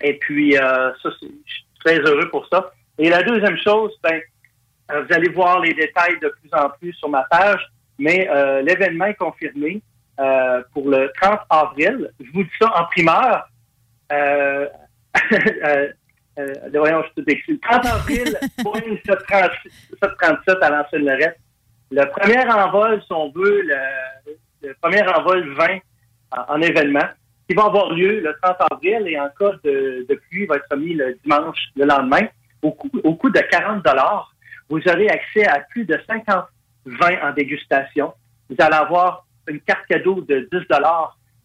Et 0.00 0.14
puis, 0.14 0.56
euh, 0.56 0.92
ça, 1.02 1.10
je 1.10 1.26
suis 1.26 1.66
très 1.84 1.98
heureux 2.00 2.28
pour 2.30 2.46
ça. 2.48 2.72
Et 2.98 3.08
la 3.08 3.22
deuxième 3.22 3.56
chose, 3.58 3.92
ben, 4.02 4.20
vous 4.88 5.14
allez 5.14 5.28
voir 5.30 5.60
les 5.60 5.72
détails 5.72 6.18
de 6.20 6.28
plus 6.28 6.50
en 6.52 6.68
plus 6.70 6.92
sur 6.94 7.08
ma 7.08 7.22
page, 7.30 7.64
mais 7.98 8.28
euh, 8.28 8.62
l'événement 8.62 9.06
est 9.06 9.14
confirmé 9.14 9.82
euh, 10.20 10.62
pour 10.72 10.88
le 10.88 11.10
30 11.20 11.40
avril. 11.50 12.10
Je 12.20 12.30
vous 12.32 12.44
dis 12.44 12.50
ça 12.60 12.72
en 12.76 12.84
primeur. 12.86 13.48
Euh, 14.12 14.68
voyons, 16.74 17.02
je 17.08 17.22
te 17.22 17.26
décris. 17.26 17.52
Le 17.52 17.60
30 17.60 17.86
avril, 17.86 18.38
Boeing 18.62 18.96
737 19.06 19.72
737 20.00 20.62
à 20.62 20.70
l'ancienne 20.70 21.04
Lorette. 21.04 21.38
Le 21.90 22.04
premier 22.06 22.38
envol, 22.50 23.00
si 23.02 23.12
on 23.12 23.30
veut, 23.30 23.62
le, 23.62 23.76
le 24.62 24.74
premier 24.80 25.02
envol 25.02 25.48
20 25.54 25.78
en, 26.32 26.54
en 26.54 26.60
événement, 26.60 27.08
qui 27.48 27.54
va 27.54 27.64
avoir 27.64 27.92
lieu 27.92 28.20
le 28.20 28.34
30 28.42 28.56
avril 28.72 29.06
et 29.06 29.18
en 29.20 29.28
cas 29.38 29.52
de, 29.62 30.06
de 30.08 30.14
pluie, 30.28 30.46
va 30.46 30.56
être 30.56 30.66
remis 30.70 30.94
le 30.94 31.18
dimanche 31.22 31.58
le 31.76 31.84
lendemain. 31.84 32.26
Au 32.62 32.72
coût, 32.72 32.90
au 33.02 33.14
coût 33.14 33.30
de 33.30 33.40
40 33.40 33.86
vous 34.70 34.80
aurez 34.88 35.08
accès 35.08 35.46
à 35.46 35.60
plus 35.60 35.84
de 35.84 35.98
50 36.06 36.46
vins 36.86 37.18
en 37.22 37.32
dégustation. 37.32 38.12
Vous 38.48 38.56
allez 38.58 38.74
avoir 38.76 39.26
une 39.48 39.60
carte 39.60 39.86
cadeau 39.86 40.20
de 40.20 40.48
10 40.52 40.58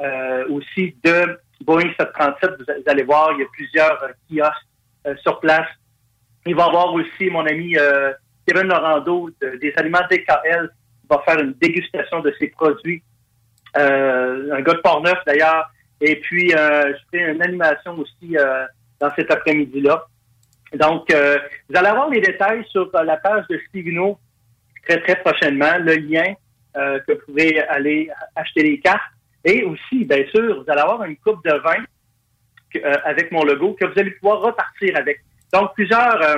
euh, 0.01 0.47
aussi 0.49 0.95
de 1.03 1.39
Boeing 1.61 1.89
737. 1.99 2.51
Vous, 2.59 2.65
allez 2.87 3.03
voir, 3.03 3.31
il 3.33 3.39
y 3.39 3.43
a 3.43 3.47
plusieurs 3.51 4.03
euh, 4.03 4.09
kiosques 4.29 4.67
euh, 5.07 5.15
sur 5.17 5.39
place. 5.39 5.67
Il 6.45 6.55
va 6.55 6.65
y 6.65 6.67
avoir 6.67 6.93
aussi 6.93 7.29
mon 7.29 7.45
ami 7.45 7.77
euh, 7.77 8.13
Kevin 8.47 8.67
Laurando 8.67 9.29
de- 9.41 9.57
des 9.57 9.73
aliments 9.77 9.99
DKL 10.09 10.69
qui 11.01 11.07
va 11.09 11.21
faire 11.25 11.39
une 11.39 11.53
dégustation 11.53 12.21
de 12.21 12.33
ses 12.39 12.47
produits. 12.47 13.03
Euh, 13.77 14.53
un 14.53 14.61
gars 14.61 14.73
de 14.73 14.79
Port-Neuf 14.79 15.19
d'ailleurs. 15.25 15.69
Et 16.01 16.15
puis, 16.21 16.53
euh, 16.55 16.93
je 16.93 17.17
ferai 17.19 17.31
une 17.33 17.41
animation 17.41 17.97
aussi 17.99 18.35
dans 19.01 19.13
cet 19.15 19.29
après-midi-là. 19.31 20.05
Donc, 20.75 21.11
vous 21.11 21.75
allez 21.75 21.87
avoir 21.87 22.09
les 22.09 22.21
détails 22.21 22.63
sur 22.69 22.89
la 22.93 23.17
page 23.17 23.45
de 23.49 23.59
Stevino 23.67 24.17
très, 24.87 25.01
très 25.01 25.15
prochainement. 25.17 25.77
Le 25.79 25.95
lien 25.95 26.33
euh, 26.77 26.99
que 27.07 27.13
vous 27.13 27.19
pouvez 27.27 27.59
aller 27.67 28.09
acheter 28.35 28.63
les 28.63 28.79
cartes. 28.79 29.01
Et 29.43 29.63
aussi, 29.63 30.05
bien 30.05 30.23
sûr, 30.33 30.63
vous 30.63 30.71
allez 30.71 30.81
avoir 30.81 31.03
une 31.03 31.17
coupe 31.17 31.43
de 31.45 31.53
vin 31.53 31.83
que- 32.73 32.79
euh, 32.79 32.95
avec 33.05 33.31
mon 33.31 33.43
logo 33.43 33.75
que 33.79 33.85
vous 33.85 33.97
allez 33.99 34.11
pouvoir 34.11 34.41
repartir 34.41 34.95
avec. 34.95 35.19
Donc, 35.53 35.73
plusieurs, 35.73 36.21
euh, 36.21 36.37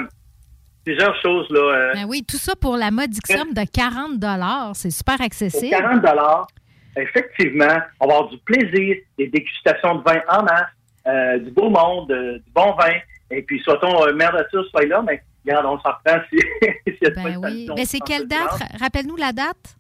plusieurs 0.86 1.20
choses. 1.22 1.50
là. 1.50 1.92
Ben 1.96 2.06
oui, 2.08 2.24
tout 2.28 2.38
ça 2.38 2.56
pour 2.56 2.78
la 2.78 2.92
modique 2.92 3.28
somme 3.28 3.54
de 3.54 3.64
40 3.72 4.76
C'est 4.76 4.92
super 4.92 5.20
accessible. 5.22 5.76
40 5.76 6.02
dollars, 6.02 6.48
effectivement, 6.96 7.78
on 8.00 8.08
va 8.08 8.14
avoir 8.16 8.30
du 8.30 8.38
plaisir, 8.40 8.96
des 9.18 9.28
dégustations 9.28 9.96
de 9.96 10.04
vin 10.04 10.22
en 10.30 10.44
masse, 10.44 11.40
du 11.42 11.52
beau 11.52 11.70
monde, 11.70 12.08
du 12.08 12.52
bon 12.54 12.74
vin. 12.76 12.94
Et 13.32 13.42
puis, 13.44 13.60
soit-on 13.64 14.06
euh, 14.08 14.14
mère 14.14 14.34
nature 14.34 14.66
soit 14.72 14.86
là, 14.86 15.02
mais 15.06 15.22
regarde, 15.46 15.66
on 15.66 15.80
s'en 15.80 15.92
prend 16.04 16.20
si, 16.30 16.38
s'il 16.88 16.98
y 17.02 17.06
a 17.06 17.10
Ben 17.12 17.34
de 17.34 17.38
oui. 17.38 17.70
Ben, 17.76 17.86
c'est 17.86 18.00
quelle 18.00 18.28
date? 18.28 18.60
Rappelle-nous 18.80 19.16
la 19.18 19.32
date. 19.32 19.76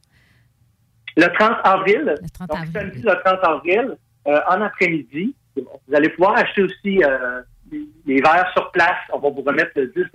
Le 1.18 1.28
30 1.28 1.57
avril. 1.64 2.16
Le 2.22 2.30
30 2.30 2.47
donc, 2.49 2.57
avril. 2.57 2.72
samedi, 2.74 3.01
le 3.01 3.14
30 3.26 3.39
avril, 3.43 3.97
euh, 4.28 4.39
en 4.49 4.62
après-midi. 4.62 5.36
Vous 5.55 5.95
allez 5.95 6.09
pouvoir 6.09 6.38
acheter 6.38 6.64
aussi 6.64 7.03
euh, 7.03 7.41
les- 8.05 8.22
verres 8.22 8.49
sur 8.53 8.72
place. 8.72 8.97
On 9.12 9.20
va 9.20 9.30
vous 9.30 9.41
remettre 9.41 9.72
le 9.76 9.88
10 9.88 10.05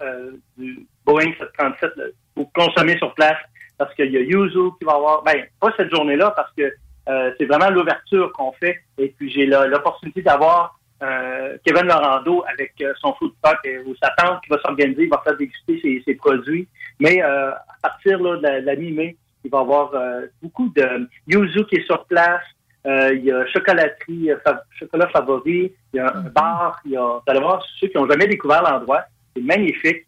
euh, 0.00 0.32
du 0.58 0.86
Boeing 1.04 1.32
737 1.38 1.96
là, 1.96 2.04
pour 2.34 2.52
consommer 2.52 2.96
sur 2.98 3.14
place 3.14 3.38
parce 3.78 3.94
qu'il 3.94 4.10
y 4.12 4.16
a 4.16 4.20
Yuzu 4.20 4.70
qui 4.78 4.84
va 4.84 4.94
avoir, 4.94 5.22
ben, 5.22 5.44
pas 5.60 5.72
cette 5.76 5.94
journée-là 5.94 6.32
parce 6.32 6.52
que 6.56 6.72
euh, 7.08 7.32
c'est 7.38 7.46
vraiment 7.46 7.70
l'ouverture 7.70 8.32
qu'on 8.32 8.52
fait. 8.52 8.78
Et 8.98 9.08
puis, 9.16 9.30
j'ai 9.30 9.46
l'opportunité 9.46 10.22
d'avoir 10.22 10.78
euh, 11.02 11.56
Kevin 11.64 11.86
Laurando 11.88 12.44
avec 12.52 12.72
euh, 12.80 12.92
son 13.00 13.12
food 13.14 13.32
truck 13.42 13.58
euh, 13.66 13.82
ou 13.86 13.94
sa 14.02 14.10
tante 14.16 14.40
qui 14.42 14.50
va 14.50 14.58
s'organiser, 14.60 15.02
il 15.04 15.08
va 15.10 15.20
faire 15.24 15.36
déguster 15.36 15.80
ses, 15.82 16.02
ses 16.06 16.14
produits. 16.14 16.68
Mais 17.00 17.22
euh, 17.22 17.50
à 17.50 17.76
partir 17.82 18.20
là, 18.22 18.36
de 18.36 18.64
la, 18.64 18.76
mi-mai, 18.76 19.16
il 19.44 19.50
va 19.50 19.58
y 19.58 19.60
avoir 19.60 19.94
euh, 19.94 20.26
beaucoup 20.42 20.68
de 20.76 21.08
yuzu 21.26 21.64
qui 21.66 21.76
est 21.76 21.86
sur 21.86 22.04
place. 22.06 22.42
Il 22.84 23.22
y 23.24 23.30
a 23.30 23.46
chocolaterie, 23.46 24.30
fa- 24.44 24.64
chocolat 24.78 25.08
favori, 25.08 25.72
il 25.92 25.96
y 25.96 26.00
a 26.00 26.16
un 26.16 26.22
bar, 26.22 26.80
il 26.84 26.92
y 26.92 26.96
a, 26.96 27.00
vous 27.00 27.22
allez 27.28 27.38
voir, 27.40 27.64
ceux 27.78 27.86
qui 27.86 27.96
n'ont 27.96 28.08
jamais 28.08 28.26
découvert 28.26 28.62
l'endroit, 28.62 29.04
c'est 29.36 29.42
magnifique. 29.42 30.04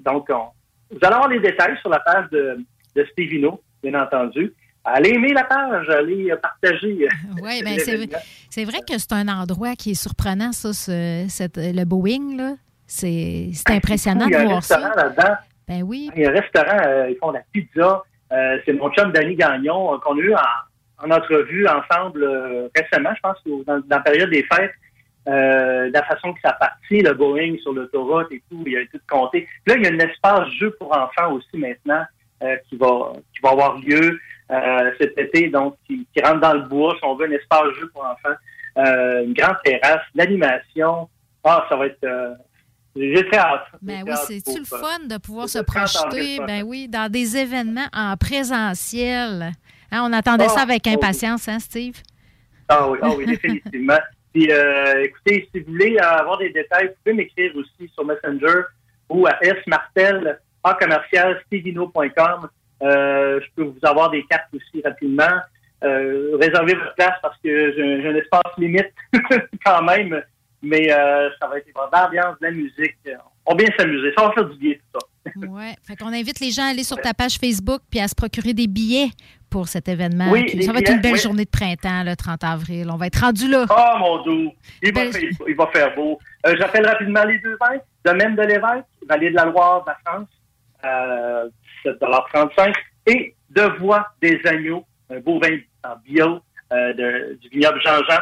Donc, 0.00 0.28
on- 0.30 0.48
vous 0.90 0.98
allez 1.02 1.14
avoir 1.14 1.28
les 1.28 1.40
détails 1.40 1.78
sur 1.80 1.88
la 1.88 2.00
page 2.00 2.28
de, 2.30 2.58
de 2.96 3.04
Stevino, 3.12 3.62
bien 3.82 3.94
entendu. 4.00 4.52
Allez 4.84 5.10
aimer 5.10 5.32
la 5.32 5.44
page, 5.44 5.88
allez 5.90 6.30
euh, 6.30 6.36
partager. 6.36 7.08
Oui, 7.42 7.62
ben 7.62 7.78
c'est 7.78 8.08
c'est 8.48 8.64
vrai 8.64 8.78
que 8.80 8.98
c'est 8.98 9.12
un 9.12 9.28
endroit 9.28 9.74
qui 9.76 9.92
est 9.92 9.94
surprenant, 10.02 10.52
ça, 10.52 10.72
ce- 10.72 11.26
cette- 11.28 11.56
le 11.58 11.84
Boeing, 11.84 12.36
là. 12.36 12.52
C'est 12.86 13.50
c'est 13.54 13.70
impressionnant 13.70 14.26
Il 14.26 14.30
y 14.30 14.32
de 14.32 14.36
a 14.36 14.40
un 14.40 14.44
voir 14.44 14.56
restaurant 14.56 14.92
ça. 14.94 15.04
là-dedans. 15.04 15.34
Ben 15.68 15.82
oui. 15.84 16.10
Il 16.16 16.22
y 16.22 16.26
a 16.26 16.30
un 16.30 16.32
restaurant, 16.32 16.78
euh, 16.86 17.10
ils 17.10 17.16
font 17.18 17.28
de 17.28 17.34
la 17.36 17.42
pizza. 17.52 18.02
Euh, 18.32 18.58
c'est 18.64 18.72
mon 18.72 18.90
chum 18.90 19.12
Danny 19.12 19.36
Gagnon 19.36 19.94
euh, 19.94 19.98
qu'on 19.98 20.16
a 20.16 20.20
eu 20.20 20.34
en, 20.34 21.06
en 21.06 21.10
entrevue 21.12 21.66
ensemble 21.68 22.22
euh, 22.24 22.68
récemment, 22.76 23.10
je 23.14 23.20
pense, 23.20 23.36
dans, 23.66 23.78
dans 23.78 23.84
la 23.88 24.00
période 24.00 24.30
des 24.30 24.42
fêtes. 24.52 24.72
Euh, 25.28 25.88
de 25.88 25.92
la 25.92 26.02
façon 26.04 26.32
que 26.32 26.40
ça 26.42 26.52
partit, 26.54 27.00
le 27.02 27.12
Boeing 27.12 27.56
sur 27.62 27.72
l'autoroute 27.74 28.32
et 28.32 28.42
tout, 28.50 28.62
il 28.66 28.72
y 28.72 28.76
a 28.76 28.80
tout 28.86 28.98
compté. 29.08 29.46
Puis 29.64 29.74
là, 29.74 29.80
il 29.80 29.84
y 29.84 29.86
a 29.86 29.94
un 29.94 30.08
espace 30.08 30.48
jeu 30.58 30.74
pour 30.78 30.90
enfants 30.96 31.32
aussi 31.32 31.56
maintenant 31.58 32.02
euh, 32.42 32.56
qui 32.68 32.76
va 32.76 33.12
qui 33.34 33.40
va 33.42 33.50
avoir 33.50 33.78
lieu 33.78 34.18
euh, 34.50 34.90
cet 35.00 35.16
été, 35.18 35.48
donc 35.48 35.76
qui, 35.86 36.06
qui 36.14 36.22
rentre 36.22 36.40
dans 36.40 36.54
le 36.54 36.62
bois, 36.62 36.94
si 36.98 37.04
on 37.04 37.14
veut, 37.14 37.26
un 37.26 37.32
espace 37.32 37.74
jeu 37.78 37.88
pour 37.92 38.04
enfants, 38.04 38.36
euh, 38.78 39.24
une 39.24 39.34
grande 39.34 39.56
terrasse, 39.64 40.02
l'animation. 40.14 41.08
Ah, 41.44 41.66
ça 41.68 41.76
va 41.76 41.86
être 41.86 42.04
euh, 42.04 42.34
j'ai 42.96 43.24
très 43.28 43.38
hâte. 43.38 43.66
Ben 43.80 44.02
oui, 44.04 44.12
c'est-tu 44.26 44.58
le 44.58 44.64
fun 44.64 45.06
de 45.08 45.16
pouvoir 45.18 45.48
se 45.48 45.58
le 45.58 45.64
30 45.64 45.76
avril 45.78 46.36
projeter, 46.36 46.38
ben 46.44 46.62
oui, 46.64 46.88
dans 46.88 47.10
des 47.10 47.36
événements 47.36 47.86
en 47.92 48.16
présentiel. 48.16 49.52
Hein, 49.92 50.02
on 50.04 50.12
attendait 50.12 50.48
ça 50.48 50.56
Ah, 50.58 50.62
avec 50.62 50.82
oh 50.86 50.88
oui. 50.88 50.94
impatience, 50.94 51.48
hein, 51.48 51.58
Steve? 51.60 51.96
Ah 52.68 52.88
oui, 52.88 52.98
ah 53.02 53.10
oui, 53.16 53.26
définitivement. 53.26 53.98
Puis, 54.32 54.50
euh, 54.50 55.04
écoutez, 55.04 55.48
si 55.52 55.60
vous 55.60 55.72
voulez 55.72 55.98
avoir 55.98 56.38
des 56.38 56.50
détails, 56.50 56.86
vous 56.88 56.94
pouvez 57.04 57.14
m'écrire 57.14 57.52
aussi 57.56 57.90
sur 57.94 58.04
Messenger 58.04 58.62
ou 59.08 59.26
à 59.26 59.36
smartel, 59.64 60.40
en 60.62 60.74
commercial, 60.74 61.40
stevino.com. 61.46 62.48
Euh, 62.82 63.40
je 63.40 63.46
peux 63.54 63.62
vous 63.62 63.78
avoir 63.82 64.10
des 64.10 64.24
cartes 64.24 64.48
aussi 64.54 64.82
rapidement. 64.82 65.40
Euh, 65.82 66.36
réservez 66.40 66.74
votre 66.74 66.94
place 66.94 67.16
parce 67.22 67.36
que 67.42 67.72
j'ai 67.74 68.06
un 68.06 68.14
espace 68.14 68.52
limite 68.58 68.92
quand 69.64 69.82
même. 69.82 70.22
Mais 70.62 70.92
euh, 70.92 71.30
ça 71.40 71.48
va 71.48 71.58
être 71.58 71.66
de 71.66 71.72
l'ambiance, 71.74 72.38
de 72.40 72.46
la 72.46 72.52
musique. 72.52 72.96
On 73.46 73.54
va 73.54 73.64
bien 73.64 73.74
s'amuser. 73.78 74.12
Ça 74.16 74.26
va 74.26 74.32
faire 74.32 74.44
du 74.44 74.58
bien, 74.58 74.74
tout 74.74 75.00
ça. 75.00 75.06
Oui. 75.36 75.74
Fait 75.82 75.96
qu'on 75.96 76.12
invite 76.12 76.40
les 76.40 76.50
gens 76.50 76.64
à 76.64 76.68
aller 76.68 76.82
sur 76.82 76.96
ta 76.96 77.12
page 77.12 77.36
Facebook 77.36 77.82
puis 77.90 78.00
à 78.00 78.08
se 78.08 78.14
procurer 78.14 78.54
des 78.54 78.66
billets 78.66 79.10
pour 79.50 79.68
cet 79.68 79.88
événement. 79.88 80.30
Oui, 80.30 80.62
ça 80.62 80.72
va 80.72 80.78
être 80.78 80.92
une 80.92 81.00
belle 81.00 81.14
oui. 81.14 81.18
journée 81.18 81.44
de 81.44 81.50
printemps, 81.50 82.04
le 82.04 82.14
30 82.14 82.44
avril. 82.44 82.88
On 82.90 82.96
va 82.96 83.08
être 83.08 83.20
rendu 83.20 83.48
là. 83.48 83.66
Oh 83.68 83.98
mon 83.98 84.22
doux, 84.22 84.52
il 84.82 84.94
va, 84.94 85.10
faire, 85.10 85.22
il 85.48 85.56
va 85.56 85.66
faire 85.66 85.94
beau. 85.94 86.18
Euh, 86.46 86.54
J'appelle 86.58 86.86
rapidement 86.86 87.24
les 87.24 87.38
deux 87.40 87.56
vins. 87.60 87.78
Domaine 88.04 88.34
de 88.36 88.42
l'Évêque, 88.42 88.84
Vallée 89.08 89.30
de 89.30 89.34
la 89.34 89.44
Loire, 89.44 89.82
de 89.82 89.90
la 89.90 89.98
France, 90.04 90.28
euh, 90.84 91.48
17,35 91.84 92.74
Et 93.06 93.34
De 93.50 93.62
Voix 93.78 94.06
des 94.22 94.40
Agneaux, 94.44 94.84
un 95.10 95.20
beau 95.20 95.40
vin 95.40 95.58
en 95.84 95.96
bio 96.04 96.40
euh, 96.72 96.92
de- 96.94 97.38
du 97.40 97.48
vignoble 97.48 97.80
Jean-Jean. 97.82 98.20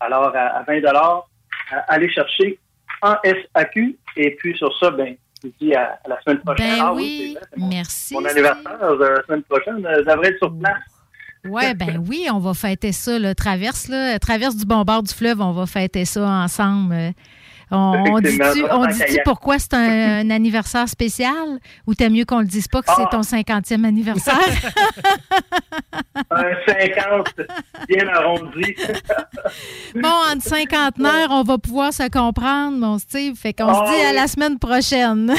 Alors, 0.00 0.34
à, 0.36 0.58
à 0.58 0.62
20 0.62 0.74
euh, 0.84 1.20
Allez 1.88 2.10
chercher 2.10 2.58
en 3.02 3.14
SAQ. 3.24 3.96
Et 4.16 4.32
puis, 4.36 4.56
sur 4.56 4.76
ça, 4.78 4.90
ben, 4.90 5.16
je 5.42 5.48
vous 5.48 5.54
dis 5.60 5.74
à, 5.74 5.98
à 6.04 6.08
la 6.08 6.20
semaine 6.22 6.38
prochaine. 6.40 6.76
Ben 6.76 6.78
ah 6.80 6.92
oui, 6.94 7.36
mon- 7.56 7.68
merci. 7.68 8.14
Mon 8.14 8.24
anniversaire, 8.24 8.78
euh, 8.82 9.16
la 9.16 9.22
semaine 9.24 9.42
prochaine, 9.44 9.84
euh, 9.86 10.22
être 10.22 10.38
sur 10.38 10.56
place. 10.58 10.76
Oui, 11.44 11.74
ben 11.74 12.04
oui, 12.08 12.26
on 12.32 12.38
va 12.40 12.52
fêter 12.54 12.92
ça. 12.92 13.18
Là. 13.18 13.34
Traverse, 13.34 13.88
là, 13.88 14.18
traverse 14.18 14.56
du 14.56 14.66
bon 14.66 14.82
bord 14.82 15.02
du 15.02 15.14
fleuve, 15.14 15.40
on 15.40 15.52
va 15.52 15.66
fêter 15.66 16.04
ça 16.04 16.20
ensemble. 16.28 16.94
On, 17.70 18.18
dit-tu 18.20 19.20
pourquoi 19.24 19.58
c'est 19.58 19.74
un, 19.74 20.20
un 20.20 20.30
anniversaire 20.30 20.88
spécial? 20.88 21.58
Ou 21.86 21.94
t'aimes 21.94 22.14
mieux 22.14 22.24
qu'on 22.24 22.38
le 22.40 22.46
dise 22.46 22.66
pas 22.68 22.80
que 22.80 22.88
c'est 22.96 23.02
Ah. 23.04 23.08
ton 23.10 23.20
50e 23.20 23.84
anniversaire? 23.84 24.38
Un 26.30 26.52
50, 26.66 27.34
bien 27.88 28.08
arrondi. 28.08 28.74
bon, 29.94 30.08
entre 30.32 30.42
cinquantenaires, 30.42 31.28
on 31.30 31.42
va 31.42 31.58
pouvoir 31.58 31.92
se 31.92 32.08
comprendre, 32.08 32.76
mon 32.78 32.98
Steve. 32.98 33.36
Fait 33.36 33.52
qu'on 33.52 33.68
Ah 33.68 33.86
se 33.86 33.92
dit 33.94 34.00
à 34.06 34.12
la 34.12 34.26
semaine 34.26 34.58
prochaine. 34.58 35.34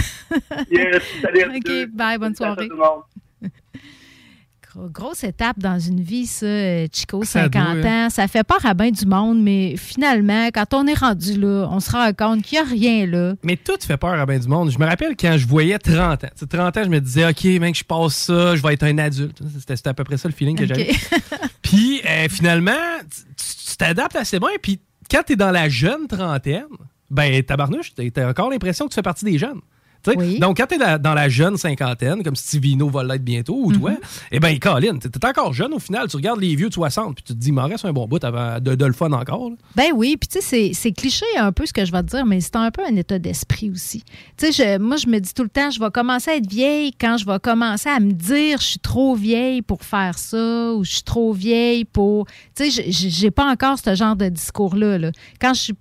Yes, 0.72 1.02
salut 1.22 1.44
à 1.44 1.48
OK, 1.58 1.88
bye, 1.94 2.18
bonne 2.18 2.36
soirée. 2.36 2.68
tout 2.68 2.76
le 2.76 2.80
monde. 2.80 3.02
Gros- 3.42 4.69
Grosse 4.88 5.24
étape 5.24 5.60
dans 5.60 5.78
une 5.80 6.00
vie, 6.02 6.26
ça, 6.26 6.46
euh, 6.46 6.88
Chico, 6.92 7.24
Ça 7.24 7.44
50 7.44 7.52
doit, 7.52 7.90
hein. 7.90 8.06
ans. 8.06 8.10
Ça 8.10 8.28
fait 8.28 8.44
peur 8.44 8.66
à 8.66 8.74
bien 8.74 8.92
du 8.92 9.06
monde, 9.06 9.42
mais 9.42 9.76
finalement, 9.78 10.48
quand 10.54 10.74
on 10.74 10.88
est 10.88 10.98
rendu 10.98 11.40
là, 11.40 11.68
on 11.72 11.80
se 11.80 11.92
rend 11.92 12.12
compte 12.14 12.44
qu'il 12.44 12.60
n'y 12.60 12.66
a 12.66 12.70
rien 12.70 13.06
là. 13.06 13.34
Mais 13.44 13.58
tout 13.58 13.78
fait 13.82 13.98
peur 13.98 14.12
à 14.14 14.26
bien 14.26 14.40
du 14.40 14.48
monde. 14.48 14.72
Je 14.72 14.80
me 14.80 14.86
rappelle 14.86 15.16
quand 15.20 15.38
je 15.38 15.48
voyais 15.48 15.78
30 15.80 16.24
ans. 16.24 16.28
Tu 16.28 16.28
sais, 16.36 16.46
30 16.48 16.78
ans, 16.78 16.84
je 16.84 16.90
me 16.90 17.00
disais, 17.02 17.28
OK, 17.28 17.44
mec, 17.60 17.78
je 17.78 17.84
passe 17.84 18.16
ça, 18.16 18.56
je 18.56 18.62
vais 18.64 18.74
être 18.74 18.84
un 18.84 18.98
adulte. 18.98 19.40
C'était 19.68 19.90
à 19.90 19.94
peu 19.94 20.04
près 20.04 20.18
ça 20.18 20.28
le 20.30 20.34
feeling 20.34 20.56
que 20.58 20.66
j'avais. 20.66 20.92
Puis 21.62 22.02
euh, 22.06 22.28
finalement, 22.30 22.72
tu- 23.02 23.24
tu 23.36 23.66
tu 23.72 23.78
t'adaptes 23.78 24.16
assez 24.16 24.40
bien. 24.40 24.50
Puis 24.62 24.80
quand 25.10 25.22
tu 25.26 25.34
es 25.34 25.36
dans 25.36 25.52
la 25.52 25.70
jeune 25.70 26.08
trentaine, 26.08 26.66
ben 27.10 27.42
tabarnouche, 27.44 27.94
t'as 27.96 28.26
as 28.26 28.30
encore 28.30 28.50
l'impression 28.50 28.86
que 28.86 28.90
tu 28.92 28.96
fais 28.96 29.02
partie 29.02 29.26
des 29.26 29.38
jeunes. 29.38 29.62
Donc, 30.40 30.58
quand 30.58 30.66
tu 30.68 30.76
es 30.76 30.98
dans 31.00 31.14
la 31.14 31.30
jeune 31.30 31.58
cinquantaine, 31.58 32.24
comme 32.24 32.36
Stevino 32.36 32.90
va 32.90 33.04
l'être 33.04 33.24
bientôt, 33.24 33.60
ou 33.64 33.72
toi, 33.74 33.92
eh 34.32 34.40
bien, 34.40 34.58
Colin, 34.58 34.98
tu 34.98 35.08
es 35.08 35.26
encore 35.26 35.54
jeune 35.54 35.74
au 35.74 35.80
final. 35.80 36.08
Tu 36.08 36.16
regardes 36.16 36.40
les 36.40 36.56
vieux 36.56 36.70
de 36.70 36.74
60, 36.74 37.16
puis 37.16 37.24
tu 37.24 37.34
te 37.34 37.38
dis, 37.38 37.50
il 37.50 37.54
m'en 37.54 37.68
reste 37.68 37.86
un 37.86 37.92
bon 37.94 38.08
bout 38.08 38.24
avant 38.24 38.60
de, 38.60 38.76
de 38.76 38.86
le 38.86 38.94
fun 38.94 39.12
encore. 39.12 39.50
là. 39.50 39.56
Ben 39.76 39.92
oui, 39.94 40.16
puis 40.18 40.28
tu 40.30 40.40
sais, 40.42 40.72
c'est- 40.74 40.92
cliché 40.92 41.26
un 41.38 41.52
peu 41.52 41.66
ce 41.66 41.74
que 41.74 41.86
je 41.86 41.92
vais 41.92 42.02
te 42.02 42.08
dire, 42.08 42.26
mais 42.26 42.42
c'est 42.42 42.56
un 42.56 42.72
peu 42.72 42.82
un 42.86 42.96
état 42.96 43.20
d'esprit 43.20 43.70
aussi. 43.70 44.04
Tu 44.38 44.52
sais, 44.52 44.80
moi, 44.80 44.98
je 44.98 45.08
me 45.08 45.20
dis 45.20 45.34
tout 45.34 45.44
le 45.44 45.50
temps, 45.50 45.70
je 45.70 45.80
vais 45.80 45.92
commencer 45.92 46.32
à 46.32 46.36
être 46.36 46.50
vieille 46.50 46.92
quand 47.00 47.18
je 47.18 47.26
vais 47.26 47.40
commencer 47.40 47.90
à 47.90 48.00
me 48.00 48.12
dire, 48.12 48.60
je 48.60 48.66
suis 48.66 48.80
trop 48.80 49.16
vieille 49.16 49.62
pour 49.62 49.84
faire 49.84 50.18
ça, 50.18 50.74
ou 50.74 50.84
je 50.84 50.92
suis 50.92 51.04
trop 51.04 51.34
vieille 51.34 51.86
pour. 51.86 52.26
Tu 52.56 52.72
sais, 52.72 52.86
j'ai 52.92 53.32
pas 53.32 53.46
encore 53.52 53.78
ce 53.78 53.94
genre 53.96 54.16
de 54.16 54.30
discours-là. 54.30 54.98
là. 54.98 55.12
Quand 55.42 55.54
je 55.54 55.60
suis 55.62 55.74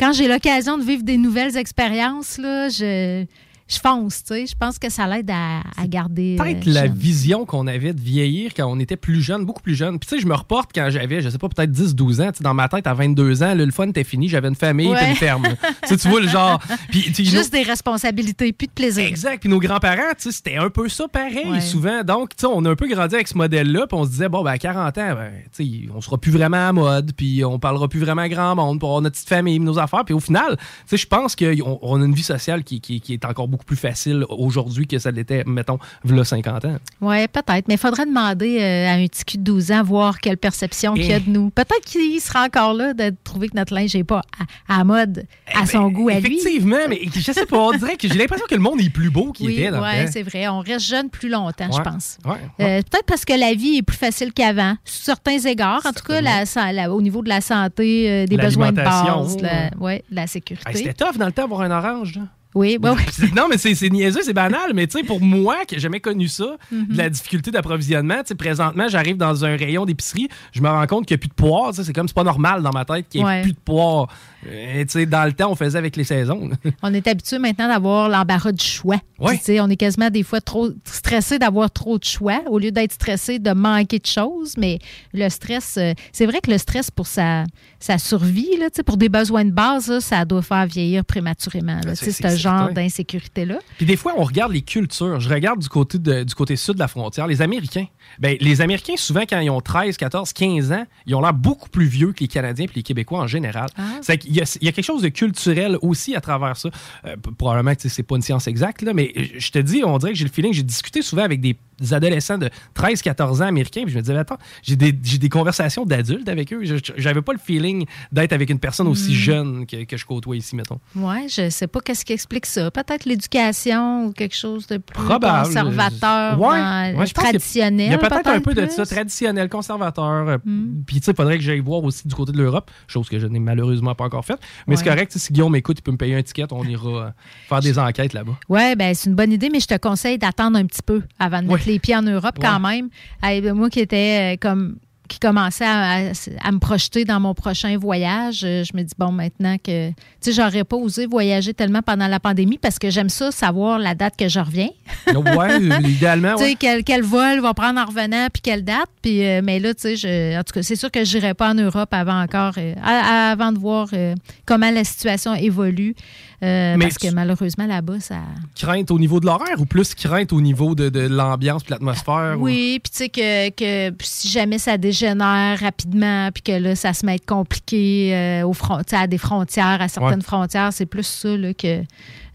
quand 0.00 0.12
j'ai 0.12 0.28
l'occasion 0.28 0.78
de 0.78 0.84
vivre 0.84 1.02
des 1.02 1.16
nouvelles 1.16 1.56
expériences, 1.56 2.38
là, 2.38 2.68
je, 2.68 3.24
je 3.68 3.78
fonce, 3.78 4.24
tu 4.24 4.34
sais. 4.34 4.46
Je 4.46 4.54
pense 4.58 4.78
que 4.78 4.88
ça 4.90 5.06
l'aide 5.06 5.30
à, 5.30 5.60
à 5.76 5.86
garder. 5.86 6.36
euh, 6.40 6.42
peut-être 6.42 6.64
la 6.66 6.86
jeune. 6.86 6.94
vision 6.94 7.44
qu'on 7.46 7.66
avait 7.66 7.92
de 7.92 8.00
vieillir 8.00 8.52
quand 8.54 8.66
on 8.66 8.78
était 8.80 8.96
plus 8.96 9.20
jeune, 9.20 9.44
beaucoup 9.44 9.60
plus 9.62 9.74
jeune. 9.74 9.98
Puis 9.98 10.08
tu 10.08 10.16
sais, 10.16 10.22
je 10.22 10.26
me 10.26 10.34
reporte 10.34 10.70
quand 10.74 10.88
j'avais, 10.90 11.20
je 11.20 11.28
sais 11.28 11.38
pas, 11.38 11.48
peut-être 11.48 11.70
10-12 11.72 12.20
ans. 12.22 12.30
Tu 12.32 12.38
sais, 12.38 12.44
dans 12.44 12.54
ma 12.54 12.68
tête, 12.68 12.86
à 12.86 12.94
22 12.94 13.42
ans, 13.42 13.54
là, 13.54 13.64
le 13.66 13.70
fun 13.70 13.88
était 13.88 14.04
fini, 14.04 14.28
j'avais 14.28 14.48
une 14.48 14.54
famille 14.54 14.88
Ouais. 14.88 14.96
puis 14.96 15.10
une 15.10 15.16
ferme. 15.16 15.46
tu 15.82 15.88
sais, 15.88 15.96
tu 15.96 16.08
vois 16.08 16.20
le 16.20 16.28
genre. 16.28 16.60
Puis, 16.90 17.02
tu 17.12 17.24
sais, 17.24 17.24
Juste 17.24 17.52
des 17.52 17.62
responsabilités, 17.62 18.52
plus 18.52 18.66
de 18.68 18.72
plaisir. 18.72 19.04
Exact. 19.06 19.40
Puis 19.40 19.48
nos 19.50 19.58
grands-parents, 19.60 20.12
tu 20.16 20.24
sais, 20.24 20.32
c'était 20.32 20.56
un 20.56 20.70
peu 20.70 20.88
ça 20.88 21.06
pareil, 21.08 21.50
Ouais. 21.50 21.60
souvent. 21.60 22.02
Donc, 22.04 22.30
tu 22.30 22.42
sais, 22.42 22.46
on 22.46 22.64
a 22.64 22.70
un 22.70 22.76
peu 22.76 22.88
grandi 22.88 23.14
avec 23.14 23.28
ce 23.28 23.36
modèle-là, 23.36 23.86
puis 23.86 23.98
on 23.98 24.04
se 24.04 24.10
disait, 24.10 24.28
bon, 24.28 24.42
ben, 24.42 24.52
à 24.52 24.58
40 24.58 24.96
ans, 24.98 25.14
ben, 25.14 25.30
tu 25.54 25.64
sais, 25.64 25.88
on 25.94 26.00
sera 26.00 26.16
plus 26.18 26.32
vraiment 26.32 26.68
à 26.68 26.72
mode, 26.72 27.12
puis 27.16 27.44
on 27.44 27.58
parlera 27.58 27.88
plus 27.88 28.00
vraiment 28.00 28.22
à 28.22 28.28
grand 28.28 28.54
monde 28.56 28.80
pour 28.80 28.88
avoir 28.88 29.02
notre 29.02 29.16
petite 29.16 29.28
famille, 29.28 29.58
nos 29.60 29.78
affaires. 29.78 30.04
Puis 30.04 30.14
au 30.14 30.20
final, 30.20 30.56
tu 30.56 30.64
sais, 30.86 30.96
je 30.96 31.06
pense 31.06 31.36
qu'on 31.36 31.78
on 31.82 32.00
a 32.00 32.04
une 32.04 32.14
vie 32.14 32.22
sociale 32.22 32.64
qui, 32.64 32.80
qui- 32.80 33.00
qui 33.00 33.12
est 33.12 33.24
encore 33.24 33.46
beaucoup 33.48 33.57
plus 33.64 33.76
facile 33.76 34.24
aujourd'hui 34.28 34.86
que 34.86 34.98
ça 34.98 35.10
l'était, 35.10 35.42
mettons, 35.46 35.78
v'là 36.04 36.24
50 36.24 36.64
ans. 36.64 36.76
Oui, 37.00 37.26
peut-être. 37.28 37.68
Mais 37.68 37.74
il 37.74 37.78
faudrait 37.78 38.06
demander 38.06 38.58
euh, 38.60 38.88
à 38.88 38.92
un 38.92 39.06
petit 39.06 39.24
cul 39.24 39.38
de 39.38 39.42
12 39.44 39.72
ans, 39.72 39.82
voir 39.82 40.20
quelle 40.20 40.36
perception 40.36 40.94
qu'il 40.94 41.06
y 41.06 41.12
a 41.12 41.16
Eh. 41.16 41.20
de 41.20 41.30
nous. 41.30 41.50
Peut-être 41.50 41.84
qu'il 41.84 42.20
sera 42.20 42.44
encore 42.44 42.74
là 42.74 42.94
de 42.94 43.12
trouver 43.24 43.48
que 43.48 43.56
notre 43.56 43.74
linge 43.74 43.94
n'est 43.94 44.04
pas 44.04 44.22
à, 44.68 44.84
mode, 44.84 45.24
à 45.54 45.66
son 45.66 45.90
goût, 45.90 46.08
à 46.08 46.20
lui. 46.20 46.38
Effectivement, 46.38 46.76
mais 46.88 47.00
je 47.14 47.32
sais 47.32 47.46
pas, 47.46 47.58
on 47.58 47.72
dirait 47.72 47.96
que 47.96 48.08
j'ai 48.08 48.14
l'impression 48.18 48.46
que 48.48 48.54
le 48.54 48.60
monde 48.60 48.80
est 48.80 48.90
plus 48.90 49.10
beau 49.10 49.32
qu'il 49.32 49.46
Oui, 49.46 49.54
était 49.60 49.70
temps. 49.70 49.82
c'est 50.10 50.22
vrai. 50.22 50.48
On 50.48 50.60
reste 50.60 50.86
jeune 50.86 51.10
plus 51.10 51.28
longtemps, 51.28 51.70
je 51.70 51.82
pense. 51.82 52.18
ouais, 52.24 52.32
Euh, 52.60 52.82
Peut-être 52.82 53.06
parce 53.06 53.24
que 53.24 53.32
la 53.38 53.54
vie 53.54 53.78
est 53.78 53.82
plus 53.82 53.96
facile 53.96 54.32
qu'avant, 54.32 54.76
sous 54.84 55.02
certains 55.02 55.38
égards. 55.38 55.84
En 55.84 55.92
tout 55.92 56.04
cas, 56.04 56.20
la, 56.20 56.46
sa- 56.46 56.72
la- 56.72 56.90
au 56.92 57.00
niveau 57.02 57.22
de 57.22 57.28
la 57.28 57.40
santé, 57.40 58.10
euh, 58.10 58.26
des 58.26 58.36
besoins 58.36 58.72
de 58.72 58.76
base, 58.76 59.36
la, 59.42 59.70
ouais, 59.78 60.04
la 60.10 60.26
sécurité. 60.26 60.68
Hey, 60.70 60.76
C'était 60.76 60.94
tough 60.94 61.16
dans 61.18 61.26
le 61.26 61.32
temps 61.32 61.42
d'avoir 61.42 61.62
un 61.62 61.70
orange. 61.70 62.14
là. 62.16 62.22
Oui. 62.58 63.02
C'est- 63.12 63.34
Non, 63.34 63.46
mais 63.48 63.58
c'est 63.58 63.88
niaiseux, 63.90 64.20
c'est 64.22 64.32
banal, 64.32 64.72
mais 64.74 64.86
tu 64.86 64.98
sais, 64.98 65.04
pour 65.04 65.20
moi, 65.20 65.64
qui 65.66 65.74
n'ai 65.74 65.80
jamais 65.80 66.00
connu 66.00 66.28
ça, 66.28 66.56
Mhm. 66.72 66.86
de 66.88 66.98
la 66.98 67.08
difficulté 67.10 67.50
d'approvisionnement, 67.50 68.18
tu 68.22 68.28
sais, 68.28 68.34
présentement, 68.34 68.88
j'arrive 68.88 69.16
dans 69.16 69.44
un 69.44 69.56
rayon 69.56 69.84
d'épicerie, 69.84 70.28
je 70.52 70.60
me 70.60 70.68
rends 70.68 70.86
compte 70.86 71.06
qu'il 71.06 71.14
n'y 71.14 71.18
a 71.18 71.22
plus 71.22 71.28
de 71.28 71.34
poire, 71.34 71.72
c'est 71.74 71.92
comme, 71.92 72.08
c'est 72.08 72.14
pas 72.16 72.24
normal 72.24 72.62
dans 72.62 72.72
ma 72.72 72.84
tête 72.84 73.06
qu'il 73.08 73.20
n'y 73.22 73.26
ait 73.26 73.30
Ouais. 73.30 73.42
plus 73.42 73.52
de 73.52 73.58
poire. 73.64 74.08
Tu 74.42 74.50
sais, 74.88 75.06
dans 75.06 75.24
le 75.24 75.32
temps, 75.32 75.50
on 75.50 75.54
faisait 75.56 75.78
avec 75.78 75.96
les 75.96 76.04
saisons. 76.04 76.50
On 76.82 76.94
est 76.94 77.06
habitué 77.08 77.38
maintenant 77.38 77.68
d'avoir 77.68 78.08
l'embarras 78.08 78.52
du 78.52 78.64
choix. 78.64 79.00
Ouais. 79.18 79.40
On 79.60 79.68
est 79.68 79.76
quasiment 79.76 80.10
des 80.10 80.22
fois 80.22 80.40
trop 80.40 80.68
stressé 80.84 81.38
d'avoir 81.38 81.70
trop 81.70 81.98
de 81.98 82.04
choix 82.04 82.40
au 82.48 82.58
lieu 82.58 82.70
d'être 82.70 82.92
stressé 82.92 83.38
de 83.38 83.50
manquer 83.52 83.98
de 83.98 84.06
choses. 84.06 84.54
Mais 84.56 84.78
le 85.12 85.28
stress, 85.28 85.76
euh, 85.76 85.92
c'est 86.12 86.26
vrai 86.26 86.40
que 86.40 86.50
le 86.50 86.58
stress 86.58 86.90
pour 86.90 87.06
sa, 87.08 87.44
sa 87.80 87.98
survie, 87.98 88.56
là, 88.58 88.68
pour 88.86 88.96
des 88.96 89.08
besoins 89.08 89.44
de 89.44 89.50
base, 89.50 89.88
là, 89.88 90.00
ça 90.00 90.24
doit 90.24 90.42
faire 90.42 90.66
vieillir 90.66 91.04
prématurément. 91.04 91.80
sais, 91.94 92.12
c'est- 92.12 92.28
ce 92.30 92.36
genre 92.36 92.72
d'insécurité-là. 92.72 93.58
Puis 93.76 93.86
des 93.86 93.96
fois, 93.96 94.14
on 94.16 94.22
regarde 94.22 94.52
les 94.52 94.62
cultures. 94.62 95.18
Je 95.20 95.28
regarde 95.28 95.60
du 95.60 95.68
côté, 95.68 95.98
de- 95.98 96.22
du 96.22 96.34
côté 96.34 96.56
sud 96.56 96.74
de 96.74 96.78
la 96.78 96.88
frontière, 96.88 97.26
les 97.26 97.42
Américains. 97.42 97.86
Ben, 98.18 98.36
les 98.40 98.60
Américains, 98.60 98.96
souvent, 98.96 99.22
quand 99.28 99.40
ils 99.40 99.50
ont 99.50 99.60
13, 99.60 99.96
14, 99.96 100.32
15 100.32 100.72
ans, 100.72 100.84
ils 101.06 101.14
ont 101.14 101.20
l'air 101.20 101.34
beaucoup 101.34 101.68
plus 101.68 101.86
vieux 101.86 102.12
que 102.12 102.20
les 102.20 102.28
Canadiens 102.28 102.66
et 102.66 102.70
les 102.74 102.82
Québécois 102.82 103.18
en 103.20 103.26
général. 103.26 103.68
Ah. 103.76 103.82
C'est 104.02 104.27
il 104.28 104.36
y 104.36 104.40
a 104.40 104.72
quelque 104.72 104.82
chose 104.82 105.02
de 105.02 105.08
culturel 105.08 105.78
aussi 105.82 106.14
à 106.14 106.20
travers 106.20 106.56
ça. 106.56 106.70
Euh, 107.04 107.16
probablement 107.36 107.74
que 107.74 107.88
c'est 107.88 108.02
pas 108.02 108.16
une 108.16 108.22
science 108.22 108.46
exacte, 108.46 108.82
là, 108.82 108.94
mais 108.94 109.12
je 109.36 109.50
te 109.50 109.58
dis, 109.58 109.82
on 109.84 109.98
dirait 109.98 110.12
que 110.12 110.18
j'ai 110.18 110.24
le 110.24 110.30
feeling, 110.30 110.52
j'ai 110.52 110.62
discuté 110.62 111.02
souvent 111.02 111.22
avec 111.22 111.40
des 111.40 111.56
des 111.80 111.94
adolescents 111.94 112.38
de 112.38 112.50
13-14 112.74 113.38
ans 113.42 113.46
américains. 113.46 113.82
Puis 113.84 113.92
je 113.92 113.96
me 113.96 114.02
disais, 114.02 114.16
attends, 114.16 114.38
j'ai 114.62 114.76
des, 114.76 114.94
j'ai 115.02 115.18
des 115.18 115.28
conversations 115.28 115.84
d'adultes 115.84 116.28
avec 116.28 116.52
eux. 116.52 116.60
Je- 116.64 116.74
J'avais 116.96 117.22
pas 117.22 117.32
le 117.32 117.38
feeling 117.38 117.84
d'être 118.12 118.32
avec 118.32 118.50
une 118.50 118.58
personne 118.58 118.86
aussi 118.88 119.10
Mm. 119.12 119.14
jeune 119.14 119.66
que, 119.66 119.84
que 119.84 119.96
je 119.96 120.04
côtoie 120.06 120.36
ici, 120.36 120.56
mettons. 120.56 120.78
Oui, 120.96 121.28
je 121.28 121.48
sais 121.50 121.66
pas 121.66 121.80
qu'est-ce 121.80 122.04
qui 122.04 122.12
explique 122.12 122.46
ça. 122.46 122.70
Peut-être 122.70 123.04
l'éducation 123.04 124.06
ou 124.06 124.12
quelque 124.12 124.36
chose 124.36 124.66
de 124.66 124.78
plus 124.78 124.94
Probable. 125.04 125.46
conservateur, 125.48 126.40
Ouais, 126.40 126.92
dans- 126.92 126.98
ouais, 127.00 127.06
traditionnel. 127.06 127.86
Il 127.86 127.92
y 127.92 127.94
a 127.94 127.98
peut-être 127.98 128.28
un 128.28 128.40
peu 128.40 128.54
de 128.54 128.66
ça, 128.68 128.84
traditionnel, 128.86 129.48
conservateur. 129.48 130.28
euh, 130.28 130.38
Mm. 130.44 130.82
Puis, 130.86 131.00
tu 131.00 131.04
sais, 131.06 131.12
il 131.12 131.16
faudrait 131.16 131.36
que 131.38 131.44
j'aille 131.44 131.60
voir 131.60 131.82
aussi 131.84 132.06
du 132.06 132.14
côté 132.14 132.32
de 132.32 132.38
l'Europe, 132.38 132.70
chose 132.86 133.08
que 133.08 133.18
je 133.18 133.26
n'ai 133.26 133.38
malheureusement 133.38 133.94
pas 133.94 134.04
encore 134.04 134.24
faite. 134.24 134.38
Mais 134.66 134.76
c'est 134.76 134.84
Ouais. 134.84 134.90
correct, 134.90 135.12
si 135.16 135.32
Guillaume 135.32 135.52
m'écoute, 135.52 135.78
il 135.78 135.82
peut 135.82 135.90
me 135.92 135.96
payer 135.96 136.14
un 136.16 136.22
ticket, 136.22 136.46
on 136.52 136.64
ira 136.64 136.88
euh, 136.88 137.10
faire 137.48 137.60
des 137.60 137.78
enquêtes 137.78 138.12
là-bas. 138.12 138.38
Oui, 138.48 138.74
ben, 138.76 138.94
c'est 138.94 139.08
une 139.10 139.16
bonne 139.16 139.32
idée, 139.32 139.48
mais 139.50 139.60
je 139.60 139.66
te 139.66 139.76
conseille 139.76 140.18
d'attendre 140.18 140.58
un 140.58 140.64
petit 140.66 140.82
peu 140.82 141.02
avant 141.18 141.38
de 141.42 141.48
mettre 141.48 141.66
Ouais. 141.66 141.67
Les 141.68 141.78
pieds 141.78 141.94
en 141.96 142.02
Europe 142.02 142.36
quand 142.40 142.58
même. 142.60 142.88
Ben, 143.22 143.52
moi 143.52 143.70
qui 143.70 143.80
étais 143.80 144.34
euh, 144.34 144.36
comme 144.40 144.76
qui 145.08 145.18
commençait 145.18 145.64
à, 145.64 146.10
à- 146.10 146.12
à 146.44 146.52
me 146.52 146.58
projeter 146.58 147.06
dans 147.06 147.18
mon 147.18 147.32
prochain 147.32 147.78
voyage, 147.78 148.42
euh, 148.44 148.62
je 148.62 148.76
me 148.76 148.82
dis 148.82 148.92
bon 148.98 149.10
maintenant 149.10 149.56
que 149.56 149.88
tu 149.88 149.94
sais 150.20 150.32
j'aurais 150.32 150.64
pas 150.64 150.76
osé 150.76 151.06
voyager 151.06 151.54
tellement 151.54 151.80
pendant 151.80 152.08
la 152.08 152.20
pandémie 152.20 152.58
parce 152.58 152.78
que 152.78 152.90
j'aime 152.90 153.08
ça 153.08 153.30
savoir 153.30 153.78
la 153.78 153.94
date 153.94 154.18
que 154.18 154.28
je 154.28 154.38
reviens. 154.38 154.68
Ouais, 155.38 155.52
euh, 155.54 155.80
idéalement, 155.88 156.36
Tu 156.36 156.44
sais, 156.44 156.54
quel, 156.58 156.84
quel 156.84 157.02
vol 157.02 157.40
va 157.40 157.54
prendre 157.54 157.80
en 157.80 157.86
revenant, 157.86 158.26
puis 158.30 158.42
quelle 158.42 158.62
date. 158.64 158.90
Puis, 159.00 159.24
euh, 159.24 159.40
mais 159.42 159.58
là, 159.60 159.72
tu 159.72 159.96
sais, 159.96 160.36
en 160.36 160.42
tout 160.42 160.52
cas, 160.52 160.62
c'est 160.62 160.76
sûr 160.76 160.90
que 160.90 161.02
je 161.04 161.16
n'irai 161.16 161.32
pas 161.32 161.50
en 161.50 161.54
Europe 161.54 161.88
avant 161.92 162.20
encore, 162.20 162.52
euh, 162.58 162.74
avant 162.84 163.52
de 163.52 163.58
voir 163.58 163.88
euh, 163.94 164.14
comment 164.44 164.70
la 164.70 164.84
situation 164.84 165.34
évolue. 165.34 165.94
Euh, 166.42 166.76
Mais 166.76 166.84
parce 166.86 166.98
que 166.98 167.10
malheureusement, 167.12 167.66
là-bas, 167.66 168.00
ça. 168.00 168.18
Crainte 168.54 168.90
au 168.90 168.98
niveau 168.98 169.18
de 169.20 169.26
l'horaire 169.26 169.60
ou 169.60 169.66
plus 169.66 169.94
crainte 169.94 170.32
au 170.32 170.40
niveau 170.40 170.74
de, 170.74 170.88
de 170.88 171.00
l'ambiance 171.00 171.62
et 171.66 171.70
l'atmosphère? 171.70 172.36
ou- 172.38 172.44
Oui, 172.44 172.80
puis 172.82 172.90
tu 172.92 172.96
sais 172.98 173.08
que, 173.08 173.50
que 173.50 173.94
si 174.02 174.28
jamais 174.28 174.58
ça 174.58 174.78
dégénère 174.78 175.58
rapidement, 175.58 176.30
puis 176.32 176.42
que 176.42 176.52
là, 176.52 176.76
ça 176.76 176.92
se 176.92 177.04
met 177.04 177.12
à 177.12 177.14
être 177.16 177.26
compliqué 177.26 178.14
euh, 178.14 178.42
aux 178.46 178.54
à 178.92 179.06
des 179.06 179.18
frontières, 179.18 179.78
à 179.80 179.88
certaines 179.88 180.18
Ouais. 180.18 180.24
frontières, 180.24 180.72
c'est 180.72 180.86
plus 180.86 181.06
ça 181.06 181.36
là, 181.36 181.52
que 181.54 181.82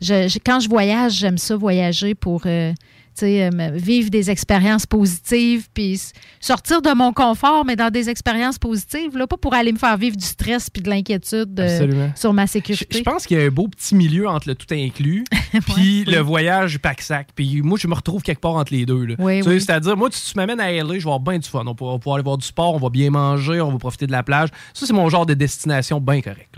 je, 0.02 0.28
je- 0.28 0.40
quand 0.46 0.60
je 0.60 0.68
voyage, 0.70 1.14
j'aime 1.14 1.38
ça 1.38 1.56
voyager 1.56 2.14
pour 2.16 2.42
euh, 2.46 2.74
tu 3.18 3.26
euh, 3.26 3.50
vivre 3.74 4.10
des 4.10 4.30
expériences 4.32 4.86
positives, 4.86 5.68
puis 5.74 6.00
sortir 6.40 6.82
de 6.82 6.92
mon 6.94 7.14
confort, 7.14 7.66
mais 7.66 7.76
dans 7.76 7.90
des 7.90 8.10
expériences 8.10 8.58
positives, 8.58 9.18
là, 9.18 9.28
pas 9.28 9.38
pour 9.38 9.54
aller 9.54 9.72
me 9.72 9.78
faire 9.78 9.98
vivre 9.98 10.16
du 10.18 10.26
stress 10.26 10.70
puis 10.70 10.82
de 10.82 10.90
l'inquiétude 10.90 11.60
euh, 11.60 12.08
sur 12.16 12.34
ma 12.34 12.48
sécurité. 12.48 12.98
je 13.00 13.04
pense 13.04 13.26
qu'il 13.28 13.38
y 13.38 13.42
a 13.42 13.46
un 13.46 13.50
beau 13.50 13.68
petit 13.68 13.96
milieu 13.96 14.28
entre 14.28 14.48
le 14.50 14.56
tout 14.56 14.68
inclus 14.74 15.24
puis 15.76 16.04
le 16.06 16.20
voyage 16.20 16.80
pack-sac. 16.80 17.28
Puis 17.36 17.62
moi, 17.62 17.78
je 17.80 17.88
me 17.88 17.94
retrouve 17.94 18.22
quelque 18.22 18.42
part 18.42 18.56
entre 18.56 18.74
les 18.74 18.86
deux. 18.86 18.94
Oui, 19.20 19.42
Tu 19.42 19.50
oui. 19.50 19.62
C'est-à-dire, 19.62 19.96
moi, 19.98 20.10
si 20.12 20.32
tu 20.32 20.38
m'amènes 20.38 20.60
à 20.60 20.72
LA, 20.72 20.84
je 20.84 20.88
vais 20.94 20.98
avoir 21.00 21.20
bien 21.20 21.38
du 21.40 21.48
fun. 21.50 21.62
On 21.66 21.72
va 21.72 21.74
pouvoir- 21.74 22.16
aller 22.16 22.24
voir 22.24 22.38
du 22.38 22.46
sport, 22.46 22.74
on 22.76 22.80
va 22.80 22.90
bien 22.90 23.10
manger, 23.10 23.62
on 23.62 23.72
va 23.72 23.78
profiter 23.78 24.08
de 24.08 24.12
la 24.12 24.24
plage. 24.24 24.50
Ça, 24.74 24.86
c'est 24.86 24.94
mon 24.94 25.10
genre 25.10 25.26
de 25.26 25.34
destination 25.34 26.00
bien 26.00 26.22
correct. 26.22 26.56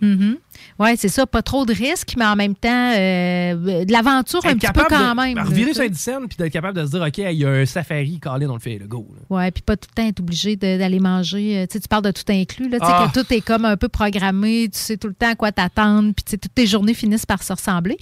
Oui, 0.79 0.89
c'est 0.97 1.09
ça. 1.09 1.25
Pas 1.25 1.41
trop 1.41 1.65
de 1.65 1.73
risques, 1.73 2.13
mais 2.17 2.25
en 2.25 2.35
même 2.35 2.55
temps, 2.55 2.91
euh, 2.97 3.83
de 3.85 3.91
l'aventure 3.91 4.39
un 4.45 4.55
petit 4.55 4.71
peu 4.71 4.83
quand 4.89 5.11
de- 5.11 5.15
même. 5.21 5.39
revirer 5.39 5.69
tu 5.71 5.75
sur 5.75 5.83
une 5.83 5.93
scène 5.93 6.27
puis 6.27 6.37
d'être 6.45 6.53
capable 6.53 6.77
de 6.79 6.85
se 6.85 6.91
dire, 6.91 7.01
OK, 7.01 7.17
il 7.17 7.37
y 7.37 7.45
a 7.45 7.49
un 7.49 7.65
safari, 7.65 8.19
Colin, 8.19 8.49
on 8.49 8.53
le 8.53 8.59
fait, 8.59 8.77
le 8.77 8.87
go. 8.87 9.07
là. 9.15 9.35
Ouais, 9.35 9.51
puis 9.51 9.61
pas 9.61 9.75
tout 9.77 9.87
le 9.91 9.95
temps 10.01 10.07
être 10.07 10.19
obligé 10.19 10.55
d'aller 10.55 10.99
manger. 10.99 11.57
Euh, 11.59 11.65
Tu 11.67 11.73
sais, 11.73 11.79
tu 11.81 11.87
parles 11.87 12.03
de 12.03 12.11
tout 12.11 12.23
inclus, 12.29 12.69
là, 12.69 12.79
tu 12.79 12.85
sais, 12.85 12.91
Ah. 12.95 13.09
que 13.13 13.19
tout 13.19 13.33
est 13.33 13.41
comme 13.41 13.65
un 13.65 13.77
peu 13.77 13.89
programmé, 13.89 14.69
tu 14.71 14.79
sais 14.79 14.97
tout 14.97 15.07
le 15.07 15.13
temps 15.13 15.31
à 15.31 15.35
quoi 15.35 15.51
t'attendre, 15.51 16.13
puis 16.15 16.23
tu 16.23 16.31
sais, 16.31 16.37
toutes 16.37 16.55
tes 16.55 16.65
journées 16.67 16.93
finissent 16.93 17.25
par 17.25 17.43
se 17.43 17.51
ressembler. 17.53 17.97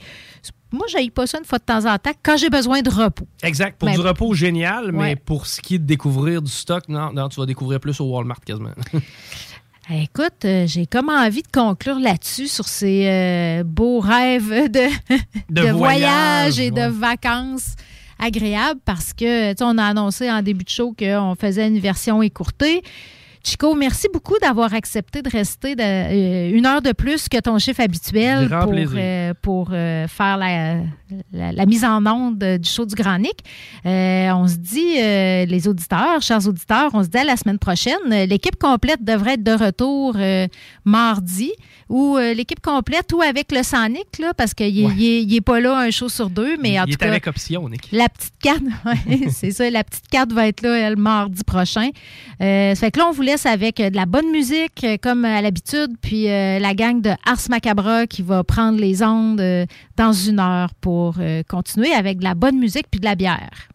Moi, 0.72 0.88
je 0.90 1.10
pas 1.12 1.28
ça 1.28 1.38
une 1.38 1.46
fois 1.46 1.60
de 1.60 1.66
temps 1.66 1.86
en 1.86 1.98
temps 2.00 2.14
quand 2.24 2.36
j'ai 2.36 2.50
besoin 2.50 2.82
de 2.82 2.90
repos. 2.90 3.28
Exact. 3.44 3.78
Pour 3.78 3.90
Mais- 3.90 3.94
du 3.96 4.02
repos, 4.02 4.34
génial, 4.34 4.92
mais 4.92 5.00
Ouais. 5.00 5.16
pour 5.16 5.46
ce 5.46 5.62
qui 5.62 5.76
est 5.76 5.80
de 5.80 5.86
découvrir 5.86 6.42
du 6.42 6.52
stock, 6.52 6.90
non, 6.90 7.14
non 7.14 7.30
tu 7.30 7.40
vas 7.40 7.46
découvrir 7.46 7.80
plus 7.80 8.00
au 8.02 8.06
Walmart 8.06 8.40
quasiment. 8.42 8.72
Écoute, 9.92 10.46
euh, 10.46 10.66
j'ai 10.66 10.86
comme 10.86 11.10
envie 11.10 11.42
de 11.44 11.48
conclure 11.54 12.00
là-dessus 12.00 12.48
sur 12.48 12.66
ces 12.70 13.06
euh, 13.06 13.64
beaux 13.66 14.00
rêves 14.00 14.50
de, 14.72 14.88
De 15.50 15.62
de 15.68 15.72
voyage, 15.72 15.74
voyage 15.74 16.60
et 16.60 16.72
de 16.72 16.88
vacances 16.90 17.76
agréables 18.24 18.80
parce 18.86 19.14
que, 19.14 19.52
tu 19.52 19.58
sais, 19.58 19.64
on 19.64 19.78
a 19.78 19.84
annoncé 19.86 20.32
en 20.32 20.42
début 20.42 20.64
de 20.64 20.70
show 20.70 20.96
qu'on 20.98 21.36
faisait 21.40 21.68
une 21.68 21.80
version 21.80 22.22
écourtée. 22.22 22.82
Chico, 23.46 23.76
merci 23.76 24.08
beaucoup 24.14 24.36
d'avoir 24.42 24.74
accepté 24.74 25.22
de 25.22 25.30
rester 25.30 25.76
de- 25.76 25.82
euh, 25.84 26.58
une 26.58 26.66
heure 26.66 26.82
de 26.82 26.94
plus 26.94 27.28
que 27.28 27.38
ton 27.42 27.60
chiffre 27.60 27.82
habituel 27.82 28.48
Grand 28.48 28.64
pour, 28.64 28.74
euh, 28.96 29.34
pour 29.42 29.70
euh, 29.74 30.08
faire 30.08 30.38
la, 30.38 30.76
la- 31.34 31.52
la 31.52 31.66
mise 31.66 31.84
en 31.84 32.06
onde 32.06 32.38
du 32.40 32.70
show 32.70 32.86
du 32.86 32.96
Grand 32.96 33.20
Nick. 33.20 33.40
On 33.84 34.48
se 34.48 34.56
dit, 34.56 34.96
les 34.96 35.68
auditeurs, 35.68 36.22
chers 36.22 36.48
auditeurs, 36.48 36.92
on 36.94 37.04
se 37.04 37.10
dit 37.10 37.18
à 37.18 37.26
la 37.26 37.36
semaine 37.36 37.60
prochaine. 37.60 37.98
L'équipe 38.10 38.56
complète 38.58 39.04
devrait 39.04 39.34
être 39.34 39.44
de 39.44 39.52
retour 39.52 40.16
mardi 40.86 41.52
ou 41.90 42.18
l'équipe 42.18 42.62
complète 42.62 43.12
ou 43.14 43.22
avec 43.22 43.52
le 43.52 43.62
Sonic, 43.62 44.20
là, 44.20 44.34
parce 44.34 44.54
qu'il 44.54 44.88
n'est 45.28 45.42
pas 45.42 45.60
là 45.60 45.78
un 45.80 45.92
show 45.92 46.08
sur 46.08 46.30
deux, 46.30 46.56
mais 46.62 46.80
en 46.80 46.86
il 46.86 46.94
tout 46.96 47.04
est 47.04 47.06
cas. 47.06 47.12
avec 47.12 47.28
option, 47.28 47.68
Nick. 47.68 47.90
La 47.92 48.08
petite 48.08 48.34
carte, 48.42 48.64
ouais, 48.86 49.28
c'est 49.30 49.52
ça. 49.52 49.70
La 49.70 49.84
petite 49.84 50.08
carte 50.08 50.32
va 50.32 50.48
être 50.48 50.62
là 50.62 50.78
elle, 50.78 50.96
mardi 50.96 51.44
prochain. 51.44 51.90
Ça 52.40 52.76
fait 52.76 52.92
que 52.92 53.00
là, 53.00 53.08
on 53.10 53.12
vous 53.12 53.22
avec 53.46 53.80
euh, 53.80 53.90
de 53.90 53.96
la 53.96 54.06
bonne 54.06 54.30
musique, 54.32 54.84
euh, 54.84 54.98
comme 55.02 55.26
à 55.26 55.42
l'habitude, 55.42 55.92
puis 56.02 56.30
euh, 56.30 56.60
la 56.60 56.74
gang 56.74 57.02
de 57.02 57.10
Ars 57.26 57.50
Macabra 57.50 58.06
qui 58.06 58.22
va 58.22 58.44
prendre 58.44 58.80
les 58.80 59.02
ondes 59.02 59.42
euh, 59.42 59.66
dans 59.98 60.14
une 60.14 60.40
heure 60.40 60.74
pour 60.80 61.16
euh, 61.20 61.42
continuer 61.48 61.92
avec 61.94 62.20
de 62.20 62.24
la 62.24 62.36
bonne 62.36 62.58
musique 62.60 62.86
puis 62.92 63.00
de 63.00 63.06
la 63.06 63.16
bière. 63.16 63.68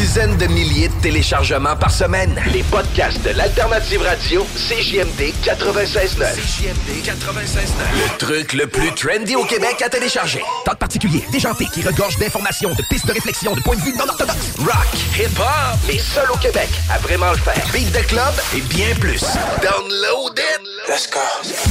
Dizaines 0.00 0.38
de 0.38 0.46
milliers 0.46 0.88
de 0.88 0.94
téléchargements 1.02 1.76
par 1.76 1.90
semaine. 1.90 2.34
Les 2.54 2.62
podcasts 2.62 3.22
de 3.22 3.36
l'Alternative 3.36 4.00
Radio, 4.00 4.46
CJMD 4.56 5.34
96.9. 5.44 6.36
CJMD 6.36 7.04
96.9. 7.04 7.66
Le 7.92 8.16
truc 8.16 8.54
le 8.54 8.66
plus 8.66 8.94
trendy 8.94 9.36
au 9.36 9.44
Québec 9.44 9.82
à 9.84 9.90
télécharger. 9.90 10.40
Talk 10.64 10.78
particulier, 10.78 11.22
déjanté, 11.30 11.66
qui 11.74 11.82
regorge 11.82 12.16
d'informations, 12.16 12.70
de 12.70 12.82
pistes 12.88 13.06
de 13.06 13.12
réflexion, 13.12 13.54
de 13.54 13.60
points 13.60 13.76
de 13.76 13.82
vue 13.82 13.92
non 13.94 14.08
orthodoxes. 14.08 14.54
Rock, 14.60 14.88
hip-hop, 15.18 15.78
les 15.86 15.98
seuls 15.98 16.30
au 16.32 16.38
Québec 16.38 16.70
à 16.90 16.96
vraiment 16.96 17.32
le 17.32 17.36
faire. 17.36 17.62
Beat 17.70 17.92
de 17.92 18.02
club 18.06 18.32
et 18.56 18.62
bien 18.62 18.94
plus. 18.98 19.20
Download 19.60 20.38
it! 20.38 20.60
Let's 20.88 21.10
go! 21.10 21.20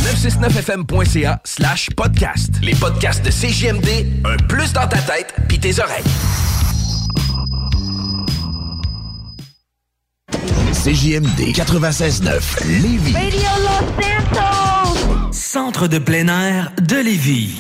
969fm.ca 0.07 1.41
slash 1.45 1.89
podcast. 1.97 2.51
Les 2.61 2.75
podcasts 2.75 3.25
de 3.25 3.31
CJMD, 3.31 4.23
un 4.23 4.37
plus 4.45 4.71
dans 4.71 4.87
ta 4.87 4.99
tête 4.99 5.33
pis 5.47 5.59
tes 5.59 5.79
oreilles. 5.79 6.03
CJMD 10.73 11.53
96.9 11.53 12.81
Lévis. 12.81 13.15
Centre 15.31 15.87
de 15.87 15.97
plein 15.97 16.27
air 16.27 16.71
de 16.81 16.95
Lévis. 16.97 17.55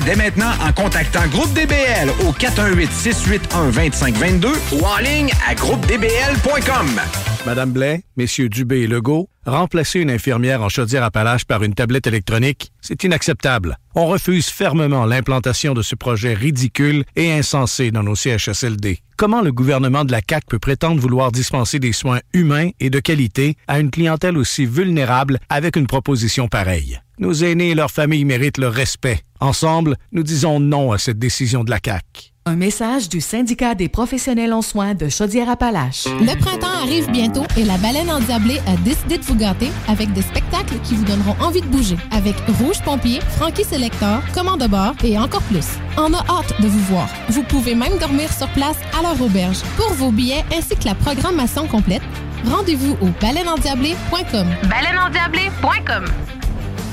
dès 0.00 0.16
maintenant 0.16 0.50
en 0.60 0.72
contactant 0.72 1.26
Groupe 1.28 1.54
DBL 1.54 2.10
au 2.26 2.32
418-681-2522 2.32 4.48
ou 4.72 4.84
en 4.84 4.98
ligne 4.98 5.30
à 5.48 5.54
groupedbl.com. 5.54 7.00
Madame 7.46 7.70
Blais, 7.70 8.02
messieurs 8.16 8.48
Dubé 8.48 8.80
et 8.80 8.86
Legault, 8.86 9.28
remplacer 9.46 10.00
une 10.00 10.10
infirmière 10.10 10.62
en 10.62 10.68
chaudière-appalaches 10.68 11.46
par 11.46 11.62
une 11.62 11.74
tablette 11.74 12.06
électronique, 12.06 12.72
c'est 12.80 13.04
inacceptable. 13.04 13.78
On 13.94 14.06
refuse 14.06 14.48
fermement 14.48 15.06
l'implantation 15.06 15.74
de 15.74 15.82
ce 15.82 15.94
projet 15.94 16.34
ridicule 16.34 17.04
et 17.16 17.32
insensé 17.32 17.90
dans 17.90 18.02
nos 18.02 18.14
CHSLD. 18.14 18.98
Comment 19.16 19.42
le 19.42 19.52
gouvernement 19.52 20.04
de 20.04 20.12
la 20.12 20.20
CAQ 20.28 20.46
peut 20.48 20.58
prétendre 20.58 21.00
vouloir 21.00 21.32
dispenser 21.32 21.78
des 21.78 21.92
soins 21.92 22.20
humains 22.34 22.70
et 22.80 22.90
de 22.90 23.00
qualité 23.00 23.56
à 23.66 23.80
une 23.80 23.90
clientèle 23.90 24.36
aussi 24.36 24.66
vulnérable 24.66 25.38
avec 25.48 25.76
une 25.76 25.86
proposition 25.86 26.48
pareille? 26.48 27.00
Nos 27.18 27.32
aînés 27.32 27.70
et 27.70 27.74
leurs 27.74 27.90
familles 27.90 28.24
méritent 28.24 28.58
le 28.58 28.68
respect. 28.68 29.20
Ensemble, 29.40 29.96
nous 30.12 30.22
disons 30.22 30.60
non 30.60 30.92
à 30.92 30.98
cette 30.98 31.18
décision 31.18 31.64
de 31.64 31.70
la 31.70 31.78
CAQ. 31.84 32.32
Un 32.46 32.54
message 32.54 33.08
du 33.08 33.20
syndicat 33.20 33.74
des 33.74 33.88
professionnels 33.88 34.52
en 34.52 34.62
soins 34.62 34.94
de 34.94 35.08
Chaudière-Appalaches. 35.08 36.06
Le 36.06 36.38
printemps 36.38 36.82
arrive 36.82 37.10
bientôt 37.10 37.42
et 37.56 37.64
la 37.64 37.76
baleine 37.76 38.08
endiablée 38.08 38.60
a 38.66 38.76
décidé 38.84 39.18
de 39.18 39.24
vous 39.24 39.34
gâter 39.34 39.68
avec 39.88 40.12
des 40.12 40.22
spectacles 40.22 40.78
qui 40.84 40.94
vous 40.94 41.04
donneront 41.04 41.34
envie 41.40 41.60
de 41.60 41.66
bouger. 41.66 41.96
Avec 42.12 42.36
Rouge 42.58 42.80
Pompier, 42.84 43.20
Frankie 43.36 43.64
Selector, 43.64 44.22
Commande 44.32 44.60
de 44.60 44.68
bord 44.68 44.94
et 45.04 45.18
encore 45.18 45.42
plus. 45.42 45.66
On 45.98 46.14
a 46.14 46.24
hâte 46.30 46.54
de 46.62 46.68
vous 46.68 46.84
voir. 46.84 47.08
Vous 47.28 47.42
pouvez 47.42 47.74
même 47.74 47.98
dormir 47.98 48.32
sur 48.32 48.48
place 48.52 48.78
à 48.98 49.02
leur 49.02 49.20
auberge. 49.20 49.58
Pour 49.76 49.92
vos 49.94 50.12
billets 50.12 50.44
ainsi 50.56 50.76
que 50.76 50.84
la 50.84 50.94
programmation 50.94 51.66
complète, 51.66 52.02
rendez-vous 52.46 52.96
au 53.02 53.08
baleineendiablée.com. 53.20 54.46
Baleineendiablée.com 54.70 56.04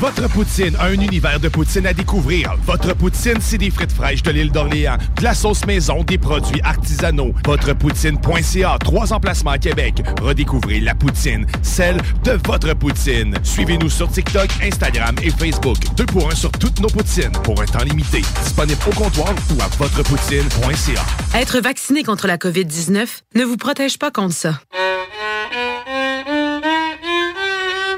Votre 0.00 0.28
poutine, 0.28 0.76
un 0.80 0.92
univers 0.92 1.40
de 1.40 1.48
poutine 1.48 1.84
à 1.84 1.92
découvrir. 1.92 2.54
Votre 2.64 2.94
poutine, 2.94 3.38
c'est 3.40 3.58
des 3.58 3.70
frites 3.70 3.90
fraîches 3.90 4.22
de 4.22 4.30
l'île 4.30 4.52
d'Orléans, 4.52 4.96
de 5.16 5.24
la 5.24 5.34
sauce 5.34 5.66
maison, 5.66 6.04
des 6.04 6.18
produits 6.18 6.60
artisanaux. 6.62 7.32
Votrepoutine.ca, 7.44 8.78
trois 8.78 9.12
emplacements 9.12 9.50
à 9.50 9.58
Québec. 9.58 10.00
Redécouvrez 10.22 10.78
la 10.78 10.94
poutine, 10.94 11.46
celle 11.62 11.96
de 12.22 12.38
votre 12.46 12.74
poutine. 12.74 13.34
Suivez-nous 13.42 13.90
sur 13.90 14.08
TikTok, 14.08 14.48
Instagram 14.62 15.16
et 15.20 15.30
Facebook. 15.30 15.78
Deux 15.96 16.06
pour 16.06 16.30
un 16.30 16.34
sur 16.36 16.52
toutes 16.52 16.78
nos 16.78 16.88
poutines, 16.88 17.32
pour 17.42 17.60
un 17.60 17.66
temps 17.66 17.82
limité. 17.84 18.22
Disponible 18.44 18.80
au 18.86 18.94
comptoir 18.94 19.34
ou 19.50 19.60
à 19.60 19.66
votrepoutine.ca. 19.78 21.38
Être 21.40 21.58
vacciné 21.58 22.04
contre 22.04 22.28
la 22.28 22.36
COVID-19 22.36 23.06
ne 23.34 23.44
vous 23.44 23.56
protège 23.56 23.98
pas 23.98 24.12
contre 24.12 24.34
ça. 24.34 24.60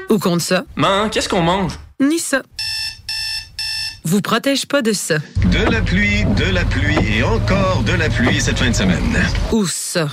Ou 0.09 0.17
contre 0.17 0.41
ça. 0.41 0.63
Man, 0.75 1.11
qu'est-ce 1.11 1.29
qu'on 1.29 1.43
mange? 1.43 1.73
Ni 2.01 2.17
ça. 2.17 2.41
Vous 4.03 4.21
protège 4.21 4.65
pas 4.65 4.81
de 4.81 4.91
ça. 4.91 5.19
De 5.51 5.71
la 5.71 5.81
pluie, 5.81 6.25
de 6.35 6.51
la 6.51 6.65
pluie 6.65 6.97
et 7.15 7.21
encore 7.21 7.83
de 7.83 7.91
la 7.93 8.09
pluie 8.09 8.41
cette 8.41 8.57
fin 8.57 8.71
de 8.71 8.75
semaine. 8.75 9.15
Ou 9.51 9.67
ça. 9.67 10.07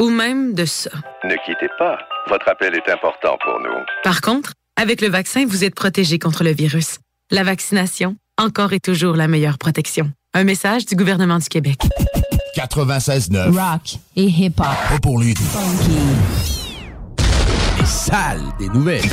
Ou 0.00 0.10
même 0.10 0.52
de 0.52 0.66
ça. 0.66 0.90
Ne 1.24 1.34
quittez 1.46 1.70
pas. 1.78 1.96
Votre 2.28 2.46
appel 2.50 2.74
est 2.74 2.92
important 2.92 3.38
pour 3.42 3.58
nous. 3.60 3.74
Par 4.04 4.20
contre, 4.20 4.52
avec 4.76 5.00
le 5.00 5.08
vaccin, 5.08 5.46
vous 5.46 5.64
êtes 5.64 5.74
protégé 5.74 6.18
contre 6.18 6.44
le 6.44 6.52
virus. 6.52 6.98
La 7.30 7.42
vaccination, 7.42 8.16
encore 8.38 8.74
et 8.74 8.80
toujours 8.80 9.16
la 9.16 9.28
meilleure 9.28 9.56
protection. 9.56 10.12
Un 10.34 10.44
message 10.44 10.84
du 10.84 10.94
gouvernement 10.94 11.38
du 11.38 11.48
Québec. 11.48 11.80
96.9. 12.54 13.50
Rock 13.58 13.96
et 14.14 14.24
hip-hop. 14.24 14.66
Pas 14.90 14.98
pour 15.00 15.20
lui. 15.20 15.34
Les 17.78 17.86
salles 17.86 18.42
des 18.58 18.68
nouvelles. 18.68 19.08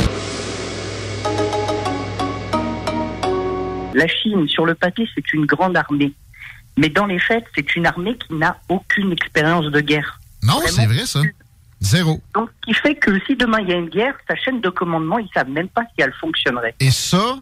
La 3.97 4.07
Chine, 4.07 4.47
sur 4.47 4.65
le 4.67 4.75
papier, 4.75 5.09
c'est 5.15 5.33
une 5.33 5.47
grande 5.47 5.75
armée. 5.75 6.13
Mais 6.77 6.87
dans 6.87 7.07
les 7.07 7.17
faits, 7.17 7.43
c'est 7.55 7.75
une 7.75 7.87
armée 7.87 8.15
qui 8.15 8.35
n'a 8.35 8.59
aucune 8.69 9.11
expérience 9.11 9.65
de 9.65 9.79
guerre. 9.79 10.19
Non, 10.43 10.59
c'est 10.67 10.85
vrai, 10.85 11.07
ça. 11.07 11.21
Zéro. 11.81 12.21
Donc, 12.35 12.49
ce 12.49 12.67
qui 12.67 12.73
fait 12.75 12.95
que 12.95 13.19
si 13.25 13.35
demain 13.35 13.59
il 13.61 13.69
y 13.69 13.73
a 13.73 13.75
une 13.75 13.89
guerre, 13.89 14.13
sa 14.27 14.35
chaîne 14.35 14.61
de 14.61 14.69
commandement, 14.69 15.17
ils 15.17 15.29
savent 15.33 15.49
même 15.49 15.67
pas 15.67 15.81
si 15.95 16.03
elle 16.03 16.13
fonctionnerait. 16.13 16.75
Et 16.79 16.91
ça, 16.91 17.39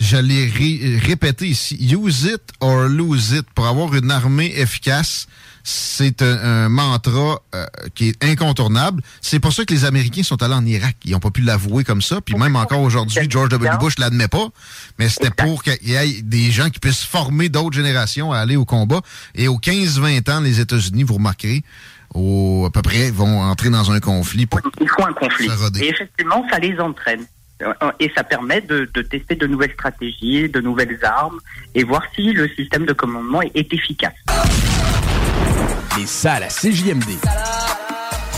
je 0.00 0.16
l'ai 0.16 0.46
ré- 0.46 0.98
répété 0.98 1.46
ici. 1.48 1.76
Use 1.80 2.24
it 2.24 2.42
or 2.60 2.88
lose 2.88 3.32
it. 3.32 3.46
Pour 3.54 3.66
avoir 3.66 3.94
une 3.94 4.10
armée 4.10 4.52
efficace, 4.56 5.26
c'est 5.62 6.20
un, 6.20 6.64
un 6.64 6.68
mantra 6.68 7.40
euh, 7.54 7.64
qui 7.94 8.08
est 8.08 8.24
incontournable. 8.24 9.02
C'est 9.22 9.38
pour 9.40 9.52
ça 9.52 9.64
que 9.64 9.72
les 9.72 9.84
Américains 9.84 10.22
sont 10.22 10.42
allés 10.42 10.54
en 10.54 10.66
Irak. 10.66 10.96
Ils 11.04 11.12
n'ont 11.12 11.20
pas 11.20 11.30
pu 11.30 11.40
l'avouer 11.40 11.84
comme 11.84 12.02
ça. 12.02 12.20
Puis 12.20 12.34
même 12.36 12.56
encore 12.56 12.80
aujourd'hui, 12.80 13.26
George 13.30 13.48
W. 13.50 13.70
Bush 13.78 13.98
l'admet 13.98 14.28
pas. 14.28 14.48
Mais 14.98 15.08
c'était 15.08 15.30
pour 15.30 15.62
qu'il 15.62 15.78
y 15.88 15.94
ait 15.94 16.20
des 16.22 16.50
gens 16.50 16.68
qui 16.70 16.80
puissent 16.80 17.04
former 17.04 17.48
d'autres 17.48 17.74
générations 17.76 18.32
à 18.32 18.38
aller 18.40 18.56
au 18.56 18.64
combat. 18.64 19.00
Et 19.34 19.48
aux 19.48 19.58
15-20 19.58 20.30
ans, 20.30 20.40
les 20.40 20.60
États-Unis, 20.60 21.02
vous 21.04 21.14
remarquerez, 21.14 21.62
au, 22.14 22.64
à 22.66 22.70
peu 22.70 22.82
près, 22.82 23.10
vont 23.10 23.40
entrer 23.42 23.70
dans 23.70 23.90
un 23.90 24.00
conflit 24.00 24.46
pour 24.46 24.60
Il 24.80 24.88
faut 24.88 25.04
un 25.06 25.12
conflit. 25.14 25.46
Et 25.82 25.88
effectivement, 25.88 26.44
ça 26.50 26.58
les 26.58 26.78
entraîne. 26.78 27.24
Euh, 27.62 27.72
Et 28.00 28.10
ça 28.16 28.24
permet 28.24 28.60
de, 28.60 28.88
de 28.92 29.02
tester 29.02 29.36
de 29.36 29.46
nouvelles 29.46 29.72
stratégies, 29.72 30.48
de 30.48 30.60
nouvelles 30.60 30.98
armes, 31.04 31.38
et 31.74 31.84
voir 31.84 32.02
si 32.14 32.32
le 32.32 32.48
système 32.48 32.84
de 32.84 32.92
commandement 32.92 33.42
est, 33.42 33.52
est 33.54 33.72
efficace. 33.72 34.14
Les 35.96 36.06
salles 36.06 36.42
à 36.42 36.48
CJMD. 36.48 37.04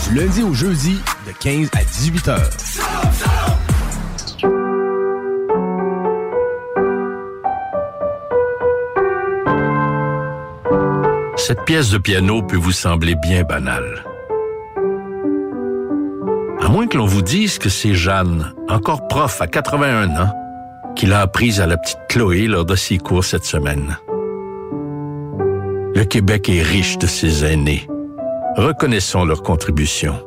Du 0.09 0.15
lundi 0.15 0.43
au 0.43 0.53
jeudi, 0.53 0.99
de 1.25 1.31
15 1.39 1.69
à 1.73 1.83
18 1.83 2.27
heures. 2.27 2.49
Cette 11.37 11.63
pièce 11.65 11.91
de 11.91 11.97
piano 11.97 12.41
peut 12.43 12.57
vous 12.57 12.71
sembler 12.71 13.15
bien 13.15 13.43
banale. 13.43 14.03
À 16.67 16.69
moins 16.69 16.87
que 16.87 16.97
l'on 16.97 17.05
vous 17.05 17.21
dise 17.21 17.59
que 17.59 17.69
c'est 17.69 17.93
Jeanne, 17.93 18.53
encore 18.67 19.07
prof 19.07 19.39
à 19.39 19.47
81 19.47 20.09
ans, 20.17 20.33
qui 20.97 21.05
l'a 21.05 21.21
apprise 21.21 21.61
à 21.61 21.65
la 21.65 21.77
petite 21.77 21.97
Chloé 22.09 22.45
lors 22.45 22.65
de 22.65 22.75
ses 22.75 22.97
cours 22.97 23.23
cette 23.23 23.45
semaine. 23.45 23.97
Le 25.95 26.03
Québec 26.03 26.49
est 26.49 26.61
riche 26.61 26.97
de 26.97 27.07
ses 27.07 27.45
aînés. 27.45 27.87
Reconnaissons 28.57 29.23
leur 29.23 29.43
contribution. 29.43 30.26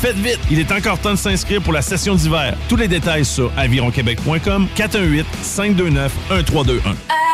Faites 0.00 0.16
vite, 0.16 0.40
il 0.50 0.58
est 0.58 0.72
encore 0.72 0.98
temps 0.98 1.12
de 1.12 1.16
s'inscrire 1.16 1.60
pour 1.60 1.72
la 1.72 1.82
session 1.82 2.14
d'hiver. 2.14 2.56
Tous 2.68 2.76
les 2.76 2.88
détails 2.88 3.24
sur 3.24 3.52
avironquebec.com 3.56 4.68
418 4.74 5.26
529 5.42 6.12
1321. 6.30 7.29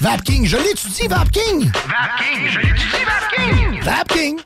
Vapking, 0.00 0.46
je 0.46 0.56
l'étudie, 0.56 1.08
Vapking! 1.08 1.70
Vapking, 1.70 2.48
je 2.48 2.58
l'étudie, 2.58 3.04
Vapking! 3.04 3.82
Vapking! 3.82 4.36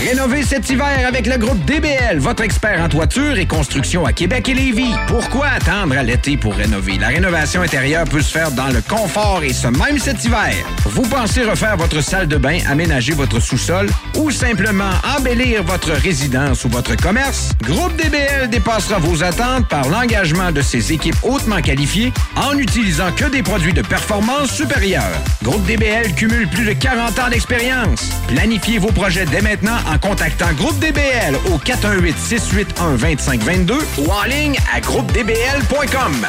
Rénover 0.00 0.44
cet 0.44 0.70
hiver 0.70 1.06
avec 1.08 1.26
le 1.26 1.38
groupe 1.38 1.64
DBL, 1.64 2.18
votre 2.18 2.44
expert 2.44 2.80
en 2.80 2.88
toiture 2.88 3.36
et 3.36 3.46
construction 3.46 4.06
à 4.06 4.12
Québec 4.12 4.48
et 4.48 4.54
Lévis. 4.54 4.94
Pourquoi 5.08 5.48
attendre 5.48 5.98
à 5.98 6.04
l'été 6.04 6.36
pour 6.36 6.54
rénover? 6.54 6.98
La 6.98 7.08
rénovation 7.08 7.62
intérieure 7.62 8.04
peut 8.04 8.22
se 8.22 8.30
faire 8.30 8.52
dans 8.52 8.68
le 8.68 8.80
confort 8.80 9.42
et 9.42 9.52
ce 9.52 9.66
même 9.66 9.98
cet 9.98 10.24
hiver. 10.24 10.54
Vous 10.84 11.02
pensez 11.02 11.42
refaire 11.42 11.76
votre 11.76 12.00
salle 12.00 12.28
de 12.28 12.36
bain, 12.36 12.60
aménager 12.68 13.12
votre 13.12 13.40
sous-sol 13.40 13.90
ou 14.14 14.30
simplement 14.30 14.92
embellir 15.18 15.64
votre 15.64 15.90
résidence 15.90 16.64
ou 16.64 16.68
votre 16.68 16.94
commerce? 16.94 17.50
Groupe 17.62 17.96
DBL 17.96 18.50
dépassera 18.50 19.00
vos 19.00 19.24
attentes 19.24 19.66
par 19.66 19.88
l'engagement 19.88 20.52
de 20.52 20.62
ses 20.62 20.92
équipes 20.92 21.18
hautement 21.24 21.60
qualifiées 21.60 22.12
en 22.36 22.54
n'utilisant 22.54 23.10
que 23.10 23.24
des 23.24 23.42
produits 23.42 23.74
de 23.74 23.82
performance 23.82 23.97
supérieure. 24.46 25.02
Groupe 25.42 25.66
DBL 25.66 26.14
cumule 26.14 26.46
plus 26.48 26.64
de 26.64 26.72
40 26.72 27.18
ans 27.18 27.28
d'expérience. 27.30 28.10
Planifiez 28.28 28.78
vos 28.78 28.92
projets 28.92 29.24
dès 29.26 29.40
maintenant 29.40 29.78
en 29.92 29.98
contactant 29.98 30.52
Groupe 30.54 30.78
DBL 30.78 31.34
au 31.52 31.58
418-681-2522 31.58 33.74
ou 33.98 34.08
en 34.10 34.22
ligne 34.24 34.56
à 34.74 34.80
groupedbl.com. 34.80 36.26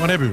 On 0.00 0.08
a 0.08 0.16
vu. 0.16 0.32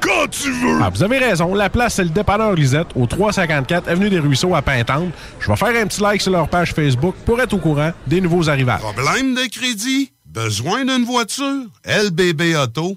quand 0.00 0.28
tu 0.30 0.50
veux! 0.50 0.78
Ah, 0.82 0.90
vous 0.90 1.02
avez 1.02 1.18
raison. 1.18 1.54
La 1.54 1.70
place, 1.70 1.94
c'est 1.94 2.04
le 2.04 2.10
dépanneur 2.10 2.54
Lisette, 2.54 2.88
au 2.94 3.06
354 3.06 3.88
Avenue 3.88 4.10
des 4.10 4.18
Ruisseaux 4.18 4.54
à 4.54 4.62
Pintante. 4.62 5.12
Je 5.38 5.48
vais 5.48 5.56
faire 5.56 5.68
un 5.68 5.86
petit 5.86 6.00
like 6.00 6.20
sur 6.20 6.32
leur 6.32 6.48
page 6.48 6.72
Facebook 6.72 7.14
pour 7.24 7.40
être 7.40 7.52
au 7.52 7.58
courant 7.58 7.92
des 8.06 8.20
nouveaux 8.20 8.48
arrivages. 8.48 8.80
Problème 8.80 9.34
de 9.34 9.48
crédit? 9.50 10.12
Besoin 10.26 10.84
d'une 10.84 11.04
voiture? 11.04 11.64
lbbauto.com 11.84 12.96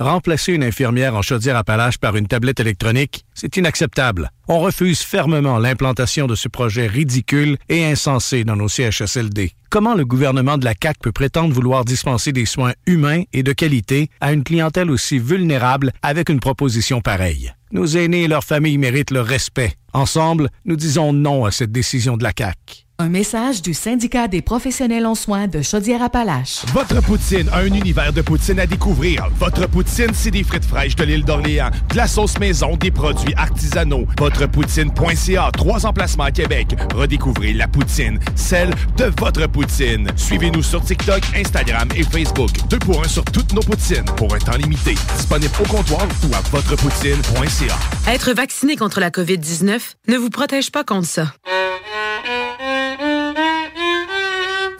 remplacer 0.00 0.52
une 0.52 0.64
infirmière 0.64 1.14
en 1.14 1.22
chaudière-appalaches 1.22 1.98
par 1.98 2.16
une 2.16 2.26
tablette 2.26 2.60
électronique, 2.60 3.24
c'est 3.34 3.56
inacceptable. 3.56 4.30
On 4.48 4.58
refuse 4.58 5.00
fermement 5.00 5.58
l'implantation 5.58 6.26
de 6.26 6.34
ce 6.34 6.48
projet 6.48 6.86
ridicule 6.86 7.56
et 7.68 7.84
insensé 7.84 8.44
dans 8.44 8.56
nos 8.56 8.68
CHSLD. 8.68 9.52
Comment 9.68 9.94
le 9.94 10.04
gouvernement 10.04 10.58
de 10.58 10.64
la 10.64 10.74
CAQ 10.80 10.98
peut 11.00 11.12
prétendre 11.12 11.54
vouloir 11.54 11.84
dispenser 11.84 12.32
des 12.32 12.46
soins 12.46 12.72
humains 12.86 13.22
et 13.32 13.42
de 13.42 13.52
qualité 13.52 14.08
à 14.20 14.32
une 14.32 14.42
clientèle 14.42 14.90
aussi 14.90 15.18
vulnérable 15.18 15.92
avec 16.02 16.28
une 16.28 16.40
proposition 16.40 17.00
pareille? 17.00 17.52
Nos 17.70 17.86
aînés 17.86 18.24
et 18.24 18.28
leurs 18.28 18.42
familles 18.42 18.78
méritent 18.78 19.12
le 19.12 19.20
respect. 19.20 19.74
Ensemble, 19.92 20.48
nous 20.64 20.76
disons 20.76 21.12
non 21.12 21.44
à 21.44 21.52
cette 21.52 21.70
décision 21.70 22.16
de 22.16 22.24
la 22.24 22.32
CAQ. 22.36 22.86
Un 23.00 23.08
message 23.08 23.62
du 23.62 23.72
syndicat 23.72 24.28
des 24.28 24.42
professionnels 24.42 25.06
en 25.06 25.14
soins 25.14 25.48
de 25.48 25.62
Chaudière-Appalaches. 25.62 26.66
Votre 26.74 27.00
poutine, 27.00 27.48
un 27.50 27.64
univers 27.64 28.12
de 28.12 28.20
poutine 28.20 28.60
à 28.60 28.66
découvrir. 28.66 29.26
Votre 29.38 29.66
poutine, 29.66 30.10
c'est 30.12 30.30
des 30.30 30.44
frites 30.44 30.66
fraîches 30.66 30.96
de 30.96 31.04
l'île 31.04 31.24
d'Orléans, 31.24 31.70
de 31.88 31.96
la 31.96 32.06
sauce 32.06 32.38
maison, 32.38 32.76
des 32.76 32.90
produits 32.90 33.32
artisanaux. 33.38 34.04
Votrepoutine.ca, 34.18 35.50
trois 35.56 35.86
emplacements 35.86 36.24
à 36.24 36.30
Québec. 36.30 36.76
Redécouvrez 36.94 37.54
la 37.54 37.68
poutine, 37.68 38.18
celle 38.34 38.68
de 38.98 39.10
votre 39.18 39.46
poutine. 39.46 40.06
Suivez-nous 40.16 40.62
sur 40.62 40.84
TikTok, 40.84 41.22
Instagram 41.34 41.88
et 41.96 42.02
Facebook. 42.02 42.50
Deux 42.68 42.80
pour 42.80 43.02
un 43.02 43.08
sur 43.08 43.24
toutes 43.24 43.54
nos 43.54 43.62
poutines, 43.62 44.04
pour 44.18 44.34
un 44.34 44.38
temps 44.38 44.58
limité. 44.58 44.94
Disponible 45.16 45.54
au 45.58 45.68
comptoir 45.68 46.06
ou 46.28 46.34
à 46.34 46.40
votrepoutine.ca. 46.50 48.12
Être 48.12 48.32
vacciné 48.34 48.76
contre 48.76 49.00
la 49.00 49.08
COVID-19 49.08 49.80
ne 50.08 50.16
vous 50.18 50.28
protège 50.28 50.70
pas 50.70 50.84
contre 50.84 51.08
ça. 51.08 51.32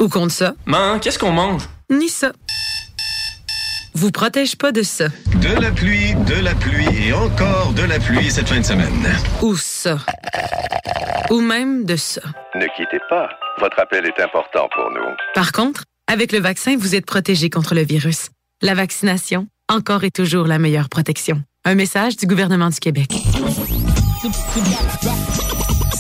Ou 0.01 0.09
contre 0.09 0.33
ça? 0.33 0.55
Man, 0.65 0.99
qu'est-ce 0.99 1.19
qu'on 1.19 1.31
mange? 1.31 1.63
Ni 1.91 2.09
ça. 2.09 2.33
Vous 3.93 4.11
protège 4.11 4.57
pas 4.57 4.73
de 4.73 4.83
ça. 4.83 5.09
De 5.43 5.61
la 5.61 5.71
pluie, 5.71 6.15
de 6.15 6.43
la 6.43 6.55
pluie 6.55 7.07
et 7.07 7.13
encore 7.13 7.75
de 7.75 7.83
la 7.83 7.99
pluie 7.99 8.31
cette 8.31 8.49
fin 8.49 8.61
de 8.61 8.65
semaine. 8.65 9.07
Ou 9.43 9.57
ça. 9.57 9.99
Ou 11.31 11.43
même 11.43 11.85
de 11.85 11.97
ça. 11.97 12.23
Ne 12.55 12.67
quittez 12.77 13.01
pas. 13.11 13.29
Votre 13.59 13.79
appel 13.79 14.07
est 14.07 14.23
important 14.23 14.69
pour 14.75 14.91
nous. 14.91 15.07
Par 15.35 15.53
contre, 15.53 15.85
avec 16.11 16.33
le 16.33 16.41
vaccin, 16.41 16.77
vous 16.79 16.95
êtes 16.95 17.05
protégé 17.05 17.51
contre 17.51 17.75
le 17.75 17.83
virus. 17.83 18.31
La 18.63 18.73
vaccination, 18.73 19.49
encore 19.71 20.05
et 20.05 20.11
toujours 20.11 20.47
la 20.47 20.59
meilleure 20.59 20.89
protection. 20.89 21.43
Un 21.67 21.75
message 21.75 22.17
du 22.17 22.27
gouvernement 22.27 22.71
du 22.71 22.81
Québec. 22.81 23.11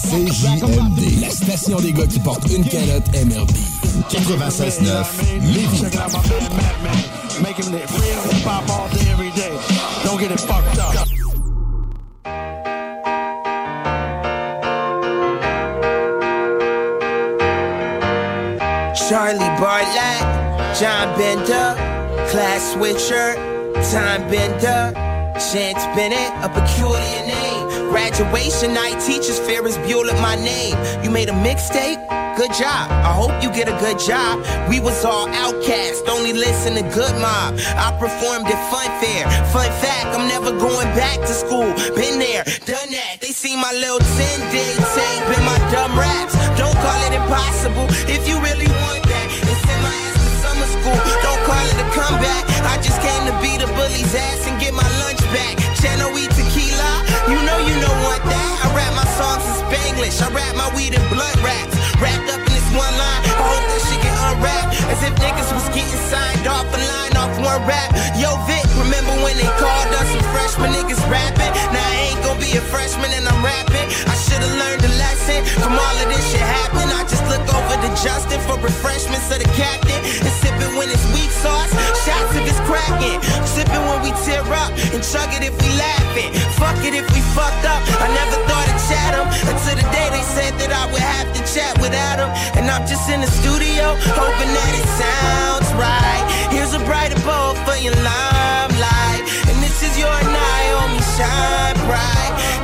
CJMD, 0.03 1.21
la 1.21 1.31
station 1.31 1.79
des 1.81 1.93
gars 1.93 2.07
qui 2.07 2.19
portent 2.21 2.49
une 2.51 2.65
calotte 2.65 3.07
MRB. 3.13 3.51
96.9, 4.09 5.07
Lévis. 5.43 5.83
Making 7.43 7.75
it 7.75 7.91
real 7.91 8.23
hip 8.23 8.47
hop 8.47 8.69
all 8.71 8.89
day, 8.89 9.11
every 9.13 9.31
day. 9.33 9.53
Don't 10.05 10.19
get 10.19 10.31
it 10.31 10.41
fucked 10.41 10.79
up. 10.79 10.95
Charlie 19.09 19.39
Bartlett, 19.59 20.23
John 20.79 21.17
Bender, 21.19 21.75
class 22.31 22.73
switcher, 22.73 23.35
time 23.93 24.23
bender, 24.31 24.93
Chance 25.53 25.85
Bennett, 25.97 26.33
a 26.43 26.49
peculiar 26.49 27.27
name. 27.27 27.50
Graduation 27.91 28.73
night, 28.73 29.01
teachers 29.01 29.39
fear 29.41 29.67
is 29.67 29.77
Buell 29.79 30.09
at 30.11 30.21
my 30.23 30.37
name. 30.37 30.77
You 31.05 31.11
made 31.11 31.29
a 31.29 31.33
mixtape? 31.33 31.99
good 32.41 32.57
job. 32.57 32.89
I 33.05 33.13
hope 33.13 33.37
you 33.43 33.53
get 33.53 33.69
a 33.69 33.77
good 33.85 33.99
job. 33.99 34.41
We 34.71 34.81
was 34.81 35.05
all 35.05 35.29
outcast, 35.29 36.09
only 36.09 36.33
listen 36.33 36.73
to 36.81 36.85
good 36.97 37.13
mob. 37.21 37.61
I 37.77 37.93
performed 38.01 38.49
at 38.49 38.61
Fun 38.73 38.89
Fair. 38.97 39.29
Fun 39.53 39.69
fact, 39.85 40.17
I'm 40.17 40.27
never 40.27 40.51
going 40.57 40.89
back 40.97 41.21
to 41.21 41.35
school. 41.37 41.69
Been 41.93 42.19
there, 42.19 42.45
done 42.65 42.91
that. 42.97 43.21
They 43.21 43.33
see 43.37 43.57
my 43.57 43.73
little 43.77 44.01
10 44.01 44.41
day 44.57 44.73
tape 44.73 45.27
in 45.37 45.43
my 45.45 45.59
dumb 45.69 45.93
raps. 46.01 46.33
Don't 46.57 46.77
call 46.81 47.01
it 47.09 47.13
impossible 47.13 47.87
if 48.09 48.25
you 48.25 48.41
really 48.41 48.73
want 48.73 49.05
that. 49.05 49.27
And 49.45 49.59
send 49.61 49.81
my 49.85 49.93
ass 50.09 50.17
to 50.17 50.31
summer 50.41 50.69
school. 50.81 50.99
Don't 51.21 51.43
call 51.45 51.65
it 51.69 51.77
a 51.77 51.89
comeback. 51.93 52.45
I 52.73 52.81
just 52.81 53.05
came 53.05 53.23
to 53.29 53.35
beat 53.45 53.61
a 53.61 53.69
bully's 53.77 54.15
ass 54.17 54.49
and 54.49 54.57
get 54.57 54.73
my 54.73 54.89
lunch 55.05 55.21
back. 55.37 55.61
Channel 55.77 56.17
E 56.17 56.25
tequila, 56.33 56.50
you 57.31 57.39
know 57.47 57.59
you 57.63 57.77
know 57.79 57.95
what 58.03 58.21
that. 58.27 58.53
I 58.63 58.69
rap 58.75 58.93
my 58.99 59.07
songs 59.17 59.43
in 59.47 59.55
Spanglish. 59.65 60.19
I 60.21 60.29
rap 60.35 60.53
my 60.59 60.69
weed 60.75 60.95
and 60.95 61.07
blood 61.09 61.39
raps. 61.41 61.75
Wrapped 62.03 62.29
up 62.29 62.43
in 62.43 62.53
this 62.53 62.69
one 62.75 62.95
line. 62.99 63.23
I 63.25 63.35
hope 63.39 63.65
that 63.71 63.81
shit 63.87 64.01
get 64.03 64.15
unwrapped. 64.29 64.71
As 64.91 65.01
if 65.07 65.15
niggas 65.17 65.51
was 65.55 65.67
getting 65.71 66.03
signed 66.11 66.47
off 66.47 66.67
a 66.67 66.79
line 66.79 67.15
off 67.17 67.33
one 67.39 67.63
rap. 67.67 67.95
Yo, 68.19 68.35
Vic, 68.51 68.67
remember 68.77 69.15
when 69.23 69.39
they 69.39 69.49
called 69.63 69.91
us 69.95 70.09
some 70.11 70.27
freshman 70.35 70.75
niggas 70.75 71.01
rapping? 71.07 71.55
Now 71.73 71.81
I 71.81 72.13
ain't 72.13 72.21
gonna 72.27 72.30
a 72.57 72.61
freshman 72.67 73.11
and 73.15 73.29
I'm 73.29 73.45
rapping. 73.45 73.87
I 74.11 74.15
should've 74.19 74.55
learned 74.59 74.83
a 74.83 74.93
lesson 74.99 75.45
from 75.63 75.79
all 75.79 75.97
of 76.03 76.07
this 76.11 76.25
shit 76.33 76.43
happen. 76.43 76.83
I 76.91 77.07
just 77.07 77.23
look 77.31 77.43
over 77.47 77.77
to 77.79 77.91
Justin 78.03 78.41
for 78.43 78.59
refreshments 78.59 79.31
of 79.31 79.39
the 79.39 79.51
captain 79.55 80.01
and 80.03 80.33
sipping 80.43 80.75
when 80.75 80.91
it's 80.91 81.05
weak 81.15 81.31
sauce. 81.31 81.71
Shots 82.03 82.35
if 82.35 82.51
it's 82.51 82.59
cracking. 82.67 83.23
Sipping 83.47 83.85
when 83.87 84.03
we 84.03 84.11
tear 84.27 84.43
up 84.51 84.73
and 84.91 84.99
chug 84.99 85.31
it 85.31 85.47
if 85.47 85.55
we 85.63 85.69
laughing. 85.79 86.35
Fuck 86.59 86.83
it 86.83 86.95
if 86.95 87.07
we 87.15 87.21
fucked 87.39 87.67
up. 87.71 87.83
I 88.03 88.11
never 88.19 88.37
thought 88.51 88.67
of 88.67 88.79
chat 88.91 89.13
'em 89.15 89.27
until 89.47 89.77
the 89.79 89.87
day 89.95 90.09
they 90.11 90.25
said 90.35 90.53
that 90.59 90.73
I 90.75 90.91
would 90.91 91.03
have 91.03 91.31
to 91.37 91.41
chat 91.55 91.79
with 91.79 91.95
Adam. 91.95 92.31
And 92.59 92.67
I'm 92.67 92.83
just 92.87 93.07
in 93.11 93.21
the 93.21 93.31
studio 93.31 93.95
hoping 94.19 94.51
that 94.59 94.73
it 94.75 94.89
sounds 94.99 95.69
right. 95.79 96.25
Here's 96.51 96.75
a 96.75 96.83
brighter 96.83 97.21
bowl 97.23 97.55
for 97.63 97.77
your 97.79 97.95
limelight. 98.03 99.23
And 99.47 99.57
this 99.63 99.87
is 99.87 99.95
your 100.03 100.17
Naomi 100.35 101.03
shine 101.15 101.79
bright. 101.87 102.20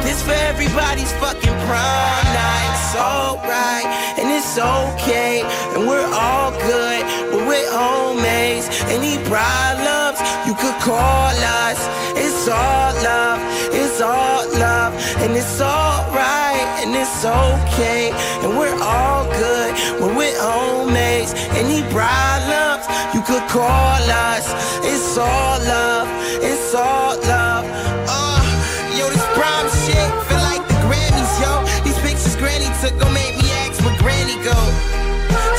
This 0.07 0.23
for 0.23 0.39
everybody's 0.47 1.11
fucking 1.15 1.59
prime 1.67 2.29
night. 2.31 2.71
It's 2.79 2.95
alright 2.95 3.87
and 4.23 4.31
it's 4.31 4.57
okay. 4.57 5.43
And 5.75 5.89
we're 5.89 6.07
all 6.15 6.53
good. 6.53 7.03
But 7.33 7.43
we're 7.49 7.69
homies. 7.75 8.71
Any 8.87 9.19
problems 9.27 10.23
you 10.47 10.55
could 10.55 10.79
call 10.81 11.35
us. 11.67 11.81
It's 12.15 12.47
all 12.47 12.95
love. 13.03 13.41
It's 13.75 14.01
all 14.01 14.47
love. 14.63 14.95
And 15.23 15.35
it's 15.35 15.61
alright 15.61 16.69
and 16.87 16.95
it's 16.95 17.25
okay. 17.25 18.13
And 18.47 18.57
we're 18.57 18.81
all 18.81 19.25
good. 19.43 19.75
When 20.01 20.15
we're 20.15 20.39
homies. 20.39 21.35
Any 21.59 21.83
problems 21.91 22.87
you 23.13 23.23
could 23.23 23.43
call 23.51 24.07
us. 24.31 24.47
It's 24.87 25.19
all 25.19 25.56
took 32.89 33.01
gon' 33.01 33.13
make 33.13 33.35
me 33.37 33.51
ask 33.67 33.83
where 33.85 33.97
Granny 33.99 34.37
go. 34.45 34.59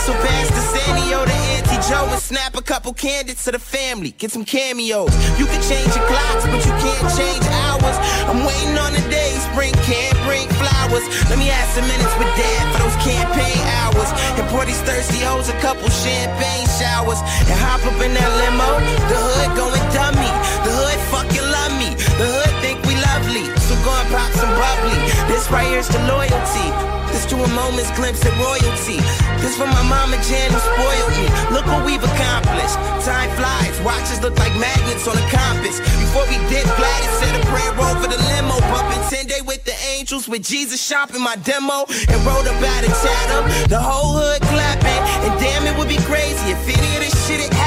So 0.05 0.13
pass 0.23 0.47
the 0.55 0.63
Sanio 0.71 1.25
to 1.25 1.38
Auntie 1.55 1.82
Joe 1.89 2.07
and 2.07 2.21
snap 2.21 2.55
a 2.55 2.61
couple 2.61 2.93
candidates 2.93 3.43
to 3.45 3.51
the 3.51 3.59
family. 3.59 4.11
Get 4.18 4.31
some 4.31 4.45
cameos. 4.45 5.11
You 5.39 5.45
can 5.45 5.61
change 5.68 5.91
your 5.95 6.07
clocks, 6.07 6.45
but 6.47 6.64
you 6.64 6.73
can't 6.80 7.07
change 7.19 7.43
hours. 7.68 7.97
I'm 8.30 8.45
waiting 8.47 8.77
on 8.77 8.93
the 8.93 9.03
day 9.11 9.35
spring 9.52 9.73
can't 9.84 10.18
bring 10.23 10.47
flowers. 10.61 11.03
Let 11.30 11.38
me 11.39 11.49
add 11.52 11.68
some 11.76 11.88
minutes 11.88 12.14
with 12.15 12.31
dad 12.39 12.64
for 12.72 12.80
those 12.88 12.97
campaign 13.03 13.60
hours. 13.84 14.10
And 14.39 14.47
pour 14.47 14.64
these 14.64 14.80
thirsty 14.88 15.19
hoes 15.19 15.49
a 15.49 15.57
couple 15.60 15.89
champagne 15.89 16.68
showers. 16.80 17.19
And 17.52 17.57
hop 17.60 17.84
up 17.84 17.99
in 17.99 18.14
that 18.15 18.31
limo. 18.39 18.69
The 19.11 19.18
hood 19.19 19.52
going 19.60 19.85
dummy. 19.91 20.31
The 20.64 20.72
hood 20.72 20.99
fucking 21.11 21.47
love 21.52 21.73
me. 21.76 21.91
The 22.15 22.27
hood 22.31 22.53
think 22.64 22.80
we 22.88 22.95
lovely. 22.95 23.43
So 23.68 23.76
go 23.84 23.91
and 23.91 24.10
pop 24.15 24.31
some 24.39 24.53
bubbly. 24.56 25.16
This 25.38 25.51
right 25.51 25.69
here's 25.69 25.88
to 25.89 26.01
loyalty. 26.09 26.68
This 27.14 27.30
to 27.30 27.38
a 27.38 27.47
moment's 27.53 27.93
glimpse 27.93 28.26
at 28.26 28.34
royalty. 28.41 28.97
This 29.38 29.53
for 29.53 29.69
my 29.69 29.85
mama 29.85 30.18
Jan 30.26 30.49
who 30.49 30.57
spoiled 30.57 31.14
me. 31.14 31.30
Look 31.53 31.69
what 31.69 31.85
we've 31.85 32.01
accomplished. 32.01 32.73
Time 33.05 33.30
flies, 33.38 33.77
watches 33.85 34.19
look 34.19 34.34
like 34.41 34.49
magnets 34.57 35.07
on 35.07 35.14
a 35.14 35.27
compass. 35.30 35.77
Before 35.77 36.26
we 36.26 36.41
did 36.49 36.65
Gladys 36.73 37.14
said 37.22 37.38
a 37.38 37.45
prayer 37.53 37.69
over 37.69 38.09
the 38.09 38.18
limo. 38.18 38.57
Bumping 38.73 39.05
10 39.14 39.27
day 39.27 39.41
with 39.45 39.64
the 39.64 39.77
angels 39.93 40.27
with 40.27 40.41
Jesus 40.41 40.81
shopping 40.81 41.22
my 41.22 41.35
demo. 41.45 41.85
And 41.85 42.18
wrote 42.26 42.49
about 42.49 42.81
it, 42.81 42.93
Chatham. 42.97 43.69
The 43.69 43.77
whole 43.77 44.18
hood 44.18 44.41
clapping. 44.49 45.01
And 45.22 45.38
damn, 45.38 45.69
it 45.69 45.77
would 45.77 45.88
be 45.88 46.01
crazy 46.09 46.49
if 46.49 46.65
any 46.65 46.89
of 46.97 47.01
this 47.05 47.14
shit 47.30 47.53
had. 47.53 47.66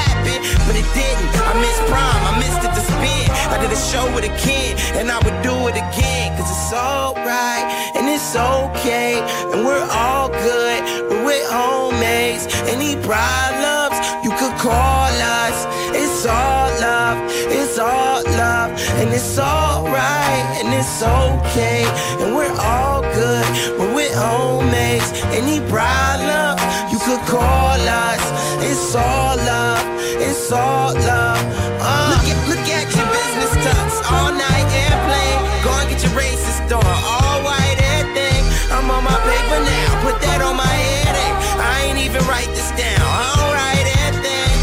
But 0.67 0.75
it 0.75 0.87
didn't. 0.93 1.31
I 1.49 1.53
missed 1.59 1.83
prime, 1.91 2.23
I 2.29 2.33
missed 2.39 2.61
it 2.67 2.73
to 2.77 2.81
spin. 2.81 3.27
I 3.53 3.57
did 3.61 3.71
a 3.71 3.81
show 3.91 4.05
with 4.15 4.25
a 4.25 4.33
kid, 4.37 4.79
and 4.97 5.11
I 5.11 5.17
would 5.17 5.39
do 5.43 5.55
it 5.67 5.75
again. 5.75 6.37
Cause 6.37 6.49
it's 6.49 6.73
alright, 6.73 7.65
and 7.95 8.07
it's 8.07 8.35
okay. 8.35 9.19
And 9.51 9.65
we're 9.65 9.87
all 9.91 10.29
good, 10.29 10.81
but 11.09 11.19
we're 11.25 11.47
homies. 11.49 12.47
Any 12.71 12.95
problems, 13.03 13.97
you 14.23 14.31
could 14.39 14.55
call 14.57 15.11
us. 15.43 15.57
It's 15.93 16.25
all 16.25 16.69
love, 16.79 17.17
it's 17.51 17.77
all 17.77 18.23
love. 18.23 18.71
And 18.99 19.09
it's 19.09 19.37
alright, 19.39 20.45
and 20.59 20.69
it's 20.73 21.01
okay. 21.01 21.83
And 22.21 22.35
we're 22.35 22.55
all 22.59 23.01
good, 23.01 23.45
but 23.77 23.93
we're 23.95 24.15
homies. 24.15 25.07
Any 25.33 25.59
problems, 25.67 26.61
you 26.91 26.99
could 26.99 27.21
call 27.27 27.79
us. 28.05 28.23
It's 28.63 28.95
all 28.95 29.35
love, 29.35 29.90
it's 30.21 30.51
all 30.51 30.93
love. 30.93 31.41
Uh, 31.81 32.13
look, 32.13 32.25
at, 32.29 32.39
look 32.49 32.65
at 32.69 32.85
your 32.93 33.07
business 33.09 33.53
tux, 33.65 33.89
all 34.13 34.31
night 34.31 34.67
airplane. 34.69 35.39
Go 35.65 35.71
and 35.81 35.89
get 35.89 35.99
your 36.05 36.13
racist 36.13 36.69
on, 36.69 36.85
all 36.85 37.41
white 37.41 37.79
everything. 37.97 38.43
I'm 38.69 38.89
on 38.89 39.03
my 39.03 39.17
paper 39.25 39.59
now, 39.65 39.89
put 40.05 40.21
that 40.21 40.41
on 40.45 40.55
my 40.57 40.65
head. 40.69 41.15
eh. 41.17 41.31
I 41.61 41.73
ain't 41.89 41.99
even 41.99 42.21
write 42.29 42.49
this 42.53 42.69
down, 42.77 43.01
I 43.01 43.27
don't 43.37 43.53
write 43.57 43.87
everything. 44.05 44.57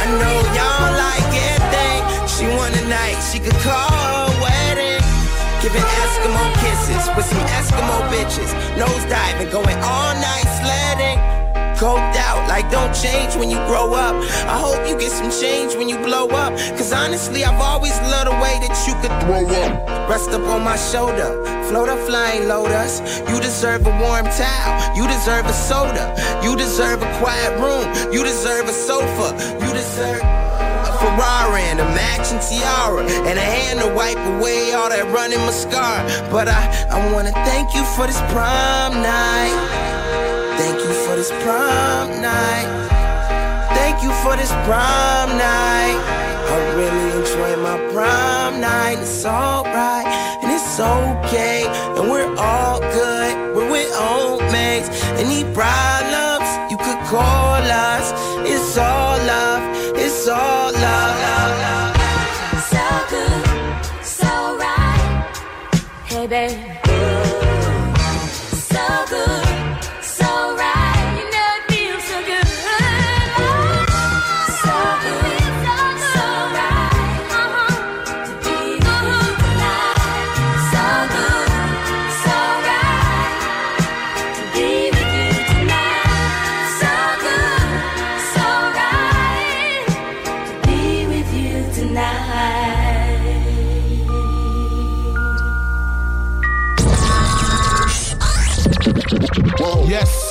I 0.00 0.04
know 0.20 0.36
y'all 0.56 0.92
like 0.92 1.32
everything. 1.50 2.00
She 2.28 2.44
want 2.56 2.76
a 2.76 2.84
night, 2.88 3.16
she 3.32 3.38
could 3.40 3.56
call 3.64 3.88
her 3.88 4.28
wedding. 4.44 5.00
Giving 5.64 5.84
Eskimo 6.04 6.44
kisses 6.60 7.04
with 7.16 7.26
some 7.26 7.44
Eskimo 7.56 7.96
bitches. 8.12 8.52
Nose 8.76 9.04
diving, 9.08 9.48
going 9.50 9.78
all 9.80 10.12
night 10.20 10.48
sledding. 10.60 11.39
Coked 11.80 12.16
out, 12.16 12.46
like 12.46 12.70
don't 12.70 12.94
change 12.94 13.36
when 13.36 13.48
you 13.48 13.56
grow 13.64 13.94
up. 13.94 14.14
I 14.44 14.60
hope 14.60 14.86
you 14.86 15.00
get 15.00 15.10
some 15.10 15.30
change 15.30 15.74
when 15.76 15.88
you 15.88 15.96
blow 15.96 16.28
up. 16.28 16.52
Cause 16.76 16.92
honestly, 16.92 17.42
I've 17.42 17.58
always 17.58 17.96
loved 18.12 18.28
the 18.28 18.36
way 18.36 18.60
that 18.60 18.76
you 18.84 18.92
could 19.00 19.14
throw 19.24 19.48
up. 19.48 19.88
Rest 20.10 20.28
up 20.28 20.42
on 20.42 20.62
my 20.62 20.76
shoulder, 20.76 21.40
float 21.70 21.88
a 21.88 21.96
flying 22.04 22.48
lotus. 22.48 23.00
You 23.30 23.40
deserve 23.40 23.86
a 23.86 23.96
warm 23.96 24.26
towel, 24.28 24.94
you 24.94 25.08
deserve 25.08 25.46
a 25.46 25.54
soda. 25.54 26.04
You 26.44 26.54
deserve 26.54 27.00
a 27.00 27.08
quiet 27.16 27.56
room, 27.56 27.88
you 28.12 28.24
deserve 28.24 28.68
a 28.68 28.74
sofa. 28.74 29.32
You 29.64 29.72
deserve 29.72 30.20
a 30.20 30.92
Ferrari 31.00 31.62
and 31.72 31.80
a 31.80 31.88
matching 31.96 32.40
tiara 32.44 33.08
and 33.24 33.38
a 33.38 33.46
hand 33.56 33.80
to 33.80 33.88
wipe 33.94 34.20
away 34.36 34.74
all 34.74 34.90
that 34.90 35.08
running 35.16 35.40
mascara. 35.48 36.04
But 36.30 36.46
I, 36.46 36.60
I 36.90 37.10
wanna 37.10 37.32
thank 37.48 37.74
you 37.74 37.82
for 37.96 38.06
this 38.06 38.20
prom 38.28 39.00
night. 39.00 39.89
Thank 40.60 40.78
you 40.84 40.92
for 41.04 41.16
this 41.16 41.30
prom 41.42 42.20
night. 42.20 42.68
Thank 43.72 44.02
you 44.02 44.12
for 44.22 44.36
this 44.36 44.52
prom 44.68 45.28
night. 45.38 45.98
I 46.54 46.56
really 46.76 47.08
enjoy 47.18 47.56
my 47.62 47.78
prom 47.92 48.60
night. 48.60 48.98
It's 49.00 49.24
alright 49.24 50.06
and 50.42 50.52
it's 50.52 50.78
okay, 50.78 51.64
and 51.96 52.10
we're 52.10 52.34
all 52.36 52.80
good. 52.80 53.56
We're 53.56 53.70
with 53.70 53.90
homies. 53.92 54.86
Any 55.22 55.44
problems 55.54 55.89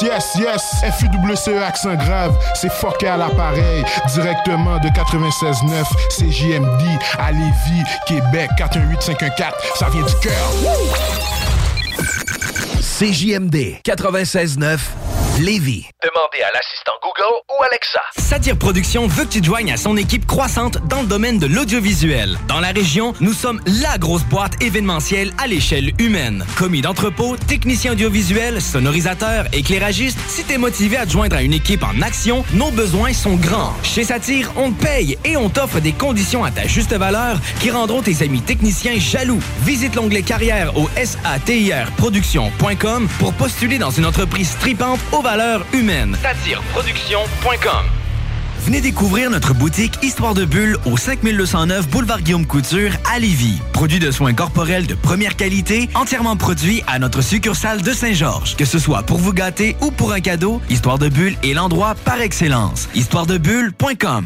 yes, 0.01 0.35
yes. 0.38 0.61
FUWCE 0.99 1.61
accent 1.61 1.95
grave, 1.95 2.38
c'est 2.53 2.71
fucké 2.71 3.07
à 3.07 3.17
l'appareil. 3.17 3.84
Directement 4.13 4.77
de 4.80 4.88
96.9, 4.89 5.85
CJMD 6.17 6.99
à 7.17 7.31
Lévis, 7.31 7.84
Québec, 8.05 8.49
418-514. 8.57 9.53
Ça 9.76 9.89
vient 9.89 10.03
du 10.03 10.15
cœur. 10.21 10.51
CJMD 12.81 13.80
96.9 13.85 15.19
Lévis. 15.40 15.88
Demandez 16.03 16.44
à 16.44 16.52
l'assistant 16.53 16.91
Google 17.02 17.41
ou 17.49 17.64
Alexa. 17.64 18.02
Satire 18.18 18.57
Productions 18.57 19.07
veut 19.07 19.24
que 19.24 19.30
tu 19.30 19.40
te 19.40 19.45
joignes 19.45 19.72
à 19.72 19.78
son 19.78 19.95
équipe 19.95 20.28
croissante 20.28 20.86
dans 20.88 21.02
le 21.02 21.07
domaine 21.07 21.40
de 21.40 21.48
l'audiovisuel. 21.48 22.38
Dans 22.49 22.60
la 22.60 22.70
région, 22.70 23.14
nous 23.22 23.32
sommes 23.32 23.61
la 23.66 23.98
grosse 23.98 24.26
boîte 24.26 24.61
événementielle 24.61 25.32
à 25.38 25.48
l'échelle 25.48 25.94
humaine. 25.98 26.45
Commis 26.57 26.82
d'entrepôt, 26.82 27.38
technicien 27.38 27.94
audiovisuel, 27.94 28.61
sonorisateur, 28.61 29.45
éclairagiste, 29.53 30.20
si 30.28 30.44
t'es 30.44 30.57
motivé 30.57 30.98
à 30.98 31.06
te 31.06 31.11
joindre 31.11 31.38
à 31.38 31.41
une 31.41 31.53
équipe 31.53 31.84
en 31.84 32.02
action, 32.02 32.44
nos 32.53 32.72
besoins 32.72 33.14
sont 33.14 33.36
grands. 33.36 33.74
Chez 33.84 34.03
Satire, 34.03 34.52
on 34.57 34.72
te 34.72 34.84
paye 34.84 35.18
et 35.24 35.38
on 35.38 35.48
t'offre 35.49 35.80
des 35.80 35.94
conditions 35.94 36.44
à 36.44 36.52
ta 36.52 36.68
juste 36.68 36.94
valeur 36.94 37.38
qui 37.61 37.72
rendront 37.72 38.02
tes 38.02 38.24
amis 38.24 38.41
techniciens 38.41 38.99
jaloux. 38.99 39.40
Visite 39.61 39.95
l'onglet 39.95 40.22
carrière 40.22 40.78
au 40.78 40.90
satirproduction.com 41.02 43.07
pour 43.20 43.34
postuler 43.34 43.78
dans 43.78 43.91
une 43.91 44.06
entreprise 44.06 44.57
tripante 44.60 44.99
aux 45.14 45.22
valeurs 45.30 45.64
humaines. 45.73 46.18
Satireproduction.com 46.23 47.85
Venez 48.61 48.81
découvrir 48.81 49.30
notre 49.30 49.53
boutique 49.53 49.93
Histoire 50.01 50.34
de 50.34 50.43
Bulle 50.43 50.76
au 50.85 50.97
5209 50.97 51.88
Boulevard 51.88 52.22
Guillaume 52.22 52.47
Couture 52.47 52.89
à 53.14 53.19
Lévis. 53.19 53.60
Produit 53.72 53.99
de 53.99 54.10
soins 54.10 54.34
corporels 54.34 54.88
de 54.88 54.95
première 54.95 55.35
qualité, 55.35 55.88
entièrement 55.93 56.35
produit 56.35 56.81
à 56.88 56.97
notre 56.97 57.22
succursale 57.22 57.84
de 57.84 57.93
Saint-Georges. 57.93 58.56
Que 58.56 58.65
ce 58.65 58.80
soit 58.80 59.03
pour 59.03 59.19
vous 59.19 59.34
gâter 59.34 59.76
ou 59.81 59.91
pour 59.91 60.14
un 60.14 60.19
cadeau, 60.19 60.61
Histoire 60.68 60.97
de 60.97 61.10
Bulle 61.10 61.35
est 61.43 61.53
l'endroit 61.53 61.93
par 61.93 62.19
excellence. 62.22 62.89
Histoiredebulle.com 62.95 64.26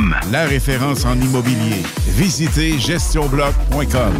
la 0.31 0.45
référence 0.45 1.05
en 1.05 1.19
immobilier. 1.19 1.83
Visitez 2.15 2.79
gestionbloc.com. 2.79 4.13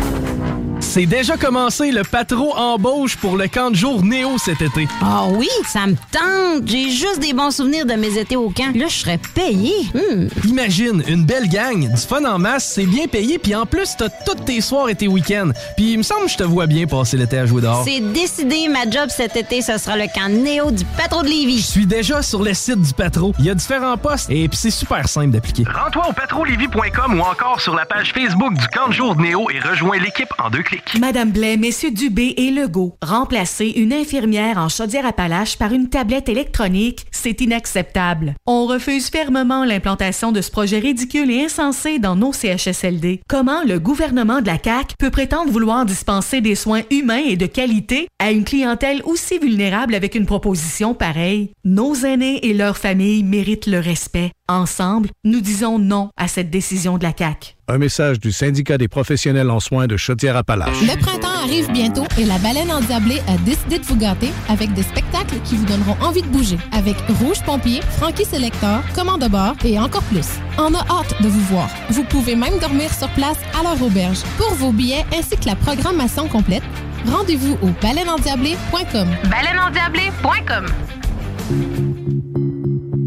C'est 0.81 1.05
déjà 1.05 1.37
commencé 1.37 1.91
le 1.91 2.03
patro 2.03 2.53
embauche 2.57 3.15
pour 3.15 3.37
le 3.37 3.47
camp 3.47 3.69
de 3.69 3.75
jour 3.75 4.03
Néo 4.03 4.37
cet 4.37 4.61
été. 4.61 4.87
Ah 5.01 5.27
oui, 5.29 5.47
ça 5.65 5.85
me 5.85 5.93
tente. 5.93 6.67
J'ai 6.67 6.89
juste 6.89 7.19
des 7.19 7.33
bons 7.33 7.51
souvenirs 7.51 7.85
de 7.85 7.93
mes 7.93 8.17
étés 8.17 8.35
au 8.35 8.49
camp. 8.49 8.75
Là, 8.75 8.87
je 8.89 8.95
serais 8.95 9.19
payé. 9.33 9.71
Hmm. 9.93 10.27
Imagine, 10.45 11.03
une 11.07 11.23
belle 11.23 11.47
gang, 11.47 11.87
du 11.87 12.01
fun 12.01 12.25
en 12.25 12.39
masse, 12.39 12.73
c'est 12.75 12.87
bien 12.87 13.07
payé, 13.07 13.37
puis 13.37 13.55
en 13.55 13.65
plus, 13.65 13.95
t'as 13.97 14.09
tous 14.09 14.43
tes 14.43 14.59
soirs 14.59 14.89
et 14.89 14.95
tes 14.95 15.07
week-ends. 15.07 15.51
Puis 15.77 15.93
il 15.93 15.99
me 15.99 16.03
semble 16.03 16.25
que 16.25 16.31
je 16.31 16.37
te 16.37 16.43
vois 16.43 16.67
bien 16.67 16.87
passer 16.87 17.15
l'été 17.15 17.37
à 17.37 17.45
jouer 17.45 17.61
dehors. 17.61 17.85
C'est 17.85 18.01
décidé, 18.11 18.67
ma 18.67 18.89
job 18.89 19.09
cet 19.09 19.37
été, 19.37 19.61
ce 19.61 19.77
sera 19.77 19.95
le 19.95 20.07
camp 20.13 20.29
Néo 20.29 20.71
du 20.71 20.83
patro 20.97 21.21
de 21.21 21.27
Lévis. 21.29 21.59
Je 21.59 21.67
suis 21.67 21.85
déjà 21.85 22.21
sur 22.21 22.43
le 22.43 22.53
site 22.53 22.81
du 22.81 22.93
patro. 22.93 23.33
Il 23.39 23.45
y 23.45 23.49
a 23.49 23.55
différents 23.55 23.97
postes 23.97 24.29
et 24.29 24.49
puis 24.49 24.57
c'est 24.57 24.71
super 24.71 25.07
simple 25.07 25.29
d'appliquer. 25.29 25.63
Rends-toi 25.73 26.09
au 26.09 26.13
patrolevy.com 26.13 27.17
ou 27.17 27.21
encore 27.21 27.61
sur 27.61 27.73
la 27.73 27.85
page 27.85 28.11
Facebook 28.11 28.53
du 28.55 28.67
camp 28.67 28.89
de 28.89 28.93
jour 28.93 29.15
de 29.15 29.21
Néo 29.21 29.49
et 29.49 29.59
rejoins 29.59 29.97
l'équipe 29.99 30.27
en 30.37 30.49
deux 30.49 30.63
clics. 30.63 30.99
Madame 30.99 31.31
Blais, 31.31 31.55
Messieurs 31.55 31.91
Dubé 31.91 32.33
et 32.35 32.51
Legault, 32.51 32.97
remplacer 33.01 33.67
une 33.67 33.93
infirmière 33.93 34.57
en 34.57 34.67
Chaudière-Appalaches 34.67 35.57
par 35.57 35.71
une 35.71 35.87
tablette 35.87 36.27
électronique, 36.27 37.05
c'est 37.11 37.39
inacceptable. 37.39 38.35
On 38.45 38.65
refuse 38.65 39.09
fermement 39.09 39.63
l'implantation 39.63 40.33
de 40.33 40.41
ce 40.41 40.51
projet 40.51 40.79
ridicule 40.79 41.31
et 41.31 41.45
insensé 41.45 41.99
dans 41.99 42.17
nos 42.17 42.33
CHSLD. 42.33 43.21
Comment 43.29 43.63
le 43.63 43.79
gouvernement 43.79 44.41
de 44.41 44.47
la 44.47 44.57
CAQ 44.61 44.95
peut 44.99 45.09
prétendre 45.09 45.51
vouloir 45.51 45.85
dispenser 45.85 46.41
des 46.41 46.55
soins 46.55 46.81
humains 46.91 47.23
et 47.25 47.37
de 47.37 47.45
qualité 47.45 48.09
à 48.19 48.31
une 48.31 48.43
clientèle 48.43 49.01
aussi 49.05 49.39
vulnérable 49.39 49.95
avec 49.95 50.15
une 50.15 50.25
proposition 50.25 50.93
pareille? 50.93 51.51
Nos 51.63 51.95
aînés 51.95 52.45
et 52.45 52.53
leurs 52.53 52.77
familles 52.77 53.23
méritent 53.23 53.67
le 53.67 53.79
respect. 53.79 54.31
Ensemble, 54.49 55.09
nous 55.23 55.39
disons 55.39 55.60
non 55.61 56.09
à 56.17 56.27
cette 56.27 56.49
décision 56.49 56.97
de 56.97 57.03
la 57.03 57.13
CAQ. 57.17 57.55
Un 57.67 57.77
message 57.77 58.19
du 58.19 58.31
syndicat 58.31 58.77
des 58.77 58.87
professionnels 58.87 59.49
en 59.49 59.59
soins 59.59 59.87
de 59.87 59.95
Chaudière-Appalaches. 59.95 60.81
Le 60.81 60.99
printemps 60.99 61.43
arrive 61.43 61.71
bientôt 61.71 62.03
et 62.17 62.25
la 62.25 62.37
baleine 62.39 62.71
endiablée 62.71 63.21
a 63.27 63.37
décidé 63.45 63.79
de 63.79 63.85
vous 63.85 63.95
gâter 63.95 64.29
avec 64.49 64.73
des 64.73 64.83
spectacles 64.83 65.35
qui 65.45 65.55
vous 65.55 65.65
donneront 65.65 65.95
envie 66.01 66.21
de 66.21 66.27
bouger. 66.27 66.57
Avec 66.71 66.95
Rouge 67.19 67.41
Pompier, 67.45 67.81
Frankie 67.97 68.25
Selector, 68.25 68.81
Commande 68.93 69.21
de 69.21 69.27
bord 69.27 69.55
et 69.63 69.79
encore 69.79 70.03
plus. 70.03 70.27
On 70.57 70.73
a 70.73 70.79
hâte 70.89 71.21
de 71.21 71.27
vous 71.27 71.41
voir. 71.41 71.69
Vous 71.89 72.03
pouvez 72.03 72.35
même 72.35 72.57
dormir 72.59 72.93
sur 72.93 73.09
place 73.09 73.37
à 73.57 73.63
leur 73.63 73.81
auberge. 73.81 74.21
Pour 74.37 74.53
vos 74.55 74.71
billets 74.71 75.05
ainsi 75.17 75.37
que 75.37 75.45
la 75.45 75.55
programmation 75.55 76.27
complète, 76.27 76.63
rendez-vous 77.05 77.57
au 77.61 77.69
baleineendiablée.com. 77.81 79.07
Baleineendiablée.com 79.29 80.65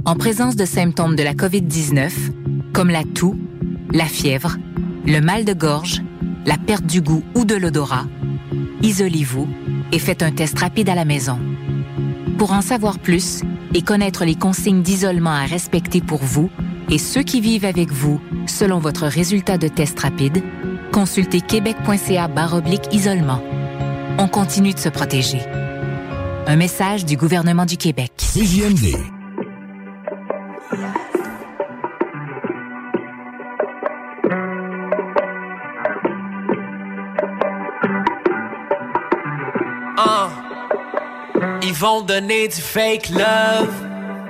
En 0.06 0.16
présence 0.16 0.56
de 0.56 0.64
symptômes 0.64 1.16
de 1.16 1.22
la 1.22 1.34
COVID-19, 1.34 2.10
comme 2.74 2.90
la 2.90 3.04
toux, 3.04 3.36
la 3.92 4.04
fièvre, 4.04 4.56
le 5.06 5.20
mal 5.20 5.44
de 5.44 5.54
gorge, 5.54 6.02
la 6.44 6.58
perte 6.58 6.84
du 6.84 7.00
goût 7.00 7.22
ou 7.36 7.44
de 7.44 7.54
l'odorat, 7.54 8.06
isolez-vous 8.82 9.48
et 9.92 9.98
faites 10.00 10.22
un 10.22 10.32
test 10.32 10.58
rapide 10.58 10.88
à 10.88 10.96
la 10.96 11.04
maison. 11.04 11.38
Pour 12.36 12.52
en 12.52 12.62
savoir 12.62 12.98
plus 12.98 13.42
et 13.74 13.82
connaître 13.82 14.24
les 14.24 14.34
consignes 14.34 14.82
d'isolement 14.82 15.30
à 15.30 15.44
respecter 15.44 16.00
pour 16.00 16.18
vous 16.18 16.50
et 16.90 16.98
ceux 16.98 17.22
qui 17.22 17.40
vivent 17.40 17.64
avec 17.64 17.92
vous 17.92 18.20
selon 18.46 18.80
votre 18.80 19.06
résultat 19.06 19.56
de 19.56 19.68
test 19.68 20.00
rapide, 20.00 20.42
consultez 20.92 21.40
québec.ca 21.40 22.26
baroblique 22.26 22.92
isolement. 22.92 23.40
On 24.18 24.26
continue 24.26 24.74
de 24.74 24.80
se 24.80 24.88
protéger. 24.88 25.40
Un 26.46 26.56
message 26.56 27.04
du 27.04 27.16
gouvernement 27.16 27.66
du 27.66 27.76
Québec. 27.76 28.12
Ah. 40.06 40.28
Ils 41.62 41.72
vont 41.72 42.02
donner 42.02 42.48
du 42.48 42.60
fake 42.60 43.08
love 43.10 43.72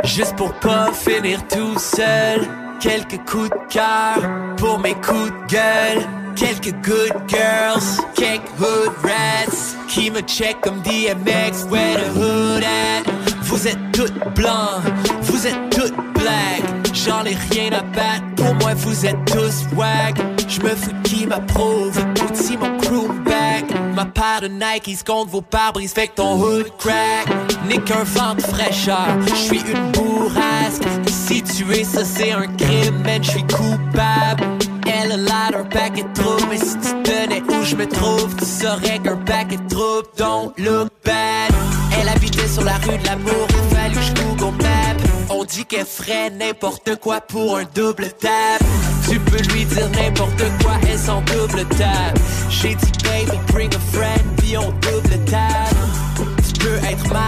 Juste 0.04 0.36
pour 0.36 0.52
pas 0.54 0.92
finir 0.92 1.46
tout 1.48 1.78
seul 1.78 2.46
Quelques 2.80 3.18
coups 3.28 3.50
de 3.50 3.72
cœur 3.72 4.16
pour 4.56 4.78
mes 4.78 4.94
coups 4.94 5.32
de 5.32 5.52
gueule 5.52 6.06
Quelques 6.36 6.74
good 6.84 7.12
girls, 7.28 7.82
quelques 8.14 8.50
hood 8.58 8.92
rats 9.02 9.76
Qui 9.88 10.10
me 10.10 10.20
check 10.20 10.60
comme 10.60 10.80
DMX, 10.82 11.64
where 11.70 11.96
the 11.96 12.16
hood 12.16 12.62
at 12.64 13.10
Vous 13.42 13.68
êtes 13.68 13.92
toutes 13.92 14.34
blancs, 14.34 14.82
vous 15.22 15.46
êtes 15.46 15.70
toutes 15.70 15.96
black 16.14 16.84
j'en 17.04 17.24
ai 17.24 17.36
rien 17.50 17.72
à 17.72 17.82
battre. 17.82 18.24
Pour 18.36 18.54
moi, 18.54 18.74
vous 18.74 19.06
êtes 19.06 19.24
tous 19.26 19.66
wag. 19.76 20.16
Je 20.48 20.60
me 20.60 20.74
fous 20.74 20.92
qui 21.04 21.26
m'approuve. 21.26 21.98
Aussi 22.30 22.56
mon 22.56 22.76
crew 22.78 23.08
back. 23.24 23.53
Ma 23.94 24.06
paire 24.06 24.40
de 24.42 24.48
Nikes 24.48 25.04
contre 25.04 25.30
vos 25.30 25.40
pare-brises 25.40 25.92
fait 25.92 26.08
que 26.08 26.14
ton 26.16 26.40
hood 26.40 26.66
crack. 26.78 27.28
Nick 27.68 27.90
un 27.90 28.02
vent 28.04 28.34
de 28.34 28.42
fraîcheur. 28.42 29.06
Je 29.26 29.34
suis 29.34 29.60
une 29.60 29.92
bourrasque. 29.92 30.82
Ici, 31.06 31.42
tuer, 31.42 31.84
ça 31.84 32.04
c'est 32.04 32.32
un 32.32 32.46
crime, 32.56 33.02
man. 33.04 33.22
Je 33.22 33.30
suis 33.30 33.42
coupable. 33.42 34.44
Elle 34.86 35.12
a 35.12 35.16
l'air 35.16 35.50
d'un 35.52 35.64
paquet 35.64 36.02
de 36.02 36.12
troubles 36.12 36.46
Mais 36.50 36.58
si 36.58 36.76
tu 36.78 37.02
tenais 37.02 37.42
où 37.42 37.64
je 37.64 37.74
me 37.74 37.86
trouve 37.86 38.34
Tu 38.36 38.44
saurais 38.44 38.98
qu'un 38.98 39.16
paquet 39.16 39.56
de 39.56 39.68
troubles 39.68 40.08
Don't 40.16 40.52
look 40.58 40.88
bad 41.04 41.63
Elle 41.98 42.08
habitait 42.08 42.48
sur 42.48 42.62
la 42.64 42.76
rue 42.78 42.98
de 42.98 43.06
l'amour 43.06 43.46
Il 43.50 43.76
fallu 43.76 43.96
je 44.00 44.22
Google 44.22 44.62
Map 44.62 44.96
On 45.30 45.44
dit 45.44 45.64
qu'elle 45.64 45.86
ferait 45.86 46.30
n'importe 46.30 46.96
quoi 47.00 47.20
pour 47.20 47.58
un 47.58 47.64
double 47.74 48.08
tap. 48.20 48.62
Tu 49.08 49.18
peux 49.18 49.42
lui 49.52 49.64
dire 49.64 49.88
n'importe 49.90 50.42
quoi 50.62 50.72
Elle 50.88 50.98
s'en 50.98 51.20
double 51.22 51.64
tap. 51.76 52.18
J'ai 52.48 52.74
dit 52.74 52.92
baby 53.04 53.38
bring 53.52 53.74
a 53.74 53.78
friend 53.92 54.22
Puis 54.38 54.56
on 54.56 54.70
double 54.70 55.24
tap. 55.26 55.74
Tu 56.16 56.52
peux 56.60 56.76
être 56.86 57.12
ma 57.12 57.26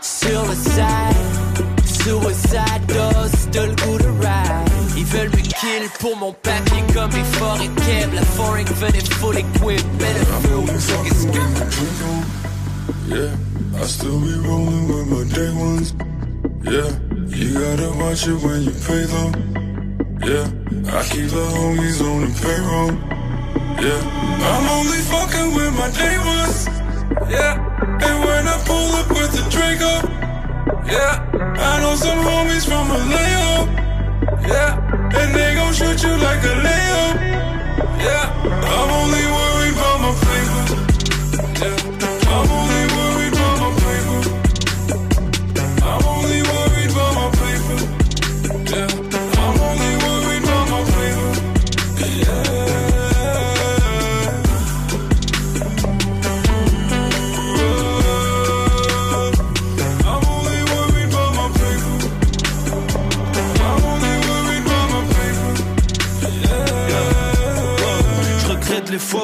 Sur 0.00 0.44
le 0.46 0.54
side 0.54 1.38
Suicide 2.08 2.86
dose 2.86 3.50
de 3.52 3.60
le 3.60 3.74
goût 3.76 3.98
de 3.98 4.08
ride. 4.20 4.68
Ils 4.96 5.04
veulent 5.04 5.30
me 5.30 5.36
kill 5.36 5.88
pour 6.00 6.16
mon 6.16 6.32
papier 6.32 6.82
comme 6.94 7.10
les 7.10 7.24
forêts 7.38 7.68
Keb. 7.86 8.14
La 8.14 8.22
foreign 8.22 8.64
venait 8.64 9.04
full 9.10 9.36
equip 9.36 9.82
le 10.00 10.24
flow, 10.48 10.66
so 10.78 11.04
it's 11.04 11.26
Yeah, 13.08 13.34
I 13.74 13.84
still 13.84 14.20
be 14.20 14.34
rolling 14.46 14.88
with 14.88 15.06
my 15.08 15.24
day 15.34 15.50
ones. 15.52 15.92
Yeah, 16.64 16.90
you 17.28 17.54
gotta 17.54 17.90
watch 17.98 18.26
it 18.26 18.38
when 18.42 18.62
you 18.62 18.74
pay 18.86 19.04
them. 19.04 19.30
Yeah, 20.24 20.46
I 20.96 21.02
keep 21.08 21.28
the 21.30 21.46
homies 21.56 22.00
on 22.00 22.20
the 22.24 22.32
payroll. 22.42 22.92
Yeah, 23.84 24.00
I'm 24.50 24.66
only 24.78 25.00
fucking 25.12 25.54
with 25.54 25.72
my 25.78 25.90
day 25.92 26.18
ones. 26.18 26.66
Yeah, 27.30 27.54
and 28.06 28.16
when 28.24 28.48
I 28.48 28.56
pull 28.66 28.90
up 29.00 29.08
with 29.10 29.32
the 29.36 29.44
Draco. 29.50 29.94
Yeah, 30.86 31.20
I 31.70 31.80
know 31.80 31.94
some 31.94 32.18
homies 32.18 32.64
from 32.66 32.88
Vallejo. 32.88 33.68
Yeah, 34.48 35.20
and 35.20 35.34
they 35.34 35.54
gon' 35.54 35.74
shoot 35.74 36.02
you 36.02 36.16
like 36.16 36.42
a 36.42 36.54
Leo. 36.66 37.04
Yeah, 38.00 38.24
I'm 38.72 38.90
only 39.02 39.24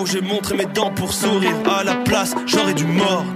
j'ai 0.07 0.21
montré 0.21 0.57
mes 0.57 0.67
dents 0.67 0.91
pour 0.91 1.13
sourire. 1.13 1.55
À 1.79 1.85
la 1.85 1.95
place, 1.97 2.35
j'aurais 2.47 2.75
dû 2.75 2.85
mordre. 2.85 3.33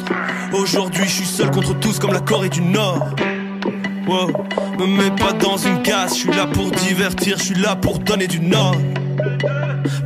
Aujourd'hui, 0.52 1.04
je 1.04 1.12
suis 1.12 1.26
seul 1.26 1.50
contre 1.50 1.78
tous 1.78 1.98
comme 1.98 2.12
la 2.12 2.20
Corée 2.20 2.48
du 2.48 2.62
Nord. 2.62 3.08
Wow, 4.06 4.32
me 4.78 4.86
mets 4.86 5.10
pas 5.10 5.32
dans 5.34 5.58
une 5.58 5.82
case. 5.82 6.14
Je 6.14 6.20
suis 6.20 6.30
là 6.30 6.46
pour 6.46 6.70
divertir, 6.70 7.36
je 7.36 7.44
suis 7.44 7.54
là 7.54 7.76
pour 7.76 7.98
donner 7.98 8.26
du 8.26 8.40
nord. 8.40 8.74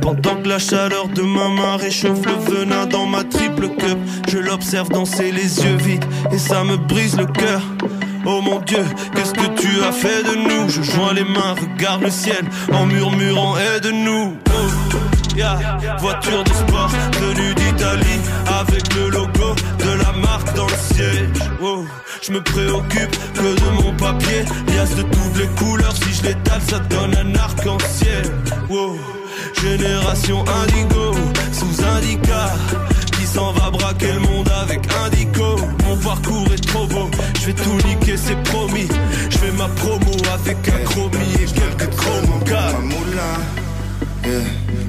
Pendant 0.01 0.35
que 0.41 0.49
la 0.49 0.59
chaleur 0.59 1.07
de 1.07 1.21
ma 1.21 1.47
main 1.47 1.77
réchauffe 1.77 2.25
le 2.25 2.33
venin 2.33 2.85
dans 2.85 3.05
ma 3.05 3.23
triple 3.23 3.69
cup, 3.69 3.97
je 4.27 4.39
l'observe 4.39 4.89
danser 4.89 5.31
les 5.31 5.63
yeux 5.63 5.77
vides 5.77 6.03
et 6.33 6.37
ça 6.37 6.65
me 6.65 6.75
brise 6.75 7.15
le 7.15 7.27
cœur. 7.27 7.61
Oh 8.25 8.41
mon 8.41 8.59
Dieu, 8.59 8.83
qu'est-ce 9.15 9.33
que 9.33 9.47
tu 9.57 9.81
as 9.83 9.93
fait 9.93 10.23
de 10.23 10.35
nous? 10.35 10.69
Je 10.69 10.81
joins 10.81 11.13
les 11.13 11.23
mains, 11.23 11.55
regarde 11.59 12.01
le 12.01 12.09
ciel 12.09 12.43
en 12.73 12.85
murmurant 12.85 13.55
aide-nous. 13.57 14.35
Voiture 15.33 16.43
de 16.43 16.49
sport 16.49 16.91
venue 17.19 17.55
d'Italie 17.55 18.21
avec 18.61 18.93
le 18.93 19.09
logo 19.09 19.55
de 19.79 20.03
la 20.03 20.11
marque 20.21 20.53
dans 20.55 20.67
le 20.67 20.93
siège. 20.93 21.49
Oh, 21.59 21.85
je 22.21 22.31
me 22.31 22.41
préoccupe 22.41 23.17
que 23.33 23.41
de 23.41 23.81
mon 23.81 23.93
papier, 23.93 24.43
liasse 24.67 24.95
de 24.95 25.01
toutes 25.01 25.37
les 25.39 25.47
couleurs. 25.55 25.95
Si 25.95 26.13
je 26.13 26.23
l'étale, 26.23 26.61
ça 26.67 26.77
donne 26.79 27.15
un 27.15 27.35
arc-en-ciel. 27.35 28.31
Wow. 28.69 28.99
Génération 29.59 30.43
indigo, 30.47 31.15
sous 31.51 31.83
indica 31.83 32.53
Qui 33.13 33.25
s'en 33.25 33.53
va 33.53 33.71
braquer 33.71 34.11
le 34.11 34.19
monde 34.19 34.49
avec 34.61 34.81
indico 35.05 35.55
Mon 35.87 35.97
parcours 35.97 36.47
est 36.53 36.67
trop 36.67 36.85
beau, 36.85 37.09
je 37.39 37.45
vais 37.47 37.53
tout 37.53 37.87
niquer, 37.87 38.17
c'est 38.17 38.41
promis 38.43 38.87
Je 39.29 39.37
fais 39.37 39.51
ma 39.53 39.67
promo 39.69 40.11
avec 40.33 40.57
un 40.67 40.83
chromie 40.83 41.33
et 41.35 41.45
quelques 41.45 41.95
chromos. 41.95 42.33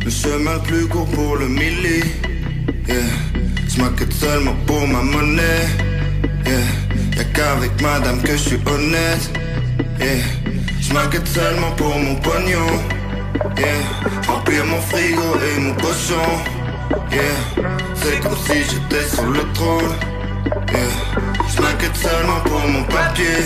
Le 0.05 0.11
chemin 0.11 0.59
plus 0.61 0.87
court 0.87 1.07
pour 1.07 1.37
le 1.37 1.49
milli. 1.49 2.01
Yeah. 2.87 2.97
Je 3.69 3.81
m'inquiète 3.81 4.13
seulement 4.13 4.55
pour 4.67 4.87
ma 4.87 5.03
monnaie. 5.03 5.67
Yeah. 6.47 7.17
Y'a 7.17 7.25
qu'avec 7.25 7.81
madame 7.81 8.21
que 8.23 8.33
je 8.33 8.43
suis 8.49 8.61
honnête. 8.67 9.31
Yeah. 9.99 10.23
Je 10.81 10.93
m'inquiète 10.93 11.27
seulement 11.29 11.71
pour 11.73 11.99
mon 11.99 12.17
pognon. 12.17 12.71
Yeah. 13.57 14.29
Remplir 14.29 14.65
mon 14.67 14.81
frigo 14.83 15.29
et 15.47 15.61
mon 15.61 15.75
cochon. 15.75 16.29
Yeah. 17.11 17.65
C'est 17.95 18.21
comme 18.21 18.37
si 18.47 18.59
j'étais 18.69 19.09
sur 19.09 19.27
le 19.27 19.43
trône. 19.55 19.95
Yeah. 20.73 20.91
Je 21.49 21.63
m'inquiète 21.63 21.97
seulement 21.97 22.41
pour 22.45 22.61
mon 22.69 22.85
papier. 22.85 23.41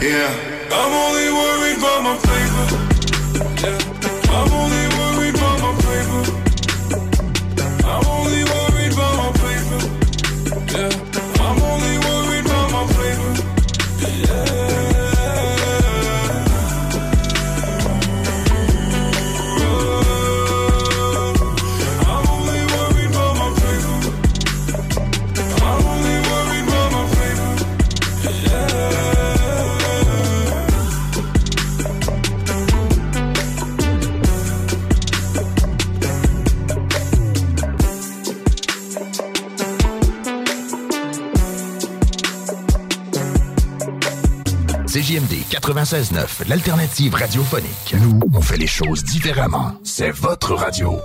Yeah. 0.00 0.30
I'm 0.70 0.92
only 0.92 1.28
worried 1.30 1.78
about 1.78 2.02
my 2.04 2.16
paper. 2.22 2.66
Yeah. 3.62 4.11
Yeah. 10.72 10.88
I'm 11.40 11.62
only 11.62 11.98
worried 11.98 12.46
about 12.46 12.72
my 12.72 12.86
paper. 12.94 13.34
Yeah. 14.08 14.61
CJMD 45.02 45.34
96.9, 45.50 46.48
l'alternative 46.48 47.14
radiophonique. 47.14 47.96
Nous, 48.00 48.20
on 48.32 48.40
fait 48.40 48.56
les 48.56 48.68
choses 48.68 49.02
différemment. 49.02 49.72
C'est 49.82 50.12
votre 50.12 50.54
radio. 50.54 51.00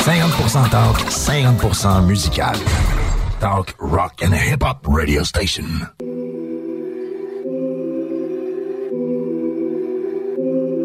50% 0.00 0.68
talk, 0.68 0.98
50% 1.08 2.04
musical. 2.04 2.54
Talk, 3.40 3.76
rock 3.78 4.22
and 4.22 4.34
hip-hop 4.34 4.86
radio 4.86 5.24
station. 5.24 5.64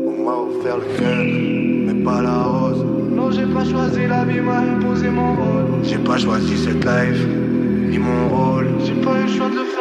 On 0.08 0.24
m'a 0.24 0.32
offert 0.32 0.78
le 0.78 0.98
cœur, 0.98 1.26
mais 1.26 2.04
pas 2.06 2.22
la 2.22 2.44
rose. 2.44 2.86
Non, 3.12 3.32
j'ai 3.32 3.48
pas 3.48 3.66
choisi 3.66 4.08
la 4.08 4.24
vie, 4.24 4.40
m'a 4.40 4.60
imposé 4.60 5.10
mon 5.10 5.36
rôle. 5.36 5.84
J'ai 5.84 5.98
pas 5.98 6.18
choisi 6.18 6.58
cette 6.58 6.86
life, 6.86 7.28
ni 7.90 7.98
mon 7.98 8.30
rôle. 8.30 8.70
J'ai 8.86 8.96
pas 8.96 9.20
eu 9.20 9.24
le 9.24 9.28
choix 9.28 9.50
de 9.50 9.56
le 9.56 9.73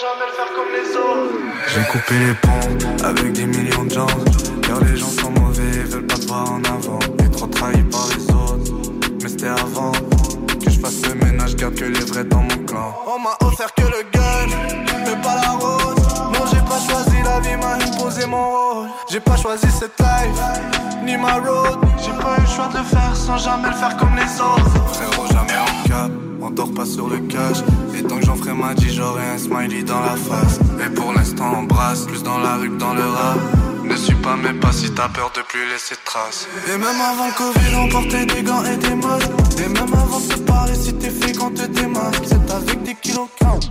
jamais 0.00 0.26
le 0.26 0.32
faire 0.32 0.52
comme 0.54 0.70
les 0.72 0.96
autres. 0.96 1.38
J'ai 1.74 1.84
coupé 1.90 2.14
les 2.18 2.34
ponts 2.34 3.04
avec 3.04 3.32
des 3.32 3.46
millions 3.46 3.84
de 3.84 3.90
gens. 3.90 4.06
Car 4.62 4.80
les 4.80 4.96
gens 4.96 5.10
sont 5.10 5.30
mauvais, 5.30 5.70
veulent 5.86 6.06
pas 6.06 6.16
te 6.16 6.26
voir 6.26 6.52
en 6.52 6.62
avant. 6.64 6.98
Et 7.24 7.30
trop 7.30 7.46
trahi 7.46 7.82
par 7.84 8.06
les 8.14 8.24
autres. 8.32 8.90
Mais 9.22 9.28
c'était 9.28 9.48
avant 9.48 9.92
que 9.92 10.70
je 10.70 10.78
fasse 10.78 11.02
le 11.06 11.14
ménage, 11.14 11.56
garde 11.56 11.74
que 11.74 11.84
les 11.84 12.00
vrais 12.00 12.24
dans 12.24 12.42
mon 12.42 12.58
camp. 12.66 12.94
On 13.06 13.18
m'a 13.18 13.36
offert 13.40 13.74
que 13.74 13.82
le 13.82 14.04
gun, 14.12 14.56
mais 15.04 15.16
pas 15.20 15.34
la 15.34 15.50
rose. 15.52 15.96
Non, 16.32 16.46
j'ai 16.50 16.60
pas 16.60 16.80
choisi 16.88 17.16
la 17.24 17.40
vie, 17.40 17.56
m'a 17.56 17.74
imposé 17.74 18.26
mon 18.26 18.50
rôle. 18.50 18.88
J'ai 19.10 19.20
pas 19.20 19.36
choisi 19.36 19.66
cette 19.70 19.98
life, 19.98 21.02
ni 21.02 21.16
ma 21.16 21.34
road. 21.34 21.78
J'ai 22.04 22.12
pas 22.12 22.36
eu 22.38 22.42
le 22.42 22.46
choix 22.46 22.68
de 22.68 22.78
le 22.78 22.84
faire 22.84 23.16
sans 23.16 23.38
jamais 23.38 23.68
le 23.68 23.74
faire 23.74 23.96
comme 23.96 24.14
les 24.14 24.40
autres. 24.40 24.92
Frérot, 24.92 25.26
jamais 25.26 25.58
en 25.58 25.88
cap. 25.88 26.27
On 26.48 26.50
dort 26.50 26.72
pas 26.72 26.86
sur 26.86 27.08
le 27.08 27.18
cash. 27.18 27.58
Et 27.94 28.02
tant 28.02 28.18
que 28.18 28.24
j'en 28.24 28.36
ferai 28.36 28.54
ma 28.54 28.74
dit, 28.74 28.92
j'aurai 28.94 29.24
un 29.34 29.38
smiley 29.38 29.82
dans 29.82 30.00
la 30.00 30.16
face. 30.16 30.58
Et 30.84 30.90
pour 30.90 31.12
l'instant, 31.12 31.52
on 31.58 31.62
brasse 31.64 32.06
plus 32.06 32.22
dans 32.22 32.38
la 32.38 32.56
rue 32.56 32.70
que 32.70 32.78
dans 32.78 32.94
le 32.94 33.06
rap. 33.06 33.38
Ne 33.84 33.96
suis 33.96 34.14
pas 34.16 34.36
mes 34.36 34.52
pas 34.52 34.72
si 34.72 34.90
t'as 34.90 35.08
peur 35.08 35.30
de 35.34 35.42
plus 35.42 35.66
laisser 35.70 35.94
de 35.94 36.00
traces. 36.04 36.46
Et 36.68 36.76
même 36.76 37.00
avant 37.00 37.26
le 37.26 37.32
Covid, 37.32 37.74
on 37.76 37.88
portait 37.88 38.26
des 38.26 38.42
gants 38.42 38.64
et 38.64 38.76
des 38.76 38.94
masques. 38.94 39.30
Et 39.58 39.68
même 39.68 39.94
avant 39.94 40.20
de 40.20 40.34
te 40.34 40.38
parler, 40.40 40.74
si 40.74 40.92
t'es 40.94 41.10
fait 41.10 41.32
quand 41.32 41.54
te 41.54 41.66
démasques. 41.66 42.24
C'est 42.24 42.50
avec 42.50 42.82
des 42.82 42.94
kilos 42.94 43.28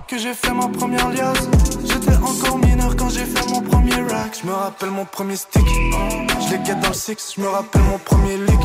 que 0.08 0.18
j'ai 0.18 0.34
fait 0.34 0.54
ma 0.54 0.68
première 0.68 1.10
liasse. 1.10 1.48
J'étais 1.84 2.16
encore 2.16 2.58
mineur 2.60 2.96
quand 2.96 3.10
j'ai 3.10 3.26
fait 3.26 3.48
mon 3.50 3.62
premier 3.62 4.02
rack. 4.10 4.40
Je 4.42 4.48
me 4.48 4.54
rappelle 4.54 4.92
mon 4.92 5.06
premier 5.06 5.36
stick. 5.36 5.68
Je 6.42 6.56
l'ai 6.56 6.66
get 6.66 6.76
dans 6.76 6.90
le 6.90 6.94
six. 6.94 7.34
Je 7.36 7.42
me 7.42 7.48
rappelle 7.48 7.84
mon 7.84 8.00
premier 8.00 8.38
lick. 8.38 8.60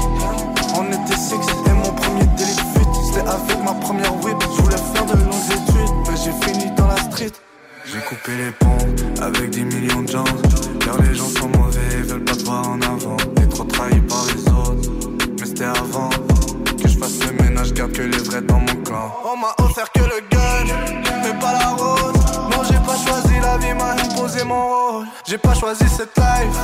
On 0.76 0.86
était 0.86 1.16
six 1.16 1.34
et 1.66 1.72
mon 1.72 1.93
premier 1.93 2.26
délit. 2.36 2.82
C'était 3.12 3.28
avec 3.28 3.62
ma 3.62 3.74
première 3.74 4.14
whip. 4.24 4.36
Je 4.40 4.62
voulais 4.62 4.76
faire 4.76 5.05
de 5.05 5.12
longues 5.12 5.51
études, 5.51 5.94
mais 6.09 6.16
j'ai 6.16 6.32
fini 6.47 6.70
dans 6.76 6.86
la 6.86 6.97
street. 6.97 7.32
J'ai 7.84 8.01
coupé 8.01 8.32
les 8.39 8.51
ponts 8.52 9.22
avec 9.22 9.51
des 9.51 9.64
millions 9.64 10.01
de 10.01 10.09
gens. 10.09 10.24
Car 10.80 10.97
les 11.02 11.14
gens 11.14 11.28
sont 11.28 11.48
mauvais, 11.48 12.02
veulent 12.05 12.24
pas 12.24 12.34
te 12.34 12.44
voir 12.44 12.68
en 12.70 12.80
avant. 12.80 13.16
T'es 13.36 13.47
trop 13.47 13.64
trahi 13.64 14.01
par 14.01 14.24
les 14.34 14.48
autres, 14.51 14.89
mais 15.39 15.47
c'était 15.47 15.64
avant. 15.64 16.09
Que 16.80 16.89
je 16.89 16.97
fasse 16.97 17.18
le 17.26 17.32
ménage, 17.43 17.74
garde 17.74 17.93
que 17.93 18.02
les 18.02 18.18
vrais 18.18 18.40
dans 18.40 18.60
mon 18.60 18.76
camp. 18.82 19.12
On 19.26 19.36
m'a 19.36 19.55
offert 19.59 19.93
que 19.93 20.01
le 20.01 20.20
gun, 20.30 20.74
mais 21.22 21.39
pas 21.39 21.52
la 21.52 21.68
rose. 21.68 22.14
Non, 22.51 22.62
j'ai 22.66 22.78
pas 22.78 22.97
choisi 22.97 23.34
la 23.43 23.59
vie, 23.59 23.74
m'a 23.74 23.93
imposé 23.93 24.43
mon 24.44 24.68
rôle. 24.68 25.06
J'ai 25.26 25.39
pas 25.39 25.55
choisi 25.55 25.84
cette 25.86 26.16
life, 26.16 26.59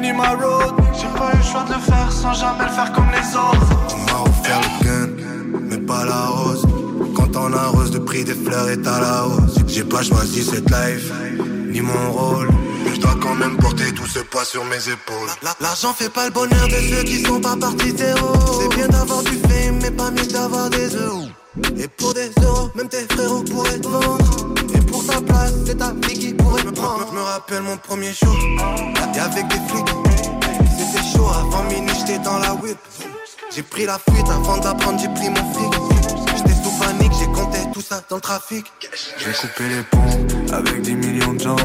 ni 0.00 0.12
ma 0.12 0.30
road. 0.30 0.74
J'ai 0.94 1.08
pas 1.18 1.32
eu 1.34 1.38
le 1.38 1.42
choix 1.42 1.64
de 1.64 1.72
le 1.74 1.80
faire 1.80 2.12
sans 2.12 2.32
jamais 2.32 2.64
le 2.64 2.70
faire 2.70 2.92
comme 2.92 3.10
les 3.10 3.36
autres. 3.36 3.74
On 3.92 3.98
m'a 3.98 4.30
offert 4.30 4.60
le 4.60 4.84
gun, 4.84 4.89
pas 5.90 6.04
la 6.04 6.26
rose. 6.26 6.64
Quand 7.16 7.36
on 7.36 7.52
arrose, 7.52 7.92
le 7.92 8.04
prix 8.04 8.24
des 8.24 8.34
fleurs 8.34 8.68
est 8.70 8.86
à 8.86 9.00
la 9.00 9.26
hausse. 9.26 9.56
J'ai 9.66 9.84
pas 9.84 10.02
choisi 10.02 10.44
cette 10.44 10.68
life, 10.70 11.10
ni 11.72 11.80
mon 11.80 12.12
rôle. 12.12 12.48
Mais 12.84 12.94
je 12.94 13.00
dois 13.00 13.16
quand 13.20 13.34
même 13.34 13.56
porter 13.56 13.92
tout 13.92 14.06
ce 14.06 14.20
poids 14.20 14.44
sur 14.44 14.64
mes 14.64 14.82
épaules. 14.96 15.30
La- 15.42 15.56
L'argent 15.60 15.92
fait 15.92 16.08
pas 16.08 16.26
le 16.26 16.32
bonheur 16.32 16.66
de 16.68 16.78
ceux 16.90 17.02
qui 17.02 17.22
sont 17.24 17.40
pas 17.40 17.56
partis 17.56 17.92
zéro. 17.96 18.28
C'est 18.60 18.76
bien 18.76 18.88
d'avoir 18.88 19.22
du 19.22 19.36
fame, 19.48 19.78
mais 19.82 19.90
pas 19.90 20.10
mieux 20.12 20.26
d'avoir 20.26 20.70
des 20.70 20.88
euros. 20.94 21.28
Et 21.76 21.88
pour 21.88 22.14
des 22.14 22.30
euros, 22.44 22.70
même 22.76 22.88
tes 22.88 23.04
frérots 23.14 23.42
pourraient 23.42 23.80
te 23.80 23.88
vendre. 23.88 24.54
Et 24.74 24.80
pour 24.90 25.04
ta 25.06 25.20
place, 25.20 25.52
c'est 25.66 25.78
ta 25.78 25.92
fille 26.04 26.18
qui 26.18 26.34
pourrait 26.34 26.64
me 26.64 26.72
prendre. 26.72 27.04
Je 27.10 27.16
me 27.16 27.22
rappelle 27.22 27.62
mon 27.62 27.76
premier 27.76 28.12
show, 28.12 28.34
avec 29.26 29.48
des 29.48 29.60
flics. 29.68 29.92
C'était 30.78 31.04
chaud, 31.12 31.26
avant 31.40 31.64
minuit, 31.64 31.92
j'étais 31.98 32.18
dans 32.20 32.38
la 32.38 32.54
whip. 32.54 32.78
J'ai 33.52 33.62
pris 33.62 33.84
la 33.84 33.98
fuite 33.98 34.28
avant 34.30 34.58
d'apprendre, 34.58 35.00
j'ai 35.00 35.08
pris 35.08 35.28
mon 35.28 35.52
fric. 35.52 35.72
J'étais 36.36 36.54
sous 36.62 36.70
panique, 36.78 37.12
j'ai 37.18 37.26
compté 37.26 37.58
tout 37.72 37.80
ça 37.80 38.00
dans 38.08 38.16
le 38.16 38.22
trafic. 38.22 38.64
J'ai 39.18 39.32
coupé 39.32 39.68
les 39.68 39.82
ponts 39.82 40.54
avec 40.54 40.82
des 40.82 40.94
millions 40.94 41.32
de 41.32 41.40
gens. 41.40 41.56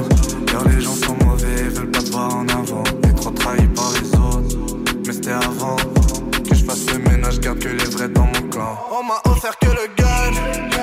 Car 0.48 0.64
les 0.66 0.82
gens 0.82 0.96
sont 0.96 1.16
mauvais, 1.24 1.60
ils 1.60 1.70
veulent 1.70 1.92
pas 1.92 2.00
te 2.00 2.10
voir 2.12 2.36
en 2.38 2.48
avant. 2.50 2.84
T'es 3.04 3.14
trop 3.14 3.30
trahi 3.30 3.68
par 3.68 3.92
les 3.92 4.10
autres, 4.18 4.78
mais 5.06 5.14
c'était 5.14 5.32
avant. 5.32 5.76
Que 6.48 6.56
je 6.56 6.66
fasse 6.66 6.86
le 6.92 6.98
ménage, 7.00 7.40
garde 7.40 7.60
que 7.60 7.70
les 7.70 7.86
vrais 7.86 8.10
dans 8.10 8.26
mon 8.26 8.50
camp. 8.50 8.80
On 8.92 9.04
m'a 9.04 9.22
offert 9.26 9.58
que 9.60 9.68
le 9.68 9.88
gun, 9.96 10.32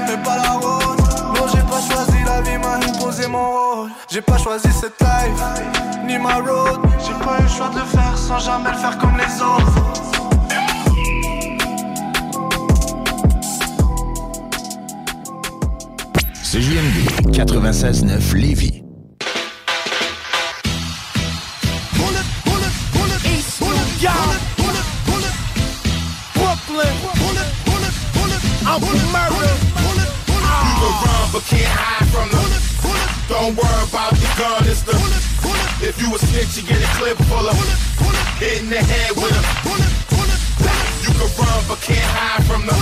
mais 0.06 0.22
pas 0.22 0.36
la 0.36 0.52
rose. 0.52 0.96
Non, 1.34 1.46
j'ai 1.52 1.62
pas 1.62 1.80
choisi 1.80 2.24
la 2.24 2.42
vie, 2.42 2.58
m'a 2.58 2.74
imposé 2.76 3.26
mon 3.26 3.50
rôle. 3.50 3.90
J'ai 4.08 4.22
pas 4.22 4.38
choisi 4.38 4.68
cette 4.72 5.00
life, 5.00 6.06
ni 6.06 6.16
ma 6.16 6.36
road. 6.36 6.80
J'ai 7.04 7.24
pas 7.24 7.40
eu 7.40 7.42
le 7.42 7.48
choix 7.48 7.70
de 7.70 7.80
le 7.80 7.86
faire 7.86 8.16
sans 8.16 8.38
jamais 8.38 8.70
le 8.70 8.76
faire 8.76 8.96
comme 8.98 9.16
les 9.16 9.42
autres. 9.42 10.31
CJMD 16.52 17.08
96.9 17.32 18.34
Lévis. 18.36 18.84
Brooklyn. 26.36 26.92
I'm 28.68 28.84
murder. 28.84 29.48
You 29.48 30.36
ah. 30.44 30.76
can 30.76 30.92
run 31.00 31.24
but 31.32 31.42
can't 31.48 31.72
hide 31.72 32.04
from 32.12 32.28
the. 32.28 32.42
Don't 33.32 33.56
worry 33.56 33.84
about 33.88 34.12
the 34.12 34.28
gun. 34.36 34.68
It's 34.68 34.82
the. 34.82 34.92
If 35.80 35.96
you 36.02 36.14
a 36.14 36.18
snitch, 36.18 36.60
you 36.60 36.68
get 36.68 36.84
a 36.84 36.90
clip 37.00 37.16
full 37.32 37.48
of. 37.48 37.56
Hit 38.36 38.60
in 38.60 38.68
the 38.68 38.76
head 38.76 39.16
with 39.16 39.32
a. 39.32 39.42
You 41.00 41.12
can 41.16 41.30
run 41.32 41.64
but 41.66 41.80
can't 41.80 42.12
hide 42.12 42.44
from 42.44 42.66
the. 42.66 42.76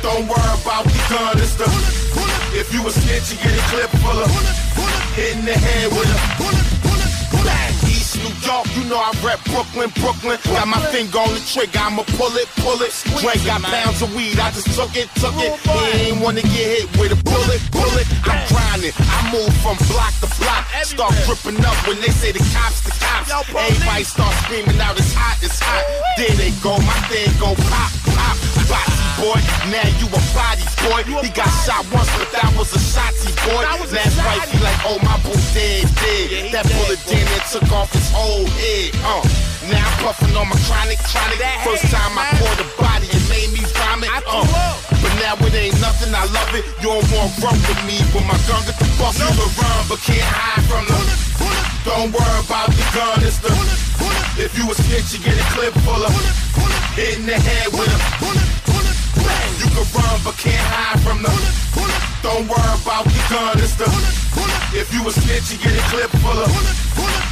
Don't 0.00 0.26
worry 0.26 0.62
about 0.64 0.84
the 0.84 1.04
gun. 1.10 1.36
It's 1.36 1.54
the. 1.54 2.37
If 2.52 2.72
you 2.72 2.86
a 2.86 2.90
snitch, 2.90 3.32
you 3.32 3.36
get 3.42 3.52
a 3.52 3.62
clip 3.70 3.90
full 4.00 4.18
of. 4.18 4.30
Hit 5.14 5.36
in 5.36 5.44
the 5.44 5.52
head 5.52 5.90
with 5.92 6.08
a. 6.08 6.78
East 7.88 8.16
New 8.18 8.32
York, 8.44 8.66
you 8.76 8.84
know 8.88 8.98
I 8.98 9.12
rep 9.24 9.40
Brooklyn, 9.44 9.90
Brooklyn. 10.00 10.38
Got 10.44 10.68
my 10.68 10.80
finger 10.92 11.18
on 11.18 11.32
the 11.32 11.40
trigger, 11.44 11.78
I'ma 11.78 12.02
pull 12.16 12.34
it, 12.36 12.48
pull 12.60 12.80
it. 12.82 12.92
Drake 13.20 13.44
got 13.44 13.62
pounds 13.62 14.02
of 14.02 14.14
weed, 14.14 14.38
I 14.38 14.50
just 14.50 14.72
took 14.74 14.96
it, 14.96 15.08
took 15.20 15.36
it. 15.36 15.52
He 15.60 16.08
ain't 16.08 16.20
wanna 16.20 16.42
get 16.42 16.84
hit 16.84 16.86
with 16.98 17.12
a 17.12 17.20
bullet, 17.24 17.60
bullet. 17.70 18.06
I'm 18.24 18.40
grinding, 18.48 18.92
I 18.96 19.18
move 19.32 19.52
from 19.60 19.76
block 19.88 20.12
to 20.20 20.28
block. 20.40 20.64
Start 20.82 21.14
tripping 21.24 21.60
up 21.64 21.76
when 21.86 22.00
they 22.00 22.12
say 22.12 22.32
the 22.32 22.42
cops, 22.52 22.80
the 22.84 22.92
cops. 22.96 23.30
Everybody 23.30 24.04
start 24.04 24.34
screaming 24.44 24.80
out, 24.80 24.98
it's 24.98 25.12
hot, 25.12 25.36
it's 25.42 25.60
hot. 25.60 25.84
There 26.16 26.34
they 26.36 26.52
go, 26.60 26.76
my 26.80 26.98
thing 27.08 27.28
go 27.38 27.54
pop, 27.68 27.92
pop. 28.16 28.36
Boxy 28.68 29.07
boy, 29.18 29.38
now 29.70 29.86
you 29.98 30.06
a 30.06 30.22
body 30.32 30.64
boy. 30.86 31.02
He 31.22 31.30
got 31.34 31.50
shot 31.66 31.84
once, 31.90 32.10
but 32.16 32.30
that 32.32 32.50
was 32.54 32.70
a 32.74 32.80
shotty 32.80 33.30
boy. 33.46 33.62
Last 33.90 34.16
right, 34.22 34.42
he 34.48 34.58
like, 34.62 34.78
oh 34.86 34.98
my 35.02 35.18
boo 35.26 35.34
dead, 35.52 35.86
dead. 35.98 36.54
That 36.54 36.64
bullet 36.70 37.02
damn 37.06 37.26
near 37.26 37.44
took 37.50 37.68
off 37.74 37.92
his 37.92 38.08
whole 38.14 38.46
head. 38.58 38.94
Uh. 39.02 39.22
Now 39.68 39.84
I'm 39.84 39.94
puffing 40.00 40.32
on 40.32 40.48
my 40.48 40.56
chronic, 40.64 40.96
chronic. 41.04 41.36
First 41.60 41.92
time 41.92 42.16
I 42.16 42.24
poured 42.40 42.56
the 42.56 42.68
body, 42.80 43.10
it 43.10 43.24
made 43.28 43.50
me 43.52 43.62
vomit. 43.76 44.08
Uh. 44.24 44.46
But 45.02 45.12
now 45.20 45.36
it 45.44 45.54
ain't 45.54 45.78
nothing, 45.82 46.14
I 46.14 46.24
love 46.32 46.52
it. 46.54 46.64
You 46.80 46.94
don't 46.94 47.08
want 47.12 47.34
run 47.42 47.58
with 47.68 47.82
me 47.84 48.00
when 48.14 48.24
my 48.24 48.38
gun 48.48 48.62
get 48.64 48.78
the 48.80 48.88
bust. 48.96 49.20
You 49.20 49.28
can 49.28 49.50
run, 49.60 49.82
but 49.90 50.00
can't 50.06 50.24
hide 50.24 50.64
from 50.70 50.86
the. 50.88 50.98
Don't 51.84 52.12
worry 52.12 52.40
about 52.44 52.70
the 52.70 52.84
gun, 52.94 53.20
it's 53.24 53.38
the. 53.38 53.50
If 54.38 54.56
you 54.56 54.70
a 54.70 54.74
snitch, 54.74 55.12
you 55.12 55.20
get 55.24 55.34
a 55.34 55.46
clip 55.52 55.74
full 55.82 56.00
of. 56.00 56.14
Hit 56.94 57.18
in 57.18 57.26
the 57.26 57.34
head 57.34 57.68
with 57.72 57.90
a. 57.90 58.47
You 59.60 59.68
can 59.70 59.86
run, 59.94 60.16
but 60.24 60.36
can't 60.38 60.66
hide 60.72 61.00
from 61.00 61.22
the. 61.22 61.32
Don't 62.22 62.48
worry 62.48 62.74
about 62.82 63.04
the 63.04 63.20
gun, 63.30 63.58
it's 63.58 63.74
the. 63.76 63.86
If 64.76 64.92
you 64.92 65.06
a 65.06 65.10
snitch, 65.10 65.52
you 65.52 65.58
get 65.58 65.74
a 65.74 65.84
clip 65.90 66.10
full 66.22 66.38
of. 66.38 66.50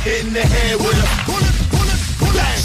Hit 0.05 0.27
in 0.27 0.33
the 0.33 0.43
head 0.43 0.77
with 0.79 0.97
a. 0.97 1.57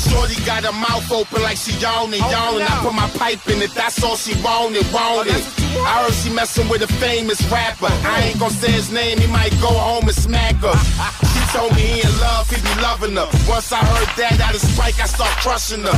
Shorty 0.09 0.35
got 0.45 0.63
her 0.63 0.71
mouth 0.71 1.09
open 1.11 1.41
like 1.41 1.57
she 1.57 1.71
yawning, 1.79 2.19
yawning. 2.19 2.67
I 2.67 2.79
put 2.83 2.93
my 2.93 3.09
pipe 3.11 3.47
in 3.47 3.61
it, 3.61 3.73
that's 3.73 4.03
all 4.03 4.15
she 4.15 4.33
wanted, 4.43 4.85
wanted. 4.91 5.39
I 5.85 6.03
heard 6.03 6.13
she 6.13 6.29
messing 6.33 6.67
with 6.67 6.81
a 6.81 6.87
famous 6.87 7.41
rapper. 7.51 7.87
I 7.87 8.29
ain't 8.29 8.39
gonna 8.39 8.51
say 8.51 8.71
his 8.71 8.91
name, 8.91 9.19
he 9.19 9.27
might 9.27 9.51
go 9.61 9.67
home 9.67 10.03
and 10.03 10.15
smack 10.15 10.55
her. 10.55 10.73
Told 11.51 11.75
me 11.75 11.83
he 11.83 11.99
in 11.99 12.13
love, 12.23 12.47
he 12.47 12.55
be 12.63 12.73
loving 12.79 13.19
her. 13.19 13.27
Once 13.43 13.75
I 13.75 13.83
heard 13.83 14.07
that 14.15 14.39
out 14.39 14.55
of 14.55 14.63
spike, 14.63 14.95
I 15.03 15.07
start 15.07 15.35
crushing 15.43 15.83
her. 15.83 15.97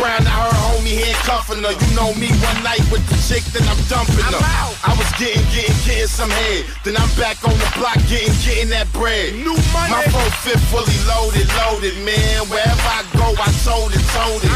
Brown, 0.00 0.24
I 0.24 0.48
heard 0.48 0.56
homie 0.56 0.96
handcuffing 0.96 1.60
her. 1.60 1.74
You 1.76 1.88
know 1.92 2.16
me 2.16 2.32
one 2.40 2.60
night 2.64 2.80
with 2.88 3.04
the 3.12 3.18
chick, 3.28 3.44
then 3.52 3.60
I'm 3.68 3.76
dumping 3.92 4.24
her. 4.24 4.40
I 4.40 4.96
was 4.96 5.04
getting, 5.20 5.44
getting, 5.52 5.76
getting 5.84 6.08
some 6.08 6.32
head. 6.32 6.64
Then 6.80 6.96
I'm 6.96 7.12
back 7.20 7.44
on 7.44 7.52
the 7.52 7.68
block, 7.76 8.00
getting, 8.08 8.32
getting 8.40 8.72
that 8.72 8.88
bread. 8.96 9.36
New 9.36 9.52
money. 9.76 9.92
My 9.92 10.00
phone 10.08 10.32
fit 10.40 10.56
fully 10.72 10.96
loaded, 11.04 11.44
loaded, 11.60 12.00
man. 12.00 12.48
Wherever 12.48 12.88
I 12.88 13.04
go, 13.20 13.36
I 13.36 13.52
told 13.60 13.92
it, 13.92 14.00
told 14.16 14.40
it. 14.40 14.50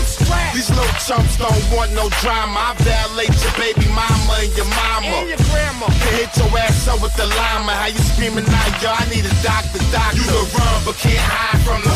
These 0.56 0.70
little 0.72 0.96
chumps 1.04 1.36
don't 1.36 1.52
want 1.68 1.92
no 1.92 2.08
drama. 2.24 2.72
I 2.72 2.72
violate 2.80 3.34
your 3.44 3.54
baby 3.60 3.84
mama 3.92 4.40
and 4.40 4.52
your 4.56 4.70
mama. 4.72 5.20
And 5.20 5.36
your 5.36 5.42
grandma. 5.52 5.92
Can 6.00 6.12
Hit 6.16 6.32
your 6.38 6.48
ass 6.56 6.88
up 6.88 7.02
with 7.02 7.12
the 7.20 7.26
llama. 7.26 7.76
How 7.76 7.92
you 7.92 8.00
screaming 8.14 8.46
out, 8.48 8.72
yo? 8.80 8.88
I 8.88 9.04
need 9.12 9.26
a 9.26 9.34
doctor, 9.44 9.82
doctor. 9.92 10.13
You 10.14 10.22
can 10.22 10.46
run, 10.54 10.78
but 10.86 10.96
can't 11.02 11.18
hide 11.18 11.60
from 11.66 11.82
the. 11.82 11.94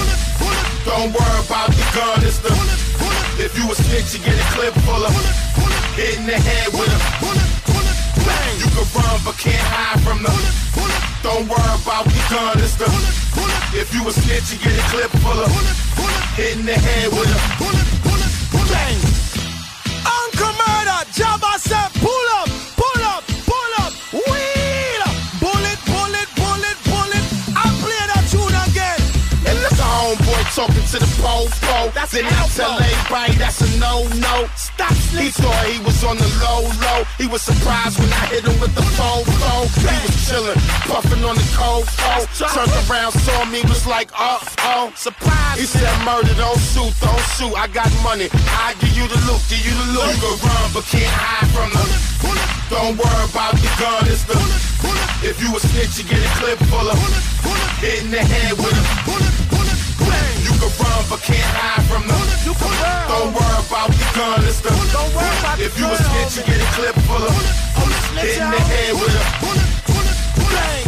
Don't 0.85 1.15
worry 1.15 1.39
about 1.47 1.70
the 1.70 1.85
gun, 1.95 2.19
it's 2.27 2.39
the. 2.39 2.51
If 3.39 3.55
you 3.55 3.70
a 3.70 3.74
snitch, 3.74 4.15
you 4.15 4.20
get 4.27 4.35
a 4.35 4.47
clip 4.55 4.74
full 4.82 5.05
of. 5.05 5.15
Hit 5.95 6.19
in 6.19 6.27
the 6.27 6.35
head 6.35 6.69
with 6.74 6.90
a. 6.90 6.99
You 8.59 8.69
can 8.74 8.86
run, 8.95 9.20
but 9.24 9.36
can't 9.39 9.69
hide 9.70 10.01
from 10.03 10.23
the. 10.23 10.32
Don't 11.23 11.47
worry 11.47 11.74
about 11.78 12.05
the 12.07 12.23
gun, 12.31 12.59
it's 12.59 12.74
the. 12.74 12.86
If 13.78 13.95
you 13.95 14.03
a 14.07 14.12
snitch, 14.12 14.51
you 14.53 14.59
get 14.59 14.74
a 14.74 14.85
clip 14.90 15.11
full 15.23 15.39
of. 15.39 15.51
Hit 16.35 16.59
in 16.59 16.66
the 16.66 16.74
head 16.74 17.11
with 17.12 17.31
a. 17.31 17.39
Bang. 18.73 19.07
Talking 30.59 30.90
to 30.90 30.98
the 30.98 31.10
po-po. 31.22 31.86
Then 32.10 32.26
I 32.26 32.43
tell 32.51 32.74
everybody 32.74 33.39
that's 33.39 33.62
a 33.62 33.70
no-no. 33.78 34.51
Stop 34.59 34.90
He 35.14 35.30
thought 35.30 35.55
he 35.70 35.78
was 35.86 36.02
on 36.02 36.18
the 36.18 36.26
low-low. 36.43 37.06
He 37.14 37.30
was 37.30 37.47
surprised 37.47 38.02
when 38.02 38.10
I 38.10 38.26
hit 38.26 38.43
him 38.43 38.59
with 38.59 38.74
the 38.74 38.82
phone-phone. 38.98 39.70
He 39.70 39.98
was 40.02 40.18
chillin', 40.26 40.59
puffin' 40.90 41.22
on 41.22 41.39
the 41.39 41.47
cold 41.55 41.86
phone. 41.86 42.26
Turned 42.35 42.74
around, 42.90 43.14
saw 43.22 43.47
me, 43.47 43.62
was 43.70 43.86
like, 43.86 44.10
uh-oh. 44.18 44.90
Surprise. 44.98 45.62
He 45.62 45.66
said, 45.70 45.94
murder, 46.02 46.35
don't 46.35 46.59
shoot, 46.59 46.90
don't 46.98 47.26
shoot. 47.39 47.55
I 47.55 47.70
got 47.70 47.86
money. 48.02 48.26
I 48.59 48.74
give 48.82 48.98
you 48.98 49.06
the 49.06 49.20
loot, 49.30 49.39
give 49.47 49.62
you 49.62 49.74
the 49.78 49.94
loot. 49.94 50.10
You 50.10 50.26
can 50.26 50.43
run, 50.43 50.66
but 50.74 50.82
can't 50.90 51.06
hide 51.06 51.47
from 51.55 51.70
the 51.70 51.86
Don't 52.66 52.98
worry 52.98 53.24
about 53.30 53.55
the 53.55 53.70
gun, 53.78 54.10
it's 54.10 54.26
the 54.26 54.35
If 55.22 55.39
you 55.39 55.55
a 55.55 55.60
snitch, 55.62 56.02
you 56.02 56.05
get 56.10 56.18
a 56.18 56.30
clip 56.43 56.59
full 56.66 56.82
of 56.82 56.98
Hit 57.78 58.02
in 58.02 58.10
the 58.10 58.18
head 58.18 58.59
with 58.59 58.74
a 58.74 59.28
You 60.49 60.57
can 60.57 60.73
run, 60.81 61.05
but 61.12 61.20
can't 61.20 61.45
hide 61.61 61.85
from 61.85 62.09
the 62.09 62.16
Don't 63.12 63.37
worry 63.37 63.61
about 63.69 63.93
the 63.93 64.07
gun, 64.16 64.41
it's 64.49 64.65
the 64.65 64.73
If 65.61 65.77
you 65.79 65.85
a 65.85 65.97
snitch, 65.97 66.41
you 66.41 66.45
get 66.49 66.65
a 66.65 66.69
clip 66.73 66.97
full 67.05 67.20
of 67.20 67.37
Hit 68.16 68.41
in 68.41 68.51
the 68.51 68.59
head 68.59 68.95
with 68.95 69.12
a 69.12 69.25
Bang, 70.49 70.85
homie. 70.85 70.88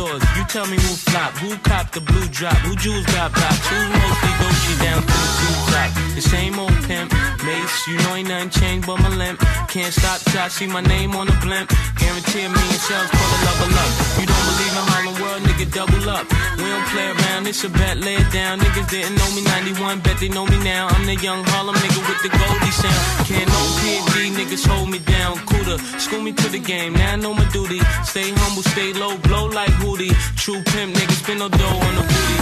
sell 0.00 0.08
out 0.08 0.14
in 0.14 0.20
the 0.20 0.26
stores. 0.26 0.38
You 0.38 0.44
tell 0.44 0.66
me 0.66 0.76
who 0.76 1.09
flop, 1.30 1.42
who 1.42 1.56
cop 1.58 1.92
the 1.92 2.00
blue 2.00 2.26
drop, 2.28 2.56
who 2.58 2.74
jewels 2.76 3.06
got 3.06 3.32
blocks, 3.32 3.68
who 3.68 3.76
mostly 3.76 4.32
Gucci 4.40 4.82
down 4.82 5.00
to 5.02 5.06
the 5.06 5.30
blue 5.38 5.60
top. 5.70 5.90
The 6.14 6.22
same 6.22 6.58
old 6.58 6.76
pimp, 6.84 7.12
mace, 7.44 7.86
you 7.88 7.96
know 7.98 8.14
ain't 8.16 8.28
nothing 8.28 8.50
changed 8.50 8.86
but 8.86 8.98
my 9.00 9.08
limp. 9.08 9.40
Can't 9.68 9.92
stop 9.92 10.20
till 10.20 10.40
I 10.40 10.48
see 10.48 10.66
my 10.66 10.80
name 10.80 11.14
on 11.16 11.26
the 11.26 11.36
blimp. 11.42 11.70
Guarantee 11.96 12.44
a 12.44 12.50
million 12.50 12.80
sales, 12.86 13.10
call 13.10 13.30
it 13.34 13.42
level 13.46 13.72
up. 13.78 13.90
You 14.20 14.26
don't 14.26 14.44
believe 14.50 14.74
in 14.80 14.84
Harlem 14.90 15.16
World, 15.22 15.42
nigga, 15.42 15.66
double 15.72 16.10
up. 16.10 16.26
We 16.58 16.66
don't 16.68 16.86
play 16.92 17.08
around, 17.08 17.46
it's 17.46 17.64
a 17.64 17.70
bet, 17.70 17.96
lay 17.98 18.16
it 18.16 18.30
down. 18.32 18.60
Niggas 18.60 18.90
didn't 18.90 19.16
know 19.16 19.30
me 19.34 19.42
91, 19.44 20.00
bet 20.00 20.18
they 20.18 20.28
know 20.28 20.46
me 20.46 20.58
now. 20.62 20.88
I'm 20.88 21.06
the 21.06 21.16
young 21.16 21.42
Harlem 21.44 21.76
nigga 21.76 22.00
with 22.08 22.20
the 22.22 22.30
Goldie 22.30 22.74
sound. 22.74 23.00
Can't 23.28 23.48
no 23.48 23.60
PD, 23.80 24.34
niggas 24.36 24.66
hold 24.66 24.90
me 24.90 24.98
down. 24.98 25.38
Cooler, 25.46 25.78
school 25.98 26.22
me 26.22 26.32
to 26.32 26.48
the 26.48 26.58
game, 26.58 26.92
now 26.92 27.14
I 27.14 27.16
know 27.16 27.32
my 27.32 27.48
duty. 27.50 27.80
Stay 28.04 28.28
humble, 28.34 28.62
stay 28.62 28.92
low, 28.92 29.16
blow 29.18 29.46
like 29.46 29.72
Hootie. 29.80 30.12
True 30.36 30.60
pimp, 30.72 30.94
niggas 30.96 31.19
spin 31.20 31.38
no 31.38 31.48
dough 31.48 31.86
on 31.86 31.94
the 31.96 32.02
booty. 32.02 32.36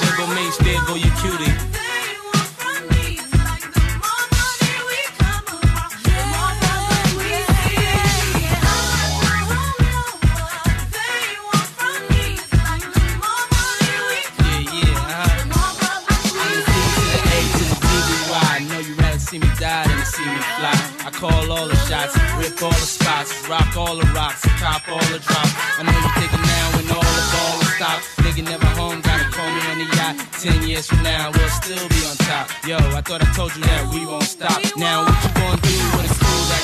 When 0.00 0.10
there 0.10 0.16
go 0.18 0.26
Mace, 0.34 0.56
there 0.58 0.84
go 0.86 0.94
your 0.94 1.14
cutie. 1.20 1.85
Call 21.16 21.50
all 21.50 21.66
the 21.66 21.76
shots, 21.88 22.14
rip 22.36 22.62
all 22.62 22.70
the 22.70 22.90
spots, 22.96 23.48
rock 23.48 23.76
all 23.76 23.96
the 23.96 24.06
rocks, 24.12 24.42
top 24.60 24.86
all 24.88 25.06
the 25.08 25.18
drops. 25.18 25.52
I 25.78 25.82
know 25.82 25.96
you 25.96 26.10
thinking 26.20 26.44
now 26.44 26.66
when 26.76 26.86
all 26.92 27.10
the 27.18 27.24
ball 27.32 27.56
is 27.64 27.72
stop. 27.76 27.98
Nigga 28.20 28.44
never 28.44 28.66
home, 28.76 29.00
gotta 29.00 29.24
call 29.32 29.48
me 29.48 29.60
on 29.72 29.78
the 29.80 29.88
yacht. 29.96 30.14
Ten 30.40 30.68
years 30.68 30.86
from 30.86 31.02
now, 31.02 31.32
we'll 31.32 31.48
still 31.48 31.88
be 31.88 32.00
on 32.04 32.16
top. 32.28 32.46
Yo, 32.68 32.76
I 32.76 33.00
thought 33.00 33.22
I 33.22 33.28
told 33.32 33.56
you 33.56 33.62
that 33.62 33.82
we 33.92 34.04
won't 34.04 34.24
stop. 34.24 34.60
Now 34.76 35.04
what 35.04 35.16
you 35.24 35.30
gonna 35.40 35.60
do 35.62 36.05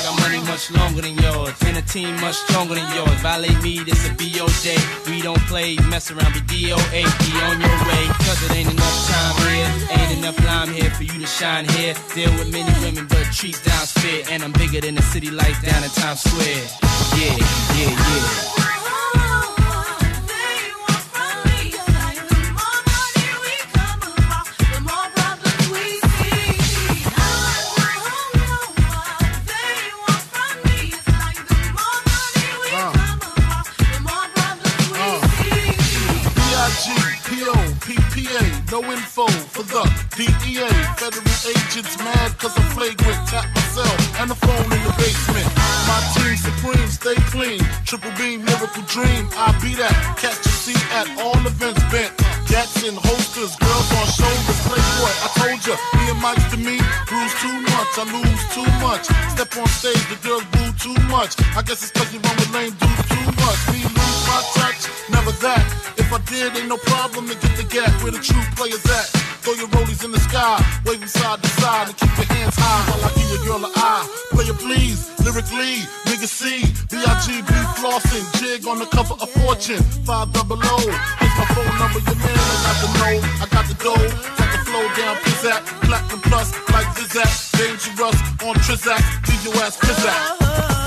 got 0.03 0.19
money 0.19 0.39
much 0.43 0.69
longer 0.71 1.01
than 1.01 1.15
yours? 1.17 1.55
And 1.65 1.77
a 1.77 1.81
team 1.81 2.19
much 2.19 2.35
stronger 2.35 2.75
than 2.75 2.87
yours. 2.93 3.17
Violate 3.21 3.61
me, 3.63 3.79
this 3.79 4.07
a 4.09 4.13
B.O.J. 4.13 4.77
We 5.07 5.21
don't 5.21 5.39
play, 5.47 5.77
mess 5.89 6.11
around, 6.11 6.33
be 6.33 6.41
DOA. 6.41 7.01
Be 7.23 7.31
on 7.47 7.59
your 7.61 7.79
way, 7.87 8.03
cause 8.25 8.39
it 8.43 8.51
ain't 8.51 8.71
enough 8.71 8.97
time 9.07 9.35
here. 9.47 9.69
Ain't 9.97 10.17
enough 10.19 10.37
lime 10.45 10.69
here 10.69 10.91
for 10.91 11.03
you 11.03 11.17
to 11.19 11.27
shine 11.27 11.65
here. 11.69 11.95
Deal 12.13 12.31
with 12.37 12.51
many 12.51 12.73
women, 12.85 13.07
but 13.07 13.23
treat 13.31 13.59
down's 13.63 13.91
fair. 13.91 14.23
And 14.29 14.43
I'm 14.43 14.51
bigger 14.51 14.81
than 14.81 14.95
the 14.95 15.01
city 15.01 15.31
lights 15.31 15.61
down 15.61 15.83
in 15.83 15.89
Times 15.91 16.21
Square. 16.21 16.67
Yeah, 17.17 17.37
yeah, 17.77 17.89
yeah. 17.89 18.62
No 38.73 38.81
info 38.91 39.27
for 39.53 39.61
the 39.69 39.85
DEA. 40.17 40.65
Federal 40.97 41.37
agents 41.45 41.93
mad 42.01 42.33
cause 42.41 42.57
I'm 42.57 42.65
flagrant. 42.73 43.21
Tap 43.29 43.45
myself 43.53 43.93
and 44.17 44.31
the 44.33 44.33
phone 44.33 44.65
in 44.65 44.81
the 44.81 44.93
basement. 44.97 45.45
My 45.85 46.01
team 46.17 46.33
supreme, 46.41 46.89
stay 46.89 47.13
clean. 47.29 47.61
Triple 47.85 48.09
beam, 48.17 48.41
miracle 48.41 48.81
dream. 48.89 49.29
I 49.37 49.53
be 49.61 49.77
that. 49.77 49.93
Catch 50.17 50.41
a 50.41 50.49
seat 50.49 50.81
at 50.89 51.05
all 51.21 51.37
events 51.45 51.85
bent. 51.93 52.17
Gats 52.49 52.81
in 52.81 52.97
holsters, 52.97 53.53
girls 53.61 53.89
on 53.93 54.07
shoulders. 54.09 54.59
Playboy, 54.65 55.13
I 55.21 55.29
told 55.37 55.61
ya, 55.69 55.77
me 55.93 56.03
and 56.09 56.21
Mike 56.25 56.41
to 56.49 56.57
me. 56.57 56.81
Bruise 57.05 57.35
too 57.45 57.57
much, 57.77 57.91
I 58.01 58.09
lose 58.09 58.43
too 58.57 58.69
much. 58.81 59.05
Step 59.37 59.53
on 59.53 59.69
stage, 59.69 60.01
the 60.09 60.17
girls 60.25 60.45
boo 60.49 60.69
too 60.81 60.97
much. 61.13 61.37
I 61.53 61.61
guess 61.61 61.85
it's 61.85 61.93
cause 61.93 62.09
you 62.09 62.17
run 62.25 62.35
with 62.41 62.49
lame 62.49 62.73
dudes 62.81 63.05
too 63.05 63.29
much. 63.37 63.59
Me 63.69 63.85
my 64.27 64.39
touch, 64.57 64.81
never 65.09 65.31
that. 65.43 65.63
If 65.97 66.11
I 66.11 66.19
did, 66.29 66.55
ain't 66.57 66.69
no 66.69 66.77
problem 66.77 67.27
to 67.27 67.35
get 67.35 67.53
the 67.57 67.63
gap 67.63 67.91
where 68.03 68.11
the 68.11 68.19
true 68.19 68.43
players 68.55 68.83
at. 68.85 69.07
Throw 69.43 69.53
your 69.53 69.67
rollies 69.75 70.03
in 70.05 70.11
the 70.11 70.19
sky, 70.19 70.55
wave 70.85 71.03
waving 71.03 71.11
side 71.11 71.43
to 71.43 71.49
side, 71.59 71.87
and 71.89 71.97
keep 71.97 72.15
your 72.15 72.29
hands 72.31 72.55
high 72.55 72.83
while 72.87 73.03
I 73.03 73.09
give 73.13 73.27
your 73.27 73.43
girl 73.43 73.65
an 73.67 73.73
eye. 73.75 74.07
Player 74.31 74.55
please, 74.55 75.11
lyrically, 75.19 75.83
nigga 76.07 76.27
C, 76.31 76.63
B-I-G-B 76.87 77.51
flossing, 77.75 78.23
jig 78.39 78.65
on 78.67 78.79
the 78.79 78.87
cover 78.87 79.15
of 79.19 79.29
Fortune, 79.43 79.83
five 80.07 80.31
double 80.31 80.59
O. 80.63 80.77
It's 80.79 81.35
my 81.35 81.47
phone 81.51 81.75
number, 81.75 81.99
your 81.99 82.19
man, 82.23 82.39
I 82.39 82.59
got 82.63 82.77
the 82.79 82.89
know, 83.03 83.19
I 83.43 83.45
got 83.51 83.65
the 83.67 83.75
dough, 83.83 84.07
got 84.39 84.49
the 84.55 84.59
flow 84.63 84.85
down, 84.95 85.15
pizzazz, 85.27 85.61
platinum 85.83 86.21
plus, 86.21 86.53
like 86.71 86.87
Zizak, 86.95 87.31
dangerous 87.57 88.17
on 88.47 88.55
Trizak, 88.63 89.03
do 89.25 89.33
your 89.43 89.55
ass 89.63 89.77
pizzazz. 89.77 90.82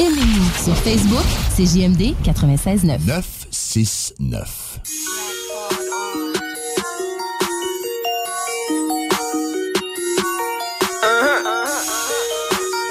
Aimez-nous 0.00 0.64
sur 0.64 0.74
Facebook, 0.78 1.26
c'est 1.54 1.66
JMD 1.66 2.14
96.9. 2.24 3.04
969. 3.04 4.80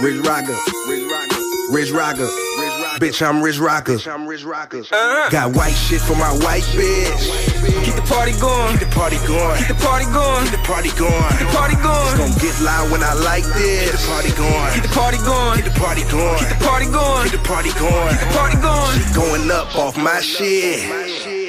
Rich 0.03 0.21
Rocker. 0.23 0.55
Rich 1.71 1.91
Rocker. 1.91 2.27
Bitch, 2.99 3.21
I'm 3.23 3.41
Rich 3.41 3.57
Rocker. 3.57 3.97
Got 5.31 5.55
white 5.55 5.73
shit 5.73 6.01
for 6.01 6.15
my 6.15 6.31
white 6.45 6.61
bitch. 6.75 7.48
Keep 7.59 7.95
the 7.95 8.07
party 8.07 8.31
going. 8.39 8.77
Keep 8.77 8.87
the 8.87 8.95
party 8.95 9.19
going. 9.27 9.57
Keep 9.59 9.67
the 9.67 9.79
party 9.83 10.05
going. 10.15 10.43
Keep 10.47 10.55
the 10.55 10.63
party 10.63 10.91
going. 10.95 11.31
Keep 11.35 11.39
the 11.39 11.51
party 11.51 11.75
going. 11.83 12.07
It's 12.07 12.19
gonna 12.19 12.39
get 12.39 12.55
loud 12.63 12.91
when 12.91 13.03
I 13.03 13.13
like 13.19 13.43
this. 13.59 13.91
Keep 13.91 13.99
the 13.99 14.07
party 14.07 14.31
going. 14.39 14.71
Keep 14.73 14.83
the 14.83 14.93
party 14.95 15.19
going. 15.19 15.55
Keep 15.59 15.67
the 15.67 15.79
party 15.79 16.03
going. 16.07 16.39
Keep 16.39 16.49
the 16.49 16.59
party 16.63 16.87
going. 16.87 17.27
Keep 17.27 17.35
the 17.35 17.43
party 17.43 17.71
going. 17.75 18.11
Keep 18.15 18.23
the 18.23 18.33
party 18.39 18.57
going. 18.63 18.95
Going 19.11 19.51
up 19.51 19.75
off 19.75 19.97
my 19.97 20.21
shit. 20.21 20.87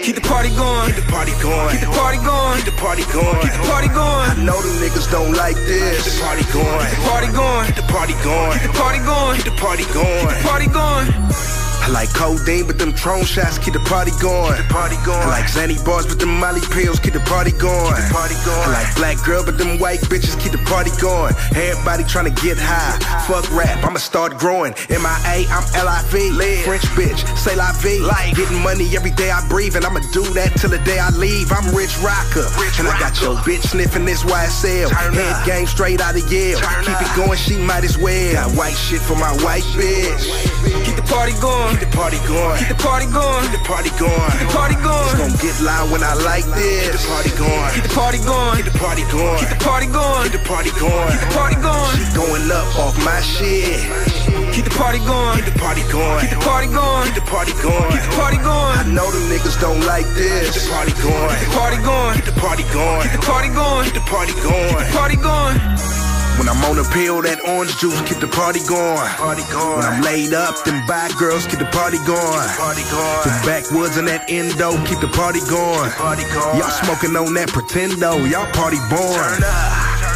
Keep 0.03 0.17
the 0.17 0.25
party 0.27 0.51
going. 0.57 0.91
Keep 0.91 1.05
the 1.05 1.13
party 1.13 1.33
going. 1.39 1.79
Keep 1.79 1.87
the 1.87 1.95
party 1.95 2.19
going. 2.27 2.57
Keep 2.59 2.67
the 2.67 2.77
party 2.81 3.05
going. 3.13 3.41
Keep 3.47 3.55
the 3.55 3.67
party 3.71 3.89
going. 3.95 4.27
I 4.31 4.35
know 4.43 4.59
them 4.59 4.77
niggas 4.83 5.07
don't 5.11 5.35
like 5.39 5.57
this. 5.69 6.03
Keep 6.03 6.11
the 6.11 6.23
party 6.27 6.45
going. 6.51 6.87
Keep 6.91 6.99
the 6.99 7.07
party 7.07 7.29
going. 7.31 7.67
Keep 7.71 7.77
the 7.77 7.87
party 7.87 8.15
going. 8.25 8.59
Keep 8.59 8.67
the 8.67 8.79
party 8.83 8.99
going. 8.99 9.37
Keep 9.37 9.47
the 9.47 9.57
party 9.63 9.85
going. 9.95 10.27
Keep 10.27 10.43
the 10.43 10.49
party 10.49 10.67
going. 10.73 11.60
I 11.91 12.07
like 12.07 12.15
codeine, 12.15 12.69
but 12.69 12.79
them 12.79 12.95
Tron 12.95 13.25
shots 13.25 13.59
keep 13.59 13.75
the 13.75 13.81
party 13.81 14.13
going. 14.23 14.55
The 14.55 14.63
party 14.71 14.95
going. 15.03 15.27
I 15.27 15.43
like 15.43 15.51
Zanny 15.51 15.75
bars, 15.85 16.07
but 16.07 16.21
them 16.21 16.31
Molly 16.39 16.63
pills 16.71 17.01
keep 17.01 17.15
the 17.15 17.27
party 17.27 17.51
going. 17.51 17.99
The 17.99 18.07
party 18.15 18.39
going. 18.47 18.63
I 18.63 18.87
like 18.87 18.95
black 18.95 19.19
girl, 19.27 19.43
but 19.45 19.59
them 19.59 19.77
white 19.83 19.99
bitches 20.07 20.39
keep 20.39 20.53
the 20.53 20.63
party 20.71 20.95
going. 21.03 21.35
Everybody 21.51 22.05
trying 22.05 22.31
to 22.31 22.37
get 22.39 22.59
high. 22.63 22.95
Fuck 23.27 23.51
rap, 23.51 23.83
I'ma 23.83 23.99
start 23.99 24.39
growing. 24.39 24.71
MIA, 24.87 25.51
I'm 25.51 25.67
L-I-V. 25.75 26.63
French 26.63 26.87
bitch, 26.95 27.27
say 27.35 27.57
la 27.59 27.75
vie. 27.83 27.99
Like 27.99 28.39
getting 28.39 28.63
money 28.63 28.87
every 28.95 29.11
day 29.11 29.33
I 29.35 29.43
breathe, 29.49 29.75
and 29.75 29.85
I'ma 29.85 29.99
do 30.15 30.23
that 30.39 30.55
till 30.63 30.71
the 30.71 30.79
day 30.87 31.01
I 31.01 31.11
leave. 31.19 31.51
I'm 31.51 31.75
Rich 31.75 31.99
Rocker, 32.07 32.47
and 32.79 32.87
I 32.87 32.95
got 33.03 33.19
your 33.19 33.35
bitch 33.43 33.67
sniffing 33.67 34.05
this 34.05 34.23
YSL. 34.23 34.95
Head 34.95 35.45
game 35.45 35.67
straight 35.67 36.01
out 36.01 36.15
of 36.15 36.23
Yale. 36.31 36.63
Keep 36.87 37.03
it 37.03 37.11
going, 37.19 37.37
she 37.37 37.59
might 37.59 37.83
as 37.83 37.99
well. 37.99 38.47
Got 38.47 38.55
white 38.55 38.79
shit 38.79 39.03
for 39.03 39.19
my 39.19 39.35
white 39.43 39.67
bitch. 39.75 40.23
Keep 40.87 41.00
the 41.01 41.09
party 41.09 41.33
going. 41.41 41.77
Keep 41.77 41.89
the 41.89 41.97
party 41.97 42.19
going. 42.29 42.59
Keep 42.59 42.69
the 42.69 42.81
party 42.81 43.07
going. 43.09 43.43
Keep 43.49 43.53
the 43.53 43.65
party 43.65 43.91
going. 43.97 44.31
Keep 44.31 44.41
the 44.41 44.53
party 44.53 44.77
going. 44.85 45.09
It's 45.09 45.21
gonna 45.21 45.41
get 45.41 45.57
loud 45.65 45.91
when 45.91 46.03
I 46.05 46.15
like 46.15 46.45
this. 46.53 46.93
Keep 46.93 47.01
the 47.01 47.05
party 47.09 47.33
going. 47.41 47.71
Keep 47.75 47.85
the 47.85 47.95
party 47.95 48.19
going. 48.21 48.57
Keep 48.57 48.69
the 48.69 48.77
party 48.79 49.05
going. 49.09 49.39
Keep 49.41 49.51
the 49.51 49.61
party 49.65 49.89
going. 49.89 50.23
Keep 50.29 50.35
the 50.35 50.45
party 50.45 50.71
going. 50.77 51.11
Keep 51.11 51.23
the 51.25 51.33
party 51.33 51.57
going. 51.61 51.95
Going 52.13 52.45
up 52.53 52.69
off 52.77 52.97
my 53.05 53.21
shit. 53.21 53.81
Keep 54.53 54.65
the 54.69 54.75
party 54.77 55.01
going. 55.01 55.41
Keep 55.41 55.47
the 55.49 55.57
party 55.59 55.83
going. 55.89 56.21
Keep 56.21 56.33
the 56.37 56.45
party 56.45 56.69
going. 56.69 57.07
Keep 57.09 57.17
the 57.17 57.27
party 57.31 57.53
going. 57.65 57.91
Keep 57.91 58.05
the 58.05 58.17
party 58.21 58.39
going. 58.45 58.77
I 58.77 58.85
know 58.93 59.09
them 59.09 59.25
niggas 59.33 59.57
don't 59.61 59.81
like 59.89 60.09
this. 60.15 60.53
Keep 60.53 60.69
the 60.69 60.73
party 60.75 60.93
going. 61.01 61.37
Keep 61.41 61.49
the 61.49 61.57
party 61.57 61.79
going. 61.81 62.15
Keep 62.21 62.27
the 62.29 62.37
party 62.37 62.65
going. 62.75 63.03
Keep 63.09 63.15
the 63.17 63.25
party 63.25 63.49
going. 63.49 63.85
Keep 63.89 63.95
the 63.95 64.05
party 64.05 64.35
going. 64.45 64.69
Keep 64.69 64.91
the 64.91 64.97
party 64.97 65.17
going. 65.17 66.00
When 66.41 66.49
I'm 66.49 66.65
on 66.65 66.81
a 66.81 66.89
pill, 66.89 67.21
that 67.21 67.37
orange 67.45 67.77
juice 67.77 68.01
keep 68.09 68.17
the 68.17 68.33
party 68.33 68.65
going. 68.65 68.97
Party 69.21 69.45
going. 69.53 69.77
When 69.77 69.85
I'm 69.85 70.01
laid 70.01 70.33
up, 70.33 70.57
them 70.65 70.81
bad 70.89 71.13
girls 71.21 71.45
keep 71.45 71.61
the 71.61 71.69
party 71.69 72.01
going. 72.09 72.49
Party 72.57 72.81
going. 72.89 73.29
The 73.29 73.37
backwoods 73.45 74.01
and 74.01 74.09
that 74.09 74.25
endo 74.33 74.73
keep 74.89 75.05
the 75.05 75.13
party 75.13 75.45
going. 75.45 75.93
Party 76.01 76.25
going. 76.33 76.57
Y'all 76.57 76.73
smoking 76.73 77.13
on 77.13 77.37
that 77.37 77.53
pretendo, 77.53 78.25
y'all 78.25 78.49
party 78.57 78.81
born. 78.89 79.37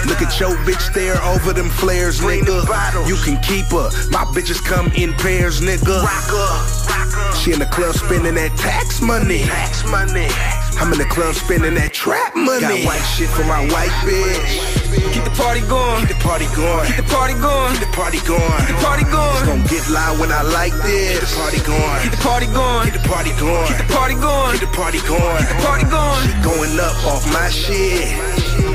Look 0.09 0.25
at 0.25 0.33
your 0.41 0.57
bitch 0.65 0.81
stare 0.81 1.21
over 1.29 1.53
them 1.53 1.69
flares, 1.69 2.25
nigga. 2.25 2.65
You 3.05 3.21
can 3.21 3.37
keep 3.45 3.69
her. 3.77 3.93
My 4.09 4.25
bitches 4.33 4.65
come 4.65 4.89
in 4.97 5.13
pairs, 5.21 5.61
nigga. 5.61 6.01
Rock 6.01 6.33
up. 6.33 7.37
She 7.37 7.53
in 7.53 7.61
the 7.61 7.69
club 7.69 8.01
spending 8.01 8.41
that 8.41 8.57
tax 8.57 9.05
money. 9.05 9.45
Tax 9.45 9.85
money. 9.93 10.33
I'm 10.81 10.89
in 10.89 10.97
the 10.97 11.05
club 11.05 11.35
spending 11.35 11.75
that 11.77 11.93
trap 11.93 12.35
money. 12.35 12.81
Got 12.81 12.97
white 12.97 13.05
shit 13.13 13.29
for 13.29 13.45
my 13.45 13.61
white 13.69 13.93
bitch. 14.09 14.84
Keep 14.95 15.25
the 15.25 15.35
party 15.35 15.61
going. 15.67 16.07
Keep 16.07 16.17
the 16.17 16.25
party 16.25 16.47
going. 16.55 16.87
Keep 16.87 16.97
the 16.97 17.09
party 17.11 17.35
going. 17.35 17.73
Keep 17.75 17.81
the 17.81 17.93
party 17.97 18.21
going. 18.27 18.61
Keep 18.65 18.69
the 18.69 18.83
party 18.83 19.05
going. 19.11 19.35
It's 19.35 19.49
gonna 19.49 19.69
get 19.69 19.85
loud 19.91 20.21
when 20.21 20.31
I 20.31 20.43
like 20.43 20.75
this. 20.83 21.19
Keep 21.21 21.31
the 21.31 21.35
party 21.35 21.61
going. 21.67 22.01
Keep 22.03 22.13
the 22.13 22.23
party 22.23 22.47
going. 22.53 22.85
Keep 22.85 22.97
the 22.97 23.09
party 23.09 23.33
going. 23.35 23.67
Keep 23.69 23.79
the 23.79 23.89
party 23.91 24.15
going. 24.15 24.53
Keep 24.55 24.63
the 24.65 24.73
party 24.77 25.01
going. 25.07 25.41
Keep 25.41 25.51
the 25.51 25.61
party 25.65 25.85
going. 25.91 26.25
Going 26.43 26.75
up 26.79 26.97
off 27.07 27.25
my 27.33 27.49
shit. 27.51 28.09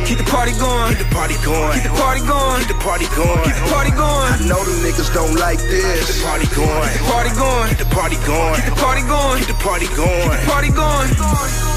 Keep 0.08 0.18
the 0.20 0.28
party 0.28 0.54
going. 0.58 0.96
Keep 0.96 1.08
the 1.08 1.12
party 1.16 1.38
going. 1.46 1.78
Keep 1.80 1.88
the 1.88 1.96
party 1.96 2.22
going. 2.26 2.60
Keep 2.60 2.72
the 2.74 2.80
party 2.84 3.08
going. 3.16 3.44
Keep 3.46 3.56
the 3.56 3.68
party 3.70 3.92
going. 3.94 4.30
I 4.34 4.44
know 4.50 4.62
them 4.66 4.80
niggas 4.84 5.12
don't 5.14 5.36
like 5.40 5.60
this. 5.60 6.04
Keep 6.04 6.20
the 6.20 6.26
party 6.26 6.48
going. 6.56 6.90
Keep 6.90 7.00
the 7.00 7.10
party 7.14 7.32
going. 7.38 7.68
Keep 7.70 7.80
the 7.80 7.90
party 7.96 8.18
going. 8.26 8.56
Keep 8.60 8.66
the 8.66 8.82
party 8.82 9.04
going. 9.06 9.40
Keep 9.40 9.48
the 9.48 9.60
party 9.62 9.88
going. 9.96 10.28
Keep 10.28 10.42
the 10.42 10.52
party 10.52 10.70
going. 10.74 11.69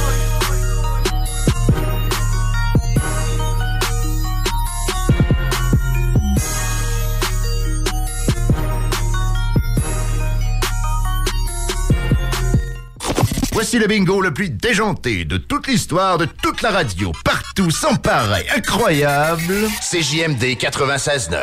Voici 13.52 13.78
le 13.78 13.86
bingo 13.86 14.22
le 14.22 14.32
plus 14.32 14.48
déjanté 14.48 15.24
de 15.24 15.36
toute 15.36 15.66
l'histoire 15.66 16.16
de 16.16 16.24
toute 16.24 16.62
la 16.62 16.70
radio, 16.70 17.12
partout, 17.22 17.70
sans 17.70 17.96
pareil, 17.96 18.46
incroyable. 18.56 19.54
C'est 19.80 20.00
JMD 20.00 20.42
96.9. 20.58 21.36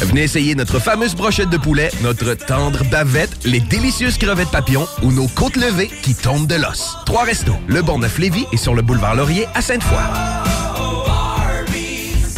Venez 0.00 0.22
essayer 0.22 0.54
notre 0.54 0.78
fameuse 0.80 1.14
brochette 1.14 1.50
de 1.50 1.56
poulet, 1.56 1.90
notre 2.02 2.34
tendre 2.34 2.84
bavette, 2.90 3.44
les 3.44 3.60
délicieuses 3.60 4.18
crevettes 4.18 4.50
papillons 4.50 4.88
ou 5.02 5.12
nos 5.12 5.28
côtes 5.28 5.56
levées 5.56 5.90
qui 6.02 6.14
tombent 6.14 6.48
de 6.48 6.56
l'os. 6.56 6.96
Trois 7.06 7.24
restos, 7.24 7.56
le 7.68 7.82
Bon 7.82 7.98
Neuf 8.00 8.18
Lévis 8.18 8.46
et 8.52 8.56
sur 8.56 8.74
le 8.74 8.82
boulevard 8.82 9.14
Laurier 9.14 9.46
à 9.54 9.62
Sainte-Foy. 9.62 10.55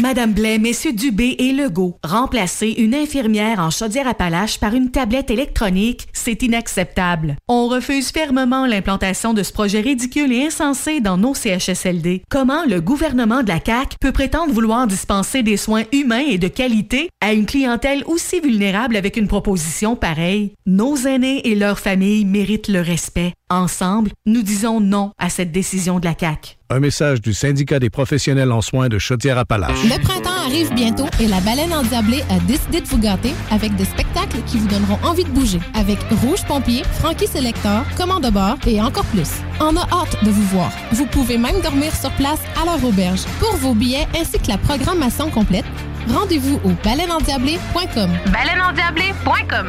Madame 0.00 0.32
Blais, 0.32 0.58
Messieurs 0.58 0.92
Dubé 0.92 1.36
et 1.38 1.52
Legault, 1.52 1.98
remplacer 2.02 2.70
une 2.78 2.94
infirmière 2.94 3.58
en 3.58 3.70
Chaudière-Appalaches 3.70 4.58
par 4.58 4.74
une 4.74 4.90
tablette 4.90 5.30
électronique, 5.30 6.08
c'est 6.12 6.42
inacceptable. 6.42 7.36
On 7.48 7.68
refuse 7.68 8.10
fermement 8.10 8.66
l'implantation 8.66 9.34
de 9.34 9.42
ce 9.42 9.52
projet 9.52 9.80
ridicule 9.80 10.32
et 10.32 10.46
insensé 10.46 11.00
dans 11.00 11.16
nos 11.16 11.34
CHSLD. 11.34 12.22
Comment 12.30 12.64
le 12.64 12.80
gouvernement 12.80 13.42
de 13.42 13.48
la 13.48 13.60
CAQ 13.64 13.96
peut 14.00 14.12
prétendre 14.12 14.52
vouloir 14.52 14.86
dispenser 14.86 15.42
des 15.42 15.56
soins 15.56 15.84
humains 15.92 16.24
et 16.28 16.38
de 16.38 16.48
qualité 16.48 17.10
à 17.20 17.32
une 17.32 17.46
clientèle 17.46 18.02
aussi 18.06 18.40
vulnérable 18.40 18.96
avec 18.96 19.16
une 19.16 19.28
proposition 19.28 19.96
pareille? 19.96 20.52
Nos 20.66 20.96
aînés 20.96 21.46
et 21.48 21.54
leurs 21.54 21.78
familles 21.78 22.24
méritent 22.24 22.68
le 22.68 22.80
respect. 22.80 23.32
Ensemble, 23.52 24.12
nous 24.24 24.42
disons 24.42 24.80
non 24.80 25.12
à 25.18 25.28
cette 25.28 25.52
décision 25.52 26.00
de 26.00 26.06
la 26.06 26.14
CAQ. 26.18 26.56
Un 26.70 26.80
message 26.80 27.20
du 27.20 27.34
syndicat 27.34 27.78
des 27.78 27.90
professionnels 27.90 28.50
en 28.50 28.62
soins 28.62 28.88
de 28.88 28.98
Chaudière-Appalaches. 28.98 29.84
Le 29.84 30.02
printemps 30.02 30.40
arrive 30.46 30.72
bientôt 30.72 31.04
et 31.20 31.28
la 31.28 31.38
baleine 31.40 31.74
endiablée 31.74 32.22
a 32.30 32.38
décidé 32.46 32.80
de 32.80 32.86
vous 32.86 32.96
gâter 32.96 33.34
avec 33.50 33.76
des 33.76 33.84
spectacles 33.84 34.40
qui 34.46 34.56
vous 34.56 34.68
donneront 34.68 34.98
envie 35.04 35.24
de 35.24 35.28
bouger. 35.28 35.60
Avec 35.74 35.98
Rouge 36.22 36.42
Pompier, 36.48 36.82
Frankie 37.00 37.26
Selector, 37.26 37.84
Commande 37.98 38.24
de 38.24 38.30
bord 38.30 38.56
et 38.66 38.80
encore 38.80 39.04
plus. 39.04 39.28
On 39.60 39.76
a 39.76 39.82
hâte 39.82 40.24
de 40.24 40.30
vous 40.30 40.44
voir. 40.44 40.72
Vous 40.92 41.04
pouvez 41.04 41.36
même 41.36 41.60
dormir 41.60 41.94
sur 41.94 42.10
place 42.12 42.40
à 42.58 42.64
leur 42.64 42.82
auberge. 42.82 43.24
Pour 43.38 43.54
vos 43.56 43.74
billets 43.74 44.08
ainsi 44.18 44.38
que 44.38 44.48
la 44.48 44.56
programmation 44.56 45.28
complète, 45.28 45.66
rendez-vous 46.08 46.58
au 46.64 46.70
baleineendiablée.com. 46.82 48.08
Baleineendiablée.com 48.32 49.68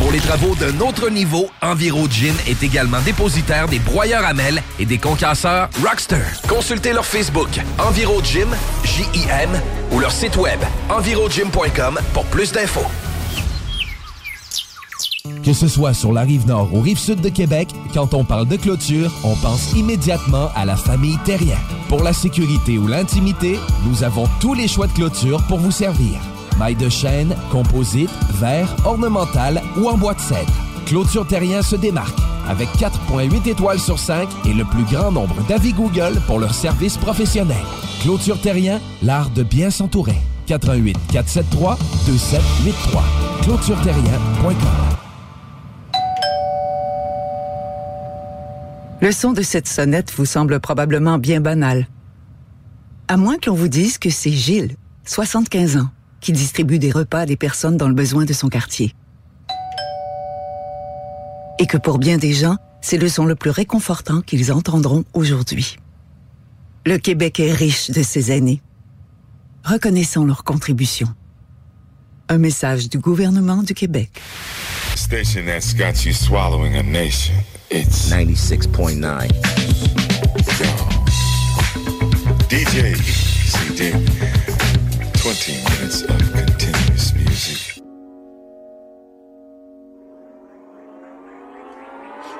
Pour 0.00 0.12
les 0.12 0.18
travaux 0.18 0.54
d'un 0.54 0.80
autre 0.80 1.10
niveau, 1.10 1.50
EnviroGym 1.60 2.34
est 2.48 2.62
également 2.62 3.00
dépositaire 3.02 3.68
des 3.68 3.78
broyeurs 3.78 4.24
à 4.24 4.32
mêles 4.32 4.62
et 4.78 4.86
des 4.86 4.96
concasseurs 4.96 5.68
Rockster. 5.84 6.24
Consultez 6.48 6.94
leur 6.94 7.04
Facebook 7.04 7.50
EnviroGym, 7.78 8.48
J-I-M, 8.82 9.50
ou 9.92 10.00
leur 10.00 10.10
site 10.10 10.38
web 10.38 10.58
envirogym.com 10.88 11.98
pour 12.14 12.24
plus 12.24 12.50
d'infos. 12.50 12.86
Que 15.44 15.52
ce 15.52 15.68
soit 15.68 15.92
sur 15.92 16.14
la 16.14 16.22
rive 16.22 16.46
nord 16.46 16.72
ou 16.72 16.80
rive 16.80 16.98
sud 16.98 17.20
de 17.20 17.28
Québec, 17.28 17.68
quand 17.92 18.14
on 18.14 18.24
parle 18.24 18.48
de 18.48 18.56
clôture, 18.56 19.12
on 19.22 19.36
pense 19.36 19.74
immédiatement 19.74 20.48
à 20.56 20.64
la 20.64 20.76
famille 20.76 21.18
Terrien. 21.26 21.58
Pour 21.90 22.02
la 22.02 22.14
sécurité 22.14 22.78
ou 22.78 22.86
l'intimité, 22.86 23.58
nous 23.84 24.02
avons 24.02 24.26
tous 24.40 24.54
les 24.54 24.66
choix 24.66 24.86
de 24.86 24.92
clôture 24.92 25.42
pour 25.46 25.58
vous 25.58 25.70
servir. 25.70 26.18
Maille 26.60 26.76
de 26.76 26.90
chêne, 26.90 27.34
composite, 27.50 28.10
verre, 28.34 28.76
ornemental 28.84 29.62
ou 29.78 29.88
en 29.88 29.96
bois 29.96 30.12
de 30.12 30.20
cèdre. 30.20 30.52
Clôture 30.84 31.26
Terrien 31.26 31.62
se 31.62 31.74
démarque 31.74 32.18
avec 32.46 32.68
4.8 32.76 33.48
étoiles 33.48 33.80
sur 33.80 33.98
5 33.98 34.28
et 34.44 34.52
le 34.52 34.66
plus 34.66 34.84
grand 34.84 35.10
nombre 35.10 35.42
d'avis 35.48 35.72
Google 35.72 36.20
pour 36.26 36.38
leur 36.38 36.54
service 36.54 36.98
professionnel. 36.98 37.64
Clôture 38.02 38.38
Terrien, 38.42 38.78
l'art 39.02 39.30
de 39.30 39.42
bien 39.42 39.70
s'entourer. 39.70 40.18
88 40.48 40.98
473 41.10 41.78
2783. 42.06 43.04
clôtureterrien.com. 43.40 44.54
Le 49.00 49.12
son 49.12 49.32
de 49.32 49.40
cette 49.40 49.66
sonnette 49.66 50.12
vous 50.14 50.26
semble 50.26 50.60
probablement 50.60 51.16
bien 51.16 51.40
banal. 51.40 51.86
À 53.08 53.16
moins 53.16 53.38
que 53.38 53.48
l'on 53.48 53.56
vous 53.56 53.68
dise 53.68 53.96
que 53.96 54.10
c'est 54.10 54.30
Gilles, 54.30 54.76
75 55.06 55.78
ans, 55.78 55.88
qui 56.20 56.32
distribue 56.32 56.78
des 56.78 56.90
repas 56.90 57.20
à 57.20 57.26
des 57.26 57.36
personnes 57.36 57.76
dans 57.76 57.88
le 57.88 57.94
besoin 57.94 58.24
de 58.24 58.32
son 58.32 58.48
quartier. 58.48 58.94
Et 61.58 61.66
que 61.66 61.76
pour 61.76 61.98
bien 61.98 62.18
des 62.18 62.32
gens, 62.32 62.56
c'est 62.80 62.98
le 62.98 63.08
son 63.08 63.26
le 63.26 63.34
plus 63.34 63.50
réconfortant 63.50 64.22
qu'ils 64.22 64.52
entendront 64.52 65.04
aujourd'hui. 65.12 65.76
Le 66.86 66.96
Québec 66.98 67.40
est 67.40 67.52
riche 67.52 67.90
de 67.90 68.02
ses 68.02 68.32
aînés. 68.32 68.62
Reconnaissons 69.64 70.24
leur 70.24 70.44
contribution. 70.44 71.08
Un 72.28 72.38
message 72.38 72.88
du 72.88 72.98
gouvernement 72.98 73.62
du 73.62 73.74
Québec. 73.74 74.10
Station 74.94 75.44
that's 75.44 75.74
got 75.74 76.04
you 76.06 76.12
swallowing 76.12 76.76
a 76.76 76.82
nation. 76.82 77.34
It's 77.70 78.10
96.9. 78.10 79.28
DJ 82.48 82.96
CD. 83.46 84.49
20 85.20 85.52
minutes 85.52 86.02
of 86.04 86.18
continuous 86.32 87.12
music. 87.12 87.84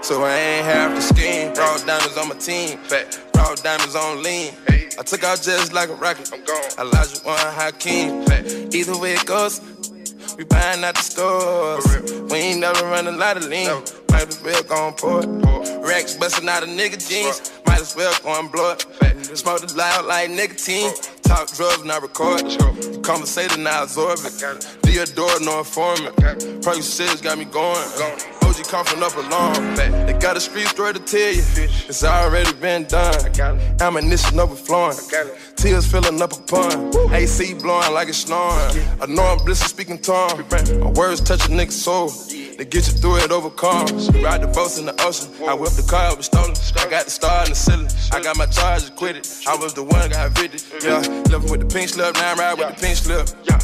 So 0.00 0.22
I 0.24 0.34
ain't 0.34 0.64
half 0.64 0.94
the 0.94 1.02
scheme. 1.02 1.52
Raw 1.52 1.76
diamonds 1.84 2.16
on 2.16 2.28
my 2.30 2.36
team. 2.36 2.78
Fat. 2.78 3.20
Raw 3.36 3.54
diamonds 3.56 3.94
on 3.94 4.22
lean. 4.22 4.54
I 4.98 5.02
took 5.02 5.22
out 5.24 5.42
just 5.42 5.74
like 5.74 5.90
a 5.90 5.94
rocket. 5.94 6.32
I'm 6.32 6.42
gone. 6.42 6.62
Elijah 6.78 7.20
one 7.22 7.36
Hakeem. 7.36 8.24
Fat. 8.24 8.74
Either 8.74 8.96
way 8.98 9.12
it 9.12 9.26
goes, 9.26 9.60
we 10.36 10.44
buying 10.44 10.84
at 10.84 10.94
the 10.94 11.02
stores. 11.02 11.86
We 12.30 12.38
ain't 12.38 12.60
never 12.60 12.84
run 12.84 13.06
a 13.06 13.12
lot 13.12 13.36
of 13.36 13.46
lean. 13.46 13.68
Might 14.10 14.28
as 14.28 14.42
well 14.42 14.62
go 14.64 14.92
pour 14.92 15.22
it. 15.22 15.86
Racks 15.86 16.14
busting 16.14 16.48
out 16.48 16.62
of 16.62 16.68
nigga 16.68 16.98
jeans. 17.08 17.52
Might 17.66 17.80
as 17.80 17.94
well 17.96 18.14
go 18.22 18.38
and 18.38 18.50
blow 18.50 18.72
it. 18.72 19.36
Smoke 19.36 19.62
it 19.62 19.74
loud 19.76 20.06
like 20.06 20.30
nicotine. 20.30 20.92
Talk 21.22 21.52
drugs, 21.54 21.84
not 21.84 22.02
record. 22.02 22.42
It 22.44 23.02
Conversation, 23.02 23.62
now 23.62 23.84
absorb 23.84 24.18
it. 24.24 24.62
Theodore, 24.82 25.40
no 25.40 25.60
informant. 25.60 26.62
Pro 26.62 26.80
six 26.80 27.20
got 27.20 27.38
me 27.38 27.44
going. 27.44 28.39
OG 28.50 28.64
coughing 28.66 29.02
up 29.02 29.14
alarm. 29.16 29.76
They 29.76 30.12
got 30.20 30.36
a 30.36 30.40
street 30.40 30.66
story 30.66 30.92
to 30.92 30.98
tell 30.98 31.32
you. 31.32 31.42
It's 31.88 32.02
already 32.02 32.52
been 32.54 32.84
done. 32.84 33.14
I 33.24 33.28
got 33.28 33.56
it. 33.56 33.80
Ammunition 33.80 34.40
overflowing. 34.40 34.96
Tears 35.54 35.86
filling 35.86 36.20
up 36.20 36.32
a 36.32 36.42
pond. 36.42 36.94
AC 37.12 37.54
blowing 37.54 37.92
like 37.92 38.08
it's 38.08 38.18
snoring. 38.18 38.76
I 39.00 39.06
know 39.06 39.22
I'm 39.22 39.38
bliss 39.44 39.60
speaking 39.60 39.98
tongue. 39.98 40.44
My 40.80 40.90
words 40.90 41.20
touch 41.20 41.46
a 41.46 41.48
nigga's 41.48 41.80
soul. 41.80 42.10
They 42.58 42.64
get 42.64 42.86
you 42.88 42.94
through 42.94 43.18
it, 43.18 43.30
overcome. 43.30 43.86
Ride 44.20 44.42
the 44.42 44.50
boats 44.52 44.78
in 44.78 44.86
the 44.86 45.00
ocean. 45.04 45.30
I 45.46 45.54
whipped 45.54 45.76
the 45.76 45.86
car, 45.88 46.12
it 46.12 46.16
was 46.16 46.26
stolen. 46.26 46.56
I 46.76 46.90
got 46.90 47.04
the 47.04 47.10
star 47.10 47.44
in 47.44 47.50
the 47.50 47.54
ceiling. 47.54 47.88
I 48.12 48.20
got 48.20 48.36
my 48.36 48.46
charge 48.46 48.88
acquitted. 48.88 49.28
I 49.46 49.54
was 49.56 49.74
the 49.74 49.84
one 49.84 50.10
got 50.10 50.26
evicted. 50.26 50.64
Yeah, 50.82 50.98
left 51.30 51.50
with 51.50 51.60
the 51.60 51.66
pink 51.66 51.90
slip. 51.90 52.14
Now 52.14 52.32
I'm 52.32 52.38
ride 52.38 52.58
with 52.58 52.74
the 52.74 52.80
pink 52.80 52.96
slip. 52.96 53.28
Yeah. 53.44 53.58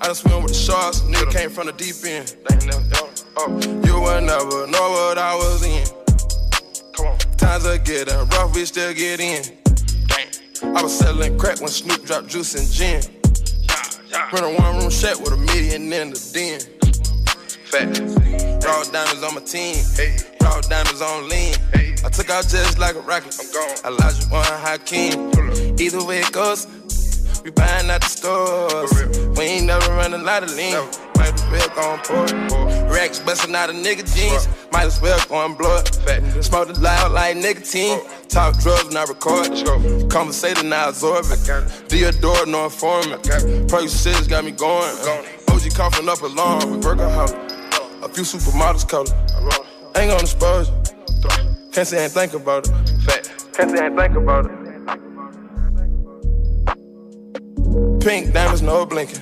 I 0.00 0.06
done 0.06 0.14
swim 0.14 0.42
with 0.42 0.52
the 0.52 0.58
sharks. 0.58 1.00
Nigga 1.00 1.30
came 1.30 1.50
from 1.50 1.66
the 1.66 1.72
deep 1.72 1.96
end. 2.04 2.36
Oh, 3.36 3.48
you 3.84 4.00
will 4.00 4.20
never 4.20 4.66
know 4.66 4.90
what 4.90 5.18
I 5.18 5.34
was 5.34 5.64
in. 5.64 5.86
Come 6.92 7.06
on. 7.06 7.18
Times 7.36 7.66
are 7.66 7.78
getting 7.78 8.14
rough, 8.28 8.54
we 8.54 8.64
still 8.64 8.92
get 8.92 9.20
in. 9.20 9.42
I 10.62 10.82
was 10.82 10.96
selling 10.96 11.38
crack 11.38 11.60
when 11.60 11.68
Snoop 11.68 12.04
dropped 12.04 12.28
juice 12.28 12.54
and 12.54 12.70
gin. 12.70 13.02
Rent 14.32 14.44
a 14.44 14.62
one 14.62 14.78
room 14.78 14.90
shack 14.90 15.18
with 15.18 15.32
a 15.32 15.36
million 15.36 15.92
in 15.92 16.10
the 16.10 16.30
den. 16.32 16.60
Fat. 17.64 17.98
Raw 18.64 18.82
diamonds 18.84 19.22
on 19.22 19.34
my 19.34 19.40
team. 19.40 19.76
Hey. 19.96 20.16
Raw 20.42 20.60
diamonds 20.60 21.00
on 21.00 21.28
lean. 21.28 21.54
Hey. 21.72 21.94
I 22.04 22.08
took 22.10 22.30
out 22.30 22.46
just 22.46 22.78
like 22.78 22.96
a 22.96 23.00
rocket. 23.00 23.34
I'm 23.40 23.50
gone. 23.52 23.94
Elijah 23.94 24.26
one 24.28 24.44
Hakeem. 24.44 25.30
Either 25.78 26.04
way 26.04 26.20
it 26.20 26.32
goes, 26.32 26.66
we 27.44 27.50
buying 27.50 27.90
at 27.90 28.00
the 28.00 28.06
stores. 28.08 28.92
We 29.36 29.44
ain't 29.44 29.66
never 29.66 29.90
run 29.92 30.14
a 30.14 30.18
lot 30.18 30.42
of 30.42 30.54
lean. 30.54 30.74
Might 31.16 31.34
as 31.34 31.42
well 31.50 31.68
go 31.74 31.94
and 31.94 32.02
pour 32.04 32.24
it. 32.26 32.90
Racks 32.90 33.18
busting 33.18 33.54
out 33.54 33.70
of 33.70 33.76
nigga 33.76 34.04
jeans. 34.14 34.48
Might 34.72 34.86
as 34.86 35.00
well 35.00 35.18
go 35.28 35.44
and 35.44 35.56
blow 35.56 35.78
it. 35.78 35.88
Fat. 36.06 36.44
Smoke 36.44 36.70
it 36.70 36.78
loud 36.78 37.12
like 37.12 37.36
nicotine. 37.36 38.00
Talk 38.28 38.58
drugs, 38.60 38.92
not 38.92 39.08
record. 39.08 39.48
Conversation, 40.10 40.68
now 40.68 40.88
absorb 40.90 41.24
it. 41.30 41.38
Theodore, 41.88 42.46
no 42.46 42.64
informant. 42.64 43.22
Pro 43.68 43.86
six 43.86 44.26
got 44.26 44.44
me 44.44 44.52
going. 44.52 44.94
OG 45.48 45.74
coughing 45.74 46.08
up 46.08 46.20
alarm. 46.22 46.80
Workaholic. 46.82 48.02
A 48.02 48.08
few 48.08 48.24
supermodels 48.24 48.88
color. 48.88 49.06
Ain't 49.96 50.10
gonna 50.10 50.22
expose 50.22 50.68
you. 50.68 50.74
Can't 51.72 51.88
say 51.88 52.08
think 52.08 52.34
about 52.34 52.68
it. 52.68 52.72
Fat. 53.04 53.30
Can't 53.54 53.70
say 53.70 53.88
think 53.88 54.16
about 54.16 54.46
it. 54.46 54.61
Pink 58.00 58.32
diamonds, 58.34 58.60
no 58.60 58.84
blinking. 58.84 59.20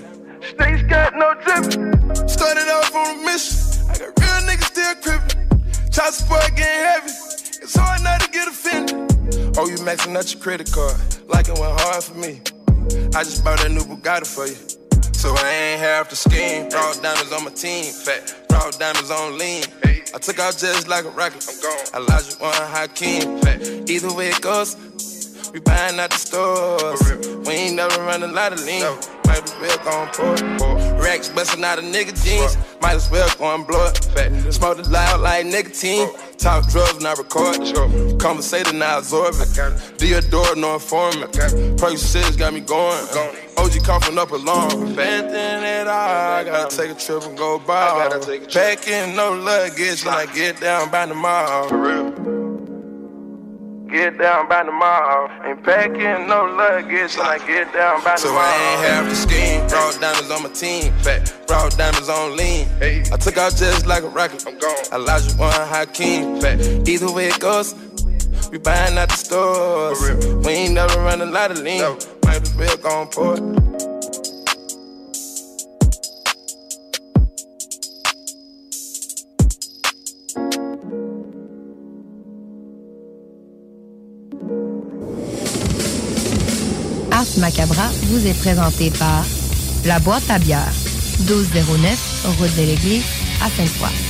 Snakes 0.56 0.82
got 0.82 1.14
no 1.14 1.35
dripping. 1.35 2.28
Started 2.28 2.68
off 2.68 2.94
on 2.94 3.20
a 3.20 3.24
mission. 3.24 3.56
I 3.89 3.98
got 3.98 4.18
real 4.18 4.40
niggas 4.48 4.64
still 4.64 4.94
crippin'. 4.97 5.93
Child 5.93 6.14
support 6.14 6.48
getting 6.56 6.64
heavy. 6.64 7.12
It's 7.62 7.77
hard 7.77 8.02
not 8.02 8.20
to 8.22 8.31
get 8.31 8.48
offended. 8.48 8.97
Oh, 9.56 9.68
you 9.68 9.77
maxing 9.77 10.16
out 10.16 10.32
your 10.32 10.43
credit 10.43 10.72
card. 10.72 10.97
Like 11.28 11.48
it 11.48 11.59
went 11.59 11.78
hard 11.81 12.02
for 12.02 12.14
me. 12.14 12.40
I 13.14 13.22
just 13.22 13.44
bought 13.44 13.59
that 13.60 13.70
new 13.70 13.82
Bugatti 13.82 14.27
for 14.27 14.47
you. 14.47 14.56
So 15.12 15.35
I 15.36 15.51
ain't 15.51 15.81
half 15.81 16.10
the 16.10 16.16
scheme. 16.16 16.68
Raw 16.70 16.93
diamonds 16.94 17.32
on 17.32 17.44
my 17.44 17.51
team. 17.51 17.93
Fat. 17.93 18.35
Raw 18.51 18.70
diamonds 18.70 19.10
on 19.10 19.39
lean. 19.39 19.62
I 19.85 20.18
took 20.18 20.40
out 20.40 20.56
just 20.56 20.89
like 20.89 21.05
a 21.05 21.10
rocket. 21.10 21.47
I'm 21.47 21.60
gone. 21.60 22.02
Elijah 22.02 22.36
one 22.39 22.52
Hakeem. 22.55 23.39
Fat. 23.43 23.90
Either 23.90 24.12
way 24.12 24.28
it 24.31 24.40
goes, 24.40 24.74
we 25.52 25.60
buying 25.60 25.98
at 25.98 26.10
the 26.10 26.16
stores. 26.16 27.01
We 27.47 27.52
ain't 27.55 27.77
never 27.77 28.01
run 28.02 28.22
a 28.22 28.27
lot 28.27 28.52
of 28.52 28.60
lean. 28.64 28.82
Might 29.27 29.43
as 29.44 29.55
well 29.60 29.78
go 29.85 30.02
and 30.02 30.48
pour 30.59 30.68
it. 30.68 31.02
Racks 31.02 31.28
busting 31.28 31.64
out 31.64 31.78
of 31.78 31.85
nigga 31.85 32.12
jeans. 32.24 32.56
Might 32.81 32.94
as 32.97 33.10
well 33.10 33.28
go 33.39 33.55
and 33.55 33.66
blow 33.66 33.90
it. 33.90 34.52
Smoke 34.52 34.78
it 34.78 34.89
loud 34.89 35.20
like 35.20 35.47
nicotine. 35.47 36.09
Talk 36.36 36.68
drugs, 36.68 37.01
not 37.01 37.18
record. 37.18 37.59
Conversation, 38.18 38.78
now 38.78 38.98
absorb 38.98 39.35
it. 39.39 39.48
Theodore, 39.98 40.56
no 40.56 40.74
informant. 40.74 41.35
Six 41.98 42.36
got 42.36 42.55
me 42.55 42.60
going. 42.60 43.06
OG 43.56 43.85
coughing 43.85 44.18
up 44.18 44.31
alarm. 44.31 44.98
Anything 44.98 45.64
at 45.64 45.86
all, 45.86 46.36
I 46.39 46.44
gotta 46.44 46.77
take 46.77 46.90
a 46.90 46.94
trip 46.94 47.22
and 47.24 47.36
go 47.36 47.59
by. 47.59 48.09
Packing 48.52 49.14
no 49.16 49.32
luggage 49.32 50.05
when 50.05 50.14
I 50.14 50.27
get 50.35 50.60
down 50.60 50.90
by 50.90 51.06
mall. 51.06 51.68
For 51.68 51.78
real. 51.78 52.40
Get 53.91 54.19
down 54.19 54.49
by 54.49 54.62
the 54.62 54.71
mall. 54.71 55.29
Ain't 55.45 55.65
packing 55.65 56.29
no 56.29 56.45
luggage 56.45 57.17
when 57.17 57.27
I 57.27 57.39
get 57.45 57.73
down 57.73 58.05
by 58.05 58.12
the 58.15 58.19
so 58.19 58.33
mall. 58.33 58.39
So 58.39 58.47
I 58.47 58.55
ain't 58.71 58.81
half 58.87 59.09
the 59.09 59.15
scheme. 59.17 59.61
Raw 59.69 59.91
diamonds 59.99 60.31
on 60.31 60.43
my 60.45 60.49
team. 60.51 60.93
Fat. 61.03 61.35
Raw 61.51 61.69
diamonds 61.71 62.09
on 62.09 62.37
lean. 62.37 62.67
Hey. 62.79 63.03
I 63.12 63.17
took 63.17 63.37
out 63.37 63.57
just 63.57 63.87
like 63.87 64.05
a 64.05 64.09
rocket. 64.09 64.45
I'm 64.47 64.57
gone. 64.59 64.77
Elijah 64.93 65.37
one 65.37 65.53
Hakeem. 65.53 66.41
Fat. 66.41 66.61
Either 66.89 67.11
way 67.12 67.29
it 67.29 67.41
goes, 67.41 67.75
We 68.53 68.59
buying 68.59 68.97
out 68.97 69.09
the 69.09 69.17
stores. 69.17 70.01
We 70.47 70.53
ain't 70.53 70.75
never 70.75 71.01
run 71.01 71.21
a 71.21 71.27
lot 71.27 71.51
of 71.51 71.59
lean. 71.59 71.83
Might 72.25 72.43
as 72.43 72.55
well 72.55 72.77
go 72.77 73.03
and 73.03 73.11
pour 73.11 73.35
it. 73.35 74.19
Ars 87.31 87.39
Macabra 87.39 87.89
vous 88.05 88.27
est 88.27 88.35
présenté 88.35 88.90
par 88.90 89.24
La 89.85 89.98
Boîte 89.98 90.28
à 90.31 90.39
bière, 90.39 90.73
1209, 91.20 92.36
route 92.39 92.57
de 92.57 92.62
l'église, 92.62 93.05
à 93.44 93.48
Sainte-Foy. 93.51 94.10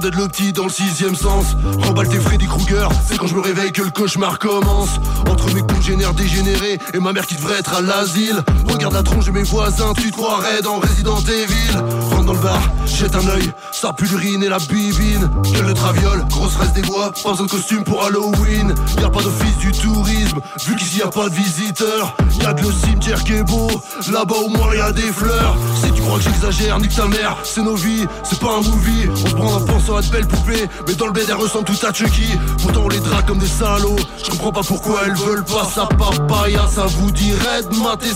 D'être 0.00 0.16
le 0.16 0.28
petit 0.28 0.52
dans 0.52 0.64
le 0.64 0.70
sixième 0.70 1.14
sens. 1.14 1.56
Remballe 1.82 2.08
tes 2.08 2.18
Freddy 2.18 2.46
Krueger 2.46 2.88
C'est 3.06 3.16
quand 3.16 3.26
je 3.26 3.34
me 3.34 3.40
réveille 3.40 3.72
que 3.72 3.82
le 3.82 3.90
cauchemar 3.90 4.38
commence. 4.38 5.00
Entre 5.30 5.52
mes 5.54 5.62
congénères 5.62 6.14
dégénérés 6.14 6.78
Et 6.94 6.98
ma 6.98 7.12
mère 7.12 7.26
qui 7.26 7.36
devrait 7.36 7.58
être 7.58 7.74
à 7.74 7.80
l'asile. 7.80 8.42
Regarde 8.68 8.94
la 8.94 9.02
tronche 9.02 9.26
de 9.26 9.30
mes 9.30 9.42
voisins 9.42 9.92
Tu 9.94 10.10
te 10.10 10.16
croirais 10.16 10.62
dans 10.62 10.78
Resident 10.78 11.20
Evil. 11.20 11.78
Rentre 12.10 12.24
dans 12.24 12.32
le 12.32 12.40
bar, 12.40 12.70
jette 12.86 13.14
un 13.14 13.26
œil 13.28 13.52
Ça 13.78 13.92
pue 13.92 14.06
et 14.24 14.48
la 14.48 14.58
bibine. 14.58 15.28
Gueule 15.52 15.66
de 15.66 15.72
traviole, 15.74 16.24
grosse 16.30 16.56
reste 16.56 16.72
des 16.72 16.80
bois. 16.80 17.12
Pas 17.22 17.32
besoin 17.32 17.44
de 17.44 17.50
costume 17.50 17.84
pour 17.84 18.02
Halloween. 18.06 18.74
Y'a 18.98 19.10
pas 19.10 19.20
d'office 19.20 19.58
du 19.58 19.70
tourisme. 19.70 20.40
Vu 20.66 20.76
qu'ici 20.76 21.00
y 21.00 21.02
a 21.02 21.08
pas 21.08 21.28
de 21.28 21.34
visiteurs. 21.34 22.16
Y'a 22.40 22.54
que 22.54 22.62
le 22.62 22.72
cimetière 22.72 23.22
qui 23.22 23.34
est 23.34 23.42
beau. 23.42 23.68
Là-bas 24.10 24.36
au 24.46 24.48
moins 24.48 24.74
y 24.74 24.80
a 24.80 24.92
des 24.92 25.12
fleurs. 25.12 25.58
Si 25.74 25.92
tu 25.92 26.00
crois 26.00 26.16
que 26.16 26.24
j'exagère, 26.24 26.78
nique 26.78 26.94
ta 26.94 27.06
mère. 27.06 27.36
C'est 27.44 27.60
nos 27.60 27.76
vies, 27.76 28.06
c'est 28.22 28.38
pas 28.38 28.56
un 28.56 28.62
movie. 28.62 29.10
On 29.10 29.28
se 29.28 29.34
prend 29.34 29.54
en 29.56 29.60
pensant 29.60 29.96
à 29.96 30.00
de 30.00 30.06
belles 30.08 30.26
poupées. 30.26 30.68
Mais 30.88 30.94
dans 30.94 31.06
le 31.08 31.12
bed 31.12 31.26
elles 31.28 31.34
ressemblent 31.34 31.66
tout 31.66 31.86
à 31.86 31.92
Chucky. 31.92 32.30
Pourtant 32.62 32.80
on 32.84 32.88
les 32.88 33.00
drague 33.00 33.26
comme 33.26 33.38
des 33.38 33.46
salauds. 33.46 33.96
Je 34.24 34.30
comprends 34.30 34.52
pas 34.52 34.62
pourquoi 34.62 35.02
elles 35.04 35.16
veulent 35.16 35.44
pas 35.44 35.66
sa 35.66 35.84
papaya 35.84 36.66
Ça 36.74 36.86
vous 36.86 37.10
dirait 37.10 37.62
de 37.62 37.76
mater 37.76 38.06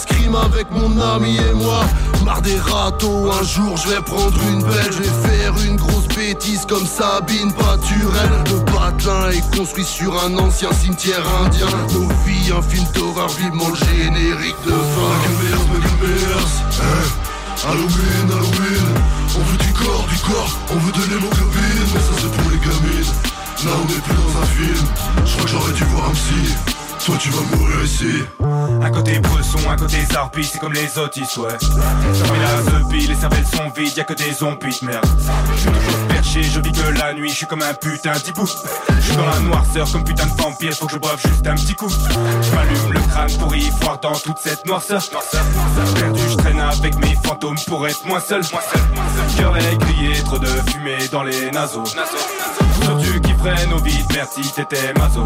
avec 0.43 0.71
mon 0.71 0.99
ami 1.01 1.37
et 1.37 1.55
moi 1.55 1.85
Marre 2.31 2.43
des 2.43 2.61
râteaux, 2.61 3.29
un 3.33 3.43
jour 3.43 3.77
je 3.77 3.89
vais 3.89 4.01
prendre 4.03 4.41
une 4.53 4.63
belle 4.63 4.93
Je 4.93 4.99
vais 4.99 5.29
faire 5.29 5.53
une 5.67 5.75
grosse 5.75 6.07
bêtise 6.07 6.65
comme 6.65 6.87
Sabine 6.87 7.53
Paturel. 7.53 8.31
Le 8.47 8.65
patelin 8.67 9.31
est 9.31 9.57
construit 9.57 9.85
sur 9.85 10.15
un 10.25 10.39
ancien 10.39 10.73
cimetière 10.73 11.25
indien. 11.43 11.67
Nos 11.93 12.07
vies, 12.25 12.53
un 12.57 12.63
film 12.63 12.87
d'horreur 12.95 13.31
vivement 13.31 13.69
le 13.71 13.75
générique 13.75 14.55
de 14.65 14.71
fin. 14.71 15.15
Eh, 16.05 17.67
Halloween, 17.67 18.29
Halloween. 18.31 18.95
On 19.37 19.43
veut 19.43 19.59
du 19.59 19.73
corps, 19.73 20.07
du 20.09 20.19
corps, 20.19 20.59
on 20.71 20.79
veut 20.79 20.93
de 20.93 21.13
l'hémoglobine 21.13 21.87
Mais 21.95 22.01
ça 22.01 22.13
c'est 22.17 22.31
pour 22.31 22.51
les 22.53 22.59
gamines. 22.59 23.13
Là 23.65 23.73
on 23.75 23.87
n'est 23.89 24.01
plus 24.03 24.15
dans 24.15 24.41
un 24.41 24.47
film. 24.47 24.87
Je 25.27 25.33
crois 25.33 25.45
que 25.45 25.51
j'aurais 25.51 25.73
dû 25.73 25.85
voir 25.85 26.09
un 26.09 26.13
psy 26.13 26.80
Toi 27.05 27.17
tu 27.19 27.31
vas 27.31 27.57
mourir 27.57 27.85
ici. 27.85 28.25
À 28.83 28.91
côté 28.91 29.19
bresson, 29.21 29.59
à 29.71 29.77
côté 29.77 29.97
zarpi, 30.13 30.45
c'est 30.45 30.59
comme 30.59 30.73
les 30.73 30.99
autres, 30.99 31.19
ouais 31.41 31.57
J'en 31.61 32.35
la 32.35 32.63
zombie, 32.71 33.07
les 33.07 33.15
cervelles 33.15 33.47
sont 33.47 33.71
vides, 33.75 33.97
y'a 33.97 34.05
que 34.05 34.13
des 34.13 34.33
zombies 34.33 34.79
de 34.81 34.87
merde. 34.87 35.07
Je 35.55 35.61
suis 35.61 35.71
toujours 35.71 36.07
perché, 36.09 36.43
je 36.43 36.61
vis 36.61 36.73
que 36.73 36.99
la 36.99 37.15
nuit, 37.15 37.31
je 37.31 37.37
suis 37.37 37.47
comme 37.47 37.63
un 37.63 37.73
putain 37.75 38.13
d'hibou. 38.13 38.47
Je 38.47 39.01
suis 39.01 39.17
dans 39.17 39.27
la 39.27 39.41
noirceur 39.41 39.91
comme 39.91 40.05
putain 40.05 40.27
de 40.27 40.43
vampire, 40.43 40.73
faut 40.75 40.87
que 40.87 40.93
je 40.93 40.99
boive 40.99 41.21
juste 41.27 41.47
un 41.47 41.55
petit 41.55 41.75
coup. 41.75 41.89
Je 41.89 42.55
m'allume 42.55 42.93
le 42.93 43.01
crâne 43.01 43.33
pour 43.39 43.55
y 43.57 43.71
voir 43.81 43.99
dans 44.01 44.13
toute 44.13 44.39
cette 44.39 44.67
noirceur. 44.67 45.03
Perdu, 45.95 46.21
je 46.29 46.37
traîne 46.37 46.61
avec 46.61 46.97
mes 46.99 47.17
fantômes 47.25 47.59
pour 47.67 47.87
être 47.89 48.05
moins 48.07 48.21
seul. 48.21 48.43
Cœur 49.37 49.57
aiguillé, 49.57 50.23
trop 50.25 50.39
de 50.39 50.47
fumée 50.47 51.09
dans 51.11 51.23
les 51.23 51.51
naseaux 51.51 51.85
Au 53.41 53.79
vide, 53.83 54.05
merci 54.15 54.43
t'étais 54.53 54.93
maso 54.99 55.25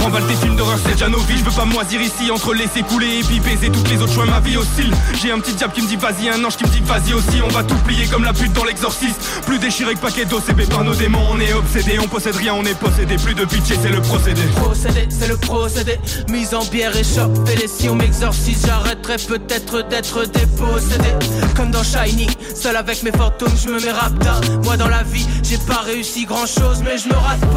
Remballe 0.00 0.24
tes 0.28 0.34
films 0.34 0.54
d'horreur, 0.54 0.78
c'est 0.84 0.92
déjà 0.92 1.08
nos 1.08 1.18
vies 1.18 1.38
Je 1.38 1.44
veux 1.44 1.50
pas 1.50 1.64
moisir 1.64 2.00
ici 2.00 2.30
entre 2.30 2.54
laisser 2.54 2.82
couler 2.82 3.18
et 3.18 3.22
puis 3.24 3.40
baiser 3.40 3.68
toutes 3.70 3.88
les 3.90 4.00
autres 4.00 4.12
chouins 4.12 4.26
ma 4.26 4.38
vie 4.38 4.56
oscille 4.56 4.94
J'ai 5.20 5.32
un 5.32 5.40
petit 5.40 5.54
diable 5.54 5.72
qui 5.72 5.82
me 5.82 5.88
dit 5.88 5.96
vas-y, 5.96 6.28
un 6.28 6.44
ange 6.44 6.56
qui 6.56 6.64
me 6.64 6.68
dit 6.68 6.80
vas-y 6.84 7.14
aussi. 7.14 7.42
On 7.44 7.48
va 7.48 7.64
tout 7.64 7.74
plier 7.78 8.06
comme 8.06 8.22
la 8.22 8.32
pute 8.32 8.52
dans 8.52 8.62
l'exorciste. 8.62 9.20
Plus 9.44 9.58
déchiré 9.58 9.94
que 9.94 10.00
paquet 10.00 10.24
d'OCB 10.24 10.68
par 10.70 10.84
nos 10.84 10.94
démons 10.94 11.24
On 11.30 11.40
est 11.40 11.52
obsédé, 11.52 11.98
on 11.98 12.06
possède 12.06 12.36
rien, 12.36 12.54
on 12.54 12.64
est 12.64 12.78
possédé. 12.78 13.16
Plus 13.16 13.34
de 13.34 13.44
pitié, 13.44 13.76
c'est 13.82 13.90
le 13.90 14.02
procédé. 14.02 14.42
Procédé, 14.54 15.08
c'est 15.10 15.28
le 15.28 15.36
procédé. 15.36 15.98
Mise 16.28 16.54
en 16.54 16.64
bière 16.64 16.94
et. 16.96 17.00
Et 17.00 17.66
si 17.66 17.88
on 17.88 17.96
m'exorcise, 17.96 18.64
j'arrêterai 18.66 19.16
peut-être 19.16 19.88
d'être 19.88 20.24
dépossédé. 20.28 21.08
Comme 21.56 21.72
dans 21.72 21.82
Shining, 21.82 22.30
seul 22.54 22.76
avec 22.76 23.02
mes 23.02 23.12
fantômes, 23.12 23.56
je 23.60 23.68
me 23.68 23.80
mets 23.80 23.90
rapta. 23.90 24.40
Moi 24.62 24.76
dans 24.76 24.88
la 24.88 25.02
vie, 25.02 25.26
j'ai 25.42 25.58
pas 25.58 25.82
réussi 25.84 26.24
grand 26.24 26.46
chose, 26.46 26.82
mais 26.84 26.98
je 26.98 27.08
me 27.08 27.14
rate 27.14 27.47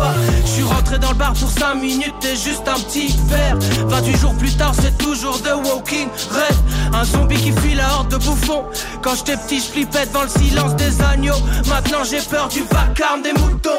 Je 0.45 0.49
suis 0.49 0.63
rentré 0.63 0.99
dans 0.99 1.09
le 1.09 1.15
bar 1.15 1.33
pour 1.33 1.49
5 1.49 1.75
minutes 1.75 2.13
et 2.23 2.35
juste 2.35 2.67
un 2.67 2.79
petit 2.79 3.15
verre. 3.27 3.57
28 3.87 4.17
jours 4.17 4.33
plus 4.35 4.55
tard, 4.55 4.73
c'est 4.79 4.97
toujours 4.97 5.41
The 5.41 5.53
Walking 5.65 6.09
Red. 6.31 6.55
Un 6.93 7.03
zombie 7.03 7.35
qui 7.35 7.51
fuit 7.51 7.75
la 7.75 7.93
horde 7.93 8.09
de 8.09 8.17
bouffons. 8.17 8.65
Quand 9.01 9.15
j'étais 9.15 9.37
petit, 9.37 9.59
je 9.59 9.65
flippais 9.65 10.05
devant 10.05 10.23
le 10.23 10.29
silence 10.29 10.75
des 10.75 11.01
agneaux. 11.01 11.39
Maintenant, 11.67 12.03
j'ai 12.03 12.21
peur 12.21 12.47
du 12.47 12.61
vacarme 12.63 13.21
des 13.21 13.33
moutons. 13.33 13.69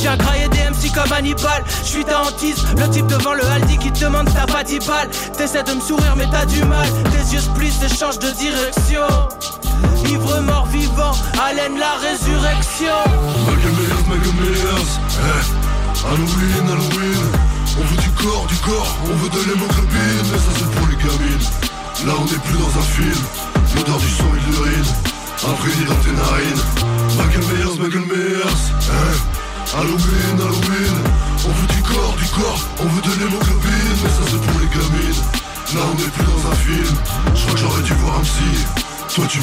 J'ai 0.00 0.08
un 0.08 0.16
graillé 0.16 0.48
des 0.48 0.58
MC 0.58 0.92
comme 0.94 1.12
Hannibal. 1.12 1.64
Je 1.82 1.88
suis 1.88 2.04
le 2.04 2.88
type 2.90 3.06
devant 3.06 3.34
le 3.34 3.44
Aldi 3.46 3.78
qui 3.78 3.90
te 3.90 4.04
demande 4.04 4.28
t'as 4.32 4.52
pas 4.52 4.62
10 4.62 4.78
balles. 4.80 5.08
T'essaies 5.36 5.62
de 5.62 5.72
me 5.72 5.80
sourire, 5.80 6.14
mais 6.16 6.26
t'as 6.30 6.44
du 6.46 6.64
mal. 6.64 6.86
Tes 7.04 7.34
yeux 7.34 7.40
splissent 7.40 7.82
et 7.82 7.94
changent 7.94 8.18
de 8.18 8.30
direction. 8.30 9.06
Ivre 10.08 10.40
mort 10.40 10.66
vivant, 10.66 11.12
haleine 11.40 11.78
la 11.78 11.94
résurrection. 11.98 12.98
Eh, 15.20 15.58
Halloween, 16.06 16.64
Halloween 16.64 17.24
On 17.76 17.84
veut 17.84 17.96
du 17.96 18.10
corps, 18.10 18.46
du 18.46 18.56
corps, 18.56 18.96
on 19.04 19.14
veut 19.16 19.28
de 19.28 19.40
l'hémoglobine 19.48 20.22
Mais 20.30 20.38
ça 20.38 20.52
c'est 20.56 20.70
pour 20.70 20.86
les 20.88 20.96
gamines. 20.96 21.48
Là 22.06 22.14
on 22.18 22.24
n'est 22.24 22.38
plus 22.38 22.56
dans 22.56 22.78
un 22.78 22.82
film. 22.82 23.20
L'odeur 23.74 23.98
du 23.98 24.08
sang 24.08 24.30
et 24.30 24.50
de 24.50 24.56
l'urine. 24.56 24.90
Imprégnés 25.42 25.86
dans 25.86 26.00
tes 26.02 26.12
narines. 26.12 26.62
Michael 27.18 27.42
hein 28.90 29.14
Halloween, 29.74 30.36
Halloween 30.38 30.96
On 31.44 31.52
veut 31.52 31.66
du 31.74 31.82
corps, 31.82 32.16
du 32.16 32.28
corps. 32.30 32.62
On 32.80 32.86
veut 32.86 33.02
de 33.02 33.12
l'hémoglobine 33.18 33.96
Mais 34.02 34.10
ça 34.10 34.22
c'est 34.30 34.40
pour 34.40 34.60
les 34.60 34.68
gamines. 34.68 35.22
Là 35.74 35.80
on 35.82 35.96
est 35.98 36.12
plus 36.14 36.24
dans 36.24 36.50
un 36.50 36.54
film. 36.54 36.96
Je 37.34 37.42
crois 37.42 37.54
que 37.54 37.60
j'aurais 37.60 37.82
dû 37.82 37.92
voir 37.94 38.18
un 38.18 38.22
psy 38.22 38.66
Toi 39.18 39.26
tu 39.26 39.40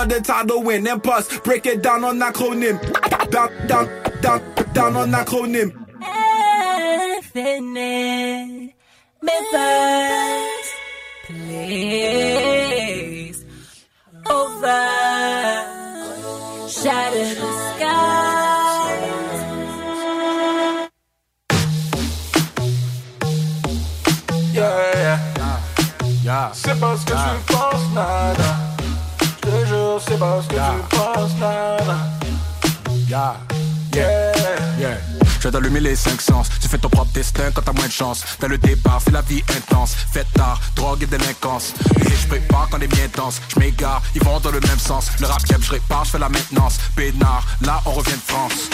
vas 0.00 0.06
mourir 0.06 0.16
ici 0.16 0.20
Another 0.20 0.20
title 0.20 0.62
win 0.62 0.86
and 0.86 1.02
bust. 1.02 1.42
Break 1.44 1.66
it 1.66 1.82
down 1.82 2.04
on 2.04 2.20
acronym. 2.20 2.78
Down, 3.30 3.66
down, 3.66 3.88
down, 4.22 4.40
down 4.72 4.96
on 4.96 5.12
acronym. 5.12 5.72
Infinite 7.16 8.74
Memphis, 9.22 10.74
please 11.26 11.84
over 14.26 14.86
shatter 16.68 17.34
the 17.34 17.50
skies. 17.74 19.40
Yeah, 24.54 25.18
yeah. 26.24 26.52
C'est 26.54 26.78
parce 26.80 27.04
que 27.04 27.12
tu 27.12 27.52
penses 27.52 27.92
nada. 27.94 28.59
Je 30.00 30.06
te 30.06 30.10
jure, 30.10 30.12
c'est 30.12 30.18
parce 30.18 30.46
que 30.46 30.54
tu 30.54 30.60
penses. 30.96 31.30
Yeah. 33.08 33.36
Yeah. 33.92 34.32
Yeah. 34.78 35.09
Je 35.40 35.48
vais 35.48 35.52
t'allumer 35.52 35.80
les 35.80 35.96
cinq 35.96 36.20
sens. 36.20 36.48
Tu 36.60 36.68
fais 36.68 36.76
ton 36.76 36.90
propre 36.90 37.12
destin 37.12 37.50
quand 37.54 37.62
t'as 37.62 37.72
moins 37.72 37.86
de 37.86 37.92
chance. 37.92 38.22
T'as 38.38 38.46
le 38.46 38.58
départ, 38.58 39.00
c'est 39.02 39.10
la 39.10 39.22
vie 39.22 39.42
intense. 39.56 39.96
Fête 40.12 40.30
tard, 40.34 40.60
drogue 40.76 41.02
et 41.02 41.06
délinquance. 41.06 41.72
Les 41.96 42.10
hits, 42.10 42.16
je 42.22 42.28
prépare 42.28 42.68
quand 42.70 42.78
est 42.80 42.86
bien 42.86 43.08
tense. 43.08 43.40
Je 43.48 43.58
m'égare, 43.58 44.02
ils 44.14 44.22
vont 44.22 44.38
dans 44.38 44.50
le 44.50 44.60
même 44.60 44.78
sens. 44.78 45.06
Le 45.18 45.26
rap 45.26 45.42
cap, 45.44 45.62
je 45.62 45.70
répare, 45.70 46.04
je 46.04 46.10
fais 46.10 46.18
la 46.18 46.28
maintenance. 46.28 46.78
Pénard, 46.94 47.46
là 47.62 47.80
on 47.86 47.92
revient 47.92 48.12
de 48.12 48.32
France. 48.32 48.68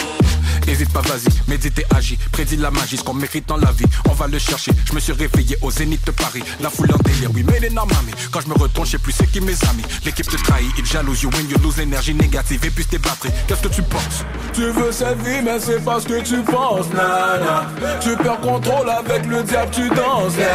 Hésite 0.67 0.91
pas, 0.91 1.01
vas-y, 1.01 1.29
médite 1.49 1.79
et 1.79 1.85
agis. 1.95 2.17
Prédis 2.33 2.57
la 2.57 2.71
magie, 2.71 2.97
ce 2.97 3.03
qu'on 3.03 3.13
mérite 3.13 3.47
dans 3.47 3.55
la 3.55 3.71
vie. 3.71 3.85
On 4.09 4.13
va 4.13 4.27
le 4.27 4.37
chercher. 4.37 4.71
Je 4.85 4.93
me 4.93 4.99
suis 4.99 5.13
réveillé 5.13 5.57
au 5.61 5.71
zénith 5.71 6.05
de 6.05 6.11
Paris. 6.11 6.43
La 6.59 6.69
foule 6.69 6.91
en 6.93 6.97
délire, 6.97 7.29
oui, 7.33 7.45
mais 7.47 7.59
les 7.61 7.69
mamie. 7.69 8.11
Quand 8.31 8.41
je 8.41 8.47
me 8.49 8.53
retourne, 8.53 8.85
je 8.85 8.91
sais 8.91 8.97
plus 8.97 9.13
c'est 9.13 9.27
qui 9.27 9.39
mes 9.39 9.55
amis. 9.69 9.83
L'équipe 10.03 10.27
te 10.27 10.35
trahit, 10.35 10.69
ils 10.77 10.85
jalouse, 10.85 11.21
you 11.23 11.29
win, 11.33 11.49
you 11.49 11.57
lose 11.63 11.77
l'énergie 11.77 12.13
négative 12.13 12.65
et 12.65 12.69
puis 12.69 12.85
tes 12.85 12.97
batteries. 12.97 13.31
Qu'est-ce 13.47 13.61
que 13.61 13.67
tu 13.69 13.81
penses? 13.83 14.25
Tu 14.53 14.69
veux 14.71 14.91
cette 14.91 15.21
vie, 15.21 15.41
mais 15.41 15.59
c'est 15.59 15.83
pas 15.83 16.01
ce 16.01 16.07
que 16.07 16.21
tu 16.21 16.41
penses, 16.43 16.56
nana. 16.93 17.65
Tu 17.99 18.15
perds 18.15 18.39
contrôle 18.39 18.89
avec 18.89 19.25
le 19.25 19.43
diable, 19.43 19.71
tu 19.71 19.89
danses, 19.89 20.35
yeah. 20.37 20.47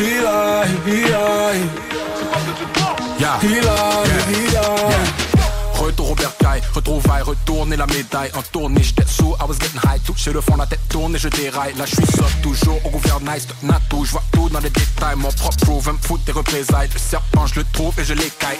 Il 0.00 0.26
aille, 0.26 0.68
il 0.86 1.14
aille. 1.14 1.68
Yeah. 3.18 3.38
Il 3.42 3.58
aille, 3.58 4.48
il 4.48 4.56
aille. 4.56 5.27
Retour 5.98 6.12
au 6.12 6.14
bercail, 6.14 6.62
retrouvailles, 6.74 7.22
retourner 7.22 7.76
la 7.76 7.86
médaille. 7.86 8.30
En 8.36 8.42
tournée, 8.52 8.84
j'étais 8.84 9.04
sous, 9.04 9.34
I 9.40 9.44
was 9.48 9.56
getting 9.58 9.80
high. 9.82 10.00
Touché 10.04 10.32
le 10.32 10.40
fond, 10.40 10.54
la 10.54 10.64
tête 10.64 10.78
tourne 10.88 11.16
et 11.16 11.18
je 11.18 11.28
déraille. 11.28 11.74
Là 11.74 11.86
je 11.86 11.96
suis 11.96 12.06
soft, 12.06 12.40
toujours 12.40 12.78
au 12.86 12.90
gouvernail. 12.90 13.40
Stock 13.40 13.56
nato, 13.64 14.04
je 14.04 14.12
vois 14.12 14.22
tout 14.30 14.48
dans 14.48 14.60
les 14.60 14.70
détails. 14.70 15.16
Mon 15.16 15.32
propre 15.32 15.80
veut 15.80 15.92
me 15.92 15.98
foutre 15.98 16.22
des 16.22 16.30
représailles. 16.30 16.88
Le 16.94 17.00
serpent, 17.00 17.48
je 17.48 17.56
le 17.56 17.66
trouve 17.72 17.98
et 17.98 18.04
je 18.04 18.14
l'écaille. 18.14 18.58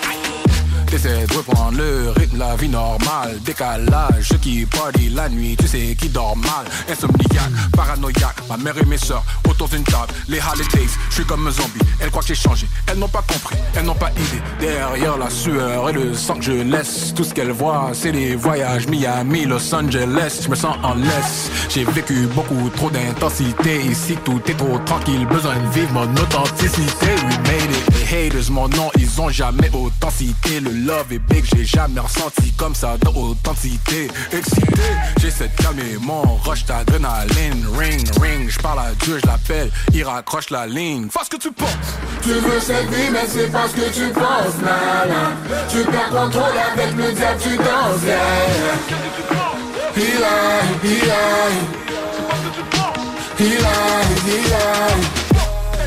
T'essaies 0.91 1.27
de 1.27 1.35
reprendre 1.35 1.77
le 1.77 2.13
rythme, 2.17 2.39
la 2.39 2.57
vie 2.57 2.69
normale. 2.69 3.39
Décalage, 3.45 4.29
ceux 4.31 4.39
qui 4.39 4.65
party 4.65 5.11
la 5.11 5.29
nuit 5.29 5.55
Tu 5.59 5.69
sais 5.69 5.95
qui 6.01 6.09
dort 6.09 6.37
mal. 6.37 6.65
Insomniaque, 6.91 7.51
paranoïaque 7.77 8.37
Ma 8.49 8.57
mère 8.57 8.79
et 8.79 8.87
mes 8.87 8.97
soeurs 8.97 9.23
autour 9.49 9.69
d'une 9.69 9.85
table. 9.85 10.15
Les 10.29 10.41
holidays, 10.41 10.89
je 11.11 11.15
suis 11.15 11.25
comme 11.25 11.47
un 11.47 11.51
zombie. 11.51 11.81
Elles 12.01 12.11
croient 12.11 12.23
que 12.23 12.29
j'ai 12.29 12.35
changé, 12.35 12.67
elles 12.87 12.99
n'ont 12.99 13.09
pas 13.09 13.23
compris 13.23 13.57
Elles 13.75 13.85
n'ont 13.85 13.95
pas 13.95 14.11
idée. 14.13 14.43
Derrière 14.61 15.19
la 15.19 15.29
sueur 15.29 15.91
et 15.91 15.93
le 15.93 16.15
sang 16.15 16.37
que 16.37 16.43
je 16.43 16.53
laisse 16.53 17.13
Tout 17.15 17.25
ce 17.29 17.35
qu'elles 17.35 17.53
voient 17.53 17.91
c'est 17.93 18.13
les 18.13 18.35
voyages 18.35 18.87
Miami, 18.89 19.45
Los 19.45 19.75
Angeles. 19.75 20.41
Je 20.43 20.49
me 20.49 20.55
sens 20.55 20.77
en 20.83 20.95
laisse. 20.95 21.51
J'ai 21.69 21.85
vécu 21.85 22.27
beaucoup 22.35 22.71
trop 22.77 22.91
d'intensité. 22.91 23.83
Ici 23.83 24.17
tout 24.25 24.41
est 24.47 24.55
trop 24.55 24.79
tranquille. 24.87 25.27
Besoin 25.27 25.57
de 25.57 25.69
vivre 25.73 25.93
mon 25.93 26.11
authenticité. 26.15 27.07
We 27.29 27.39
made 27.39 27.71
it. 27.71 28.11
Les 28.11 28.27
haters 28.27 28.51
mon 28.51 28.69
nom 28.69 28.91
ils 28.99 29.21
ont 29.21 29.29
jamais 29.29 29.71
autant 29.75 30.11
cité 30.11 30.61
Le 30.61 30.71
love 30.71 31.13
est 31.13 31.19
big 31.19 31.45
j'ai 31.45 31.65
jamais 31.65 32.01
ressenti 32.01 32.53
comme 32.57 32.75
ça 32.75 32.97
dans 32.99 33.13
authenticité 33.13 34.09
Excité 34.33 34.83
J'essaie 35.21 35.49
de 35.49 35.63
calmer 35.63 35.97
mon 36.01 36.23
rush 36.37 36.65
d'adrénaline. 36.65 37.67
Ring 37.77 38.09
ring 38.21 38.49
je 38.49 38.59
parle 38.59 38.79
à 38.79 38.93
Dieu 39.05 39.19
je 39.23 39.27
l'appelle. 39.27 39.71
Il 39.93 40.05
raccroche 40.05 40.51
la 40.51 40.67
ligne. 40.67 41.09
Fais 41.11 41.25
ce 41.25 41.31
que 41.31 41.37
tu 41.37 41.53
penses. 41.53 41.69
Tu 42.23 42.31
veux 42.31 42.61
cette 42.61 42.89
vie, 42.91 43.11
mais 43.13 43.27
c'est 43.27 43.51
pas 43.51 43.69
ce 43.69 43.75
que 43.75 43.91
tu 43.93 44.13
penses, 44.13 44.57
nana. 44.61 45.33
Tu 45.71 45.79
perds 45.85 46.11
contrôle 46.11 46.57
avec 46.73 46.97
le 46.97 47.18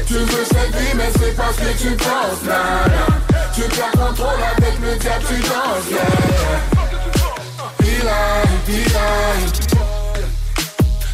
tu 0.07 0.17
veux 0.17 0.45
cette 0.45 0.75
vie, 0.75 0.93
mais 0.95 1.09
c'est 1.19 1.35
pas 1.35 1.51
ce 1.53 1.61
que 1.61 1.73
tu 1.81 1.95
penses, 1.95 2.43
nana. 2.45 3.05
Tu 3.55 3.61
perds 3.61 3.91
contrôle 3.91 4.41
avec 4.57 4.79
le 4.81 4.97
diable, 4.97 5.25
tu 5.27 5.41
danses, 5.41 5.89
yeah. 5.89 6.31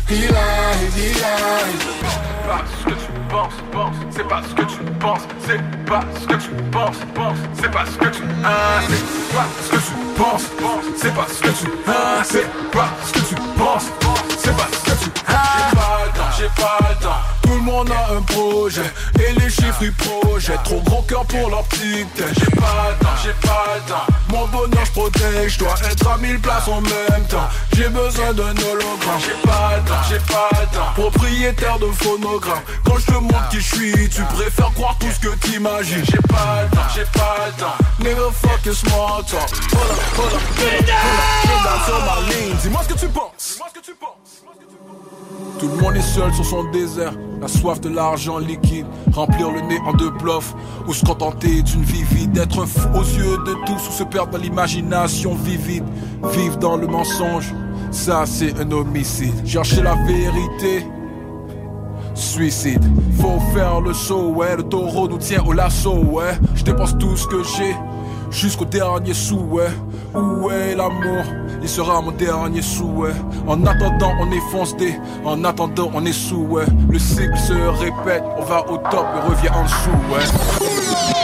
Il. 0.09 0.37
Penses, 3.29 3.53
penses, 3.73 3.95
c'est 4.09 4.27
pas 4.27 4.41
ce 4.41 4.55
que 4.55 4.61
tu 4.61 4.77
penses, 4.99 5.21
c'est 5.45 5.61
pas 5.85 5.99
ce 6.19 6.25
que 6.27 6.35
tu 6.35 6.49
penses, 6.71 6.97
penses, 7.13 7.37
c'est 7.61 7.69
pas 7.69 7.85
ce 7.85 7.97
que 7.97 8.07
tu 8.07 8.23
ah, 8.43 8.79
c'est 8.87 9.35
pas 9.35 9.45
ce 9.61 9.69
que 9.69 9.75
tu 9.75 9.91
penses, 10.15 10.43
penses, 10.59 10.85
c'est 10.95 11.13
pas 11.13 11.27
ce 11.27 11.41
que 11.41 11.49
tu 11.49 11.71
ah, 11.87 12.23
c'est 12.23 12.71
pas 12.71 12.89
ce 13.05 13.13
que 13.13 13.19
tu 13.19 13.35
penses, 13.57 13.85
c'est 14.39 14.55
pas 14.55 14.67
ce 14.71 14.91
que 14.91 15.03
tu 15.03 15.11
ah. 15.27 15.33
J'ai 15.57 15.75
pas 15.75 15.99
le 16.05 16.17
temps, 16.17 16.37
j'ai 16.37 16.61
pas 16.61 16.77
le 16.89 17.03
temps. 17.03 17.37
Tout 17.43 17.53
le 17.53 17.61
monde 17.61 17.89
a 17.91 18.13
un 18.15 18.21
projet 18.21 18.91
et 19.19 19.33
les 19.39 19.49
chiffres 19.49 19.79
du 19.79 19.91
projet. 19.91 20.55
Trop 20.63 20.81
gros 20.81 21.01
cœur 21.03 21.25
pour 21.25 21.49
leur 21.49 21.63
petite. 21.63 22.23
J'ai 22.39 22.55
pas 22.55 22.89
le 22.89 23.05
temps, 23.05 23.17
j'ai 23.23 23.47
pas 23.47 23.65
le 23.75 23.89
temps. 23.89 24.07
Mon 24.29 24.47
bonheur 24.47 24.85
je 24.85 24.91
protège, 24.91 25.57
dois 25.57 25.75
être 25.89 26.07
à 26.07 26.17
mille 26.17 26.39
places 26.39 26.67
en 26.67 26.81
même 26.81 27.27
temps. 27.29 27.47
J'ai 27.75 27.89
besoin 27.89 28.33
d'un 28.33 28.51
hologramme. 28.51 29.19
J'ai 29.19 29.47
pas 29.47 29.77
le 29.77 29.83
temps, 29.87 30.03
j'ai 30.09 30.19
pas 30.19 30.49
le 30.59 30.75
temps. 30.75 30.93
Propriétaire 30.95 31.79
de 31.79 31.87
phonogramme. 31.91 32.63
Quand 32.85 32.97
je 32.97 33.05
te 33.17 33.23
montre 33.23 33.49
qui 33.49 33.59
je 33.59 33.75
suis, 33.75 34.09
tu 34.09 34.21
préfères 34.23 34.71
croire 34.73 34.97
tout 34.99 35.07
ce 35.07 35.19
que 35.19 35.35
t'imagines. 35.37 36.03
J'ai 36.05 36.21
pas 36.27 36.63
le 36.63 36.69
temps, 36.69 36.81
j'ai 36.93 37.05
pas 37.19 37.35
le 37.47 37.53
temps. 37.59 37.77
Nigga 37.99 38.31
fuck 38.31 38.65
your 38.65 38.75
small 38.75 39.23
talk. 39.25 39.49
Hold 39.73 39.91
up, 39.91 39.99
hold 40.17 40.33
up, 40.33 40.41
hold 40.57 41.65
up. 41.65 41.85
Sur 41.85 41.99
ma 41.99 42.21
ligne. 42.29 42.55
Dis-moi 42.61 42.81
ce 42.83 42.93
que 42.93 42.99
tu 42.99 43.07
penses. 43.07 43.53
Dis-moi 43.53 43.67
ce 43.73 43.79
que 43.79 43.85
tu 43.85 43.95
penses. 43.95 44.43
Tout 45.59 45.67
le 45.69 45.81
monde 45.81 45.95
est 45.95 46.01
seul 46.01 46.31
sur 46.35 46.45
son 46.45 46.63
désert, 46.65 47.13
la 47.41 47.47
soif 47.47 47.81
de 47.81 47.89
l'argent 47.89 48.37
liquide, 48.37 48.85
remplir 49.11 49.49
le 49.49 49.61
nez 49.61 49.79
en 49.85 49.93
deux 49.93 50.11
bluffs, 50.11 50.53
ou 50.87 50.93
se 50.93 51.03
contenter 51.03 51.63
d'une 51.63 51.83
vie 51.83 52.03
vide, 52.03 52.31
d'être 52.31 52.65
fou 52.65 52.87
aux 52.93 53.03
yeux 53.03 53.37
de 53.43 53.55
tous, 53.65 53.89
ou 53.89 53.91
se 53.91 54.03
perdre 54.03 54.33
dans 54.33 54.37
l'imagination 54.37 55.33
vivide, 55.33 55.83
vivre 56.31 56.57
dans 56.57 56.77
le 56.77 56.85
mensonge, 56.85 57.55
ça 57.91 58.25
c'est 58.27 58.59
un 58.59 58.71
homicide. 58.71 59.47
Chercher 59.47 59.81
la 59.81 59.95
vérité, 59.95 60.85
suicide. 62.17 62.83
Faut 63.19 63.39
faire 63.53 63.81
le 63.81 63.93
saut, 63.93 64.29
ouais, 64.29 64.55
le 64.55 64.63
taureau 64.63 65.07
nous 65.07 65.17
tient 65.17 65.43
au 65.43 65.53
lasso, 65.53 65.93
ouais. 65.93 66.37
Je 66.55 66.63
dépense 66.63 66.97
tout 66.97 67.15
ce 67.15 67.27
que 67.27 67.43
j'ai, 67.43 67.75
jusqu'au 68.31 68.65
dernier 68.65 69.13
souhait. 69.13 69.71
Où 70.13 70.49
est 70.49 70.75
l'amour? 70.75 71.23
Il 71.61 71.69
sera 71.69 72.01
mon 72.01 72.11
dernier 72.11 72.61
souhait. 72.61 73.13
En 73.45 73.65
attendant, 73.65 74.13
on 74.19 74.31
est 74.31 74.51
foncé. 74.51 74.99
En 75.25 75.43
attendant, 75.43 75.91
on 75.93 76.05
est 76.05 76.11
sous, 76.11 76.43
ouais. 76.43 76.65
Le 76.89 76.99
cycle 76.99 77.37
se 77.37 77.53
répète. 77.53 78.23
On 78.37 78.43
va 78.43 78.61
au 78.69 78.77
top 78.77 79.05
et 79.15 79.29
revient 79.29 79.49
en 79.49 79.63
dessous, 79.63 79.89
ouais. 80.11 81.16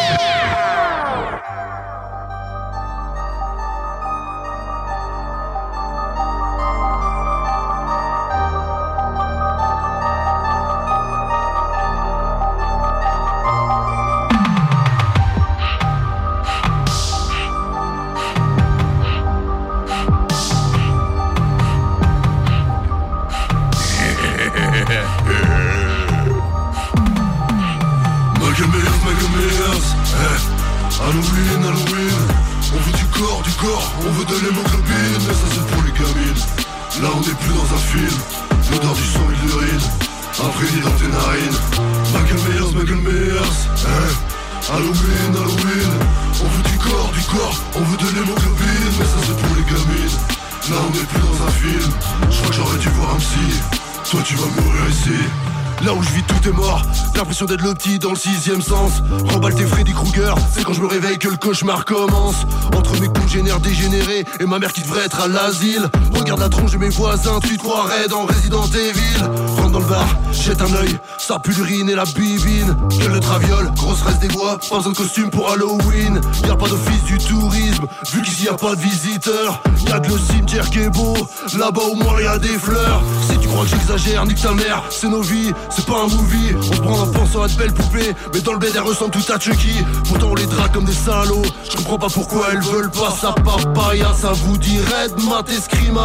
Le 58.14 58.20
sixième 58.20 58.62
sens. 58.62 59.02
Remballe 59.32 59.56
tes 59.56 59.66
Freddy 59.66 59.92
Krueger 59.92 60.36
C'est 60.52 60.64
quand 60.64 60.74
je 60.74 60.82
me 60.82 60.88
réveille 60.88 61.18
que 61.18 61.30
le 61.30 61.38
cauchemar 61.38 61.84
commence. 61.86 62.46
Entre 62.76 63.00
mes 63.00 63.08
congénères 63.08 63.60
dégénérés 63.60 64.26
Et 64.40 64.46
ma 64.46 64.60
mère 64.60 64.72
qui 64.72 64.82
devrait 64.82 65.06
être 65.06 65.22
à 65.22 65.28
l'asile. 65.28 65.90
Regarde 66.14 66.40
la 66.40 66.50
tronche 66.50 66.72
de 66.72 66.78
mes 66.78 66.90
voisins 66.90 67.40
Tu 67.42 67.58
te 67.58 67.64
croirais 67.64 68.08
dans 68.08 68.26
Resident 68.26 68.66
Evil. 68.66 69.24
Rentre 69.58 69.72
dans 69.72 69.80
le 69.80 69.86
bar, 69.86 70.08
jette 70.32 70.62
un 70.62 70.74
œil 70.76 70.98
Ça 71.26 71.40
pue 71.40 71.54
et 71.72 71.96
la 71.96 72.04
bibine. 72.04 72.76
Gueule 73.00 73.14
de 73.14 73.20
traviole, 73.20 73.72
grosse 73.78 74.02
reste 74.02 74.20
des 74.20 74.28
bois. 74.28 74.60
Pas 74.70 74.76
besoin 74.76 74.92
de 74.92 74.98
costume 74.98 75.30
pour 75.30 75.50
Halloween. 75.50 76.20
Y'a 76.46 76.56
pas 76.58 76.68
d'office 76.68 77.04
du 77.06 77.18
tourisme. 77.18 77.86
Vu 78.12 78.22
qu'ici 78.22 78.44
y 78.44 78.50
a 78.50 78.56
pas 78.56 78.76
de 78.76 78.82
visiteurs. 78.82 79.64
Y'a 79.88 80.02
que 80.02 80.12
le 80.12 80.20
cimetière 80.20 80.70
qui 80.70 80.80
est 80.80 80.90
beau. 80.90 81.16
Là-bas 81.58 81.82
au 81.90 81.96
moins 81.96 82.20
y 82.20 82.28
a 82.28 82.38
des 82.38 82.60
fleurs. 82.60 83.02
Si 83.30 83.38
tu 83.38 83.48
crois 83.48 83.64
que 83.64 83.70
j'exagère, 83.70 84.26
nique 84.26 84.42
ta 84.42 84.52
mère. 84.52 84.84
C'est 84.90 85.08
nos 85.08 85.22
vies, 85.22 85.54
c'est 85.70 85.86
pas 85.86 86.02
un 86.04 86.08
movie. 86.08 86.56
On 86.74 86.82
prend 86.82 87.00
en 87.04 87.08
pensant 87.08 87.44
à 87.44 87.48
de 87.48 87.54
belles 87.54 87.74
poupées. 87.74 88.14
Mais 88.34 88.42
dans 88.42 88.54
le 88.54 88.60
bed 88.60 88.72
elles 88.76 88.82
ressemblent 88.82 89.12
toutes 89.12 89.30
à 89.30 89.40
Chucky. 89.40 89.78
Pourtant 90.10 90.28
on 90.32 90.36
les 90.36 90.46
drague 90.46 90.74
comme 90.74 90.86
des 90.86 90.92
salauds. 90.92 91.46
Je 91.72 91.78
comprends 91.78 92.00
pas 92.00 92.10
pourquoi 92.10 92.48
elles 92.52 92.64
veulent 92.64 92.92
pas 92.92 93.12
Ça 93.12 93.32
papaya, 93.32 94.14
ça 94.14 94.34
vous 94.34 94.58
dirait 94.58 95.08
de 95.08 95.24
mater 95.30 95.54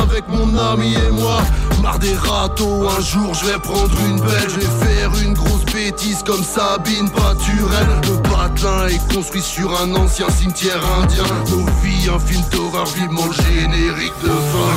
avec 0.00 0.28
mon 0.28 0.56
ami 0.56 0.94
et 0.94 1.10
moi 1.10 1.40
Marre 1.82 1.98
des 1.98 2.14
râteaux, 2.14 2.88
un 2.88 3.00
jour 3.00 3.34
je 3.34 3.46
vais 3.46 3.58
prendre 3.58 3.96
une 4.08 4.20
belle 4.20 4.48
Je 4.48 4.60
vais 4.60 4.86
faire 4.86 5.10
une 5.22 5.34
grosse 5.34 5.64
bêtise 5.66 6.22
comme 6.24 6.42
Sabine 6.42 7.08
Paturelle 7.10 8.00
Le 8.02 8.22
patelin 8.22 8.86
est 8.88 9.14
construit 9.14 9.42
sur 9.42 9.70
un 9.80 9.94
ancien 9.94 10.28
cimetière 10.30 10.80
indien. 11.00 11.24
Nos 11.50 11.66
vies, 11.82 12.08
un 12.08 12.18
film 12.18 12.42
d'horreur, 12.50 12.86
vivement 12.86 13.26
le 13.26 13.32
générique 13.32 14.12
de 14.22 14.28
fin. 14.28 14.68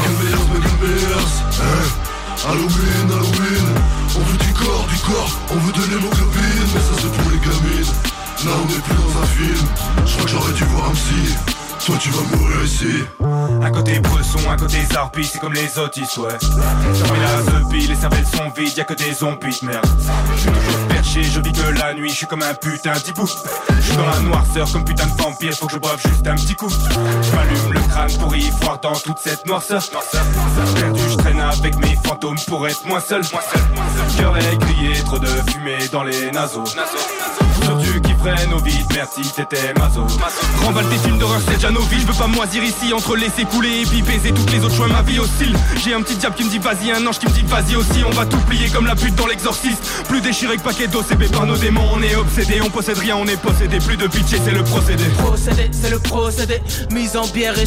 Halloween, 2.47 3.07
Halloween 3.09 3.67
On 4.15 4.19
veut 4.19 4.37
du 4.37 4.53
corps, 4.53 4.87
du 4.87 4.99
corps, 4.99 5.39
on 5.51 5.55
veut 5.55 5.73
de 5.73 5.81
l'hémoglobine. 5.89 6.67
Mais 6.73 6.81
ça 6.81 6.93
c'est 7.01 7.11
pour 7.11 7.31
les 7.31 7.39
gamines. 7.39 7.93
Là 8.45 8.51
on 8.61 8.65
n'est 8.67 8.79
plus 8.79 8.95
dans 8.95 9.21
un 9.21 9.25
film. 9.25 9.67
Je 10.05 10.13
crois 10.13 10.25
que 10.25 10.31
j'aurais 10.31 10.53
dû 10.53 10.63
voir 10.65 10.89
un 10.89 10.93
psy 10.93 11.35
Toi 11.85 11.97
tu 11.99 12.09
vas 12.11 12.37
mourir 12.37 12.63
ici. 12.63 13.03
À 13.63 13.69
côté 13.71 13.99
bresson, 13.99 14.39
à 14.51 14.55
côté 14.55 14.77
zarpi, 14.91 15.25
c'est 15.25 15.39
comme 15.39 15.53
les 15.53 15.79
autres, 15.79 15.99
ouais. 15.99 16.37
J'en 16.93 17.13
la 17.13 17.41
zepie, 17.41 17.87
les 17.87 17.95
cervelles 17.95 18.25
sont 18.25 18.49
vides, 18.55 18.77
y'a 18.77 18.83
que 18.83 18.93
des 18.93 19.13
zombies, 19.13 19.59
merde. 19.63 19.85
Je 20.35 20.41
suis 20.41 20.51
toujours 20.51 20.87
perché, 20.87 21.23
je 21.23 21.39
vis 21.39 21.51
que 21.51 21.79
la 21.79 21.93
nuit, 21.95 22.09
je 22.09 22.15
suis 22.17 22.27
comme 22.27 22.43
un 22.43 22.53
putain 22.53 22.93
d'hibou 23.03 23.27
Je 23.27 23.81
suis 23.81 23.97
dans 23.97 24.05
la 24.05 24.19
noirceur 24.19 24.71
comme 24.71 24.85
putain 24.85 25.07
de 25.07 25.21
vampire, 25.21 25.53
faut 25.53 25.65
que 25.65 25.73
je 25.73 25.77
boive 25.79 25.99
juste 26.05 26.27
un 26.27 26.35
petit 26.35 26.55
coup. 26.55 26.69
Je 26.69 27.35
m'allume 27.35 27.73
le 27.73 27.79
crâne 27.89 28.17
pour 28.19 28.35
y 28.35 28.49
voir 28.61 28.79
dans 28.79 28.93
toute 28.93 29.17
cette 29.17 29.45
noirceur. 29.47 29.81
Perdu, 30.75 31.01
je 31.09 31.15
traîne 31.15 31.41
avec 31.41 31.77
mes 31.77 31.97
fantômes 32.03 32.39
pour 32.47 32.67
être 32.67 32.85
moins 32.85 33.01
seul. 33.01 33.23
Cœur 34.17 34.37
aiguillé, 34.37 34.93
trop 35.03 35.17
de 35.17 35.27
fumée 35.49 35.87
dans 35.91 36.03
les 36.03 36.29
naseaux. 36.31 36.65
Sur 36.65 37.77
au 38.53 38.63
vide, 38.63 38.85
merci 38.93 39.21
t'étais 39.31 39.73
mazo 39.79 40.05
Remballe 40.63 40.87
tes 40.89 40.97
films 40.97 41.17
d'horreur, 41.17 41.39
c'est 41.45 41.55
déjà 41.55 41.71
nos 41.71 41.81
vies. 41.81 42.01
Je 42.01 42.05
veux 42.05 42.13
pas 42.13 42.27
moisir 42.27 42.63
ici 42.63 42.93
entre 42.93 43.15
laisser 43.15 43.45
couler 43.45 43.81
et 43.81 43.85
puis 43.85 44.01
baiser 44.03 44.31
toutes 44.31 44.51
les 44.51 44.63
autres. 44.63 44.75
Choix 44.75 44.87
ma 44.87 45.01
vie 45.01 45.19
oscille 45.19 45.55
J'ai 45.83 45.93
un 45.93 46.01
petit 46.01 46.15
diable 46.15 46.35
qui 46.35 46.43
me 46.43 46.49
dit 46.49 46.59
vas-y, 46.59 46.91
un 46.91 47.05
ange 47.07 47.17
qui 47.17 47.25
me 47.25 47.31
dit 47.31 47.43
vas-y 47.47 47.75
aussi. 47.75 48.03
On 48.05 48.11
va 48.11 48.25
tout 48.25 48.37
plier 48.41 48.69
comme 48.69 48.85
la 48.85 48.95
pute 48.95 49.15
dans 49.15 49.25
l'exorciste. 49.25 49.83
Plus 50.07 50.21
déchiré 50.21 50.57
que 50.57 50.61
paquet 50.61 50.87
d'OCB 50.87 51.31
par 51.31 51.45
nos 51.47 51.57
démons. 51.57 51.87
On 51.93 52.01
est 52.03 52.15
obsédé, 52.15 52.61
on 52.61 52.69
possède 52.69 52.97
rien, 52.97 53.15
on 53.17 53.25
est 53.25 53.41
possédé. 53.41 53.79
Plus 53.79 53.97
de 53.97 54.07
pitié, 54.07 54.37
c'est 54.43 54.51
le 54.51 54.63
procédé. 54.63 55.03
Procédé, 55.17 55.71
c'est 55.71 55.89
le 55.89 55.99
procédé. 55.99 56.61
Mise 56.91 57.17
en 57.17 57.27
bière 57.27 57.57
et 57.57 57.65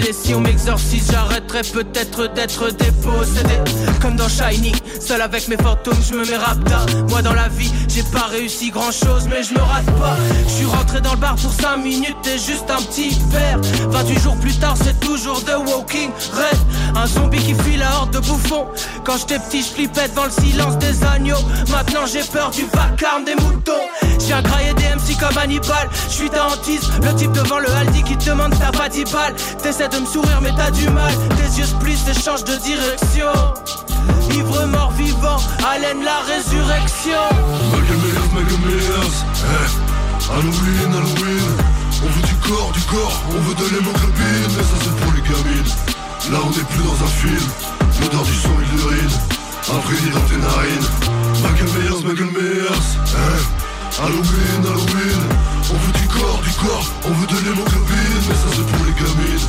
les 0.00 0.12
si 0.12 0.34
on 0.34 0.40
m'exorcise, 0.40 1.10
j'arrêterai 1.10 1.62
peut-être 1.62 2.32
d'être 2.34 2.68
dépossédé. 2.72 3.54
Comme 4.02 4.16
dans 4.16 4.28
Shining, 4.28 4.74
seul 5.00 5.22
avec 5.22 5.48
mes 5.48 5.56
fantômes, 5.56 5.96
je 6.06 6.14
me 6.14 6.26
mets 6.26 6.36
rapta. 6.36 6.84
Moi 7.08 7.22
dans 7.22 7.32
la 7.32 7.48
vie, 7.48 7.72
j'ai 7.88 8.02
pas 8.02 8.26
réussi 8.26 8.70
grand 8.70 8.92
chose, 8.92 9.26
mais 9.30 9.42
je 9.42 9.54
me 9.54 9.60
rate 9.60 9.93
Je 10.46 10.52
suis 10.52 10.66
rentré 10.66 11.00
dans 11.00 11.12
le 11.12 11.18
bar 11.18 11.36
pour 11.36 11.52
5 11.52 11.76
minutes 11.78 12.16
et 12.26 12.38
juste 12.38 12.70
un 12.70 12.82
petit 12.82 13.18
verre. 13.30 13.58
28 13.90 14.20
jours 14.20 14.36
plus 14.36 14.54
tard, 14.58 14.74
c'est 14.82 14.98
toujours 15.00 15.42
The 15.44 15.56
Walking 15.66 16.10
Red. 16.32 16.58
Un 16.96 17.06
zombie 17.06 17.38
qui 17.38 17.54
fuit 17.54 17.76
la 17.76 17.90
horde 17.96 18.12
de 18.12 18.18
bouffons. 18.20 18.66
Quand 19.04 19.16
j'étais 19.18 19.38
petit, 19.38 19.62
je 19.62 19.68
flippais 19.68 20.08
devant 20.08 20.24
le 20.24 20.30
silence 20.30 20.78
des 20.78 21.04
agneaux. 21.04 21.42
Maintenant, 21.70 22.06
j'ai 22.06 22.22
peur 22.22 22.50
du 22.50 22.64
vacarme 22.66 23.24
des 23.24 23.34
moutons. 23.36 23.72
J'ai 24.26 24.32
un 24.32 24.42
graillé 24.42 24.72
des 24.74 24.84
MC 24.84 25.18
comme 25.18 25.36
Hannibal. 25.36 25.88
Je 26.08 26.12
suis 26.12 26.30
le 26.30 27.14
type 27.16 27.32
devant 27.32 27.58
le 27.58 27.70
Aldi 27.70 28.02
qui 28.02 28.16
te 28.16 28.30
demande 28.30 28.54
t'as 28.58 28.76
pas 28.76 28.88
10 28.88 29.04
balles. 29.04 29.34
T'essaies 29.62 29.88
de 29.88 29.98
me 29.98 30.06
sourire, 30.06 30.40
mais 30.42 30.52
t'as 30.56 30.70
du 30.70 30.88
mal. 30.90 31.12
Tes 31.36 31.58
yeux 31.58 31.66
splissent 31.66 32.08
et 32.08 32.20
changent 32.20 32.44
de 32.44 32.56
direction. 32.56 33.32
Ivre, 34.30 34.66
mort, 34.66 34.92
vivant, 34.92 35.38
haleine 35.66 36.02
la 36.02 36.20
résurrection. 36.20 37.24
Michael 38.34 38.58
Myers 38.66 39.24
eh. 39.44 39.94
Halloween, 40.30 40.90
Halloween 40.90 41.50
On 42.02 42.08
veut 42.08 42.26
du 42.26 42.34
corps, 42.36 42.72
du 42.72 42.80
corps 42.82 43.22
On 43.30 43.38
veut 43.40 43.54
de 43.54 43.74
l'hémoglobine 43.74 44.48
Mais 44.56 44.62
ça 44.62 44.76
c'est 44.82 44.96
pour 44.96 45.12
les 45.12 45.22
gamines. 45.22 45.72
Là 46.32 46.38
on 46.44 46.50
n'est 46.50 46.64
plus 46.64 46.82
dans 46.82 47.04
un 47.04 47.08
film. 47.08 47.46
L'odeur 48.00 48.22
du 48.24 48.34
sang 48.34 48.48
et 48.58 48.74
de 48.74 48.80
l'urine 48.80 49.14
Imprégnée 49.70 50.10
dans 50.10 50.26
tes 50.28 50.36
narines 50.36 50.88
Michael 51.42 52.30
Myers 52.34 52.88
eh. 53.06 54.00
Halloween, 54.02 54.60
Halloween 54.64 55.22
On 55.70 55.76
veut 55.78 55.92
du 55.92 56.08
corps, 56.08 56.40
du 56.42 56.50
corps 56.58 56.90
On 57.04 57.12
veut 57.12 57.26
de 57.26 57.38
l'hémoglobine 57.44 58.20
Mais 58.28 58.34
ça 58.34 58.48
c'est 58.50 58.66
pour 58.66 58.84
les 58.86 58.92
gamines. 58.92 59.46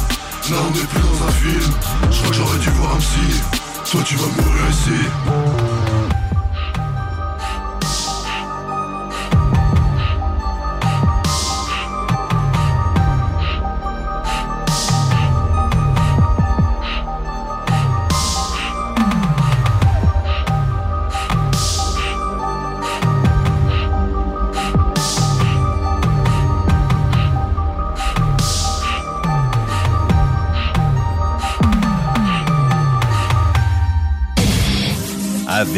Là 0.51 0.57
on 0.61 0.71
n'est 0.71 0.85
plus 0.85 1.01
dans 1.01 1.27
un 1.27 1.31
film. 1.31 1.73
Je 2.11 2.17
crois 2.19 2.29
que 2.29 2.35
j'aurais 2.35 2.59
dû 2.59 2.69
voir 2.71 2.95
un 2.95 2.99
psy 2.99 3.64
Toi 3.91 4.01
tu 4.03 4.15
vas 4.15 4.27
mourir 4.41 4.69
ici 4.69 5.74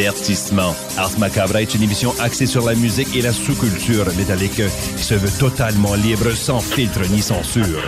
Ars 0.08 1.20
Macabre 1.20 1.58
est 1.58 1.76
une 1.76 1.84
émission 1.84 2.14
axée 2.22 2.46
sur 2.46 2.66
la 2.66 2.76
musique 2.76 3.14
et 3.14 3.22
la 3.22 3.34
sous-culture 3.34 4.06
métallique 4.16 4.62
qui 4.96 5.04
se 5.04 5.14
veut 5.16 5.30
totalement 5.38 5.96
libre, 5.96 6.32
sans 6.32 6.62
filtre 6.62 7.02
ni 7.10 7.22
censure. 7.22 7.82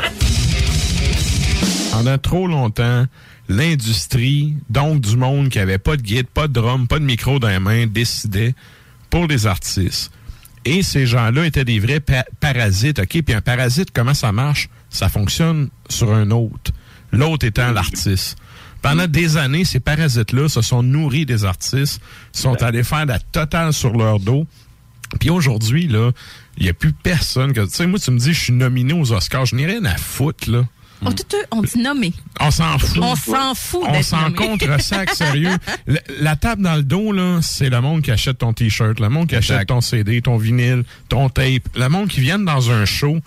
Pendant 1.94 2.18
trop 2.18 2.48
longtemps, 2.48 3.06
l'industrie, 3.48 4.56
donc 4.70 5.00
du 5.00 5.16
monde 5.16 5.48
qui 5.48 5.60
avait 5.60 5.78
pas 5.78 5.96
de 5.96 6.02
guide, 6.02 6.28
pas 6.28 6.50
de 6.50 6.54
drum, 6.54 6.88
pas 6.88 7.00
de 7.00 7.06
micro 7.06 7.40
dans 7.40 7.48
les 7.48 7.60
mains, 7.60 7.88
décidait 7.88 8.54
pour 9.10 9.26
les 9.28 9.48
artistes. 9.48 10.12
Et 10.66 10.84
ces 10.84 11.06
gens-là 11.06 11.46
étaient 11.46 11.64
des 11.64 11.80
vrais 11.80 12.02
pa- 12.02 12.26
parasites, 12.42 13.00
OK? 13.00 13.22
Puis 13.22 13.34
un 13.34 13.40
parasite, 13.42 13.92
comment 13.94 14.14
ça 14.14 14.34
marche? 14.34 14.68
Ça 14.90 15.08
fonctionne 15.08 15.70
sur 15.88 16.14
un 16.14 16.32
autre. 16.32 16.72
L'autre 17.14 17.46
étant 17.46 17.72
l'artiste. 17.72 18.36
Pendant 18.82 19.08
des 19.08 19.38
années, 19.38 19.66
ces 19.66 19.80
parasites-là 19.80 20.48
se 20.48 20.62
sont 20.62 20.84
nourris 20.84 21.26
des 21.26 21.46
artistes, 21.46 22.02
sont 22.32 22.62
allés 22.64 22.84
faire 22.84 23.06
la 23.06 23.20
totale 23.20 23.74
sur 23.74 23.94
leur 23.94 24.20
dos. 24.20 24.46
Puis 25.20 25.30
aujourd'hui, 25.30 25.88
là, 25.88 26.12
il 26.58 26.64
n'y 26.64 26.70
a 26.70 26.74
plus 26.74 26.94
personne 26.94 27.54
que. 27.54 27.62
Tu 27.62 27.70
sais, 27.72 27.88
moi, 27.88 28.00
tu 28.00 28.12
me 28.12 28.20
dis, 28.20 28.34
je 28.34 28.40
suis 28.40 28.54
nominé 28.54 28.94
aux 28.94 29.12
Oscars. 29.12 29.46
Je 29.46 29.56
n'ai 29.56 29.66
rien 29.66 29.84
à 29.86 29.98
foutre, 29.98 30.50
là. 30.50 30.66
On, 31.02 31.14
tout, 31.14 31.24
on 31.52 31.62
dit 31.62 31.80
nommé. 31.80 32.14
On 32.42 32.52
s'en 32.52 32.78
fout. 32.78 33.02
On 33.02 33.16
s'en 33.16 33.56
fout 33.56 33.84
On 33.88 34.04
s'en 34.04 34.32
contre 34.34 34.82
sac, 34.82 35.14
sérieux. 35.16 35.56
La, 35.88 36.02
la 36.20 36.36
table 36.36 36.62
dans 36.62 36.76
le 36.76 36.84
dos, 36.84 37.14
là, 37.14 37.40
c'est 37.42 37.70
le 37.70 37.80
monde 37.80 38.02
qui 38.02 38.12
achète 38.12 38.40
ton 38.40 38.52
T-shirt, 38.52 39.00
le 39.00 39.08
monde 39.08 39.28
qui 39.28 39.36
achète 39.36 39.68
ton 39.68 39.80
CD, 39.80 40.22
ton 40.22 40.38
vinyle, 40.38 40.84
ton 41.08 41.30
tape. 41.30 41.70
Le 41.76 41.88
monde 41.88 42.10
qui 42.10 42.20
vient 42.20 42.38
dans 42.38 42.70
un 42.72 42.84
show, 42.84 43.20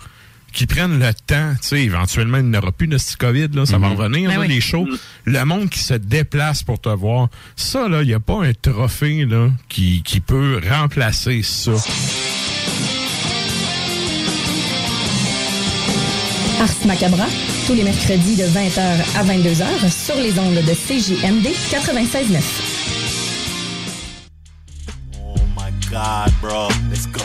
qui 0.53 0.67
prennent 0.67 0.99
le 0.99 1.13
temps, 1.13 1.53
tu 1.61 1.67
sais, 1.69 1.81
éventuellement, 1.83 2.37
il 2.37 2.45
n'y 2.45 2.57
aura 2.57 2.71
plus 2.71 2.87
de 2.87 2.97
ce 2.97 3.17
COVID, 3.17 3.49
là, 3.53 3.65
ça 3.65 3.77
va 3.79 3.89
Mhm. 3.89 3.95
revenir, 3.95 4.29
Ben 4.29 4.35
là, 4.35 4.41
oui. 4.41 4.47
les 4.47 4.61
shows. 4.61 4.87
Le 5.25 5.43
monde 5.45 5.69
qui 5.69 5.79
se 5.79 5.95
déplace 5.95 6.63
pour 6.63 6.79
te 6.79 6.89
voir, 6.89 7.27
ça, 7.55 7.87
là, 7.89 8.01
il 8.03 8.07
n'y 8.07 8.13
a 8.13 8.19
pas 8.19 8.43
un 8.45 8.53
trophée, 8.53 9.25
là, 9.25 9.49
qui, 9.67 10.01
qui 10.03 10.19
peut 10.19 10.61
remplacer 10.69 11.41
ça. 11.43 11.71
Ars 16.61 16.85
Macabra, 16.85 17.25
tous 17.67 17.73
les 17.73 17.83
mercredis 17.83 18.35
de 18.37 18.43
20h 18.45 19.17
à 19.17 19.23
22h 19.23 19.91
sur 19.91 20.15
les 20.15 20.37
ondes 20.39 20.55
de 20.55 20.73
CJMD 20.73 21.47
96.9. 21.71 22.41
Oh 25.17 25.35
my 25.57 25.71
god, 25.91 26.31
bro. 26.41 26.69
Let's 26.89 27.07
go. 27.07 27.21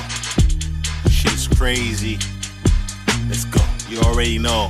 Shit's 1.11 1.47
crazy. 1.57 2.19
Let's 3.29 3.45
go. 3.47 3.61
You 3.89 4.01
already 4.01 4.39
know. 4.39 4.69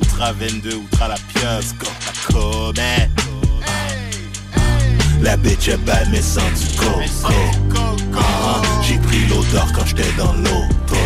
Outra 0.00 0.32
22, 0.32 0.76
Outra 0.76 1.08
la. 1.08 1.16
Let's 1.42 1.72
go. 1.74 1.86
La 2.06 2.12
comète. 2.32 3.10
La 5.20 5.36
bitch 5.36 5.68
est 5.68 5.76
bad 5.84 6.08
mais 6.10 6.20
sans 6.22 6.40
du 6.40 6.76
coco. 6.76 7.00
Ah, 8.16 8.60
J'ai 8.82 8.98
pris 8.98 9.24
l'odeur 9.28 9.72
quand 9.72 9.86
j'étais 9.86 10.10
dans 10.18 10.32
l'auto. 10.32 10.96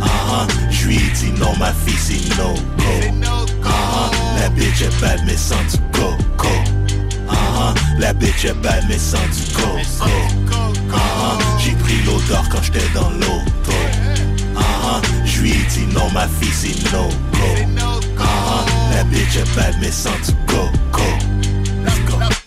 Ah, 0.00 0.46
Je 0.70 0.86
lui 0.86 0.96
ai 0.96 1.10
dit 1.14 1.32
non 1.38 1.54
ma 1.58 1.72
fille 1.72 1.94
c'est 1.98 2.36
no 2.38 2.54
go. 2.54 3.28
Ah, 3.64 4.10
La 4.40 4.48
bitch 4.48 4.82
est 4.82 5.00
bad 5.00 5.20
mais 5.26 5.36
sans 5.36 5.62
du 5.70 5.78
coco. 5.92 6.48
La 7.98 8.12
bitch 8.14 8.44
est 8.46 8.54
bad 8.54 8.84
mais 8.88 8.98
sans 8.98 9.18
du 9.18 9.52
coco. 9.52 9.78
J'ai 11.58 11.72
pris 11.72 12.00
l'odeur 12.06 12.48
quand 12.50 12.62
j'étais 12.62 12.88
dans 12.94 13.10
l'auto. 13.10 13.72
Ah, 14.86 15.00
Je 15.24 15.40
lui 15.40 15.52
ai 15.52 15.94
non 15.94 16.10
ma 16.10 16.28
fille 16.28 16.52
c'est 16.52 16.92
no 16.92 17.08
go. 17.32 17.88
Ah, 18.18 18.64
La 18.92 19.04
bitch 19.04 19.36
est 19.36 19.56
bad 19.56 19.74
mais 19.80 19.90
sans 19.90 20.10
du 20.10 20.32
go. 20.46 20.68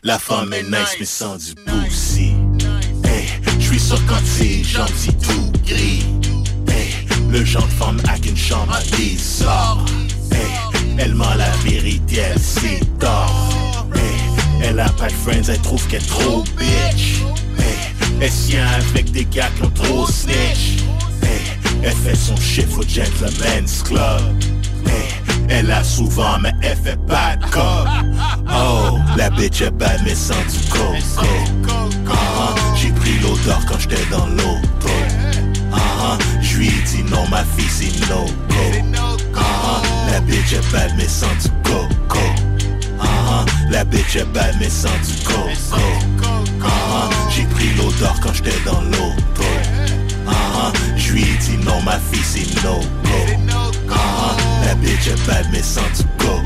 La 0.04 0.18
femme 0.20 0.54
est 0.54 0.64
nice 0.64 0.96
mais 1.00 1.06
sans 1.06 1.36
du 1.36 1.54
pussy. 1.66 2.34
Hey, 3.04 3.28
je 3.60 3.66
suis 3.66 3.90
quand 4.08 4.24
c'est 4.24 4.64
gentil 4.64 5.14
tout 5.16 5.52
gris. 5.66 6.06
Hey, 6.70 6.94
le 7.30 7.44
genre 7.44 7.66
de 7.66 7.72
femme 7.72 8.00
avec 8.08 8.26
une 8.26 8.38
chambre 8.38 8.74
à. 8.74 8.80
Hey, 10.34 10.48
elle 10.98 11.14
ment 11.14 11.34
la 11.36 11.50
vérité, 11.70 12.22
elle 12.32 12.40
sait 12.40 12.80
tort. 13.00 13.88
Hey, 13.96 14.64
elle 14.64 14.80
a 14.80 14.88
pas 14.90 15.08
de 15.08 15.14
friends, 15.14 15.50
elle 15.50 15.60
trouve 15.60 15.86
qu'elle 15.88 16.02
est 16.02 16.08
trop 16.08 16.44
bitch. 16.58 17.22
Hey, 17.60 17.78
elle 18.22 18.32
se 18.32 18.48
tient 18.50 18.68
avec 18.68 19.12
des 19.12 19.26
gars 19.26 19.50
qui 19.58 19.64
ont 19.64 19.72
trop 19.72 20.08
snitch. 20.08 20.87
Elle 21.84 21.94
fait 21.96 22.16
son 22.16 22.36
chiffre 22.38 22.80
au 22.80 22.84
Gentleman's 22.84 23.84
Club. 23.84 24.22
Hey, 24.86 25.08
elle 25.50 25.72
a 25.72 25.84
souvent, 25.84 26.38
mais 26.42 26.52
elle 26.62 26.78
fait 26.78 27.00
pas 27.08 27.36
de 27.38 27.46
cop. 27.46 27.88
Oh, 28.50 28.98
la 29.18 29.30
bitch 29.30 29.62
est 29.62 29.72
bad, 29.72 30.02
mais 30.04 30.16
sans 30.16 30.34
du 30.34 30.70
coco. 30.70 30.94
Ah, 32.10 32.56
J'ai 32.76 32.92
pris 32.92 33.18
l'odeur 33.20 33.60
quand 33.68 33.80
j'étais 33.80 34.06
dans 34.10 34.26
l'auto. 34.28 34.90
Ah, 35.74 36.18
Je 36.42 36.58
lui 36.58 36.72
dit 36.86 37.04
non, 37.12 37.28
ma 37.30 37.44
fille, 37.44 37.70
c'est 37.70 38.10
no 38.10 38.26
go. 38.26 39.04
Ah, 39.36 39.82
La 40.12 40.20
bitch 40.22 40.54
est 40.54 40.72
bad, 40.72 40.92
mais 40.98 41.08
sans 41.08 41.28
du 41.42 41.50
coco. 41.64 42.20
La 43.70 43.84
bitch 43.84 44.16
est 44.16 44.26
bad, 44.34 44.56
mais 44.60 44.70
sans 44.70 44.88
du 44.90 45.24
coco. 45.24 45.50
J'ai 47.30 47.44
pris 47.44 47.70
l'odeur 47.78 48.16
quand 48.22 48.34
j'étais 48.34 48.60
dans 48.66 48.82
l'auto. 48.82 49.44
Je 50.96 51.14
lui 51.14 51.22
ai 51.22 51.38
dit 51.38 51.58
non, 51.66 51.82
ma 51.82 52.00
fille, 52.12 52.24
c'est 52.24 52.64
no 52.64 52.80
go. 52.80 53.72
Ah, 53.92 54.36
La 54.66 54.76
bitch 54.76 55.08
est 55.08 55.28
bad, 55.28 55.46
mais 55.52 55.64
sans 55.64 55.82
du 55.82 56.04
go. 56.18 56.42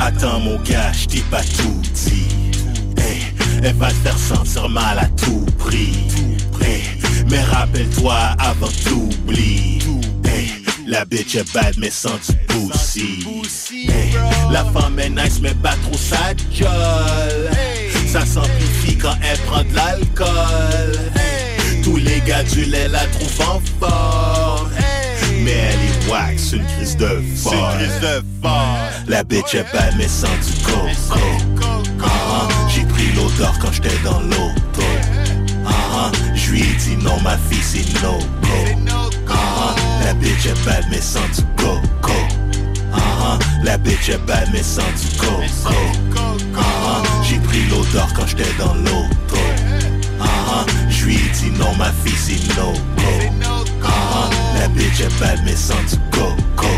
Attends, 0.00 0.40
mon 0.40 0.58
gars, 0.62 0.90
je 0.92 1.20
pas 1.30 1.42
tout 1.42 1.80
dit. 1.94 2.26
Elle 3.62 3.74
va 3.76 3.88
te 3.88 3.94
faire 3.94 4.18
sentir 4.18 4.68
mal 4.68 4.98
à 4.98 5.06
tout 5.10 5.46
prix. 5.58 6.08
Mais 7.30 7.40
rappelle-toi 7.40 8.16
avant 8.38 8.68
t'oublies. 8.84 9.78
Hey, 10.24 10.50
la 10.86 11.04
bitch 11.04 11.36
est 11.36 11.54
bad, 11.54 11.74
mais 11.78 11.90
sans 11.90 12.16
du 12.16 12.36
pussy. 12.48 13.24
La 14.50 14.64
femme 14.64 14.98
est 14.98 15.10
nice, 15.10 15.38
mais 15.40 15.54
pas 15.54 15.76
trop 15.84 15.96
sa 15.96 16.34
gueule. 16.58 17.50
Ça 18.08 18.26
s'amplifie 18.26 18.98
quand 18.98 19.14
elle 19.22 19.38
prend 19.40 19.62
de 19.62 19.74
l'alcool. 19.74 21.12
Tous 21.92 21.98
les 21.98 22.22
gars 22.22 22.42
du 22.42 22.64
lait 22.64 22.88
la 22.88 23.00
trouvent 23.00 23.40
en 23.42 23.60
forme. 23.78 24.70
Mais 25.44 25.50
elle 25.50 25.74
est 25.74 26.10
wack, 26.10 26.38
c'est 26.38 26.56
une 26.56 26.64
crise 26.64 26.96
de 26.96 27.06
folle. 27.06 27.20
C'est 27.36 27.50
une 27.58 27.66
crise 27.76 28.00
de. 28.00 29.10
La 29.10 29.22
bitch 29.22 29.54
est 29.54 29.70
bad, 29.74 29.92
mais 29.98 30.08
sans 30.08 30.26
du 30.28 30.64
coco. 30.64 30.88
Ah, 32.02 32.48
J'ai 32.70 32.84
pris 32.84 33.12
l'odeur 33.14 33.58
quand 33.60 33.70
j'étais 33.72 33.98
dans 34.02 34.20
l'auto. 34.20 34.82
Ah, 35.66 36.10
Je 36.34 36.52
lui 36.52 36.62
ai 36.62 36.74
dit 36.78 36.96
non, 36.96 37.20
ma 37.20 37.36
fille, 37.50 37.62
c'est 37.62 38.02
no 38.02 38.20
go. 38.40 38.90
Ah, 39.28 39.74
La 40.02 40.14
bitch 40.14 40.46
est 40.46 40.64
bad, 40.64 40.86
mais 40.90 41.02
sans 41.02 41.20
du 41.36 41.42
coco. 41.62 42.12
La 43.64 43.76
bitch 43.76 44.08
est 44.08 44.26
bad, 44.26 44.48
mais 44.50 44.62
sans 44.62 44.80
du 44.80 45.18
coco. 45.18 45.42
J'ai 47.22 47.36
pris 47.40 47.64
l'odeur 47.68 48.08
quand 48.16 48.26
j'étais 48.26 48.50
dans 48.58 48.72
l'auto. 48.76 49.36
Ai 51.08 51.18
dit 51.34 51.50
non, 51.58 51.74
ma 51.76 51.90
fille, 52.04 52.12
c'est 52.16 52.56
no 52.56 52.72
go. 52.72 53.32
La 54.58 54.68
bitch 54.68 55.00
est 55.00 55.20
bad, 55.20 55.40
mais 55.44 55.56
sans 55.56 55.74
du 55.74 55.98
coco. 56.10 56.68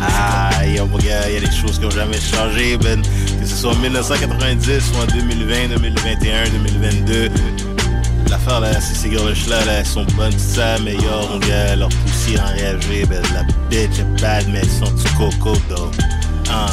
Ah, 0.00 0.64
yo, 0.64 0.86
mon 0.86 0.98
gars, 0.98 1.28
y 1.28 1.36
a 1.36 1.40
des 1.40 1.50
choses 1.50 1.78
qui 1.78 1.86
ont 1.86 1.90
jamais 1.90 2.20
changé, 2.20 2.76
ben. 2.76 3.02
Que 3.02 3.46
ce 3.46 3.56
soit 3.56 3.72
en 3.72 3.76
1990 3.76 4.92
ou 4.94 5.02
en 5.02 5.06
2020, 5.06 5.68
2021, 5.76 6.44
2022. 6.50 7.30
L'affaire, 8.30 8.60
là, 8.60 8.80
c'est 8.80 8.94
ces 8.94 9.10
girls-là, 9.10 9.64
là, 9.64 9.72
elles 9.80 9.86
sont 9.86 10.06
bonnes, 10.16 10.38
ça, 10.38 10.78
meilleur, 10.78 11.28
mon 11.30 11.38
gars. 11.38 11.74
Leur 11.76 11.88
poussi 11.88 12.38
enragé, 12.38 13.04
ben, 13.08 13.22
la 13.34 13.42
bitch 13.68 13.98
est 13.98 14.20
bad, 14.20 14.46
mais 14.48 14.60
elles 14.60 14.70
sont 14.70 14.92
du 14.92 15.04
coco, 15.16 15.58
though. 15.68 15.90
Ah, 16.50 16.66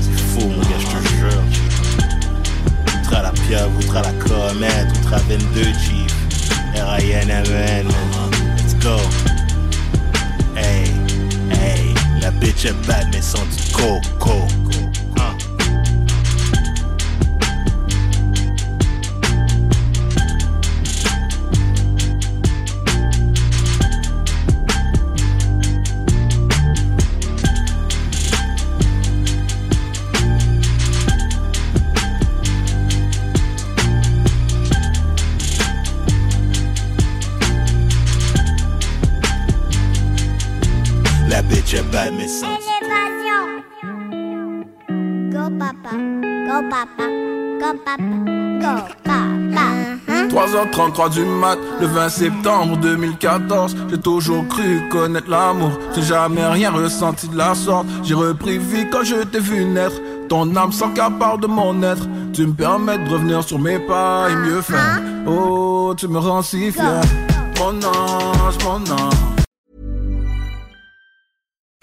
c'est 0.00 0.40
fou, 0.40 0.48
mon 0.48 0.60
gars, 0.62 0.78
je 0.80 0.86
te 0.86 1.08
jure. 1.14 1.43
Outre 3.46 3.96
à 3.98 4.02
la 4.02 4.08
outre 4.08 5.12
à 5.12 5.18
22 5.18 5.64
Chief. 5.64 6.10
R.I.N.M.N. 6.74 7.86
Let's 8.56 8.74
go. 8.82 8.96
Hey, 10.56 10.90
hey, 11.50 11.94
la 12.22 12.30
bitch 12.30 12.64
est 12.64 12.86
bad, 12.86 13.06
mais 13.12 13.20
sans 13.20 13.44
du 13.44 13.72
coco. 13.72 14.46
Go 41.94 42.00
papa, 45.58 45.92
go 46.46 46.56
papa, 46.68 47.06
go 47.60 47.70
papa, 47.84 48.06
go 48.60 48.72
papa. 49.04 49.24
3h33 50.28 51.10
du 51.12 51.24
mat, 51.24 51.56
le 51.80 51.86
20 51.86 52.08
septembre 52.08 52.76
2014 52.78 53.76
J'ai 53.90 54.00
toujours 54.00 54.44
cru 54.48 54.88
connaître 54.90 55.30
l'amour. 55.30 55.70
J'ai 55.94 56.02
jamais 56.02 56.44
rien 56.44 56.72
ressenti 56.72 57.28
de 57.28 57.38
la 57.38 57.54
sorte. 57.54 57.86
J'ai 58.02 58.14
repris 58.14 58.58
vie 58.58 58.90
quand 58.90 59.04
je 59.04 59.22
t'ai 59.22 59.38
vu 59.38 59.64
naître 59.64 60.00
Ton 60.28 60.56
âme 60.56 60.72
s'encapare 60.72 61.38
de 61.38 61.46
mon 61.46 61.80
être. 61.84 62.08
Tu 62.32 62.44
me 62.44 62.54
permets 62.54 62.98
de 62.98 63.08
revenir 63.08 63.44
sur 63.44 63.60
mes 63.60 63.78
pas 63.78 64.28
et 64.30 64.34
mieux 64.34 64.62
faire. 64.62 65.00
Oh, 65.28 65.94
tu 65.96 66.08
me 66.08 66.18
rends 66.18 66.42
si 66.42 66.72
fier. 66.72 67.00
Mon 67.60 67.76
ange, 67.86 68.58
mon 68.64 68.80
ange 68.92 69.43